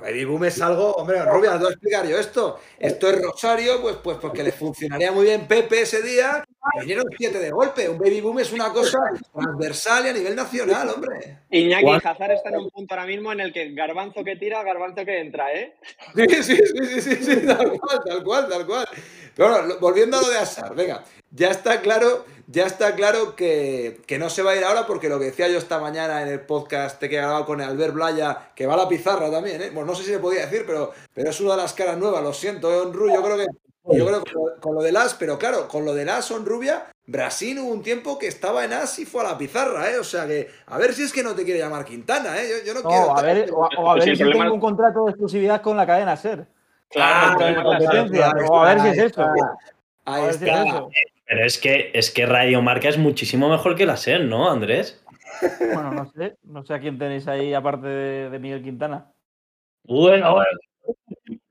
Baby 0.00 0.24
boom 0.24 0.44
es 0.44 0.60
algo, 0.60 0.92
hombre, 0.94 1.22
Rubia, 1.24 1.50
no 1.50 1.58
te 1.58 1.64
voy 1.64 1.68
a 1.68 1.72
explicar 1.72 2.06
yo 2.08 2.18
esto. 2.18 2.58
Esto 2.78 3.10
es 3.10 3.22
Rosario, 3.22 3.80
pues, 3.82 3.96
pues 4.02 4.16
porque 4.16 4.42
le 4.42 4.50
funcionaría 4.50 5.12
muy 5.12 5.26
bien 5.26 5.46
Pepe 5.46 5.82
ese 5.82 6.02
día. 6.02 6.44
y 6.76 6.80
Vinieron 6.80 7.04
siete 7.16 7.38
de 7.38 7.50
golpe. 7.50 7.88
Un 7.88 7.98
baby 7.98 8.20
boom 8.20 8.40
es 8.40 8.52
una 8.52 8.72
cosa 8.72 8.98
transversal 9.32 10.06
y 10.06 10.08
a 10.08 10.12
nivel 10.12 10.34
nacional, 10.34 10.88
hombre. 10.88 11.38
Iñaki 11.50 11.84
¿Cuál? 11.84 12.02
Hazard 12.04 12.32
está 12.32 12.48
en 12.48 12.56
un 12.56 12.70
punto 12.70 12.94
ahora 12.94 13.06
mismo 13.06 13.32
en 13.32 13.40
el 13.40 13.52
que 13.52 13.72
garbanzo 13.74 14.24
que 14.24 14.36
tira, 14.36 14.62
garbanzo 14.62 15.04
que 15.04 15.20
entra, 15.20 15.52
¿eh? 15.52 15.74
Sí, 16.14 16.42
sí, 16.42 16.56
sí, 16.56 16.86
sí, 16.86 17.00
sí, 17.00 17.16
sí, 17.24 17.46
tal 17.46 17.78
cual, 17.78 18.00
tal 18.04 18.24
cual, 18.24 18.48
tal 18.48 18.66
cual. 18.66 18.88
Pero 19.36 19.50
bueno, 19.50 19.74
volviendo 19.80 20.18
a 20.18 20.22
lo 20.22 20.28
de 20.28 20.38
Asar, 20.38 20.74
venga, 20.74 21.02
ya 21.30 21.50
está 21.50 21.80
claro, 21.80 22.24
ya 22.46 22.66
está 22.66 22.94
claro 22.94 23.34
que, 23.36 24.00
que 24.06 24.18
no 24.18 24.28
se 24.30 24.42
va 24.42 24.50
a 24.52 24.56
ir 24.56 24.64
ahora 24.64 24.86
porque 24.86 25.08
lo 25.08 25.18
que 25.18 25.26
decía 25.26 25.48
yo 25.48 25.58
esta 25.58 25.78
mañana 25.78 26.22
en 26.22 26.28
el 26.28 26.40
podcast 26.40 26.98
que 27.00 27.06
he 27.06 27.18
grabado 27.18 27.46
con 27.46 27.60
Albert 27.60 27.94
Blaya, 27.94 28.50
que 28.54 28.66
va 28.66 28.74
a 28.74 28.78
la 28.78 28.88
pizarra 28.88 29.30
también, 29.30 29.62
¿eh? 29.62 29.70
Bueno, 29.72 29.92
no 29.92 29.94
sé 29.94 30.04
si 30.04 30.10
se 30.10 30.18
podía 30.18 30.42
decir, 30.46 30.64
pero, 30.66 30.92
pero 31.14 31.30
es 31.30 31.40
una 31.40 31.52
de 31.52 31.62
las 31.62 31.72
caras 31.72 31.96
nuevas, 31.96 32.22
lo 32.22 32.32
siento, 32.32 32.70
eh, 32.72 32.76
Onru, 32.76 33.12
yo 33.12 33.22
creo 33.22 33.36
que 33.36 33.46
yo 33.84 34.06
creo 34.06 34.22
que 34.22 34.32
con 34.32 34.44
lo- 34.44 34.60
con 34.60 34.74
lo 34.76 34.82
del 34.82 34.96
As, 34.96 35.14
pero 35.14 35.36
claro, 35.38 35.66
con 35.66 35.84
lo 35.84 35.92
del 35.92 36.08
As 36.08 36.30
on 36.30 36.46
Rubia, 36.46 36.86
Brasil 37.04 37.58
hubo 37.58 37.72
un 37.72 37.82
tiempo 37.82 38.16
que 38.16 38.28
estaba 38.28 38.64
en 38.64 38.72
As 38.72 38.96
y 39.00 39.06
fue 39.06 39.22
a 39.22 39.30
la 39.30 39.38
pizarra, 39.38 39.90
¿eh? 39.90 39.98
O 39.98 40.04
sea 40.04 40.24
que, 40.26 40.48
a 40.66 40.78
ver 40.78 40.94
si 40.94 41.02
es 41.02 41.12
que 41.12 41.22
no 41.24 41.34
te 41.34 41.42
quiere 41.44 41.58
llamar 41.58 41.84
Quintana, 41.84 42.40
¿eh? 42.40 42.48
Yo, 42.64 42.72
yo 42.72 42.80
no, 42.80 42.88
quiero. 42.88 43.18
A 43.18 43.22
ver, 43.22 43.50
o, 43.50 43.56
o 43.78 43.90
a 43.90 43.94
ver 43.94 44.04
si 44.04 44.16
tengo 44.22 44.44
es- 44.44 44.50
un 44.52 44.60
contrato 44.60 45.04
de 45.06 45.10
exclusividad 45.10 45.60
con 45.62 45.76
la 45.76 45.84
cadena 45.84 46.16
SER. 46.16 46.46
Ah, 46.96 47.34
Claro, 47.36 47.54
claro, 47.54 47.62
competencia, 47.64 48.30
claro, 48.30 48.46
o 48.48 48.58
a 48.58 48.74
ver 48.74 48.80
si 48.80 48.88
es 48.88 48.98
ahí 48.98 49.06
eso. 49.06 49.26
Ahí 50.04 50.22
si 50.32 50.44
es 50.48 50.52
pero 51.26 51.46
es 51.46 51.58
que, 51.58 51.90
es 51.94 52.10
que 52.10 52.26
Radio 52.26 52.60
Marca 52.60 52.88
es 52.88 52.98
muchísimo 52.98 53.48
mejor 53.48 53.74
que 53.76 53.86
la 53.86 53.96
SER, 53.96 54.24
¿no, 54.24 54.50
Andrés? 54.50 55.02
Bueno, 55.72 55.90
no 55.92 56.10
sé. 56.12 56.36
No 56.42 56.64
sé 56.64 56.74
a 56.74 56.80
quién 56.80 56.98
tenéis 56.98 57.26
ahí 57.26 57.54
aparte 57.54 57.86
de, 57.86 58.30
de 58.30 58.38
Miguel 58.38 58.62
Quintana. 58.62 59.10
Bueno, 59.84 60.34
bueno. 60.34 60.58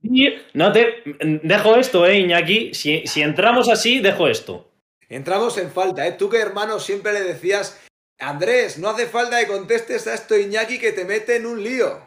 Y- 0.03 0.35
No 0.53 0.71
te. 0.71 1.01
Dejo 1.43 1.75
esto, 1.77 2.05
eh, 2.05 2.19
Iñaki. 2.19 2.73
Si, 2.73 3.07
si 3.07 3.21
entramos 3.21 3.69
así, 3.69 3.99
dejo 4.01 4.27
esto. 4.27 4.69
Entramos 5.09 5.57
en 5.57 5.71
falta, 5.71 6.05
¿eh? 6.05 6.11
Tú 6.13 6.29
que 6.29 6.39
hermano 6.39 6.79
siempre 6.79 7.13
le 7.13 7.21
decías, 7.21 7.81
Andrés, 8.19 8.77
no 8.77 8.89
hace 8.89 9.07
falta 9.07 9.39
que 9.39 9.47
contestes 9.47 10.05
a 10.07 10.13
esto 10.13 10.37
Iñaki 10.37 10.79
que 10.79 10.91
te 10.91 11.05
mete 11.05 11.37
en 11.37 11.45
un 11.47 11.63
lío. 11.63 12.01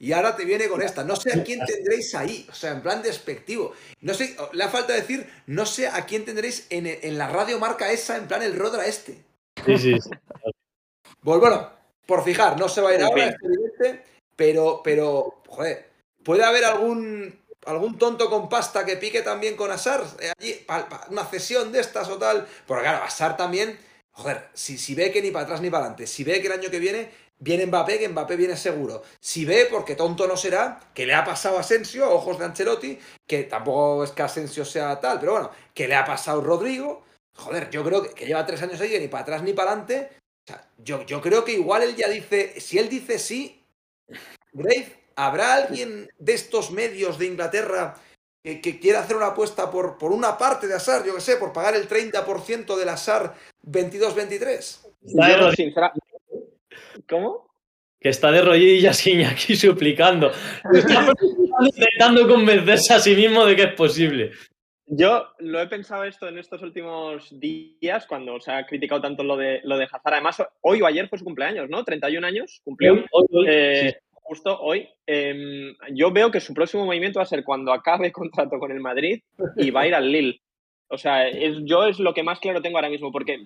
Y 0.00 0.12
ahora 0.12 0.36
te 0.36 0.44
viene 0.44 0.68
con 0.68 0.80
esta. 0.80 1.02
No 1.02 1.16
sé 1.16 1.32
a 1.38 1.42
quién 1.42 1.60
tendréis 1.66 2.14
ahí. 2.14 2.46
O 2.50 2.54
sea, 2.54 2.70
en 2.72 2.82
plan 2.82 3.02
despectivo. 3.02 3.72
No 4.00 4.14
sé, 4.14 4.36
le 4.52 4.62
ha 4.64 4.68
falta 4.68 4.92
decir, 4.92 5.28
no 5.46 5.66
sé 5.66 5.88
a 5.88 6.06
quién 6.06 6.24
tendréis 6.24 6.66
en, 6.70 6.86
en 6.86 7.18
la 7.18 7.28
radio 7.28 7.58
marca 7.58 7.90
esa, 7.90 8.16
en 8.16 8.28
plan 8.28 8.42
el 8.42 8.56
Rodra 8.56 8.86
este. 8.86 9.24
Sí, 9.66 9.76
sí. 9.76 9.94
sí. 10.00 10.10
Pues 11.20 11.40
bueno, 11.40 11.68
por 12.06 12.22
fijar, 12.24 12.58
no 12.58 12.68
se 12.68 12.80
va 12.80 12.90
a 12.90 12.94
ir 12.94 13.00
En 13.00 13.06
ahora, 13.06 13.24
fin. 13.24 13.32
es 13.32 13.36
evidente, 13.44 14.04
pero, 14.36 14.80
pero, 14.84 15.42
joder, 15.48 15.88
¿puede 16.22 16.44
haber 16.44 16.64
algún, 16.64 17.36
algún 17.66 17.98
tonto 17.98 18.30
con 18.30 18.48
pasta 18.48 18.84
que 18.84 18.96
pique 18.96 19.22
también 19.22 19.56
con 19.56 19.70
Asar? 19.72 20.04
Eh, 20.20 20.32
allí, 20.38 20.54
pa- 20.66 20.88
pa- 20.88 21.06
una 21.10 21.24
cesión 21.26 21.72
de 21.72 21.80
estas 21.80 22.08
o 22.08 22.18
tal. 22.18 22.46
Porque 22.66 22.84
claro, 22.84 23.02
Asar 23.04 23.36
también, 23.36 23.76
joder, 24.12 24.48
si, 24.54 24.78
si 24.78 24.94
ve 24.94 25.10
que 25.10 25.20
ni 25.20 25.32
para 25.32 25.44
atrás 25.46 25.60
ni 25.60 25.70
para 25.70 25.82
adelante, 25.86 26.06
si 26.06 26.22
ve 26.22 26.40
que 26.40 26.46
el 26.46 26.52
año 26.52 26.70
que 26.70 26.78
viene 26.78 27.10
viene 27.40 27.66
Mbappé, 27.66 27.98
que 27.98 28.08
Mbappé 28.08 28.36
viene 28.36 28.56
seguro. 28.56 29.02
Si 29.20 29.44
ve, 29.44 29.66
porque 29.70 29.94
tonto 29.94 30.26
no 30.26 30.36
será, 30.36 30.80
que 30.94 31.06
le 31.06 31.14
ha 31.14 31.24
pasado 31.24 31.56
a 31.56 31.60
Asensio, 31.60 32.10
ojos 32.12 32.38
de 32.38 32.44
Ancelotti, 32.44 32.98
que 33.26 33.44
tampoco 33.44 34.04
es 34.04 34.10
que 34.12 34.22
Asensio 34.22 34.64
sea 34.64 34.98
tal, 35.00 35.20
pero 35.20 35.32
bueno, 35.32 35.50
que 35.74 35.86
le 35.88 35.94
ha 35.94 36.04
pasado 36.04 36.40
Rodrigo. 36.40 37.04
Joder, 37.34 37.70
yo 37.70 37.84
creo 37.84 38.02
que, 38.02 38.10
que 38.10 38.26
lleva 38.26 38.44
tres 38.46 38.62
años 38.62 38.80
ahí, 38.80 38.90
que 38.90 39.00
ni 39.00 39.08
para 39.08 39.22
atrás 39.22 39.42
ni 39.42 39.52
para 39.52 39.70
adelante. 39.72 40.10
O 40.44 40.50
sea, 40.52 40.66
yo, 40.78 41.04
yo 41.04 41.20
creo 41.20 41.44
que 41.44 41.52
igual 41.52 41.82
él 41.82 41.94
ya 41.94 42.08
dice, 42.08 42.60
si 42.60 42.78
él 42.78 42.88
dice 42.88 43.18
sí, 43.18 43.62
Grave, 44.52 44.92
¿habrá 45.14 45.54
alguien 45.54 46.08
de 46.18 46.32
estos 46.34 46.70
medios 46.70 47.18
de 47.18 47.26
Inglaterra 47.26 47.94
que, 48.42 48.60
que 48.60 48.80
quiera 48.80 49.00
hacer 49.00 49.14
una 49.16 49.26
apuesta 49.26 49.70
por, 49.70 49.98
por 49.98 50.10
una 50.10 50.38
parte 50.38 50.66
de 50.66 50.74
Asar, 50.74 51.04
yo 51.04 51.14
que 51.14 51.20
sé, 51.20 51.36
por 51.36 51.52
pagar 51.52 51.76
el 51.76 51.86
30% 51.88 52.76
del 52.76 52.88
Asar 52.88 53.34
22-23? 53.70 54.58
Está 54.58 54.86
de 55.02 55.32
Yo, 55.32 55.38
rodillas, 55.38 55.54
sincera- 55.56 55.92
¿Cómo? 57.08 57.46
que 58.00 58.10
está 58.10 58.30
de 58.30 58.42
rodillas 58.42 59.04
Iñaki 59.06 59.56
suplicando. 59.56 60.30
Está 60.72 61.12
intentando 61.60 62.28
convencerse 62.28 62.94
a 62.94 63.00
sí 63.00 63.16
mismo 63.16 63.44
de 63.44 63.56
que 63.56 63.62
es 63.64 63.74
posible. 63.74 64.30
Yo 64.86 65.26
lo 65.40 65.60
he 65.60 65.66
pensado 65.66 66.04
esto 66.04 66.28
en 66.28 66.38
estos 66.38 66.62
últimos 66.62 67.28
días, 67.40 68.06
cuando 68.06 68.40
se 68.40 68.52
ha 68.52 68.64
criticado 68.66 69.00
tanto 69.02 69.22
lo 69.24 69.36
de, 69.36 69.60
lo 69.64 69.76
de 69.76 69.84
Hazard. 69.84 70.14
Además, 70.14 70.42
hoy 70.62 70.80
o 70.80 70.86
ayer 70.86 71.08
fue 71.08 71.18
su 71.18 71.24
cumpleaños, 71.24 71.68
¿no? 71.68 71.84
31 71.84 72.24
años 72.26 72.60
cumplió. 72.64 72.92
Hoy, 72.92 73.04
hoy, 73.10 73.26
hoy, 73.32 73.46
Eh, 73.48 73.90
sí. 73.90 73.98
Justo 74.12 74.60
hoy. 74.60 74.88
Em, 75.06 75.74
yo 75.92 76.12
veo 76.12 76.30
que 76.30 76.40
su 76.40 76.54
próximo 76.54 76.84
movimiento 76.86 77.18
va 77.18 77.24
a 77.24 77.26
ser 77.26 77.42
cuando 77.44 77.72
acabe 77.72 78.12
contrato 78.12 78.58
con 78.60 78.70
el 78.70 78.80
Madrid 78.80 79.20
y 79.56 79.70
va 79.70 79.80
a 79.80 79.86
ir 79.88 79.94
al 79.94 80.10
Lille. 80.12 80.40
O 80.88 80.96
sea, 80.98 81.26
es- 81.28 81.58
yo 81.64 81.84
es 81.88 81.98
lo 81.98 82.14
que 82.14 82.22
más 82.22 82.38
claro 82.38 82.62
tengo 82.62 82.78
ahora 82.78 82.90
mismo, 82.90 83.10
porque 83.10 83.42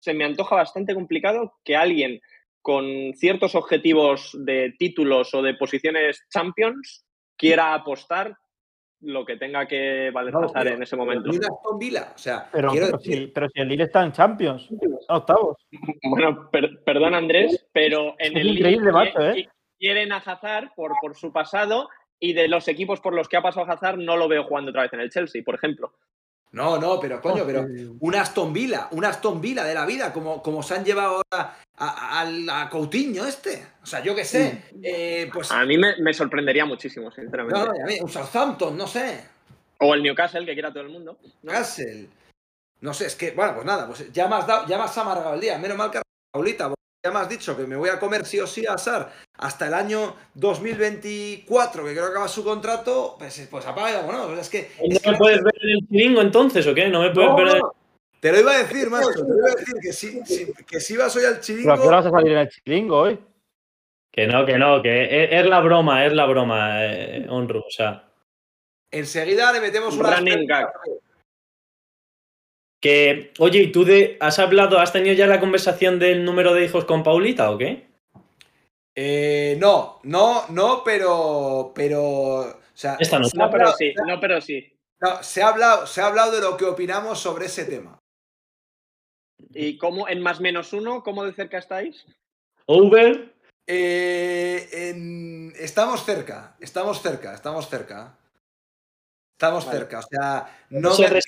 se 0.00 0.14
me 0.14 0.24
antoja 0.24 0.54
bastante 0.54 0.94
complicado 0.94 1.54
que 1.64 1.74
alguien 1.74 2.20
con 2.66 3.12
ciertos 3.14 3.54
objetivos 3.54 4.32
de 4.44 4.74
títulos 4.76 5.32
o 5.34 5.40
de 5.40 5.54
posiciones 5.54 6.26
champions 6.28 7.06
quiera 7.36 7.74
apostar 7.74 8.36
lo 9.02 9.24
que 9.24 9.36
tenga 9.36 9.68
que 9.68 10.10
valer 10.12 10.34
No, 10.34 10.50
pero- 10.52 10.70
en 10.70 10.82
ese 10.82 10.96
momento. 10.96 11.30
O 11.30 12.18
sea, 12.18 12.48
Pero, 12.50 12.70
quiero 12.72 12.86
pero, 12.86 12.98
decir, 12.98 13.18
si, 13.18 13.26
pero 13.28 13.48
si 13.50 13.60
el 13.60 13.68
Lille 13.68 13.84
está 13.84 14.02
en 14.02 14.10
Champions, 14.10 14.68
a 15.06 15.18
octavos. 15.18 15.56
Bueno, 16.10 16.50
per- 16.50 16.82
perdón 16.84 17.14
Andrés, 17.14 17.68
pero 17.72 18.16
en 18.18 18.36
Es 18.36 18.40
el 18.42 18.48
increíble, 18.56 18.90
macho, 18.90 19.20
¿eh? 19.20 19.34
qui- 19.36 19.48
quieren 19.78 20.10
a 20.10 20.16
Hazard 20.16 20.70
por, 20.74 20.90
por 21.00 21.14
su 21.14 21.32
pasado 21.32 21.88
y 22.18 22.32
de 22.32 22.48
los 22.48 22.66
equipos 22.66 23.00
por 23.00 23.14
los 23.14 23.28
que 23.28 23.36
ha 23.36 23.42
pasado 23.42 23.70
Hazard 23.70 23.98
no 23.98 24.16
lo 24.16 24.26
veo 24.26 24.42
jugando 24.42 24.70
otra 24.70 24.82
vez 24.82 24.92
en 24.92 25.00
el 25.00 25.10
Chelsea, 25.10 25.42
por 25.44 25.54
ejemplo. 25.54 25.92
No, 26.56 26.78
no, 26.78 26.98
pero 26.98 27.20
coño, 27.20 27.44
pero 27.46 27.60
Hostia. 27.62 27.86
un 28.00 28.14
Aston 28.14 28.52
Villa, 28.52 28.88
un 28.90 29.04
Aston 29.04 29.40
Villa 29.40 29.62
de 29.64 29.74
la 29.74 29.86
vida, 29.86 30.12
como, 30.12 30.42
como 30.42 30.62
se 30.62 30.74
han 30.74 30.84
llevado 30.84 31.22
ahora 31.30 31.56
a, 31.76 32.22
a- 32.22 32.62
a 32.62 32.70
Coutinho 32.70 33.24
este. 33.26 33.64
O 33.82 33.86
sea, 33.86 34.02
yo 34.02 34.14
qué 34.14 34.24
sé, 34.24 34.64
eh, 34.82 35.30
pues... 35.32 35.52
A 35.52 35.64
mí 35.64 35.76
me, 35.78 35.96
me 35.98 36.12
sorprendería 36.14 36.64
muchísimo, 36.64 37.10
sinceramente. 37.10 37.60
No, 37.60 37.66
no, 37.66 37.76
y 37.76 37.80
a 37.80 37.84
mí, 37.86 37.98
un 38.00 38.08
Southampton, 38.08 38.76
no 38.76 38.86
sé. 38.86 39.22
O 39.78 39.94
el 39.94 40.02
Newcastle, 40.02 40.44
que 40.46 40.54
quiera 40.54 40.70
todo 40.72 40.82
el 40.82 40.88
mundo. 40.88 41.18
¿no? 41.22 41.30
Newcastle. 41.42 42.08
No 42.80 42.92
sé, 42.94 43.06
es 43.06 43.14
que, 43.16 43.30
bueno, 43.32 43.54
pues 43.54 43.66
nada, 43.66 43.86
pues 43.86 44.12
ya 44.12 44.26
me 44.26 44.36
has, 44.36 44.46
dado, 44.46 44.66
ya 44.66 44.76
me 44.78 44.84
has 44.84 44.98
amargado 44.98 45.34
el 45.34 45.40
día. 45.40 45.58
Menos 45.58 45.76
mal 45.76 45.90
que 45.90 46.00
Paulita, 46.32 46.72
ya 47.06 47.12
me 47.12 47.20
has 47.20 47.28
dicho 47.28 47.56
que 47.56 47.66
me 47.66 47.76
voy 47.76 47.88
a 47.88 47.98
comer 47.98 48.24
sí 48.24 48.40
o 48.40 48.46
sí 48.46 48.66
a 48.66 48.76
Sar 48.76 49.12
hasta 49.38 49.66
el 49.68 49.74
año 49.74 50.14
2024, 50.34 51.84
que 51.84 51.92
creo 51.92 52.04
que 52.04 52.10
acaba 52.10 52.28
su 52.28 52.42
contrato, 52.42 53.16
pues, 53.18 53.46
pues 53.50 53.66
apaga 53.66 53.90
y 53.90 53.94
vámonos. 53.94 54.38
Es 54.38 54.48
que, 54.48 54.70
¿No 54.80 55.12
me 55.12 55.18
puedes 55.18 55.42
ver 55.42 55.54
en 55.62 55.70
el 55.70 55.88
chiringo 55.88 56.20
entonces 56.20 56.66
o 56.66 56.74
qué? 56.74 56.88
¿No 56.88 57.02
me 57.02 57.10
puedes 57.10 57.30
no, 57.30 57.36
ver 57.36 57.56
en... 57.56 57.62
Te 58.20 58.32
lo 58.32 58.40
iba 58.40 58.52
a 58.52 58.58
decir, 58.58 58.90
macho, 58.90 59.10
te 59.12 59.28
lo 59.28 59.38
iba 59.38 59.48
a 59.48 59.54
decir 59.54 59.74
que 59.80 59.92
sí, 59.92 60.20
sí, 60.24 60.52
que 60.66 60.80
sí 60.80 60.96
vas 60.96 61.14
hoy 61.16 61.24
al 61.24 61.40
chiringo. 61.40 61.68
¿Pero 61.68 61.74
a 61.74 61.80
qué 61.80 61.88
hora 61.88 61.96
vas 61.98 62.06
a 62.06 62.10
salir 62.10 62.32
en 62.32 62.38
el 62.38 62.48
chiringo 62.48 62.98
hoy? 62.98 63.18
Que 64.10 64.26
no, 64.26 64.46
que 64.46 64.58
no, 64.58 64.82
que 64.82 65.24
es, 65.24 65.44
es 65.44 65.46
la 65.46 65.60
broma, 65.60 66.06
es 66.06 66.12
la 66.12 66.24
broma, 66.26 66.84
eh, 66.84 67.26
Onru, 67.28 67.60
o 67.60 67.70
sea. 67.70 68.08
Enseguida 68.90 69.52
le 69.52 69.60
metemos 69.60 69.94
una. 69.96 70.16
Running 70.16 70.46
gag. 70.46 70.72
Que, 72.86 73.32
oye, 73.40 73.62
¿y 73.62 73.72
tú 73.72 73.84
de, 73.84 74.16
has 74.20 74.38
hablado, 74.38 74.78
has 74.78 74.92
tenido 74.92 75.12
ya 75.16 75.26
la 75.26 75.40
conversación 75.40 75.98
del 75.98 76.24
número 76.24 76.54
de 76.54 76.64
hijos 76.64 76.84
con 76.84 77.02
Paulita 77.02 77.50
o 77.50 77.58
qué? 77.58 77.88
Eh, 78.94 79.56
no, 79.58 79.98
no, 80.04 80.46
no, 80.50 80.82
pero. 80.84 81.72
Pero. 81.74 82.02
O 82.42 82.54
sea, 82.74 82.96
Esta 83.00 83.18
no. 83.18 83.24
se 83.24 83.36
No, 83.36 83.50
pero 83.50 83.72
sí, 83.72 83.92
no, 84.06 84.20
pero 84.20 84.40
sí. 84.40 84.72
no, 85.00 85.20
se, 85.20 85.42
ha 85.42 85.48
hablado, 85.48 85.86
se 85.88 86.00
ha 86.00 86.06
hablado 86.06 86.30
de 86.30 86.40
lo 86.40 86.56
que 86.56 86.64
opinamos 86.64 87.18
sobre 87.18 87.46
ese 87.46 87.64
tema. 87.64 87.98
¿Y 89.52 89.78
cómo, 89.78 90.08
en 90.08 90.20
más 90.20 90.40
menos 90.40 90.72
uno, 90.72 91.02
cómo 91.02 91.24
de 91.24 91.32
cerca 91.32 91.58
estáis? 91.58 92.06
Over. 92.66 93.34
Eh, 93.66 94.68
en- 94.70 95.52
Estamos 95.58 96.04
cerca, 96.04 96.56
estamos 96.60 97.02
cerca, 97.02 97.34
estamos 97.34 97.68
cerca. 97.68 98.16
Estamos 99.32 99.66
Vale. 99.66 99.78
cerca, 99.78 99.98
o 99.98 100.02
sea, 100.02 100.58
¿Cómo, 100.68 100.80
no 100.80 100.92
se 100.92 101.10
me- 101.10 101.20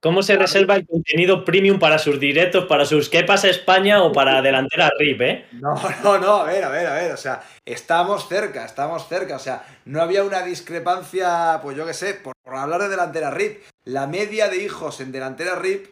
cómo 0.00 0.22
se 0.22 0.36
reserva 0.36 0.76
el 0.76 0.86
contenido 0.86 1.44
premium 1.44 1.78
para 1.78 1.98
sus 1.98 2.20
directos, 2.20 2.66
para 2.66 2.84
sus 2.84 3.08
¿Qué 3.08 3.24
pasa 3.24 3.48
España 3.48 4.02
o 4.02 4.12
para 4.12 4.42
delantera 4.42 4.90
RIP, 4.98 5.20
eh? 5.20 5.46
No, 5.52 5.74
no, 6.02 6.18
no, 6.18 6.36
a 6.36 6.44
ver, 6.44 6.64
a 6.64 6.68
ver, 6.68 6.86
a 6.86 6.94
ver, 6.94 7.12
o 7.12 7.16
sea, 7.16 7.42
estamos 7.64 8.28
cerca, 8.28 8.64
estamos 8.64 9.08
cerca, 9.08 9.36
o 9.36 9.40
sea, 9.40 9.64
no 9.84 10.00
había 10.00 10.24
una 10.24 10.42
discrepancia, 10.42 11.60
pues 11.62 11.76
yo 11.76 11.86
qué 11.86 11.94
sé, 11.94 12.14
por, 12.14 12.34
por 12.42 12.56
hablar 12.56 12.82
de 12.82 12.88
delantera 12.88 13.30
RIP, 13.30 13.62
la 13.84 14.06
media 14.06 14.48
de 14.48 14.62
hijos 14.62 15.00
en 15.00 15.12
delantera 15.12 15.56
RIP, 15.56 15.86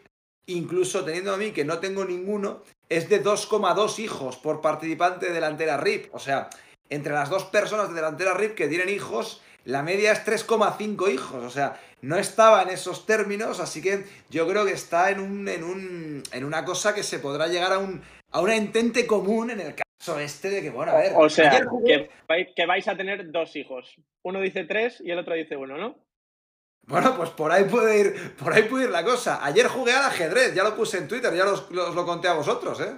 incluso 0.47 1.03
teniendo 1.03 1.33
a 1.33 1.37
mí 1.37 1.51
que 1.51 1.65
no 1.65 1.79
tengo 1.79 2.05
ninguno, 2.05 2.63
es 2.89 3.09
de 3.09 3.21
2,2 3.21 3.99
hijos 3.99 4.37
por 4.37 4.61
participante 4.61 5.27
de 5.27 5.33
delantera 5.33 5.77
RIP, 5.77 6.13
o 6.13 6.19
sea, 6.19 6.49
entre 6.89 7.11
las 7.13 7.29
dos 7.29 7.43
personas 7.43 7.89
de 7.89 7.95
delantera 7.95 8.33
RIP 8.33 8.55
que 8.55 8.67
tienen 8.67 8.87
hijos, 8.87 9.41
la 9.67 9.83
media 9.83 10.11
es 10.13 10.25
3,5 10.25 11.11
hijos, 11.11 11.43
o 11.43 11.49
sea, 11.49 11.79
no 12.01 12.17
estaba 12.17 12.61
en 12.63 12.69
esos 12.69 13.05
términos, 13.05 13.59
así 13.59 13.81
que 13.81 14.05
yo 14.29 14.47
creo 14.47 14.65
que 14.65 14.71
está 14.71 15.11
en 15.11 15.19
un, 15.19 15.47
en 15.47 15.63
un, 15.63 16.23
en 16.31 16.43
una 16.45 16.63
cosa 16.63 16.93
que 16.95 17.03
se 17.03 17.19
podrá 17.19 17.47
llegar 17.47 17.73
a 17.73 17.79
un, 17.79 18.01
a 18.31 18.41
un 18.41 18.49
entente 18.51 19.05
común 19.05 19.49
en 19.51 19.59
el 19.59 19.75
caso 19.75 20.19
este 20.19 20.49
de 20.49 20.61
que, 20.61 20.69
bueno, 20.69 20.91
a 20.93 20.97
ver, 20.97 21.13
O 21.15 21.29
sea, 21.29 21.49
ayer 21.51 21.67
que, 21.85 22.09
vais- 22.27 22.53
que 22.55 22.65
vais 22.65 22.87
a 22.87 22.95
tener 22.95 23.29
dos 23.31 23.55
hijos. 23.55 23.95
Uno 24.23 24.39
dice 24.39 24.63
tres 24.63 25.01
y 25.03 25.11
el 25.11 25.19
otro 25.19 25.33
dice 25.35 25.57
uno, 25.57 25.77
¿no? 25.77 25.95
bueno, 26.83 27.17
pues 27.17 27.31
por 27.31 27.51
ahí 27.51 27.65
puede 27.65 27.99
ir, 27.99 28.35
por 28.35 28.53
ahí 28.53 28.63
puede 28.63 28.85
ir 28.85 28.89
la 28.91 29.03
cosa. 29.03 29.43
Ayer 29.43 29.67
jugué 29.67 29.91
al 29.91 30.05
ajedrez, 30.05 30.53
ya 30.55 30.63
lo 30.63 30.75
puse 30.77 30.97
en 30.99 31.07
Twitter, 31.09 31.33
ya 31.33 31.43
los 31.43 31.69
lo 31.71 32.05
conté 32.05 32.29
a 32.29 32.33
vosotros, 32.33 32.79
¿eh? 32.79 32.93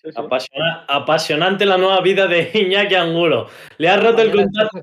Sí, 0.00 0.10
sí. 0.12 0.16
Apasiona- 0.16 0.84
apasionante 0.88 1.66
la 1.66 1.76
nueva 1.76 2.00
vida 2.00 2.26
de 2.26 2.50
Iñaki 2.54 2.94
Angulo. 2.94 3.48
Le 3.78 3.88
ha 3.88 3.96
roto 3.96 4.22
el 4.22 4.30
contrato. 4.32 4.78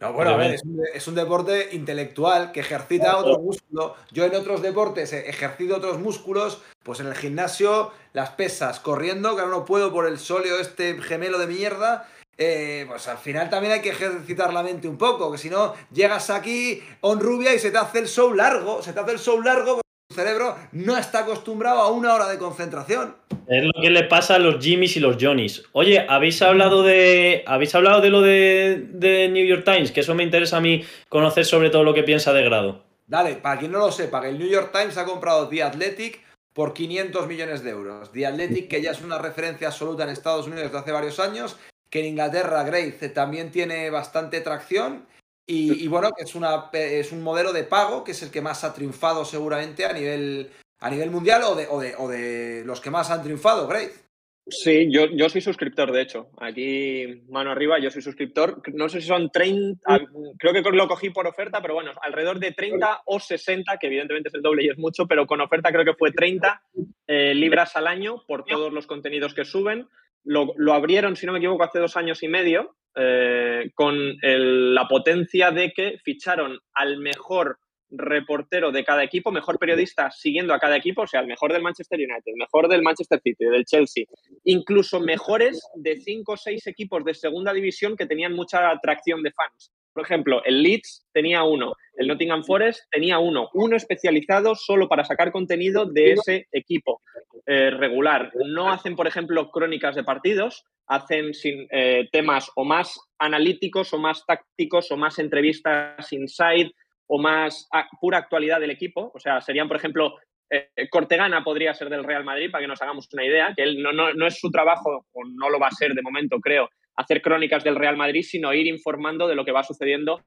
No, 0.00 0.12
bueno, 0.14 0.32
a 0.32 0.36
ver, 0.36 0.48
Obviamente. 0.48 0.54
es 0.56 0.64
un, 0.64 0.96
es 0.96 1.08
un 1.08 1.14
deporte 1.14 1.68
intelectual 1.72 2.50
que 2.50 2.60
ejercita 2.60 3.16
otro 3.18 3.38
músculo. 3.38 3.94
Yo 4.10 4.24
en 4.24 4.34
otros 4.34 4.60
deportes 4.60 5.12
he 5.12 5.28
ejercido 5.30 5.76
otros 5.76 6.00
músculos, 6.00 6.60
pues 6.82 6.98
en 6.98 7.06
el 7.06 7.14
gimnasio, 7.14 7.92
las 8.12 8.30
pesas, 8.30 8.80
corriendo, 8.80 9.36
que 9.36 9.42
ahora 9.42 9.52
no 9.56 9.64
puedo 9.64 9.92
por 9.92 10.06
el 10.08 10.18
sóleo 10.18 10.58
este 10.58 11.00
gemelo 11.00 11.38
de 11.38 11.46
mierda. 11.46 12.08
eh, 12.36 12.84
pues 12.88 13.06
al 13.06 13.18
final 13.18 13.48
también 13.48 13.74
hay 13.74 13.80
que 13.82 13.90
ejercitar 13.90 14.52
la 14.52 14.62
mente 14.64 14.88
un 14.88 14.98
poco, 14.98 15.30
que 15.30 15.38
si 15.38 15.48
no 15.50 15.74
llegas 15.92 16.30
aquí, 16.30 16.82
on 17.02 17.20
rubia, 17.20 17.54
y 17.54 17.58
se 17.60 17.70
te 17.70 17.78
hace 17.78 18.00
el 18.00 18.08
show 18.08 18.34
largo, 18.34 18.82
se 18.82 18.92
te 18.92 18.98
hace 19.00 19.12
el 19.12 19.18
show 19.20 19.40
largo 19.40 19.80
cerebro 20.12 20.56
no 20.72 20.96
está 20.96 21.20
acostumbrado 21.20 21.80
a 21.80 21.90
una 21.90 22.14
hora 22.14 22.28
de 22.28 22.38
concentración. 22.38 23.16
Es 23.48 23.64
lo 23.64 23.72
que 23.82 23.90
le 23.90 24.04
pasa 24.04 24.36
a 24.36 24.38
los 24.38 24.64
Jimmys 24.64 24.96
y 24.96 25.00
los 25.00 25.16
Johnnies. 25.20 25.64
Oye, 25.72 26.06
¿habéis 26.08 26.40
hablado 26.42 26.82
de. 26.82 27.42
¿Habéis 27.46 27.74
hablado 27.74 28.00
de 28.00 28.10
lo 28.10 28.22
de, 28.22 28.86
de 28.92 29.28
New 29.28 29.44
York 29.44 29.64
Times? 29.64 29.90
Que 29.90 30.00
eso 30.00 30.14
me 30.14 30.22
interesa 30.22 30.58
a 30.58 30.60
mí 30.60 30.84
conocer 31.08 31.44
sobre 31.44 31.70
todo 31.70 31.82
lo 31.82 31.94
que 31.94 32.04
piensa 32.04 32.32
de 32.32 32.44
grado. 32.44 32.84
Dale, 33.06 33.34
para 33.34 33.58
quien 33.58 33.72
no 33.72 33.78
lo 33.78 33.92
sepa, 33.92 34.20
que 34.20 34.28
el 34.28 34.38
New 34.38 34.48
York 34.48 34.70
Times 34.72 34.96
ha 34.96 35.04
comprado 35.04 35.48
The 35.48 35.62
Athletic 35.64 36.20
por 36.52 36.72
500 36.72 37.26
millones 37.26 37.62
de 37.62 37.70
euros. 37.70 38.12
The 38.12 38.26
Athletic, 38.26 38.68
que 38.68 38.80
ya 38.80 38.92
es 38.92 39.02
una 39.02 39.18
referencia 39.18 39.68
absoluta 39.68 40.04
en 40.04 40.10
Estados 40.10 40.46
Unidos 40.46 40.64
desde 40.64 40.78
hace 40.78 40.92
varios 40.92 41.18
años, 41.18 41.56
que 41.90 42.00
en 42.00 42.06
Inglaterra, 42.06 42.62
Grace, 42.62 43.08
también 43.10 43.50
tiene 43.50 43.90
bastante 43.90 44.40
tracción. 44.40 45.06
Y, 45.46 45.84
y 45.84 45.88
bueno, 45.88 46.12
que 46.16 46.24
es, 46.24 46.34
una, 46.34 46.70
es 46.72 47.12
un 47.12 47.22
modelo 47.22 47.52
de 47.52 47.64
pago 47.64 48.04
que 48.04 48.12
es 48.12 48.22
el 48.22 48.30
que 48.30 48.40
más 48.40 48.64
ha 48.64 48.74
triunfado 48.74 49.24
seguramente 49.24 49.84
a 49.84 49.92
nivel, 49.92 50.50
a 50.78 50.90
nivel 50.90 51.10
mundial 51.10 51.42
o 51.44 51.54
de, 51.54 51.66
o, 51.68 51.80
de, 51.80 51.94
o 51.96 52.08
de 52.08 52.62
los 52.64 52.80
que 52.80 52.90
más 52.90 53.10
han 53.10 53.22
triunfado, 53.22 53.66
Grace. 53.66 54.02
Sí, 54.48 54.88
yo, 54.90 55.06
yo 55.06 55.28
soy 55.28 55.40
suscriptor, 55.40 55.92
de 55.92 56.02
hecho. 56.02 56.30
Aquí, 56.38 57.22
mano 57.28 57.52
arriba, 57.52 57.78
yo 57.78 57.92
soy 57.92 58.02
suscriptor. 58.02 58.60
No 58.74 58.88
sé 58.88 59.00
si 59.00 59.06
son 59.06 59.30
30, 59.30 59.80
ah, 59.86 60.00
creo 60.36 60.52
que 60.52 60.62
lo 60.72 60.88
cogí 60.88 61.10
por 61.10 61.28
oferta, 61.28 61.62
pero 61.62 61.74
bueno, 61.74 61.92
alrededor 62.02 62.40
de 62.40 62.50
30 62.50 63.02
o 63.06 63.20
60, 63.20 63.76
que 63.78 63.86
evidentemente 63.86 64.30
es 64.30 64.34
el 64.34 64.42
doble 64.42 64.64
y 64.64 64.68
es 64.68 64.78
mucho, 64.78 65.06
pero 65.06 65.26
con 65.28 65.40
oferta 65.40 65.70
creo 65.70 65.84
que 65.84 65.94
fue 65.94 66.10
30 66.10 66.60
eh, 67.06 67.34
libras 67.34 67.76
al 67.76 67.86
año 67.86 68.24
por 68.26 68.44
todos 68.44 68.72
los 68.72 68.88
contenidos 68.88 69.32
que 69.32 69.44
suben. 69.44 69.86
Lo, 70.24 70.52
lo 70.56 70.72
abrieron, 70.72 71.16
si 71.16 71.26
no 71.26 71.32
me 71.32 71.38
equivoco, 71.38 71.64
hace 71.64 71.78
dos 71.78 71.96
años 71.96 72.22
y 72.22 72.28
medio, 72.28 72.76
eh, 72.94 73.70
con 73.74 73.96
el- 74.22 74.74
la 74.74 74.86
potencia 74.86 75.50
de 75.50 75.72
que 75.72 75.98
ficharon 76.04 76.58
al 76.74 76.98
mejor 76.98 77.58
reportero 77.94 78.72
de 78.72 78.84
cada 78.84 79.04
equipo, 79.04 79.30
mejor 79.30 79.58
periodista 79.58 80.10
siguiendo 80.10 80.54
a 80.54 80.58
cada 80.58 80.76
equipo, 80.76 81.02
o 81.02 81.06
sea, 81.06 81.20
el 81.20 81.26
mejor 81.26 81.52
del 81.52 81.62
Manchester 81.62 81.98
United, 81.98 82.22
el 82.24 82.36
mejor 82.36 82.68
del 82.68 82.82
Manchester 82.82 83.20
City, 83.22 83.44
del 83.44 83.64
Chelsea, 83.66 84.04
incluso 84.44 84.98
mejores 85.00 85.60
de 85.74 85.96
cinco 86.00 86.32
o 86.32 86.36
seis 86.36 86.66
equipos 86.66 87.04
de 87.04 87.12
segunda 87.14 87.52
división 87.52 87.96
que 87.96 88.06
tenían 88.06 88.32
mucha 88.32 88.70
atracción 88.70 89.22
de 89.22 89.32
fans. 89.32 89.72
Por 89.92 90.04
ejemplo, 90.04 90.42
el 90.44 90.62
Leeds 90.62 91.06
tenía 91.12 91.42
uno, 91.42 91.74
el 91.96 92.08
Nottingham 92.08 92.44
Forest 92.44 92.80
tenía 92.90 93.18
uno, 93.18 93.50
uno 93.52 93.76
especializado 93.76 94.54
solo 94.54 94.88
para 94.88 95.04
sacar 95.04 95.30
contenido 95.30 95.84
de 95.84 96.12
ese 96.12 96.46
equipo 96.50 97.02
eh, 97.46 97.70
regular. 97.70 98.32
No 98.46 98.70
hacen, 98.70 98.96
por 98.96 99.06
ejemplo, 99.06 99.50
crónicas 99.50 99.94
de 99.94 100.04
partidos, 100.04 100.64
hacen 100.86 101.34
sin, 101.34 101.66
eh, 101.70 102.08
temas 102.12 102.50
o 102.56 102.64
más 102.64 102.98
analíticos 103.18 103.92
o 103.92 103.98
más 103.98 104.24
tácticos 104.26 104.90
o 104.90 104.96
más 104.96 105.18
entrevistas 105.18 106.12
inside 106.12 106.72
o 107.06 107.18
más 107.18 107.68
a- 107.72 107.88
pura 108.00 108.18
actualidad 108.18 108.60
del 108.60 108.70
equipo. 108.70 109.10
O 109.14 109.18
sea, 109.18 109.40
serían, 109.40 109.68
por 109.68 109.76
ejemplo, 109.76 110.16
eh, 110.50 110.68
Cortegana 110.90 111.42
podría 111.42 111.72
ser 111.74 111.88
del 111.88 112.04
Real 112.04 112.24
Madrid, 112.24 112.50
para 112.50 112.62
que 112.62 112.68
nos 112.68 112.82
hagamos 112.82 113.08
una 113.12 113.24
idea, 113.24 113.52
que 113.56 113.62
él 113.62 113.82
no, 113.82 113.92
no, 113.92 114.12
no 114.12 114.26
es 114.26 114.38
su 114.38 114.50
trabajo, 114.50 115.06
o 115.12 115.24
no 115.24 115.48
lo 115.48 115.58
va 115.58 115.68
a 115.68 115.72
ser 115.72 115.94
de 115.94 116.02
momento, 116.02 116.38
creo, 116.40 116.68
hacer 116.96 117.22
crónicas 117.22 117.64
del 117.64 117.76
Real 117.76 117.96
Madrid, 117.96 118.22
sino 118.22 118.52
ir 118.52 118.66
informando 118.66 119.26
de 119.28 119.34
lo 119.34 119.44
que 119.46 119.52
va 119.52 119.62
sucediendo 119.62 120.20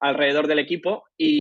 alrededor 0.00 0.48
del 0.48 0.58
equipo. 0.58 1.04
Y, 1.16 1.38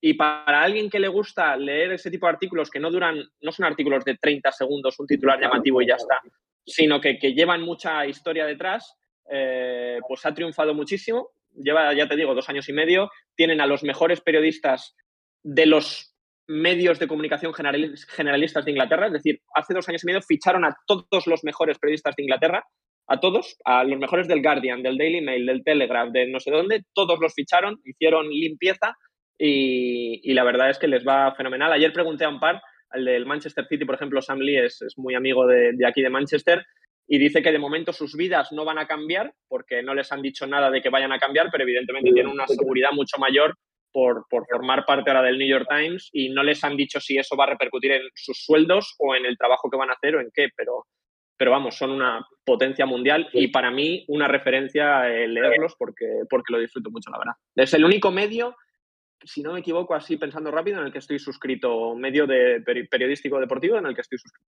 y 0.00 0.14
para 0.14 0.62
alguien 0.62 0.88
que 0.88 0.98
le 0.98 1.08
gusta 1.08 1.56
leer 1.56 1.92
ese 1.92 2.10
tipo 2.10 2.26
de 2.26 2.32
artículos 2.32 2.70
que 2.70 2.80
no 2.80 2.90
duran, 2.90 3.22
no 3.40 3.52
son 3.52 3.66
artículos 3.66 4.04
de 4.04 4.16
30 4.16 4.50
segundos, 4.52 4.98
un 4.98 5.06
titular 5.06 5.40
llamativo 5.40 5.82
y 5.82 5.86
ya 5.86 5.96
está, 5.96 6.20
sino 6.64 7.00
que, 7.00 7.18
que 7.18 7.34
llevan 7.34 7.62
mucha 7.62 8.06
historia 8.06 8.46
detrás, 8.46 8.96
eh, 9.30 9.98
pues 10.06 10.24
ha 10.24 10.34
triunfado 10.34 10.74
muchísimo. 10.74 11.30
Lleva, 11.54 11.92
ya 11.94 12.08
te 12.08 12.16
digo, 12.16 12.34
dos 12.34 12.48
años 12.48 12.68
y 12.68 12.72
medio. 12.72 13.10
Tienen 13.34 13.60
a 13.60 13.66
los 13.66 13.82
mejores 13.82 14.20
periodistas 14.20 14.94
de 15.42 15.66
los 15.66 16.14
medios 16.48 16.98
de 16.98 17.08
comunicación 17.08 17.52
generalis- 17.52 18.06
generalistas 18.06 18.64
de 18.64 18.70
Inglaterra. 18.72 19.06
Es 19.06 19.12
decir, 19.14 19.40
hace 19.54 19.74
dos 19.74 19.88
años 19.88 20.04
y 20.04 20.06
medio 20.06 20.22
ficharon 20.22 20.64
a 20.64 20.76
todos 20.86 21.26
los 21.26 21.44
mejores 21.44 21.78
periodistas 21.78 22.14
de 22.14 22.22
Inglaterra, 22.22 22.64
a 23.08 23.20
todos, 23.20 23.56
a 23.64 23.84
los 23.84 23.98
mejores 23.98 24.28
del 24.28 24.42
Guardian, 24.42 24.82
del 24.82 24.98
Daily 24.98 25.20
Mail, 25.20 25.46
del 25.46 25.64
Telegraph, 25.64 26.10
de 26.10 26.26
no 26.28 26.40
sé 26.40 26.50
dónde, 26.50 26.84
todos 26.92 27.18
los 27.20 27.34
ficharon, 27.34 27.80
hicieron 27.84 28.28
limpieza 28.28 28.96
y, 29.38 30.20
y 30.22 30.34
la 30.34 30.44
verdad 30.44 30.70
es 30.70 30.78
que 30.78 30.88
les 30.88 31.06
va 31.06 31.34
fenomenal. 31.34 31.72
Ayer 31.72 31.92
pregunté 31.92 32.24
a 32.24 32.28
un 32.28 32.40
par, 32.40 32.62
al 32.90 33.04
del 33.04 33.26
Manchester 33.26 33.66
City, 33.66 33.84
por 33.84 33.96
ejemplo, 33.96 34.22
Sam 34.22 34.40
Lee 34.40 34.58
es, 34.58 34.82
es 34.82 34.96
muy 34.96 35.14
amigo 35.14 35.46
de, 35.46 35.72
de 35.72 35.86
aquí 35.86 36.02
de 36.02 36.10
Manchester, 36.10 36.64
y 37.08 37.18
dice 37.18 37.42
que 37.42 37.52
de 37.52 37.58
momento 37.58 37.92
sus 37.92 38.16
vidas 38.16 38.50
no 38.52 38.64
van 38.64 38.78
a 38.78 38.86
cambiar 38.86 39.32
porque 39.48 39.82
no 39.82 39.94
les 39.94 40.10
han 40.10 40.22
dicho 40.22 40.46
nada 40.46 40.70
de 40.70 40.82
que 40.82 40.90
vayan 40.90 41.12
a 41.12 41.18
cambiar, 41.18 41.48
pero 41.50 41.62
evidentemente 41.62 42.12
tienen 42.12 42.32
una 42.32 42.46
seguridad 42.48 42.90
mucho 42.92 43.18
mayor 43.18 43.56
por, 43.92 44.26
por, 44.28 44.44
formar 44.50 44.84
parte 44.84 45.10
ahora 45.10 45.22
del 45.22 45.38
New 45.38 45.48
York 45.48 45.68
Times 45.68 46.10
y 46.12 46.28
no 46.30 46.42
les 46.42 46.62
han 46.64 46.76
dicho 46.76 47.00
si 47.00 47.16
eso 47.16 47.36
va 47.36 47.44
a 47.44 47.50
repercutir 47.50 47.92
en 47.92 48.02
sus 48.14 48.44
sueldos 48.44 48.94
o 48.98 49.14
en 49.14 49.24
el 49.24 49.38
trabajo 49.38 49.70
que 49.70 49.76
van 49.76 49.90
a 49.90 49.94
hacer 49.94 50.16
o 50.16 50.20
en 50.20 50.30
qué, 50.34 50.48
pero, 50.54 50.84
pero 51.36 51.52
vamos, 51.52 51.76
son 51.76 51.92
una 51.92 52.26
potencia 52.44 52.86
mundial 52.86 53.28
y 53.32 53.48
para 53.48 53.70
mí 53.70 54.04
una 54.08 54.26
referencia 54.26 55.04
leerlos 55.04 55.76
porque, 55.78 56.06
porque 56.28 56.52
lo 56.52 56.58
disfruto 56.58 56.90
mucho, 56.90 57.10
la 57.10 57.18
verdad. 57.18 57.34
Es 57.54 57.72
el 57.72 57.84
único 57.84 58.10
medio 58.10 58.56
si 59.24 59.42
no 59.42 59.52
me 59.52 59.60
equivoco, 59.60 59.94
así 59.94 60.16
pensando 60.16 60.50
rápido, 60.50 60.80
en 60.80 60.86
el 60.86 60.92
que 60.92 60.98
estoy 60.98 61.18
suscrito, 61.18 61.94
medio 61.94 62.26
de 62.26 62.62
periodístico 62.90 63.40
deportivo 63.40 63.76
en 63.76 63.86
el 63.86 63.94
que 63.94 64.02
estoy 64.02 64.18
suscrito. 64.18 64.48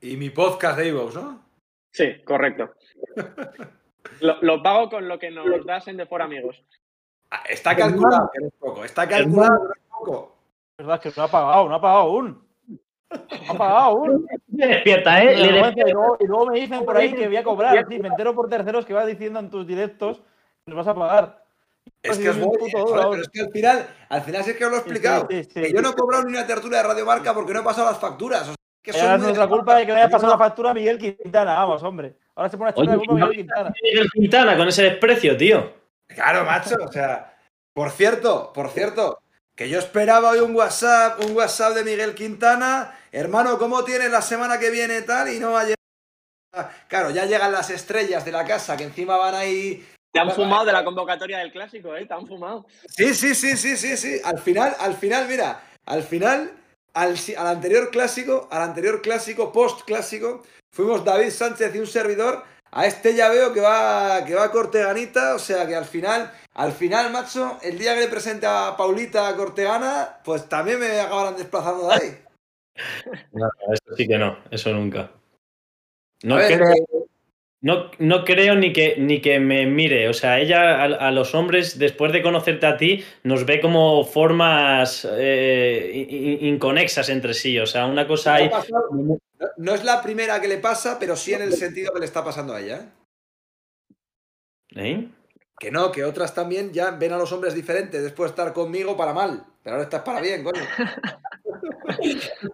Y 0.00 0.16
mi 0.16 0.30
podcast 0.30 0.78
de 0.78 0.88
Evox, 0.88 1.14
¿no? 1.14 1.44
Sí, 1.90 2.22
correcto. 2.24 2.72
lo, 4.20 4.62
pago 4.62 4.90
con 4.90 5.08
lo 5.08 5.18
que 5.18 5.30
nos 5.30 5.64
das 5.64 5.88
en 5.88 5.96
De 5.96 6.06
For 6.06 6.22
Amigos. 6.22 6.62
Ah, 7.30 7.44
está 7.48 7.76
calculado 7.76 8.30
que 8.32 8.40
no 8.40 8.46
es 8.48 8.54
poco. 8.58 8.84
Está 8.84 9.08
calculado 9.08 9.58
que 9.60 9.68
no 9.68 9.74
es 9.74 9.90
poco. 9.90 10.36
Es 10.76 10.86
verdad 10.86 11.00
que 11.00 11.12
no 11.16 11.22
ha 11.22 11.28
pagado, 11.28 11.68
no 11.68 11.74
ha 11.74 11.80
pagado 11.80 12.00
aún. 12.00 12.48
No 13.10 13.52
ha 13.52 13.58
pagado 13.58 13.78
aún. 13.78 14.26
Me 14.48 14.66
despierta, 14.66 15.22
¿eh? 15.22 15.40
Y 15.40 16.26
luego, 16.28 16.46
me 16.46 16.60
dicen 16.60 16.84
por 16.84 16.96
ahí 16.96 17.12
que 17.12 17.26
voy 17.26 17.36
a 17.36 17.44
cobrar. 17.44 17.86
Sí, 17.88 17.98
me 17.98 18.08
entero 18.08 18.34
por 18.34 18.48
terceros 18.48 18.84
que 18.84 18.94
va 18.94 19.06
diciendo 19.06 19.38
en 19.38 19.50
tus 19.50 19.66
directos 19.66 20.18
que 20.64 20.72
nos 20.72 20.76
vas 20.76 20.88
a 20.88 20.94
pagar. 20.94 21.41
Es 22.02 22.18
que 22.18 22.28
es 22.30 22.36
muy 22.36 22.58
pero 22.58 23.14
es 23.14 23.28
que 23.28 23.40
al 23.42 23.50
final, 23.50 23.86
al 24.08 24.22
final 24.22 24.44
sí 24.44 24.50
es 24.50 24.56
que 24.56 24.64
os 24.64 24.70
lo 24.70 24.76
he 24.76 24.80
explicado. 24.80 25.28
que 25.28 25.72
yo 25.72 25.80
no 25.80 25.90
he 25.90 25.94
cobrado 25.94 26.24
ni 26.24 26.32
una 26.32 26.46
tertulia 26.46 26.78
de 26.78 26.88
Radio 26.88 27.06
Marca 27.06 27.32
porque 27.32 27.52
no 27.52 27.60
he 27.60 27.62
pasado 27.62 27.88
las 27.88 27.98
facturas. 27.98 28.48
O 28.48 28.54
que 28.82 28.90
es 28.90 29.18
nuestra 29.20 29.46
culpa 29.46 29.76
de 29.76 29.86
que 29.86 29.92
me 29.92 30.00
haya 30.00 30.10
pasado 30.10 30.32
la 30.32 30.38
factura 30.38 30.70
a 30.70 30.74
Miguel 30.74 30.98
Quintana. 30.98 31.54
Vamos, 31.54 31.82
hombre. 31.84 32.16
Ahora 32.34 32.50
se 32.50 32.58
pone 32.58 32.70
a 32.70 32.74
culpa 32.74 32.92
a 32.94 32.96
Miguel 32.96 33.30
Quintana. 33.30 33.72
Miguel 33.80 34.10
Quintana 34.12 34.56
con 34.56 34.68
ese 34.68 34.82
desprecio, 34.82 35.36
tío. 35.36 35.72
Claro, 36.08 36.44
macho. 36.44 36.74
O 36.84 36.90
sea, 36.90 37.36
por 37.72 37.90
cierto, 37.90 38.52
por 38.52 38.70
cierto, 38.70 39.22
que 39.54 39.68
yo 39.68 39.78
esperaba 39.78 40.30
hoy 40.30 40.40
un 40.40 40.56
WhatsApp, 40.56 41.24
un 41.24 41.36
WhatsApp 41.36 41.74
de 41.74 41.84
Miguel 41.84 42.14
Quintana. 42.14 42.98
Hermano, 43.12 43.56
¿cómo 43.58 43.84
tienes 43.84 44.10
la 44.10 44.22
semana 44.22 44.58
que 44.58 44.70
viene 44.70 45.02
tal? 45.02 45.32
Y 45.32 45.38
no 45.38 45.52
va 45.52 45.60
a 45.60 45.64
llegar. 45.64 45.78
Claro, 46.88 47.10
ya 47.10 47.24
llegan 47.24 47.52
las 47.52 47.70
estrellas 47.70 48.24
de 48.24 48.32
la 48.32 48.44
casa 48.44 48.76
que 48.76 48.84
encima 48.84 49.16
van 49.16 49.36
ahí 49.36 49.86
te 50.12 50.20
han 50.20 50.30
fumado 50.30 50.66
de 50.66 50.72
la 50.72 50.84
convocatoria 50.84 51.38
del 51.38 51.50
clásico, 51.50 51.96
¿eh? 51.96 52.04
Te 52.04 52.12
han 52.12 52.26
fumado. 52.26 52.66
Sí, 52.86 53.14
sí, 53.14 53.34
sí, 53.34 53.56
sí, 53.56 53.76
sí, 53.76 53.96
sí. 53.96 54.20
Al 54.22 54.38
final, 54.38 54.76
al 54.78 54.94
final, 54.94 55.26
mira, 55.26 55.62
al 55.86 56.02
final, 56.02 56.52
al, 56.92 57.16
al 57.38 57.46
anterior 57.46 57.90
clásico, 57.90 58.46
al 58.50 58.62
anterior 58.62 59.00
clásico, 59.00 59.52
post 59.52 59.82
clásico, 59.86 60.42
fuimos 60.70 61.04
David 61.04 61.30
Sánchez 61.30 61.74
y 61.74 61.78
un 61.78 61.86
servidor. 61.86 62.44
A 62.74 62.86
este 62.86 63.14
ya 63.14 63.28
veo 63.28 63.52
que 63.52 63.60
va, 63.60 64.24
que 64.24 64.34
va 64.34 64.50
Corteganita, 64.50 65.34
o 65.34 65.38
sea 65.38 65.66
que 65.66 65.76
al 65.76 65.84
final, 65.84 66.32
al 66.54 66.72
final, 66.72 67.12
macho, 67.12 67.58
el 67.62 67.78
día 67.78 67.94
que 67.94 68.00
le 68.00 68.08
presente 68.08 68.46
a 68.46 68.74
Paulita 68.78 69.34
Cortegana, 69.36 70.20
pues 70.24 70.48
también 70.48 70.80
me 70.80 70.98
acabarán 71.00 71.36
desplazando 71.36 71.88
de 71.88 71.94
ahí. 71.94 72.18
No, 73.32 73.46
eso 73.70 73.96
sí 73.96 74.08
que 74.08 74.16
no, 74.16 74.38
eso 74.50 74.72
nunca. 74.72 75.10
No 76.22 76.36
creo, 76.36 76.72
no, 77.62 77.92
no, 78.00 78.24
creo 78.24 78.56
ni 78.56 78.72
que, 78.72 78.96
ni 78.98 79.20
que 79.20 79.38
me 79.38 79.66
mire. 79.66 80.08
O 80.08 80.12
sea, 80.12 80.40
ella 80.40 80.82
a, 80.82 81.10
los 81.12 81.32
hombres, 81.32 81.78
después 81.78 82.12
de 82.12 82.20
conocerte 82.20 82.66
a 82.66 82.76
ti, 82.76 83.04
nos 83.22 83.46
ve 83.46 83.60
como 83.60 84.04
formas 84.04 85.06
eh, 85.08 86.38
inconexas 86.40 87.08
entre 87.08 87.34
sí. 87.34 87.56
O 87.60 87.66
sea, 87.66 87.86
una 87.86 88.08
cosa 88.08 88.34
hay. 88.34 88.50
No, 89.58 89.74
es 89.74 89.84
la 89.84 90.02
primera 90.02 90.40
que 90.40 90.48
le 90.48 90.58
pasa, 90.58 90.98
pero 90.98 91.14
sí 91.14 91.34
en 91.34 91.42
el 91.42 91.52
sentido 91.52 91.92
que 91.92 92.00
le 92.00 92.06
está 92.06 92.24
pasando 92.24 92.52
a 92.52 92.60
ella. 92.60 92.92
¿Eh? 94.74 94.90
¿Eh? 94.90 95.08
Que 95.56 95.70
no, 95.70 95.92
que 95.92 96.02
otras 96.02 96.34
también 96.34 96.72
ya 96.72 96.90
ven 96.90 97.12
a 97.12 97.18
los 97.18 97.30
hombres 97.30 97.54
diferentes 97.54 98.02
después 98.02 98.30
de 98.30 98.32
estar 98.32 98.52
conmigo 98.52 98.96
para 98.96 99.12
mal. 99.12 99.46
Pero 99.62 99.76
ahora 99.76 99.84
estás 99.84 100.02
para 100.02 100.20
bien, 100.20 100.42
coño. 100.42 100.62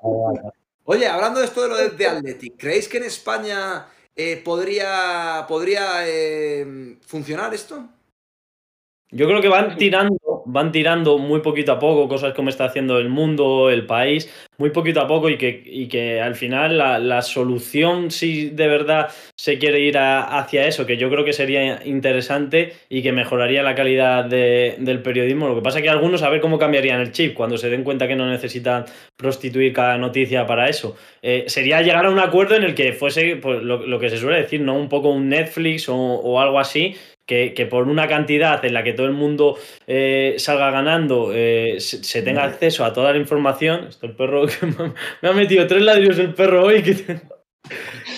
Oye, 0.85 1.07
hablando 1.07 1.41
de 1.41 1.47
esto 1.47 1.63
de 1.63 1.69
lo 1.69 1.77
de, 1.79 1.91
de 1.91 2.07
Athletic, 2.07 2.59
¿creéis 2.59 2.89
que 2.89 2.99
en 2.99 3.05
España 3.05 3.87
eh, 4.21 4.37
¿podría, 4.45 5.47
podría 5.47 6.07
eh, 6.09 6.97
funcionar 7.07 7.55
esto? 7.55 7.89
Yo 9.13 9.27
creo 9.27 9.41
que 9.41 9.49
van 9.49 9.77
tirando, 9.77 10.19
van 10.51 10.73
tirando 10.73 11.19
muy 11.19 11.41
poquito 11.41 11.73
a 11.73 11.79
poco 11.79 12.09
cosas 12.09 12.35
como 12.35 12.49
está 12.49 12.65
haciendo 12.65 12.99
el 12.99 13.09
mundo, 13.11 13.71
el 13.71 13.85
país, 13.85 14.33
muy 14.57 14.71
poquito 14.71 15.01
a 15.01 15.07
poco 15.07 15.29
y 15.29 15.37
que, 15.37 15.63
y 15.65 15.89
que 15.89 16.21
al 16.21 16.35
final 16.35 16.79
la, 16.79 17.23
solución, 17.23 18.11
si 18.11 18.49
de 18.49 18.67
verdad 18.67 19.11
se 19.37 19.59
quiere 19.59 19.81
ir 19.81 19.99
hacia 19.99 20.67
eso, 20.67 20.87
que 20.87 20.97
yo 20.97 21.11
creo 21.11 21.25
que 21.25 21.33
sería 21.33 21.85
interesante 21.85 22.73
y 22.89 23.03
que 23.03 23.13
mejoraría 23.13 23.63
la 23.63 23.75
calidad 23.75 24.25
del 24.25 25.03
periodismo. 25.03 25.49
Lo 25.49 25.55
que 25.55 25.63
pasa 25.63 25.79
es 25.79 25.85
que 25.85 25.91
algunos 25.91 26.23
a 26.23 26.31
ver 26.31 26.41
cómo 26.41 26.59
cambiarían 26.59 27.01
el 27.01 27.13
chip 27.13 27.35
cuando 27.35 27.59
se 27.59 27.69
den 27.69 27.85
cuenta 27.85 28.09
que 28.09 28.17
no 28.17 28.27
necesitan 28.27 28.87
prostituir 29.17 29.73
cada 29.73 29.99
noticia 29.99 30.47
para 30.47 30.69
eso. 30.69 30.97
Eh, 31.23 31.45
sería 31.47 31.83
llegar 31.83 32.07
a 32.07 32.11
un 32.11 32.19
acuerdo 32.19 32.57
en 32.57 32.63
el 32.63 32.75
que 32.75 32.93
fuese 32.93 33.37
pues, 33.37 33.63
lo, 33.63 33.99
que 33.99 34.09
se 34.09 34.17
suele 34.17 34.39
decir, 34.39 34.63
¿no? 34.63 34.75
Un 34.75 34.89
poco 34.89 35.11
un 35.11 35.29
Netflix 35.29 35.89
o 35.89 36.41
algo 36.41 36.59
así, 36.59 36.97
que, 37.29 37.69
por 37.71 37.89
una 37.89 38.09
cantidad 38.09 38.65
en 38.65 38.73
la 38.73 38.83
que 38.83 38.95
todo 38.95 39.07
el 39.07 39.13
mundo 39.13 39.59
eh, 39.87 40.37
salga 40.39 40.71
ganando 40.71 41.33
eh, 41.35 41.77
se, 41.79 42.23
tenga 42.23 42.45
acceso 42.45 42.85
a 42.87 42.93
toda 42.95 43.13
la 43.13 43.19
información. 43.19 43.87
Esto 43.89 44.07
el 44.07 44.17
perro 44.17 44.47
que 44.47 44.67
me 45.23 45.29
ha 45.29 45.33
metido 45.33 45.67
tres 45.67 45.83
ladrillos 45.83 46.19
el 46.19 46.33
perro 46.33 46.65
hoy 46.65 46.83
que, 46.83 47.21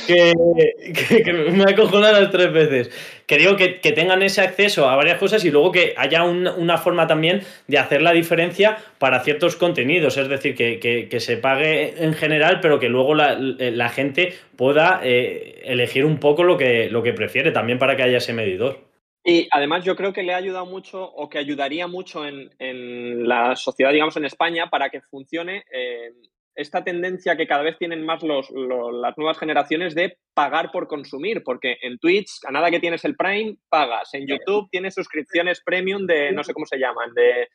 que, 0.07 1.33
me 1.33 1.65
ha 1.65 1.71
acojonado 1.71 2.21
las 2.21 2.31
tres 2.31 2.53
veces. 2.53 2.91
Que 3.27 3.39
digo 3.39 3.57
que, 3.57 3.69
tengan 3.69 4.23
ese 4.23 4.43
acceso 4.43 4.89
a 4.89 4.95
varias 4.95 5.19
cosas 5.19 5.45
y 5.45 5.51
luego 5.51 5.73
que 5.73 5.95
haya 5.97 6.23
una 6.23 6.79
forma 6.79 7.09
también 7.09 7.43
de 7.67 7.79
hacer 7.79 8.03
la 8.03 8.13
diferencia 8.13 8.79
para 8.99 9.25
ciertos 9.25 9.57
contenidos. 9.57 10.17
Es 10.19 10.29
decir, 10.29 10.55
que, 10.55 11.21
se 11.21 11.37
pague 11.37 12.05
en 12.05 12.15
general, 12.15 12.61
pero 12.61 12.79
que 12.79 12.89
luego 12.89 13.17
la, 13.17 13.89
gente 13.89 14.35
pueda 14.55 15.01
eh, 15.03 15.63
elegir 15.65 16.05
un 16.05 16.19
poco 16.19 16.45
lo 16.45 16.57
que, 16.57 16.89
lo 16.91 17.03
que 17.03 17.13
prefiere 17.13 17.51
también 17.51 17.81
para 17.81 17.97
que 17.97 18.05
haya 18.05 18.19
ese 18.19 18.33
medidor. 18.33 18.90
Y 19.23 19.49
además 19.51 19.85
yo 19.85 19.97
creo 19.97 20.13
que 20.13 20.23
le 20.23 20.33
ha 20.33 20.39
ayudado 20.39 20.67
mucho 20.67 21.05
o 21.05 21.29
que 21.29 21.39
ayudaría 21.39 21.87
mucho 21.87 22.25
en, 22.27 23.29
la 23.29 23.55
sociedad, 23.55 23.93
digamos, 23.93 24.17
en 24.17 24.25
España 24.25 24.71
para 24.71 24.89
que 24.89 25.03
funcione 25.03 25.65
eh, 25.73 26.13
esta 26.55 26.83
tendencia 26.83 27.37
que 27.37 27.47
cada 27.47 27.63
vez 27.63 27.77
tienen 27.79 28.05
más 28.05 28.23
los, 28.23 28.51
las 28.51 29.17
nuevas 29.19 29.39
generaciones 29.39 29.95
de 29.95 30.19
pagar 30.35 30.71
por 30.71 30.89
consumir, 30.89 31.43
porque 31.45 31.77
en 31.83 31.99
Twitch, 31.99 32.31
a 32.47 32.51
nada 32.51 32.71
que 32.71 32.81
tienes 32.81 33.05
el 33.05 33.17
Prime, 33.17 33.57
pagas. 33.69 34.15
En 34.15 34.27
YouTube 34.27 34.69
tienes 34.71 34.95
suscripciones 34.95 35.63
premium 35.63 36.07
de, 36.07 36.33
no 36.33 36.43
sé 36.43 36.55
cómo 36.55 36.67
se 36.67 36.79
llaman, 36.79 37.13
de, 37.15 37.49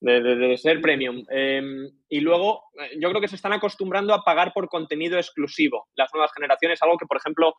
de, 0.00 0.56
ser 0.56 0.80
premium. 0.80 1.24
Em, 1.30 1.90
y 2.08 2.20
luego, 2.20 2.64
eh, 2.80 2.96
yo 2.98 3.10
creo 3.10 3.20
que 3.20 3.28
se 3.28 3.36
están 3.36 3.52
acostumbrando 3.52 4.14
a 4.14 4.22
pagar 4.22 4.52
por 4.52 4.68
contenido 4.68 5.18
exclusivo. 5.18 5.88
Las 5.94 6.10
nuevas 6.12 6.32
generaciones, 6.34 6.82
algo 6.82 6.96
que, 6.98 7.06
por 7.06 7.18
ejemplo, 7.18 7.54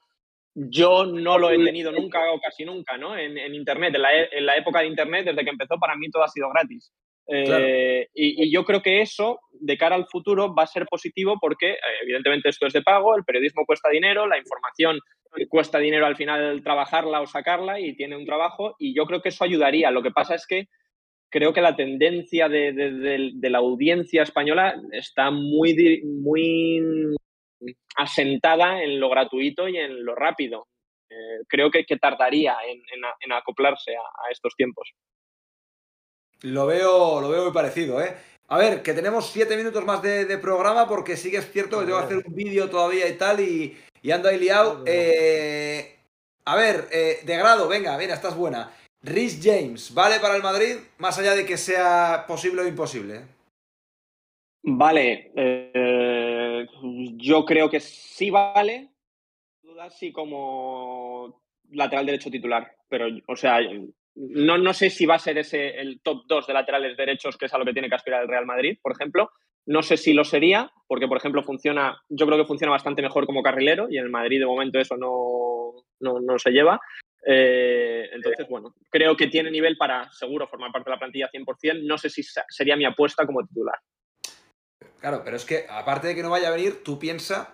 yo 0.53 1.05
no 1.05 1.37
lo 1.37 1.49
he 1.49 1.63
tenido 1.63 1.91
nunca 1.91 2.19
o 2.31 2.39
casi 2.39 2.65
nunca, 2.65 2.97
¿no? 2.97 3.17
En, 3.17 3.37
Internet, 3.53 3.95
e, 3.95 4.37
en 4.37 4.45
la, 4.45 4.57
época 4.57 4.81
de 4.81 4.87
Internet, 4.87 5.25
desde 5.25 5.43
que 5.43 5.49
empezó, 5.49 5.77
para 5.79 5.95
mí 5.95 6.09
todo 6.09 6.23
ha 6.23 6.27
sido 6.27 6.49
gratis. 6.49 6.91
Eh, 7.27 8.07
y, 8.13 8.51
yo 8.51 8.65
creo 8.65 8.81
que 8.81 9.01
eso, 9.01 9.39
de 9.51 9.77
cara 9.77 9.95
al 9.95 10.07
futuro, 10.07 10.53
va 10.53 10.63
a 10.63 10.67
ser 10.67 10.85
positivo 10.87 11.37
porque, 11.39 11.71
eh, 11.71 11.79
evidentemente, 12.03 12.49
esto 12.49 12.67
es 12.67 12.73
de 12.73 12.81
pago, 12.81 13.15
el 13.15 13.23
periodismo 13.23 13.65
cuesta 13.65 13.89
dinero, 13.89 14.27
la 14.27 14.37
información 14.37 14.99
cuesta 15.47 15.79
dinero 15.79 16.05
al 16.05 16.17
final 16.17 16.61
trabajarla 16.61 17.21
o 17.21 17.25
sacarla 17.25 17.79
y 17.79 17.95
tiene 17.95 18.17
un 18.17 18.25
trabajo, 18.25 18.75
y 18.77 18.93
yo 18.93 19.05
creo 19.05 19.21
que 19.21 19.29
eso 19.29 19.45
ayudaría. 19.45 19.89
Lo 19.89 20.03
que 20.03 20.11
pasa 20.11 20.35
es 20.35 20.45
que 20.45 20.67
creo 21.29 21.53
que 21.53 21.61
la 21.61 21.77
tendencia 21.77 22.49
de, 22.49 22.73
de 22.73 23.49
la 23.49 23.59
audiencia 23.59 24.23
española 24.23 24.75
está 24.91 25.31
muy, 25.31 26.01
muy 26.03 27.15
asentada 27.95 28.81
en 28.81 28.99
lo 28.99 29.09
gratuito 29.09 29.67
y 29.67 29.77
en 29.77 30.03
lo 30.03 30.15
rápido. 30.15 30.67
Eh, 31.09 31.43
creo 31.47 31.69
que, 31.69 31.85
que 31.85 31.97
tardaría 31.97 32.55
en, 32.65 33.33
acoplarse 33.33 33.95
a, 33.95 34.31
estos 34.31 34.55
tiempos. 34.55 34.93
Lo 36.41 36.65
veo, 36.65 37.21
lo 37.21 37.29
veo 37.29 37.43
muy 37.43 37.53
parecido, 37.53 38.01
¿eh? 38.01 38.15
A 38.47 38.57
ver, 38.57 38.81
que 38.81 38.93
tenemos 38.93 39.29
siete 39.29 39.55
minutos 39.55 39.83
más 39.85 40.01
de, 40.01 40.37
programa 40.37 40.87
porque 40.87 41.15
sí 41.15 41.31
que 41.31 41.37
es 41.37 41.51
cierto 41.51 41.79
que 41.79 41.85
tengo 41.85 41.99
que 41.99 42.05
hacer 42.05 42.17
un 42.17 42.35
vídeo 42.35 42.69
todavía 42.69 43.07
y 43.07 43.17
tal 43.17 43.39
y, 43.39 43.77
ando 44.11 44.27
ahí 44.29 44.39
liado. 44.39 44.83
Eh, 44.85 45.95
a 46.45 46.55
ver, 46.55 46.87
eh, 46.91 47.19
de 47.23 47.37
grado, 47.37 47.67
venga, 47.67 47.97
mira, 47.97 48.13
estás 48.13 48.35
buena. 48.35 48.71
Rhys 49.03 49.39
James, 49.41 49.93
¿vale 49.93 50.19
para 50.19 50.35
el 50.35 50.43
Madrid? 50.43 50.77
Más 50.97 51.17
allá 51.17 51.33
de 51.33 51.45
que 51.45 51.57
sea 51.57 52.25
posible 52.27 52.61
o 52.61 52.67
imposible. 52.67 53.21
Vale, 54.63 55.31
yo 57.21 57.45
creo 57.45 57.69
que 57.69 57.79
sí 57.79 58.29
vale, 58.29 58.89
dudas 59.61 59.97
sí 59.97 60.11
como 60.11 61.41
lateral 61.69 62.05
derecho 62.05 62.29
titular, 62.29 62.75
pero, 62.89 63.07
o 63.27 63.35
sea, 63.35 63.59
no, 64.15 64.57
no 64.57 64.73
sé 64.73 64.89
si 64.89 65.05
va 65.05 65.15
a 65.15 65.19
ser 65.19 65.37
ese 65.37 65.79
el 65.79 66.01
top 66.01 66.23
2 66.27 66.47
de 66.47 66.53
laterales 66.53 66.97
derechos, 66.97 67.37
que 67.37 67.45
es 67.45 67.53
a 67.53 67.57
lo 67.57 67.65
que 67.65 67.73
tiene 67.73 67.89
que 67.89 67.95
aspirar 67.95 68.21
el 68.21 68.27
Real 68.27 68.45
Madrid, 68.45 68.77
por 68.81 68.91
ejemplo. 68.91 69.31
No 69.65 69.83
sé 69.83 69.95
si 69.95 70.13
lo 70.13 70.23
sería, 70.23 70.71
porque, 70.87 71.07
por 71.07 71.17
ejemplo, 71.17 71.43
funciona, 71.43 72.01
yo 72.09 72.25
creo 72.25 72.37
que 72.37 72.47
funciona 72.47 72.71
bastante 72.71 73.03
mejor 73.03 73.27
como 73.27 73.43
carrilero 73.43 73.87
y 73.89 73.97
en 73.97 74.05
el 74.05 74.09
Madrid 74.09 74.39
de 74.39 74.47
momento 74.47 74.79
eso 74.79 74.97
no, 74.97 75.85
no, 75.99 76.39
se 76.39 76.49
lleva. 76.49 76.79
Eh, 77.25 78.09
entonces, 78.11 78.47
bueno, 78.49 78.73
creo 78.89 79.15
que 79.15 79.27
tiene 79.27 79.51
nivel 79.51 79.77
para 79.77 80.11
seguro 80.11 80.47
formar 80.47 80.71
parte 80.71 80.89
de 80.89 80.95
la 80.95 80.99
plantilla 80.99 81.29
100%. 81.31 81.83
No 81.83 81.97
sé 81.99 82.09
si 82.09 82.23
sería 82.49 82.75
mi 82.75 82.85
apuesta 82.85 83.25
como 83.25 83.45
titular. 83.45 83.77
Claro, 85.01 85.23
pero 85.25 85.35
es 85.35 85.45
que 85.45 85.65
aparte 85.67 86.07
de 86.07 86.15
que 86.15 86.21
no 86.21 86.29
vaya 86.29 86.49
a 86.49 86.51
venir, 86.51 86.83
tú 86.83 86.99
piensas 86.99 87.47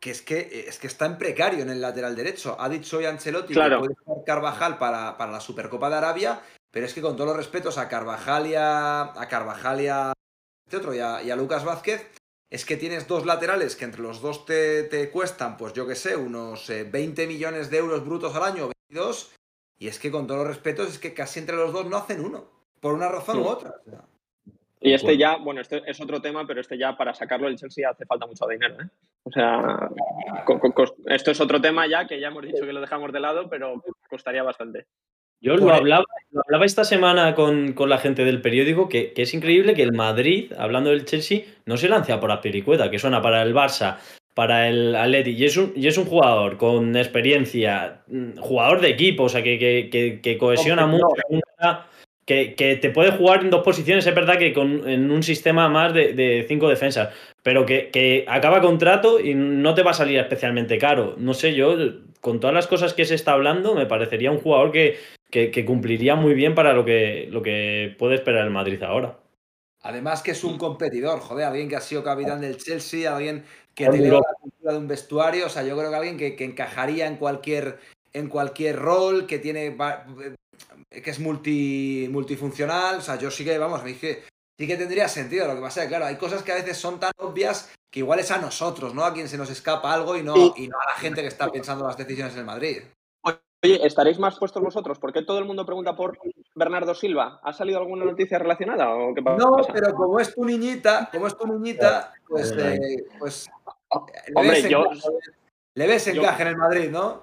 que 0.00 0.10
es 0.10 0.20
que, 0.20 0.66
es 0.66 0.80
que 0.80 0.88
está 0.88 1.06
en 1.06 1.16
precario 1.16 1.62
en 1.62 1.70
el 1.70 1.80
lateral 1.80 2.16
derecho. 2.16 2.56
Ha 2.58 2.68
dicho 2.68 2.98
hoy 2.98 3.06
Ancelotti 3.06 3.54
que 3.54 3.60
puede 3.60 3.94
jugar 3.94 4.24
Carvajal 4.26 4.78
para, 4.78 5.16
la 5.16 5.40
Supercopa 5.40 5.88
de 5.88 5.96
Arabia, 5.96 6.42
pero 6.72 6.84
es 6.84 6.92
que 6.92 7.00
con 7.00 7.14
todos 7.14 7.28
los 7.28 7.36
respetos 7.36 7.78
a 7.78 7.88
Carvajal 7.88 8.48
y 8.48 8.56
a, 8.56 9.02
a 9.02 9.28
Carvajal 9.28 9.80
y 9.80 9.86
a 9.86 10.12
este 10.66 10.76
otro 10.76 10.92
y 10.92 10.98
a, 10.98 11.22
y 11.22 11.30
a 11.30 11.36
Lucas 11.36 11.64
Vázquez, 11.64 12.10
es 12.50 12.64
que 12.64 12.76
tienes 12.76 13.06
dos 13.06 13.26
laterales 13.26 13.76
que 13.76 13.84
entre 13.84 14.02
los 14.02 14.20
dos 14.20 14.44
te, 14.44 14.82
te 14.82 15.08
cuestan, 15.10 15.56
pues 15.56 15.72
yo 15.74 15.86
que 15.86 15.94
sé, 15.94 16.16
unos 16.16 16.68
eh, 16.68 16.82
20 16.82 17.28
millones 17.28 17.70
de 17.70 17.78
euros 17.78 18.04
brutos 18.04 18.34
al 18.34 18.42
año, 18.42 18.70
22, 18.90 19.30
y 19.78 19.86
es 19.86 20.00
que 20.00 20.10
con 20.10 20.26
todos 20.26 20.40
los 20.40 20.48
respetos 20.48 20.88
es 20.88 20.98
que 20.98 21.14
casi 21.14 21.38
entre 21.38 21.54
los 21.54 21.72
dos 21.72 21.86
no 21.86 21.96
hacen 21.96 22.24
uno, 22.24 22.50
por 22.80 22.92
una 22.92 23.08
razón 23.08 23.38
u 23.38 23.46
otra. 23.46 23.70
o 23.86 23.88
sea. 23.88 24.04
Y 24.82 24.92
este 24.94 25.16
ya, 25.16 25.36
bueno, 25.36 25.60
este 25.60 25.82
es 25.86 26.00
otro 26.00 26.20
tema, 26.20 26.46
pero 26.46 26.60
este 26.60 26.76
ya 26.76 26.96
para 26.96 27.14
sacarlo 27.14 27.46
del 27.46 27.56
Chelsea 27.56 27.88
hace 27.88 28.04
falta 28.04 28.26
mucho 28.26 28.46
dinero, 28.46 28.74
¿eh? 28.82 28.86
O 29.24 29.30
sea, 29.30 29.88
co- 30.44 30.58
co- 30.58 30.74
cos- 30.74 30.94
esto 31.06 31.30
es 31.30 31.40
otro 31.40 31.60
tema 31.60 31.86
ya 31.86 32.06
que 32.06 32.18
ya 32.20 32.28
hemos 32.28 32.42
dicho 32.42 32.66
que 32.66 32.72
lo 32.72 32.80
dejamos 32.80 33.12
de 33.12 33.20
lado, 33.20 33.48
pero 33.48 33.82
costaría 34.10 34.42
bastante. 34.42 34.86
Yo 35.40 35.56
lo 35.56 35.72
hablaba, 35.74 36.04
lo 36.30 36.40
hablaba 36.44 36.64
esta 36.66 36.84
semana 36.84 37.34
con, 37.34 37.72
con 37.72 37.88
la 37.88 37.98
gente 37.98 38.24
del 38.24 38.40
periódico, 38.40 38.88
que, 38.88 39.12
que 39.12 39.22
es 39.22 39.34
increíble 39.34 39.74
que 39.74 39.82
el 39.82 39.92
Madrid, 39.92 40.52
hablando 40.56 40.90
del 40.90 41.04
Chelsea, 41.04 41.40
no 41.66 41.76
se 41.76 41.88
lancia 41.88 42.20
por 42.20 42.28
la 42.28 42.40
piricueta, 42.40 42.90
que 42.90 42.98
suena 43.00 43.20
para 43.22 43.42
el 43.42 43.52
Barça, 43.54 43.96
para 44.34 44.68
el 44.68 44.94
Atleti, 44.94 45.30
y 45.32 45.44
es 45.44 45.56
un, 45.56 45.72
y 45.76 45.88
es 45.88 45.98
un 45.98 46.04
jugador 46.06 46.56
con 46.58 46.96
experiencia, 46.96 48.02
mm, 48.06 48.38
jugador 48.38 48.80
de 48.80 48.90
equipo, 48.90 49.24
o 49.24 49.28
sea, 49.28 49.42
que, 49.42 49.58
que, 49.58 49.88
que- 49.90 50.20
que 50.20 50.38
cohesiona 50.38 50.86
mucho, 50.86 51.06
que, 52.24 52.54
que 52.54 52.76
te 52.76 52.90
puede 52.90 53.12
jugar 53.12 53.42
en 53.42 53.50
dos 53.50 53.62
posiciones, 53.62 54.06
es 54.06 54.14
verdad 54.14 54.38
que 54.38 54.52
con, 54.52 54.88
en 54.88 55.10
un 55.10 55.22
sistema 55.22 55.68
más 55.68 55.92
de, 55.92 56.12
de 56.12 56.44
cinco 56.48 56.68
defensas, 56.68 57.14
pero 57.42 57.66
que, 57.66 57.90
que 57.90 58.24
acaba 58.28 58.60
contrato 58.60 59.18
y 59.20 59.34
no 59.34 59.74
te 59.74 59.82
va 59.82 59.90
a 59.90 59.94
salir 59.94 60.18
especialmente 60.18 60.78
caro. 60.78 61.14
No 61.18 61.34
sé, 61.34 61.54
yo, 61.54 61.76
con 62.20 62.38
todas 62.40 62.54
las 62.54 62.66
cosas 62.66 62.94
que 62.94 63.04
se 63.04 63.14
está 63.14 63.32
hablando, 63.32 63.74
me 63.74 63.86
parecería 63.86 64.30
un 64.30 64.38
jugador 64.38 64.70
que, 64.70 64.98
que, 65.30 65.50
que 65.50 65.64
cumpliría 65.64 66.14
muy 66.14 66.34
bien 66.34 66.54
para 66.54 66.72
lo 66.72 66.84
que, 66.84 67.28
lo 67.30 67.42
que 67.42 67.96
puede 67.98 68.14
esperar 68.14 68.44
el 68.44 68.50
Madrid 68.50 68.82
ahora. 68.82 69.18
Además 69.84 70.22
que 70.22 70.30
es 70.30 70.44
un 70.44 70.58
competidor, 70.58 71.18
joder, 71.18 71.46
alguien 71.46 71.68
que 71.68 71.74
ha 71.74 71.80
sido 71.80 72.04
capitán 72.04 72.40
del 72.40 72.56
Chelsea, 72.56 73.12
alguien 73.12 73.42
que 73.74 73.88
te 73.88 73.98
la 73.98 74.20
cultura 74.40 74.72
de 74.74 74.78
un 74.78 74.86
vestuario, 74.86 75.46
o 75.46 75.48
sea, 75.48 75.64
yo 75.64 75.76
creo 75.76 75.90
que 75.90 75.96
alguien 75.96 76.16
que, 76.16 76.36
que 76.36 76.44
encajaría 76.44 77.08
en 77.08 77.16
cualquier, 77.16 77.78
en 78.12 78.28
cualquier 78.28 78.76
rol, 78.76 79.26
que 79.26 79.40
tiene 79.40 79.74
que 81.02 81.10
es 81.10 81.18
multi, 81.20 82.08
multifuncional, 82.10 82.96
o 82.96 83.00
sea, 83.00 83.16
yo 83.16 83.30
sí 83.30 83.44
que, 83.44 83.56
vamos, 83.58 83.82
me 83.82 83.90
dije, 83.90 84.24
sí 84.58 84.66
que 84.66 84.76
tendría 84.76 85.08
sentido, 85.08 85.46
lo 85.46 85.54
que 85.54 85.60
pasa 85.60 85.80
es 85.80 85.86
que, 85.86 85.90
claro, 85.90 86.06
hay 86.06 86.16
cosas 86.16 86.42
que 86.42 86.52
a 86.52 86.56
veces 86.56 86.76
son 86.76 87.00
tan 87.00 87.12
obvias 87.18 87.72
que 87.90 88.00
igual 88.00 88.18
es 88.20 88.30
a 88.30 88.38
nosotros, 88.38 88.94
¿no? 88.94 89.04
A 89.04 89.12
quien 89.12 89.28
se 89.28 89.36
nos 89.38 89.50
escapa 89.50 89.92
algo 89.92 90.16
y 90.16 90.22
no, 90.22 90.54
y 90.56 90.68
no 90.68 90.78
a 90.80 90.86
la 90.90 90.96
gente 90.98 91.20
que 91.22 91.28
está 91.28 91.50
pensando 91.50 91.86
las 91.86 91.96
decisiones 91.96 92.32
en 92.34 92.40
el 92.40 92.46
Madrid. 92.46 92.82
Oye, 93.64 93.86
¿estaréis 93.86 94.18
más 94.18 94.38
puestos 94.38 94.60
vosotros? 94.60 94.98
¿Por 94.98 95.12
qué 95.12 95.22
todo 95.22 95.38
el 95.38 95.44
mundo 95.44 95.64
pregunta 95.64 95.94
por 95.94 96.18
Bernardo 96.54 96.94
Silva? 96.96 97.38
¿Ha 97.44 97.52
salido 97.52 97.78
alguna 97.78 98.04
noticia 98.04 98.38
relacionada 98.38 98.92
o 98.92 99.14
qué 99.14 99.22
pasa? 99.22 99.36
No, 99.38 99.56
pero 99.72 99.94
como 99.94 100.18
es 100.18 100.34
tu 100.34 100.44
niñita, 100.44 101.08
como 101.12 101.28
es 101.28 101.36
tu 101.36 101.46
niñita, 101.46 102.12
pues, 102.26 102.52
eh, 102.58 103.04
pues 103.20 103.48
le 103.90 104.32
Hombre, 104.34 104.62
ves 104.62 104.68
yo- 104.68 104.84
encaje, 104.86 105.08
le 105.76 105.86
ves 105.86 106.04
yo- 106.06 106.22
encaje 106.22 106.42
en 106.42 106.48
el 106.48 106.56
Madrid, 106.56 106.90
¿no? 106.90 107.22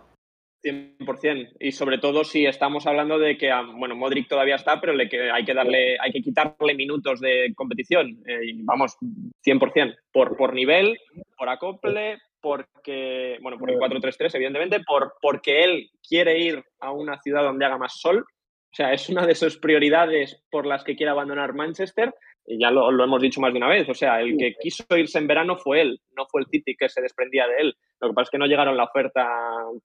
100%. 0.63 1.55
Y 1.59 1.71
sobre 1.71 1.97
todo 1.97 2.23
si 2.23 2.45
estamos 2.45 2.85
hablando 2.87 3.17
de 3.17 3.37
que, 3.37 3.51
ah, 3.51 3.63
bueno, 3.63 3.95
Modric 3.95 4.27
todavía 4.27 4.55
está, 4.55 4.79
pero 4.79 4.93
le 4.93 5.07
que 5.07 5.31
hay 5.31 5.45
que 5.45 5.53
darle, 5.53 5.97
hay 5.99 6.11
que 6.11 6.21
quitarle 6.21 6.75
minutos 6.75 7.19
de 7.19 7.53
competición. 7.55 8.21
Eh, 8.27 8.53
vamos, 8.63 8.97
100%. 9.45 9.95
Por, 10.11 10.35
por 10.37 10.53
nivel, 10.53 10.97
por 11.37 11.49
acople, 11.49 12.17
porque, 12.41 13.37
bueno, 13.41 13.57
por 13.57 13.69
el 13.69 13.77
4-3-3, 13.77 14.35
evidentemente, 14.35 14.79
por, 14.85 15.13
porque 15.21 15.63
él 15.63 15.89
quiere 16.07 16.39
ir 16.39 16.63
a 16.79 16.91
una 16.91 17.19
ciudad 17.21 17.43
donde 17.43 17.65
haga 17.65 17.77
más 17.77 17.99
sol. 17.99 18.25
O 18.71 18.75
sea, 18.75 18.93
es 18.93 19.09
una 19.09 19.25
de 19.25 19.35
sus 19.35 19.57
prioridades 19.57 20.41
por 20.51 20.65
las 20.65 20.83
que 20.83 20.95
quiere 20.95 21.11
abandonar 21.11 21.53
Manchester. 21.53 22.13
Y 22.51 22.57
ya 22.59 22.71
lo, 22.71 22.89
lo 22.91 23.03
hemos 23.03 23.21
dicho 23.21 23.39
más 23.39 23.53
de 23.53 23.57
una 23.59 23.67
vez. 23.69 23.87
O 23.89 23.93
sea, 23.93 24.19
el 24.21 24.35
que 24.35 24.55
quiso 24.59 24.83
irse 24.97 25.19
en 25.19 25.27
verano 25.27 25.55
fue 25.55 25.81
él, 25.81 26.01
no 26.17 26.25
fue 26.25 26.41
el 26.41 26.47
City 26.47 26.75
que 26.75 26.89
se 26.89 26.99
desprendía 26.99 27.45
de 27.47 27.57
él. 27.59 27.77
Lo 28.01 28.09
que 28.09 28.13
pasa 28.15 28.23
es 28.23 28.29
que 28.31 28.37
no 28.39 28.47
llegaron 28.47 28.75
la 28.75 28.85
oferta 28.85 29.29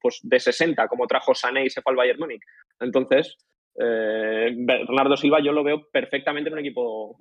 pues, 0.01 0.21
de 0.23 0.41
60, 0.41 0.89
como 0.89 1.07
trajo 1.07 1.35
Sané 1.35 1.67
y 1.67 1.71
se 1.71 1.83
fue 1.83 1.93
al 1.93 1.97
Bayern 1.97 2.19
Múnich. 2.21 2.41
Entonces, 2.81 3.37
eh, 3.79 4.51
Bernardo 4.57 5.15
Silva 5.17 5.41
yo 5.43 5.53
lo 5.53 5.63
veo 5.63 5.87
perfectamente 5.93 6.49
en 6.49 6.55
un 6.55 6.61
equipo, 6.61 7.19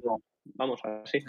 vamos, 0.56 0.80
así. 0.86 1.20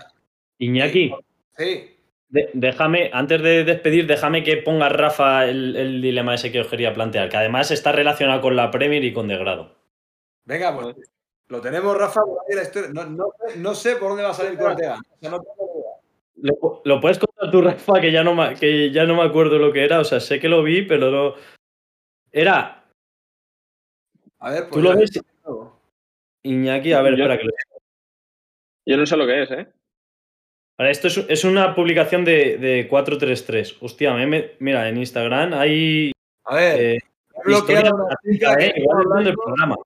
Iñaki, 0.59 1.13
Sí. 1.57 1.97
de- 2.29 2.51
déjame, 2.53 3.11
antes 3.13 3.43
de 3.43 3.65
despedir, 3.65 4.07
déjame 4.07 4.45
que 4.45 4.59
ponga 4.59 4.89
Rafa 4.91 5.47
el, 5.49 5.75
el 5.75 6.01
dilema 6.01 6.35
ese 6.35 6.53
que 6.53 6.61
os 6.61 6.69
quería 6.69 6.95
plantear, 6.95 7.29
que 7.29 7.37
además 7.39 7.71
está 7.73 7.91
relacionado 7.91 8.41
con 8.41 8.55
la 8.55 8.71
Premier 8.71 9.03
y 9.05 9.13
con 9.13 9.27
Degrado. 9.27 9.75
Venga, 10.45 10.73
pues 10.79 10.95
lo 11.49 11.61
tenemos, 11.61 11.97
Rafa. 11.97 12.21
No, 12.93 13.05
no- 13.07 13.33
no 13.57 13.75
sé 13.75 13.97
por 13.97 14.09
dónde 14.11 14.25
va 14.25 14.31
a 14.31 14.35
salir 14.35 14.59
Cortea. 14.59 14.95
O 14.95 15.19
sea, 15.21 15.31
no 15.31 15.41
tengo 15.41 15.55
ni 15.75 15.81
idea. 15.81 15.91
¿Lo, 16.61 16.83
lo 16.85 17.01
puedes 17.01 17.19
contar 17.19 17.51
tú, 17.51 17.63
Rafa? 17.63 18.01
Que 18.01 18.11
ya, 18.13 18.25
no 18.25 18.35
me, 18.35 18.55
que 18.55 18.91
ya 18.91 19.05
no 19.05 19.15
me 19.17 19.23
acuerdo 19.23 19.59
lo 19.59 19.73
que 19.73 19.85
era. 19.85 20.01
O 20.01 20.05
sea, 20.05 20.21
sé 20.21 20.41
que 20.41 20.49
lo 20.49 20.63
vi, 20.63 20.83
pero 20.83 21.11
no. 21.11 21.35
Era 22.33 22.85
A 24.41 24.51
ver, 24.51 24.63
pues 24.69 24.71
¿Tú 24.73 24.83
lo 24.83 24.97
ves? 24.97 25.11
Iñaki. 26.43 26.93
A 26.93 27.03
ver, 27.03 27.15
Yo- 27.17 27.25
espera 27.25 27.39
que 27.39 27.45
lo. 27.45 27.53
Yo 28.87 28.97
no 28.99 29.07
sé 29.07 29.17
lo 29.17 29.27
que 29.27 29.43
es, 29.43 29.51
¿eh? 29.51 29.67
Vale, 30.77 30.91
esto 30.91 31.07
es, 31.09 31.19
es 31.29 31.45
una 31.45 31.75
publicación 31.75 32.25
de, 32.25 32.59
de 32.59 32.89
433. 32.89 33.77
Hostia, 33.81 34.13
me- 34.15 34.27
me- 34.27 34.51
mira, 34.59 34.89
en 34.89 34.99
Instagram 34.99 35.55
hay. 35.55 36.13
A 36.45 36.57
ver, 36.57 36.81
eh, 36.97 36.99
bloqueado 37.45 37.95
una 37.95 38.17
chica 38.23 38.57
que 38.57 38.67
eh, 38.67 38.73
igual 38.77 38.99
es 39.01 39.05
del 39.05 39.13
hablando- 39.13 39.43
programa. 39.43 39.77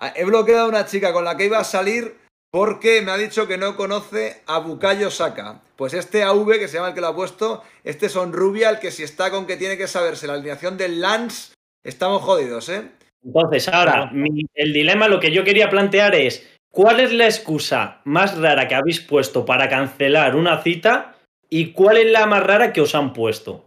Ah, 0.00 0.12
He 0.16 0.24
bloqueado 0.24 0.64
a 0.64 0.68
una 0.68 0.86
chica 0.86 1.12
con 1.12 1.24
la 1.24 1.36
que 1.36 1.44
iba 1.44 1.58
a 1.58 1.64
salir 1.64 2.16
porque 2.50 3.00
me 3.02 3.12
ha 3.12 3.16
dicho 3.16 3.46
que 3.46 3.58
no 3.58 3.76
conoce 3.76 4.42
a 4.46 4.58
Bukayo 4.58 5.10
Saka. 5.10 5.60
Pues 5.76 5.94
este 5.94 6.22
AV, 6.24 6.58
que 6.58 6.68
se 6.68 6.74
llama 6.78 6.88
el 6.88 6.94
que 6.94 7.00
lo 7.00 7.08
ha 7.08 7.14
puesto, 7.14 7.62
este 7.84 8.08
son 8.08 8.32
Rubial, 8.32 8.80
que 8.80 8.90
si 8.90 9.02
está 9.04 9.30
con 9.30 9.46
que 9.46 9.56
tiene 9.56 9.76
que 9.76 9.86
saberse 9.86 10.26
la 10.26 10.32
alineación 10.34 10.76
del 10.76 11.00
Lance, 11.00 11.54
estamos 11.84 12.22
jodidos, 12.22 12.68
¿eh? 12.70 12.90
Entonces, 13.24 13.68
ahora, 13.68 14.10
mi- 14.12 14.46
el 14.54 14.72
dilema, 14.72 15.06
lo 15.06 15.20
que 15.20 15.30
yo 15.30 15.44
quería 15.44 15.68
plantear 15.70 16.14
es: 16.14 16.48
¿cuál 16.72 16.98
es 17.00 17.12
la 17.12 17.26
excusa 17.26 18.00
más 18.04 18.36
rara 18.38 18.66
que 18.66 18.74
habéis 18.74 19.00
puesto 19.00 19.44
para 19.44 19.68
cancelar 19.68 20.34
una 20.34 20.62
cita 20.62 21.14
y 21.48 21.72
cuál 21.72 21.98
es 21.98 22.06
la 22.10 22.26
más 22.26 22.42
rara 22.42 22.72
que 22.72 22.80
os 22.80 22.94
han 22.94 23.12
puesto? 23.12 23.64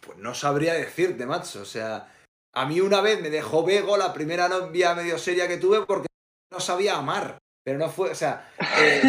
Pues 0.00 0.18
no 0.18 0.34
sabría 0.34 0.74
decirte, 0.74 1.24
macho. 1.26 1.62
O 1.62 1.64
sea, 1.64 2.12
a 2.56 2.64
mí 2.66 2.80
una 2.80 3.00
vez 3.02 3.20
me 3.20 3.28
dejó 3.30 3.64
Bego 3.64 3.96
la 3.96 4.12
primera 4.14 4.48
novia 4.48 4.94
medio 4.94 5.18
seria 5.18 5.46
que 5.46 5.58
tuve 5.58 5.84
porque 5.84 6.08
no 6.52 6.58
sabía 6.60 6.96
amar. 6.96 7.38
Pero 7.62 7.78
no 7.78 7.90
fue, 7.90 8.10
o 8.10 8.14
sea, 8.14 8.48
eh, 8.78 9.02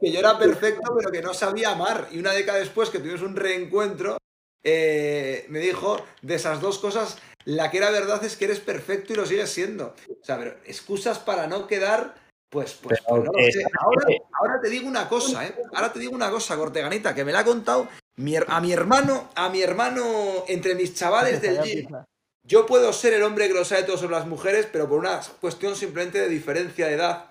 que 0.00 0.12
yo 0.12 0.20
era- 0.20 0.38
perfecto, 0.38 0.94
pero 0.96 1.10
que 1.10 1.20
no 1.20 1.34
sabía 1.34 1.70
amar. 1.70 2.08
Y 2.12 2.18
una 2.20 2.32
década 2.32 2.58
después 2.58 2.88
que 2.88 3.00
tuvimos 3.00 3.20
un 3.22 3.34
reencuentro, 3.36 4.16
eh, 4.64 5.44
me 5.48 5.58
dijo 5.58 6.00
de 6.22 6.36
esas 6.36 6.60
dos 6.60 6.78
cosas, 6.78 7.18
la 7.44 7.70
que 7.70 7.78
era 7.78 7.90
verdad 7.90 8.24
es 8.24 8.36
que 8.36 8.44
eres 8.44 8.60
perfecto 8.60 9.12
y 9.12 9.16
lo 9.16 9.26
sigues 9.26 9.50
siendo. 9.50 9.94
O 10.08 10.24
sea, 10.24 10.38
pero 10.38 10.54
excusas 10.66 11.18
para 11.18 11.48
no 11.48 11.66
quedar, 11.66 12.14
pues, 12.48 12.74
pues, 12.74 13.00
Pero 13.00 13.24
pues 13.24 13.24
no 13.24 13.52
sé. 13.52 13.66
Ahora, 13.80 14.06
ahora 14.40 14.60
te 14.62 14.68
digo 14.70 14.88
una 14.88 15.08
cosa, 15.08 15.44
¿eh? 15.46 15.54
Ahora 15.74 15.92
te 15.92 15.98
digo 15.98 16.14
una 16.14 16.30
cosa, 16.30 16.56
Corteganita, 16.56 17.14
que 17.14 17.24
me 17.24 17.32
la 17.32 17.40
ha 17.40 17.44
contado 17.44 17.88
mi 18.16 18.36
a 18.36 18.60
mi 18.60 18.72
hermano, 18.72 19.30
a 19.34 19.48
mi 19.48 19.62
hermano 19.62 20.44
entre 20.48 20.74
mis 20.76 20.94
chavales 20.94 21.42
del 21.42 21.56
empieza. 21.56 22.04
Yo 22.48 22.64
puedo 22.64 22.94
ser 22.94 23.12
el 23.12 23.22
hombre 23.24 23.46
que 23.46 23.52
lo 23.52 23.62
sabe 23.62 23.82
todo 23.82 23.98
sobre 23.98 24.16
las 24.16 24.26
mujeres, 24.26 24.66
pero 24.72 24.88
por 24.88 24.98
una 24.98 25.20
cuestión 25.38 25.76
simplemente 25.76 26.18
de 26.18 26.30
diferencia 26.30 26.86
de 26.86 26.94
edad. 26.94 27.26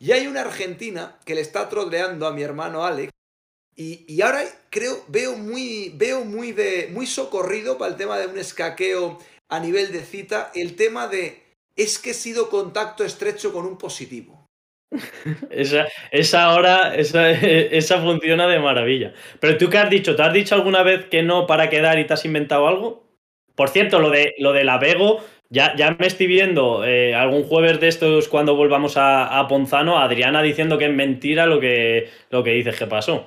Y 0.00 0.10
hay 0.10 0.26
una 0.26 0.40
argentina 0.40 1.16
que 1.24 1.36
le 1.36 1.40
está 1.40 1.68
troleando 1.68 2.26
a 2.26 2.32
mi 2.32 2.42
hermano 2.42 2.84
Alex. 2.84 3.12
Y, 3.76 4.20
ahora 4.22 4.42
creo, 4.68 5.04
veo 5.06 5.36
muy, 5.36 5.92
veo 5.94 6.24
muy 6.24 6.50
de. 6.50 6.88
muy 6.92 7.06
socorrido 7.06 7.78
para 7.78 7.92
el 7.92 7.96
tema 7.96 8.18
de 8.18 8.26
un 8.26 8.38
escaqueo 8.38 9.18
a 9.48 9.60
nivel 9.60 9.92
de 9.92 10.00
cita. 10.00 10.50
El 10.52 10.74
tema 10.74 11.06
de 11.06 11.44
es 11.76 12.00
que 12.00 12.10
he 12.10 12.14
sido 12.14 12.50
contacto 12.50 13.04
estrecho 13.04 13.52
con 13.52 13.66
un 13.66 13.78
positivo. 13.78 14.48
Esa, 15.50 15.86
esa 16.10 16.44
ahora, 16.44 16.96
esa, 16.96 17.30
esa 17.30 18.00
funciona 18.00 18.48
de 18.48 18.58
maravilla. 18.58 19.14
Pero 19.38 19.58
tú 19.58 19.70
qué 19.70 19.78
has 19.78 19.90
dicho, 19.90 20.16
¿te 20.16 20.22
has 20.22 20.32
dicho 20.32 20.56
alguna 20.56 20.82
vez 20.82 21.06
que 21.06 21.22
no 21.22 21.46
para 21.46 21.70
quedar 21.70 22.00
y 22.00 22.06
te 22.06 22.14
has 22.14 22.24
inventado 22.24 22.66
algo? 22.66 23.05
Por 23.56 23.70
cierto, 23.70 23.98
lo 23.98 24.10
de, 24.10 24.34
lo 24.38 24.52
de 24.52 24.64
la 24.64 24.78
Vego, 24.78 25.24
ya, 25.48 25.74
ya 25.76 25.96
me 25.98 26.06
estoy 26.06 26.26
viendo 26.26 26.84
eh, 26.84 27.14
algún 27.14 27.44
jueves 27.44 27.80
de 27.80 27.88
estos 27.88 28.28
cuando 28.28 28.54
volvamos 28.54 28.94
a, 28.96 29.46
Ponzano, 29.48 29.98
Adriana 29.98 30.42
diciendo 30.42 30.76
que 30.76 30.86
es 30.86 30.94
mentira 30.94 31.46
lo 31.46 31.58
que, 31.58 32.10
lo 32.30 32.44
que 32.44 32.50
dices 32.50 32.78
que 32.78 32.86
pasó. 32.86 33.26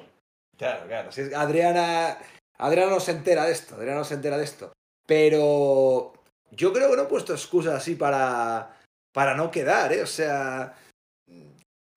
Claro, 0.58 0.86
claro. 0.88 1.10
Adriana, 1.36 2.18
Adriana 2.58 2.92
no 2.92 3.00
se 3.00 3.12
entera 3.12 3.46
de 3.46 3.54
esto, 3.54 3.76
Adriana 3.76 4.00
no 4.00 4.06
se 4.06 4.14
entera 4.14 4.38
de 4.38 4.44
esto. 4.44 4.72
Pero 5.08 6.14
yo 6.52 6.72
creo 6.74 6.92
que 6.92 6.98
no 6.98 7.04
he 7.04 7.08
puesto 7.08 7.34
excusas 7.34 7.74
así 7.74 7.96
para, 7.96 8.78
para 9.12 9.34
no 9.36 9.50
quedar, 9.50 9.94
¿eh? 9.94 10.04
O 10.04 10.08
sea, 10.08 10.76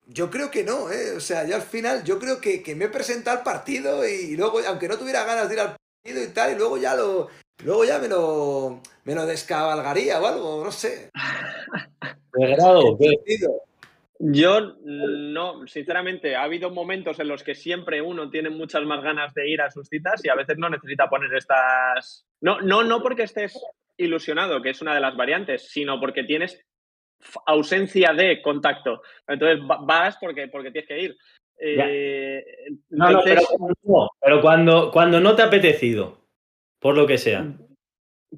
yo 0.07 0.31
creo 0.31 0.49
que 0.49 0.63
no, 0.63 0.89
¿eh? 0.89 1.11
O 1.15 1.19
sea, 1.19 1.45
yo 1.45 1.55
al 1.55 1.61
final, 1.61 2.03
yo 2.03 2.17
creo 2.17 2.41
que, 2.41 2.63
que 2.63 2.73
me 2.73 2.85
he 2.85 2.89
presentado 2.89 3.37
al 3.37 3.43
partido 3.43 4.07
y 4.07 4.35
luego, 4.35 4.59
aunque 4.67 4.87
no 4.87 4.97
tuviera 4.97 5.23
ganas 5.23 5.49
de 5.49 5.55
ir 5.55 5.59
al 5.59 5.75
partido 5.75 6.23
y 6.23 6.33
tal, 6.33 6.53
y 6.53 6.55
luego 6.55 6.77
ya 6.77 6.95
lo, 6.95 7.29
luego 7.63 7.85
ya 7.85 7.99
me 7.99 8.07
lo, 8.07 8.81
me 9.05 9.15
lo 9.15 9.25
descabalgaría 9.25 10.19
o 10.21 10.25
algo, 10.25 10.63
no 10.63 10.71
sé. 10.71 11.09
¿De 12.33 12.47
grado? 12.47 12.97
¿qué? 12.97 13.37
Yo 14.19 14.75
no, 14.83 15.67
sinceramente, 15.67 16.35
ha 16.35 16.43
habido 16.43 16.69
momentos 16.69 17.19
en 17.19 17.27
los 17.27 17.43
que 17.43 17.55
siempre 17.55 18.01
uno 18.01 18.29
tiene 18.29 18.49
muchas 18.49 18.83
más 18.83 19.03
ganas 19.03 19.33
de 19.33 19.49
ir 19.49 19.61
a 19.61 19.69
sus 19.69 19.89
citas 19.89 20.23
y 20.23 20.29
a 20.29 20.35
veces 20.35 20.57
no 20.57 20.69
necesita 20.69 21.09
poner 21.09 21.33
estas. 21.35 22.25
No, 22.39 22.61
no, 22.61 22.83
no 22.83 23.01
porque 23.01 23.23
estés 23.23 23.59
ilusionado, 23.97 24.61
que 24.61 24.69
es 24.69 24.81
una 24.81 24.95
de 24.95 25.01
las 25.01 25.15
variantes, 25.17 25.67
sino 25.69 25.99
porque 25.99 26.23
tienes 26.23 26.63
ausencia 27.45 28.13
de 28.13 28.41
contacto. 28.41 29.01
Entonces 29.27 29.59
va- 29.69 29.79
vas 29.81 30.17
porque, 30.19 30.47
porque 30.47 30.71
tienes 30.71 30.87
que 30.87 30.99
ir. 31.01 31.17
Eh, 31.59 32.43
No, 32.89 33.11
no, 33.11 33.21
pero, 33.23 33.41
entonces, 33.41 33.77
no, 33.83 34.09
pero 34.21 34.41
cuando, 34.41 34.89
cuando 34.91 35.19
no 35.19 35.35
te 35.35 35.41
ha 35.41 35.45
apetecido, 35.45 36.22
por 36.83 36.95
lo 36.95 37.07
que 37.07 37.17
sea. 37.17 37.51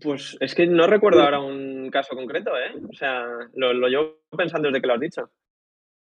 pues 0.02 0.38
es 0.40 0.54
que 0.56 0.68
no 0.68 0.88
recuerdo 0.88 1.22
ahora 1.22 1.40
un 1.40 1.90
caso 1.90 2.16
concreto, 2.16 2.52
¿eh? 2.58 2.72
O 2.90 2.94
sea, 2.94 3.26
lo, 3.54 3.74
lo 3.74 3.88
llevo 3.88 4.20
pensando 4.38 4.68
desde 4.70 4.82
que 4.82 4.88
lo 4.88 4.94
has 4.94 5.00
dicho. 5.00 5.30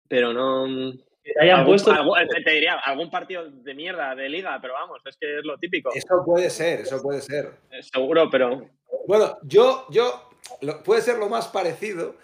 Pero 0.09 0.33
no. 0.33 0.93
Te 1.23 1.33
hayan 1.41 1.61
algún- 1.61 1.73
puesto. 1.73 1.91
algún- 1.93 2.19
te 2.45 2.51
diría, 2.51 2.75
algún 2.85 3.11
partido 3.11 3.49
de 3.51 3.75
mierda 3.75 4.15
de 4.15 4.29
liga, 4.29 4.59
pero 4.61 4.75
vamos, 4.75 5.01
es 5.07 5.17
que 5.17 5.39
es 5.39 5.45
lo 5.45 5.57
típico. 5.59 5.91
Eso 5.95 6.23
puede 6.25 6.51
ser, 6.51 6.81
eso 6.81 7.01
puede 7.03 7.21
ser. 7.23 7.53
Eh, 7.71 7.83
Seguro, 7.83 8.29
pero. 8.31 8.69
Bueno, 9.07 9.39
yo, 9.43 9.87
yo, 9.91 10.29
lo- 10.63 10.83
puede 10.83 11.01
ser 11.03 11.17
lo 11.19 11.29
más 11.29 11.49
parecido. 11.49 12.17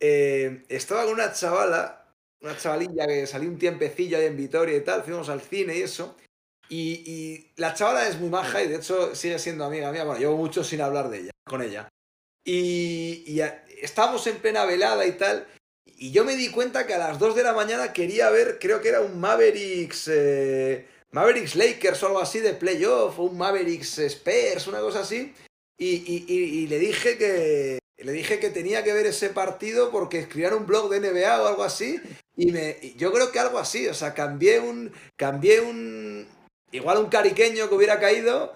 eh, 0.00 0.62
estaba 0.68 1.02
con 1.04 1.14
una 1.14 1.32
chavala, 1.32 2.06
una 2.40 2.56
chavalilla 2.56 3.04
que 3.08 3.26
salió 3.26 3.48
un 3.48 3.58
tiempecillo 3.58 4.16
ahí 4.18 4.26
en 4.26 4.36
Vitoria 4.36 4.76
y 4.76 4.84
tal, 4.84 5.02
fuimos 5.02 5.28
al 5.28 5.40
cine 5.40 5.76
y 5.76 5.82
eso. 5.82 6.16
Y, 6.68 7.02
y 7.06 7.52
la 7.56 7.74
chavala 7.74 8.08
es 8.08 8.18
muy 8.18 8.28
maja 8.28 8.62
y 8.62 8.68
de 8.68 8.76
hecho 8.76 9.14
sigue 9.14 9.38
siendo 9.38 9.64
amiga 9.64 9.90
mía. 9.92 10.04
Bueno, 10.04 10.20
llevo 10.20 10.36
mucho 10.36 10.62
sin 10.64 10.80
hablar 10.80 11.08
de 11.10 11.18
ella, 11.20 11.30
con 11.46 11.62
ella. 11.62 11.88
Y, 12.44 13.24
y 13.26 13.40
a- 13.40 13.64
estábamos 13.82 14.26
en 14.26 14.36
plena 14.38 14.64
velada 14.64 15.06
y 15.06 15.12
tal. 15.12 15.46
Y 15.86 16.12
yo 16.12 16.24
me 16.24 16.36
di 16.36 16.50
cuenta 16.50 16.86
que 16.86 16.94
a 16.94 16.98
las 16.98 17.18
2 17.18 17.34
de 17.34 17.42
la 17.42 17.52
mañana 17.52 17.92
quería 17.92 18.30
ver, 18.30 18.58
creo 18.60 18.80
que 18.80 18.88
era 18.90 19.00
un 19.00 19.18
Mavericks. 19.20 20.08
eh, 20.12 20.86
Mavericks 21.10 21.56
Lakers 21.56 22.02
o 22.02 22.06
algo 22.08 22.20
así 22.20 22.40
de 22.40 22.52
playoff, 22.54 23.18
o 23.18 23.22
un 23.24 23.38
Mavericks 23.38 23.98
Spurs, 23.98 24.66
una 24.66 24.80
cosa 24.80 25.00
así. 25.00 25.32
Y, 25.78 26.24
y- 26.28 26.66
le 26.66 26.78
dije 26.78 27.16
que. 27.18 27.78
Le 28.00 28.12
dije 28.12 28.38
que 28.38 28.50
tenía 28.50 28.84
que 28.84 28.92
ver 28.92 29.06
ese 29.06 29.30
partido 29.30 29.90
porque 29.90 30.20
escribían 30.20 30.54
un 30.54 30.66
blog 30.66 30.88
de 30.88 31.00
NBA 31.00 31.42
o 31.42 31.48
algo 31.48 31.64
así. 31.64 32.00
Y 32.36 32.52
me. 32.52 32.76
yo 32.96 33.10
creo 33.12 33.32
que 33.32 33.40
algo 33.40 33.58
así. 33.58 33.88
O 33.88 33.94
sea, 33.94 34.14
cambié 34.14 34.60
un. 34.60 34.92
Cambié 35.16 35.60
un. 35.60 36.28
Igual 36.72 36.98
un 36.98 37.06
cariqueño 37.06 37.68
que 37.68 37.74
hubiera 37.74 37.98
caído. 37.98 38.54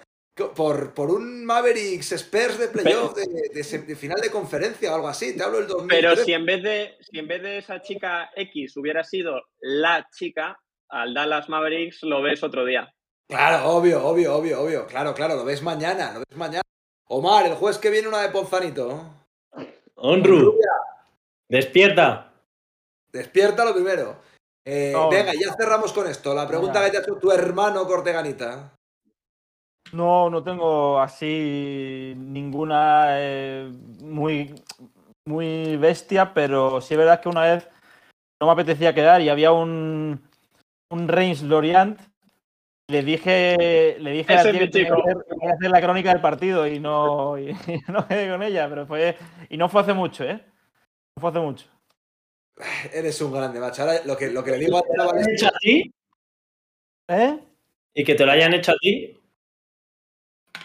Por, 0.57 0.95
por 0.95 1.11
un 1.11 1.45
Mavericks 1.45 2.13
Spurs 2.13 2.57
de 2.59 2.69
playoff 2.69 3.15
de, 3.15 3.51
de 3.53 3.63
se- 3.65 3.81
de 3.83 3.95
final 3.95 4.19
de 4.19 4.31
conferencia 4.31 4.91
o 4.91 4.95
algo 4.95 5.09
así. 5.09 5.37
Te 5.37 5.43
hablo 5.43 5.59
del 5.59 5.67
2003. 5.69 6.01
Pero 6.01 6.17
si 6.25 6.33
en 6.33 6.47
vez 6.47 6.63
de, 6.63 6.97
si 7.01 7.19
en 7.19 7.29
vez 7.29 7.43
de 7.43 7.59
esa 7.59 7.83
chica 7.83 8.31
X 8.35 8.75
hubiera 8.79 9.05
sido 9.05 9.43
la 9.61 10.09
chica, 10.17 10.59
al 10.89 11.13
Dallas 11.13 11.51
Mavericks 11.51 12.03
lo 12.05 12.23
ves 12.23 12.43
otro 12.43 12.65
día. 12.65 12.91
Claro, 13.29 13.69
obvio, 13.69 14.03
obvio, 14.07 14.35
obvio, 14.37 14.63
obvio. 14.63 14.87
Claro, 14.87 15.13
claro, 15.15 15.37
lo 15.37 15.45
ves 15.45 15.61
mañana, 15.61 16.13
lo 16.15 16.21
ves 16.21 16.37
mañana. 16.39 16.63
Omar, 17.09 17.45
el 17.47 17.55
jueves 17.55 17.77
que 17.77 17.91
viene 17.91 18.09
una 18.09 18.23
de 18.23 18.31
Ponzanito. 18.31 19.27
Onru, 19.97 20.59
despierta. 21.49 22.33
Despierta 23.13 23.65
lo 23.67 23.75
primero. 23.75 24.17
Eh, 24.65 24.93
No. 24.93 25.09
Venga, 25.11 25.33
ya 25.33 25.55
cerramos 25.55 25.93
con 25.93 26.07
esto. 26.07 26.35
La 26.35 26.47
pregunta 26.47 26.81
Ya. 26.81 26.85
que 26.87 26.91
te 26.93 26.97
ha 26.99 27.01
hecho 27.01 27.17
tu 27.17 27.31
hermano 27.33 27.87
Corteganita. 27.87 28.73
No, 29.93 30.31
no 30.31 30.43
tengo 30.43 30.99
así 31.01 32.15
ninguna 32.17 33.07
eh, 33.21 33.71
muy, 34.01 34.55
muy 35.27 35.77
bestia, 35.77 36.33
pero 36.33 36.81
sí 36.81 36.95
es 36.95 36.99
verdad 36.99 37.21
que 37.21 37.29
una 37.29 37.43
vez 37.43 37.69
no 38.41 38.47
me 38.47 38.53
apetecía 38.53 38.95
quedar 38.95 39.21
y 39.21 39.29
había 39.29 39.53
un, 39.53 40.21
un 40.91 41.09
Reims 41.09 41.43
Lorient. 41.43 42.01
Le 42.89 43.03
dije, 43.03 43.97
le 44.01 44.11
dije 44.13 44.33
a 44.33 44.37
la 44.37 44.43
tía 44.51 44.71
que 44.71 44.79
hacer, 44.81 45.17
hacer 45.55 45.71
la 45.71 45.81
crónica 45.81 46.11
del 46.13 46.21
partido 46.21 46.67
y 46.67 46.79
no, 46.81 47.39
y 47.39 47.55
no 47.89 48.07
quedé 48.07 48.31
con 48.31 48.43
ella, 48.43 48.69
pero 48.69 48.87
fue. 48.87 49.17
Y 49.51 49.57
no 49.57 49.69
fue 49.69 49.83
hace 49.83 49.93
mucho, 49.93 50.25
¿eh? 50.25 50.43
No 51.17 51.21
fue 51.21 51.31
hace 51.31 51.41
mucho. 51.41 51.67
Eres 52.93 53.21
un 53.21 53.33
grande, 53.33 53.61
macho. 53.61 53.83
Ahora 53.83 54.01
lo 54.05 54.17
que, 54.17 54.31
lo 54.31 54.43
que 54.45 54.53
le 54.53 54.59
digo 54.59 54.79
a 54.79 54.83
¿Te 54.83 54.97
lo 54.97 55.33
hecho 55.33 55.47
a 55.47 55.53
ti? 55.61 55.93
¿Eh? 57.09 57.39
¿Y 57.95 58.05
que 58.05 58.15
te 58.15 58.25
lo 58.25 58.33
hayan 58.33 58.55
hecho 58.55 58.73
a 58.73 58.77
ti? 58.81 59.19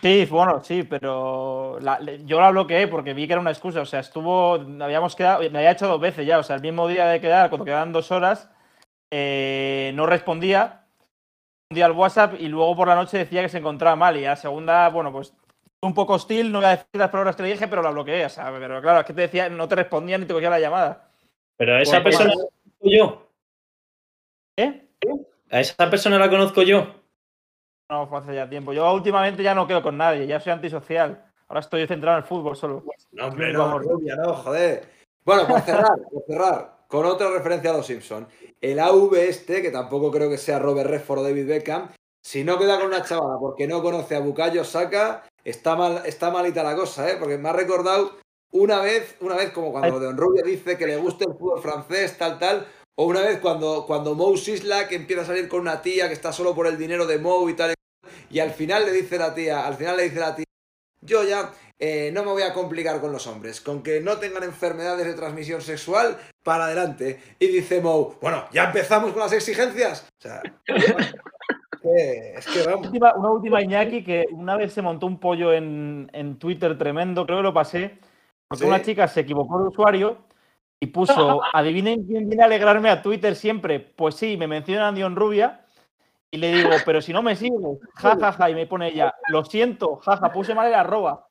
Sí, 0.02 0.26
bueno, 0.30 0.64
sí, 0.64 0.84
pero 0.84 1.80
la- 1.82 2.00
yo 2.26 2.40
la 2.40 2.52
bloqueé 2.52 2.88
porque 2.88 3.14
vi 3.14 3.26
que 3.26 3.34
era 3.34 3.42
una 3.42 3.52
excusa. 3.52 3.82
O 3.82 3.86
sea, 3.86 4.00
estuvo, 4.00 4.54
habíamos 4.82 5.16
quedado, 5.16 5.40
me 5.50 5.58
había 5.58 5.72
hecho 5.72 5.88
dos 5.88 6.00
veces 6.00 6.26
ya. 6.26 6.38
O 6.40 6.44
sea, 6.44 6.56
el 6.56 6.62
mismo 6.62 6.88
día 6.88 7.08
de 7.08 7.20
quedar, 7.20 7.50
cuando 7.50 7.66
quedaban 7.66 7.92
dos 7.92 8.12
horas, 8.12 8.50
eh, 9.12 9.92
no 9.96 10.06
respondía. 10.06 10.86
Respondía 11.70 11.86
al 11.88 11.92
WhatsApp 11.94 12.36
y 12.40 12.48
luego 12.50 12.76
por 12.76 12.88
la 12.90 12.96
noche 12.96 13.18
decía 13.20 13.42
que 13.44 13.50
se 13.50 13.60
encontraba 13.60 13.96
mal. 13.96 14.18
Y 14.18 14.26
a 14.26 14.32
la 14.32 14.36
segunda, 14.38 14.90
bueno, 14.90 15.12
pues 15.12 15.34
un 15.82 15.94
poco 15.94 16.14
hostil, 16.16 16.52
no 16.52 16.60
voy 16.60 16.68
a 16.68 16.72
decir 16.72 16.88
las 16.94 17.10
palabras 17.12 17.36
que 17.36 17.44
le 17.44 17.52
dije, 17.52 17.68
pero 17.68 17.82
la 17.84 17.92
bloqueé. 17.92 18.26
O 18.26 18.30
sea, 18.30 18.52
pero 18.52 18.82
claro, 18.82 19.02
es 19.02 19.06
que 19.06 19.14
te 19.14 19.22
decía, 19.22 19.50
no 19.50 19.68
te 19.68 19.76
respondía 19.76 20.18
ni 20.18 20.26
te 20.26 20.34
cogía 20.34 20.50
la 20.50 20.60
llamada. 20.60 21.07
Pero 21.58 21.76
a 21.76 21.82
esa 21.82 22.02
Pues, 22.02 22.16
persona 22.16 22.34
pues, 22.34 22.38
la 22.38 22.50
conozco 22.50 22.98
yo. 22.98 23.28
¿Eh? 24.58 24.88
A 25.50 25.60
esa 25.60 25.90
persona 25.90 26.20
la 26.20 26.30
conozco 26.30 26.62
yo. 26.62 26.88
No, 27.90 28.08
fue 28.08 28.20
hace 28.20 28.36
ya 28.36 28.50
tiempo. 28.50 28.74
Yo 28.74 28.92
últimamente 28.94 29.44
ya 29.44 29.56
no 29.56 29.68
quedo 29.68 29.82
con 29.82 29.98
nadie, 29.98 30.28
ya 30.28 30.40
soy 30.40 30.54
antisocial. 30.54 31.26
Ahora 31.48 31.62
estoy 31.62 31.88
centrado 31.88 32.18
en 32.18 32.24
el 32.24 32.28
fútbol 32.28 32.56
solo. 32.56 32.84
No, 33.12 33.28
hombre, 33.28 33.54
no, 33.54 33.70
no, 33.70 33.80
rubia, 33.80 34.16
no, 34.16 34.34
joder. 34.34 34.90
Bueno, 35.24 35.48
por 35.48 35.62
cerrar, 35.62 35.98
por 36.12 36.24
cerrar, 36.26 36.78
con 36.88 37.06
otra 37.06 37.30
referencia 37.30 37.70
a 37.70 37.78
los 37.78 37.86
Simpson. 37.86 38.28
El 38.60 38.80
AV 38.80 39.16
este, 39.16 39.62
que 39.62 39.72
tampoco 39.72 40.12
creo 40.12 40.30
que 40.30 40.38
sea 40.38 40.60
Robert 40.60 40.90
Redford 40.90 41.20
o 41.20 41.24
David 41.24 41.48
Beckham, 41.48 41.90
si 42.22 42.44
no 42.44 42.58
queda 42.58 42.78
con 42.78 42.88
una 42.88 43.04
chavala 43.04 43.38
porque 43.40 43.68
no 43.68 43.82
conoce 43.82 44.16
a 44.16 44.20
Bukayo 44.20 44.66
Saka, 44.66 45.24
está 45.46 45.78
mal, 45.78 46.02
está 46.06 46.30
malita 46.30 46.64
la 46.64 46.76
cosa, 46.76 47.10
¿eh? 47.10 47.16
Porque 47.18 47.38
me 47.38 47.48
ha 47.48 47.54
recordado 47.54 48.18
una 48.52 48.80
vez, 48.82 49.16
una 49.22 49.36
vez 49.36 49.52
como 49.52 49.72
cuando 49.72 50.00
Don 50.00 50.18
Rubio 50.18 50.44
dice 50.44 50.78
que 50.78 50.88
le 50.88 50.98
gusta 50.98 51.26
el 51.26 51.34
fútbol 51.38 51.62
francés, 51.62 52.18
tal, 52.18 52.40
tal, 52.40 52.66
o 52.96 53.06
una 53.06 53.22
vez 53.22 53.40
cuando, 53.40 53.86
cuando 53.86 54.16
Mo 54.16 54.36
Sislak 54.38 54.92
empieza 54.92 55.24
a 55.24 55.26
salir 55.26 55.48
con 55.48 55.62
una 55.62 55.82
tía 55.82 56.08
que 56.08 56.14
está 56.14 56.32
solo 56.32 56.56
por 56.56 56.66
el 56.68 56.78
dinero 56.78 57.06
de 57.06 57.18
Mo 57.20 57.48
y 57.50 57.54
tal, 57.54 57.74
y 58.30 58.40
al 58.40 58.52
final 58.52 58.86
le 58.86 58.92
dice 58.92 59.18
la 59.18 59.34
tía, 59.34 59.66
al 59.68 59.76
final 59.76 59.98
le 59.98 60.04
dice 60.04 60.20
la 60.20 60.36
tía, 60.36 60.46
yo 61.02 61.24
ya 61.24 61.52
eh, 61.80 62.10
no 62.14 62.24
me 62.24 62.32
voy 62.32 62.42
a 62.42 62.54
complicar 62.54 63.00
con 63.00 63.12
los 63.12 63.28
hombres, 63.28 63.62
con 63.62 63.84
que 63.84 64.02
no 64.02 64.18
tengan 64.18 64.44
enfermedades 64.44 65.06
de 65.06 65.14
transmisión 65.14 65.62
sexual, 65.62 66.18
para 66.44 66.66
adelante. 66.66 67.22
Y 67.40 67.48
dice 67.48 67.82
Mo, 67.82 68.16
bueno, 68.22 68.46
ya 68.52 68.64
empezamos 68.66 69.12
con 69.12 69.22
las 69.22 69.32
exigencias. 69.34 70.08
O 70.20 70.22
sea, 70.24 70.42
que- 71.82 72.34
es 72.38 72.46
que 72.48 72.64
vamos. 72.64 72.88
última- 72.88 73.14
una 73.16 73.30
última 73.30 73.62
Iñaki 73.62 74.04
que 74.04 74.26
una 74.32 74.58
vez 74.58 74.74
se 74.74 74.82
montó 74.82 75.06
un 75.06 75.20
pollo 75.20 75.54
en, 75.54 76.10
en 76.14 76.38
Twitter 76.40 76.78
tremendo, 76.78 77.26
creo 77.26 77.38
que 77.38 77.44
lo 77.44 77.54
pasé, 77.54 77.98
porque 78.48 78.64
Sí. 78.64 78.68
una 78.68 78.82
chica 78.82 79.08
se 79.08 79.22
equivocó 79.22 79.62
de 79.62 79.68
usuario 79.70 80.18
y 80.80 80.88
puso, 80.88 81.42
adivinen 81.54 82.06
quién 82.06 82.28
viene 82.30 82.44
a 82.44 82.46
alegrarme 82.46 82.90
a 82.90 83.02
Twitter 83.02 83.36
siempre. 83.36 83.80
Pues 83.80 84.16
sí, 84.16 84.38
me 84.38 84.48
mencionan 84.48 84.96
Dion 84.96 85.16
Rubia 85.16 85.66
y 86.32 86.38
le 86.38 86.52
digo, 86.54 86.70
pero 86.86 87.02
si 87.02 87.14
no 87.14 87.22
me 87.22 87.36
sigues, 87.36 87.60
jajaja, 87.96 88.50
y 88.50 88.56
me 88.56 88.68
pone 88.68 88.90
ella, 88.90 89.14
lo 89.30 89.44
siento, 89.46 89.98
jaja, 89.98 90.32
puse 90.32 90.54
mal 90.54 90.68
el 90.68 90.76
arroba. 90.76 91.28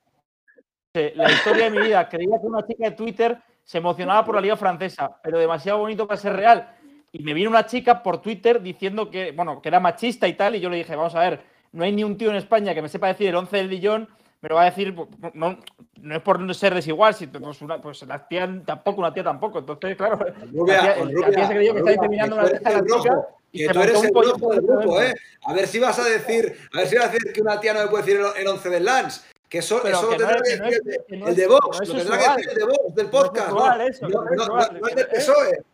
La 0.95 1.31
historia 1.31 1.65
de 1.65 1.71
mi 1.79 1.87
vida, 1.87 2.09
creía 2.09 2.41
que 2.41 2.47
una 2.47 2.67
chica 2.67 2.89
de 2.89 2.97
Twitter 2.97 3.39
se 3.63 3.79
emocionaba 3.79 4.25
por 4.25 4.35
la 4.35 4.41
liga 4.41 4.57
francesa, 4.57 5.21
pero 5.23 5.39
demasiado 5.39 5.81
bonito 5.81 6.07
para 6.07 6.19
ser 6.19 6.35
real. 6.35 6.71
Y 7.13 7.23
me 7.23 7.35
vino 7.35 7.51
una 7.51 7.67
chica 7.67 8.03
por 8.03 8.23
Twitter 8.23 8.63
diciendo 8.63 9.11
que, 9.11 9.33
bueno, 9.33 9.61
que 9.61 9.69
era 9.69 9.79
machista 9.79 10.27
y 10.27 10.33
tal, 10.33 10.57
y 10.57 10.61
yo 10.61 10.71
le 10.71 10.79
dije, 10.79 10.97
vamos 10.97 11.15
a 11.15 11.21
ver, 11.21 11.43
no 11.73 11.85
hay 11.85 11.93
ni 11.93 12.03
un 12.03 12.17
tío 12.17 12.31
en 12.31 12.37
España 12.37 12.73
que 12.75 12.81
me 12.81 12.89
sepa 12.89 13.09
decir 13.09 13.29
el 13.29 13.35
11 13.35 13.57
del 13.59 13.69
Dillon, 13.69 14.09
me 14.47 14.51
lo 14.51 14.55
va 14.55 14.63
a 14.63 14.65
decir, 14.67 14.95
no, 15.35 15.59
no 16.03 16.15
es 16.15 16.23
por 16.23 16.55
ser 16.55 16.73
desigual, 16.73 17.15
si, 17.17 17.27
pues, 17.27 17.61
una, 17.63 17.81
pues 17.83 18.01
la 18.07 18.29
tía 18.29 18.49
tampoco, 18.65 19.01
una 19.01 19.13
tía 19.13 19.25
tampoco. 19.25 19.59
Entonces, 19.59 19.97
claro, 19.97 20.19
Rubia, 20.53 20.77
la 20.77 20.95
tía, 20.95 20.99
con 21.01 21.13
la 21.21 21.31
tía 21.31 21.49
se 21.49 21.55
creyó 21.55 21.75
que 21.75 21.81
Rubia, 21.81 21.93
estaba 21.95 22.07
inseminando 22.07 22.37
que 22.37 22.41
una 22.41 22.49
tú 22.49 22.55
eres 22.55 22.61
tía 22.63 22.69
a 22.69 22.73
la 22.73 22.79
el 22.79 22.87
chica 22.87 23.13
rojo, 23.13 23.29
y 23.51 23.59
que 23.67 23.73
tú 23.73 23.81
eres 23.83 24.05
el 24.05 24.15
rojo 24.15 24.53
del 24.53 24.61
grupo, 24.61 25.03
¿eh? 25.03 25.15
A 25.47 25.53
ver 25.53 25.67
si 25.67 25.81
vas 25.81 25.99
a 25.99 26.05
decir, 26.05 26.57
a 26.73 26.79
ver 26.79 26.87
si 26.87 26.95
vas 26.97 27.07
a 27.07 27.09
decir 27.11 27.33
que 27.33 27.43
una 27.43 27.59
tía 27.59 27.75
no 27.75 27.81
me 27.83 27.89
puede 27.89 28.05
decir 28.05 28.21
el, 28.21 28.41
el 28.41 28.47
11 28.47 28.71
del 28.71 28.85
Lance. 28.85 29.21
Que 29.49 29.59
eso, 29.59 29.81
Pero 29.83 29.97
eso 29.99 30.09
que 30.11 30.19
lo 30.19 30.27
tendrá 30.29 30.43
que 30.43 30.51
que 30.53 30.57
no 30.59 30.67
es- 30.69 30.85
decir 30.85 31.05
que 31.09 31.17
no 31.17 31.27
el 31.29 31.35
de 31.35 31.47
Vox, 31.49 31.89
lo 31.89 31.95
tendrá 31.97 32.19
que 32.19 32.29
decir 32.37 32.51
el 32.51 32.57
de 32.57 32.65
Vox, 32.67 32.95
del 32.95 33.07
podcast, 33.11 33.51
¿no? 33.51 33.81
es 33.83 33.99
que- 33.99 34.95
del 34.95 35.09
PSOE. 35.09 35.65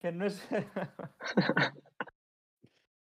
Que 0.00 0.10
no 0.12 0.26
es. 0.26 0.42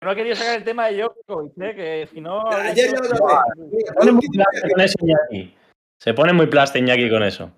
no 0.02 0.12
he 0.12 0.16
querido 0.16 0.36
sacar 0.36 0.58
el 0.58 0.64
tema 0.64 0.88
de 0.88 0.98
Djokovic, 0.98 1.54
¿eh? 1.62 1.76
que 1.76 2.10
si 2.12 2.22
no. 2.22 2.50
Ayer. 2.50 2.92
Mira, 2.92 3.92
Se 3.94 3.94
pone 3.94 4.12
muy 4.14 4.28
plaste 4.30 4.70
con 4.72 4.82
eso, 4.82 4.96
Iñaki. 5.02 5.56
Se 6.00 6.14
pone 6.14 6.34
muy 6.34 6.50
Iñaki, 6.80 7.10
con 7.10 7.24
eso. 7.24 7.52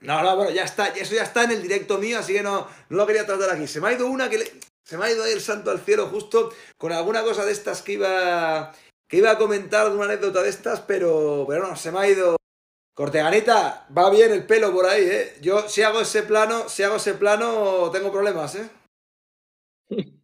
No, 0.00 0.22
no, 0.22 0.36
bueno, 0.36 0.50
ya 0.52 0.62
está, 0.62 0.88
eso 0.88 1.14
ya 1.14 1.22
está 1.24 1.44
en 1.44 1.52
el 1.52 1.62
directo 1.62 1.98
mío, 1.98 2.18
así 2.20 2.32
que 2.32 2.42
no, 2.42 2.68
no 2.88 2.96
lo 2.96 3.06
quería 3.06 3.26
tratar 3.26 3.50
aquí. 3.50 3.66
Se 3.66 3.80
me 3.80 3.88
ha 3.88 3.92
ido 3.92 4.06
una 4.06 4.28
que 4.30 4.38
le- 4.38 4.52
se 4.84 4.96
me 4.96 5.04
ha 5.06 5.10
ido 5.10 5.24
ahí 5.24 5.32
el 5.32 5.40
santo 5.40 5.70
al 5.70 5.80
cielo 5.80 6.06
justo 6.06 6.50
con 6.76 6.92
alguna 6.92 7.22
cosa 7.22 7.44
de 7.44 7.52
estas 7.52 7.82
que 7.82 7.92
iba 7.94 8.72
que 9.08 9.16
iba 9.16 9.30
a 9.30 9.38
comentar 9.38 9.90
una 9.90 10.04
anécdota 10.04 10.42
de 10.42 10.50
estas, 10.50 10.80
pero, 10.82 11.46
pero 11.48 11.66
no, 11.66 11.76
se 11.76 11.90
me 11.90 11.98
ha 12.00 12.08
ido. 12.08 12.36
Corteganita, 12.94 13.86
va 13.96 14.10
bien 14.10 14.32
el 14.32 14.44
pelo 14.44 14.72
por 14.72 14.84
ahí, 14.84 15.02
¿eh? 15.04 15.36
Yo 15.40 15.68
si 15.68 15.82
hago 15.82 16.00
ese 16.00 16.24
plano, 16.24 16.68
si 16.68 16.82
hago 16.82 16.96
ese 16.96 17.14
plano, 17.14 17.90
tengo 17.90 18.12
problemas, 18.12 18.54
¿eh? 18.56 18.68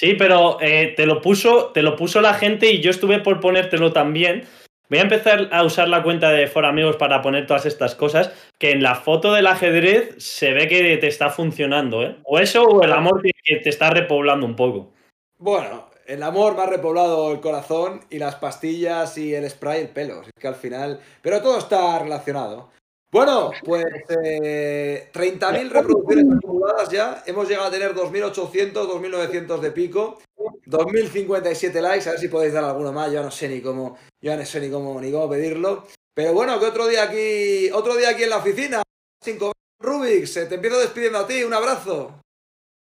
Sí, 0.00 0.14
pero 0.14 0.56
eh, 0.62 0.94
te 0.96 1.04
lo 1.04 1.20
puso, 1.20 1.72
te 1.74 1.82
lo 1.82 1.94
puso 1.94 2.22
la 2.22 2.32
gente 2.32 2.70
y 2.70 2.80
yo 2.80 2.90
estuve 2.90 3.20
por 3.20 3.38
ponértelo 3.38 3.92
también. 3.92 4.46
Voy 4.88 4.98
a 4.98 5.02
empezar 5.02 5.50
a 5.52 5.62
usar 5.62 5.88
la 5.88 6.02
cuenta 6.02 6.30
de 6.30 6.46
For 6.46 6.64
Amigos 6.64 6.96
para 6.96 7.20
poner 7.20 7.46
todas 7.46 7.66
estas 7.66 7.96
cosas. 7.96 8.32
Que 8.58 8.70
en 8.70 8.82
la 8.82 8.94
foto 8.94 9.34
del 9.34 9.46
ajedrez 9.46 10.14
se 10.16 10.54
ve 10.54 10.68
que 10.68 10.96
te 10.96 11.06
está 11.06 11.28
funcionando, 11.28 12.02
¿eh? 12.02 12.16
O 12.24 12.38
eso 12.38 12.64
o 12.64 12.82
el 12.82 12.94
amor 12.94 13.20
que 13.20 13.56
te 13.56 13.68
está 13.68 13.90
repoblando 13.90 14.46
un 14.46 14.56
poco. 14.56 14.94
Bueno, 15.36 15.90
el 16.06 16.22
amor 16.22 16.56
me 16.56 16.62
ha 16.62 16.66
repoblado 16.66 17.30
el 17.30 17.40
corazón 17.40 18.00
y 18.08 18.16
las 18.16 18.36
pastillas 18.36 19.18
y 19.18 19.34
el 19.34 19.50
spray 19.50 19.82
el 19.82 19.88
pelo. 19.90 20.22
Es 20.22 20.30
que 20.40 20.48
al 20.48 20.54
final. 20.54 20.98
Pero 21.20 21.42
todo 21.42 21.58
está 21.58 21.98
relacionado. 21.98 22.70
Bueno, 23.12 23.50
pues 23.64 23.84
eh, 24.22 25.10
30.000 25.12 25.68
reproducciones 25.68 26.26
acumuladas 26.36 26.88
ya. 26.90 27.22
Hemos 27.26 27.48
llegado 27.48 27.66
a 27.66 27.70
tener 27.70 27.92
2.800, 27.92 28.72
2.900 28.72 29.58
de 29.58 29.70
pico. 29.72 30.18
2.057 30.66 31.80
likes. 31.80 32.08
A 32.08 32.12
ver 32.12 32.20
si 32.20 32.28
podéis 32.28 32.52
dar 32.52 32.64
alguno 32.64 32.92
más. 32.92 33.10
Yo 33.10 33.22
no 33.22 33.30
sé 33.30 33.48
ni 33.48 33.60
cómo, 33.60 33.96
yo 34.20 34.36
no 34.36 34.44
sé 34.44 34.60
ni 34.60 34.70
cómo, 34.70 35.00
ni 35.00 35.10
cómo 35.10 35.28
pedirlo. 35.28 35.86
Pero 36.14 36.32
bueno, 36.32 36.60
que 36.60 36.66
otro 36.66 36.86
día 36.86 37.04
aquí, 37.04 37.70
otro 37.72 37.96
día 37.96 38.10
aquí 38.10 38.22
en 38.22 38.30
la 38.30 38.38
oficina. 38.38 38.82
Cinco 39.22 39.52
Rubix, 39.80 40.34
te 40.34 40.54
empiezo 40.54 40.78
despidiendo 40.78 41.18
a 41.18 41.26
ti. 41.26 41.42
Un 41.42 41.54
abrazo. 41.54 42.20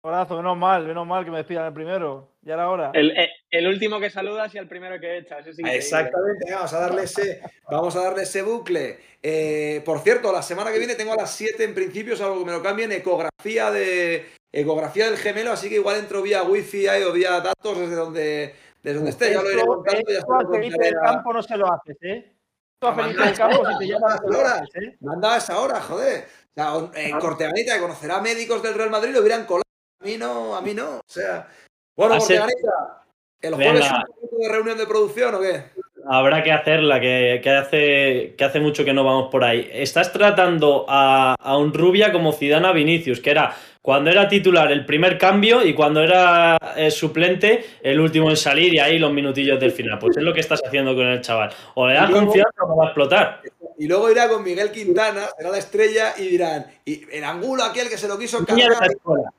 Un 0.03 0.15
abrazo, 0.15 0.37
menos 0.37 0.57
mal, 0.57 0.87
menos 0.87 1.07
mal 1.07 1.25
que 1.25 1.31
me 1.31 1.39
despidan 1.39 1.67
el 1.67 1.75
primero. 1.75 2.36
Ya 2.47 2.55
era 2.55 2.71
hora. 2.71 2.93
El, 2.95 3.11
el, 3.11 3.29
el 3.51 3.67
último 3.67 3.99
que 3.99 4.09
saludas 4.09 4.55
y 4.55 4.59
el 4.59 4.69
primero 4.69 5.01
que 5.01 5.19
echas. 5.19 5.45
Es. 5.49 5.59
Exactamente, 5.59 6.53
vamos 6.53 6.73
a 6.73 6.79
darle 6.79 7.03
ese, 7.03 7.43
vamos 7.69 7.97
a 7.97 8.03
darle 8.05 8.23
ese 8.23 8.43
bucle. 8.43 9.01
Eh, 9.21 9.83
por 9.85 9.99
cierto, 9.99 10.33
la 10.33 10.43
semana 10.43 10.71
que 10.71 10.79
viene 10.79 10.95
tengo 10.95 11.13
a 11.13 11.17
las 11.17 11.33
7 11.33 11.65
en 11.65 11.75
principio, 11.75 12.15
salvo 12.15 12.39
que 12.39 12.45
me 12.45 12.53
lo 12.53 12.63
cambien, 12.63 12.93
ecografía 12.93 13.73
de 13.73 14.27
ecografía 14.53 15.07
del 15.07 15.17
gemelo, 15.17 15.51
así 15.51 15.69
que 15.69 15.75
igual 15.75 15.99
entro 15.99 16.23
vía 16.23 16.45
wifi 16.45 16.87
ahí, 16.87 17.03
o 17.03 17.13
vía 17.13 17.41
datos 17.41 17.81
desde 17.81 17.97
donde, 17.97 18.55
desde 18.81 18.95
donde 18.95 19.11
esté. 19.11 19.33
Ya 19.33 19.43
lo 19.43 19.51
iré 19.51 19.67
contando. 19.67 20.03
Ya 20.09 20.21
a 20.21 20.49
Felipe 20.49 20.85
del 20.85 20.95
Campo 21.03 21.33
no 21.33 21.43
se 21.43 21.57
lo 21.57 21.73
haces, 21.73 21.97
¿eh? 22.03 22.33
Esto 22.75 22.89
a 22.89 22.95
Felipe 22.95 23.25
del 23.25 23.37
Campo 23.37 23.67
si 23.73 23.79
te 23.79 23.87
llamas 23.89 24.21
no 24.23 24.33
se 24.33 24.39
lo 24.39 24.47
haces, 24.47 24.83
¿eh? 24.85 24.97
Manda 25.01 25.35
a 25.35 25.39
esa 25.39 25.59
hora, 25.59 25.81
joder. 25.81 26.29
O 26.55 26.55
sea, 26.55 26.91
eh, 26.95 27.11
Corteganita, 27.19 27.75
que 27.75 27.81
conocerá 27.81 28.21
médicos 28.21 28.63
del 28.63 28.75
Real 28.75 28.91
Madrid, 28.91 29.13
lo 29.13 29.19
hubieran 29.19 29.47
colado. 29.47 29.65
A 30.01 30.05
mí 30.05 30.17
no, 30.17 30.55
a 30.55 30.63
mí 30.63 30.75
no. 30.75 30.99
O 30.99 31.03
sea. 31.09 31.49
Bueno, 31.97 32.15
Hace- 32.15 32.37
Corteganita, 32.39 33.03
¿el 33.41 33.55
jueves 33.55 33.91
de 34.39 34.49
reunión 34.53 34.79
de 34.79 34.87
producción 34.87 35.35
o 35.35 35.41
qué? 35.41 35.65
Habrá 36.09 36.41
que 36.45 36.53
hacerla, 36.53 37.01
que, 37.01 37.41
que 37.43 37.51
hace, 37.51 38.35
que 38.39 38.45
hace 38.45 38.61
mucho 38.61 38.85
que 38.85 38.93
no 38.93 39.03
vamos 39.03 39.29
por 39.29 39.43
ahí. 39.43 39.69
Estás 39.73 40.13
tratando 40.13 40.85
a, 40.89 41.35
a 41.37 41.57
un 41.59 41.75
Rubia 41.75 42.13
como 42.13 42.33
Zidane 42.33 42.69
a 42.69 42.73
Vinicius, 42.73 43.19
que 43.19 43.31
era 43.33 43.53
cuando 43.83 44.11
era 44.11 44.29
titular 44.29 44.71
el 44.71 44.85
primer 44.87 45.19
cambio 45.19 45.65
y 45.65 45.75
cuando 45.75 46.01
era 46.03 46.57
eh, 46.77 46.93
suplente 46.93 47.65
el 47.83 47.99
último 47.99 48.31
en 48.31 48.37
salir 48.37 48.75
y 48.75 48.79
ahí 48.79 49.01
los 49.01 49.13
minutillos 49.13 49.59
del 49.59 49.73
final. 49.73 49.99
Pues 49.99 50.17
es 50.17 50.23
lo 50.23 50.33
que 50.33 50.41
estás 50.41 50.61
haciendo 50.65 50.95
con 50.95 51.07
el 51.07 51.21
chaval. 51.23 51.51
O 51.75 51.89
le 51.89 51.95
das 51.95 52.09
confianza 52.11 52.63
o 52.63 52.77
va 52.77 52.85
a 52.85 52.87
explotar. 52.89 53.41
Y 53.77 53.89
luego 53.89 54.09
irá 54.09 54.29
con 54.29 54.45
Miguel 54.45 54.71
Quintana, 54.71 55.23
será 55.37 55.51
la 55.51 55.59
estrella, 55.59 56.15
y 56.17 56.29
dirán, 56.29 56.67
y 56.85 57.03
el 57.13 57.25
angulo 57.25 57.65
aquel 57.65 57.89
que 57.89 57.99
se 57.99 58.07
lo 58.07 58.17
quiso 58.17 58.41
Niña 58.49 58.69
de 58.69 58.77
la 58.81 58.87
escuela. 58.87 59.31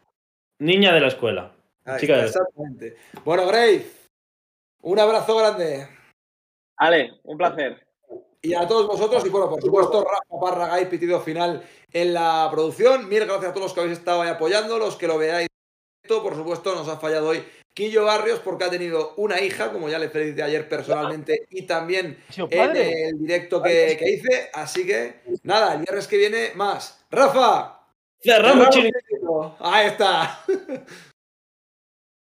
Niña 0.59 0.93
de 0.93 0.99
la 0.99 1.07
escuela. 1.07 1.51
Ahí 1.87 1.99
Chica 2.01 2.13
está, 2.13 2.21
de- 2.21 2.27
exactamente. 2.27 2.97
Bueno, 3.23 3.47
Grace, 3.47 3.91
un 4.81 4.99
abrazo 4.99 5.37
grande. 5.37 5.87
Ale, 6.77 7.19
un 7.23 7.37
placer. 7.37 7.87
Y 8.41 8.53
a 8.53 8.67
todos 8.67 8.87
vosotros, 8.87 9.25
y 9.25 9.29
bueno, 9.29 9.49
por 9.49 9.61
supuesto, 9.61 10.03
Rafa 10.03 10.39
Parragay, 10.39 10.89
pitido 10.89 11.19
final 11.21 11.63
en 11.91 12.13
la 12.13 12.47
producción. 12.51 13.09
Mil 13.09 13.25
gracias 13.25 13.49
a 13.49 13.53
todos 13.53 13.65
los 13.65 13.73
que 13.73 13.79
habéis 13.81 13.97
estado 13.97 14.21
ahí 14.21 14.29
apoyando, 14.29 14.77
los 14.77 14.95
que 14.95 15.07
lo 15.07 15.17
veáis. 15.17 15.47
Por 16.07 16.35
supuesto, 16.35 16.73
nos 16.75 16.87
ha 16.87 16.97
fallado 16.97 17.29
hoy 17.29 17.43
Quillo 17.73 18.05
Barrios 18.05 18.39
porque 18.39 18.63
ha 18.63 18.69
tenido 18.69 19.13
una 19.17 19.41
hija, 19.41 19.71
como 19.73 19.89
ya 19.89 19.99
le 19.99 20.09
felicité 20.09 20.43
ayer 20.43 20.69
personalmente, 20.69 21.47
y 21.49 21.63
también 21.63 22.23
en 22.37 22.77
el 22.77 23.17
directo 23.19 23.61
que, 23.61 23.97
que 23.99 24.09
hice. 24.11 24.49
Así 24.53 24.85
que, 24.85 25.21
nada, 25.43 25.73
el 25.73 25.79
viernes 25.81 26.07
que 26.07 26.17
viene 26.17 26.51
más. 26.55 27.05
Rafa, 27.11 27.81
Cerramos, 28.21 28.23
cerramos 28.23 28.69
chiringuito. 28.69 28.99
chiringuito. 29.07 29.55
Ahí 29.59 29.87
está. 29.87 30.39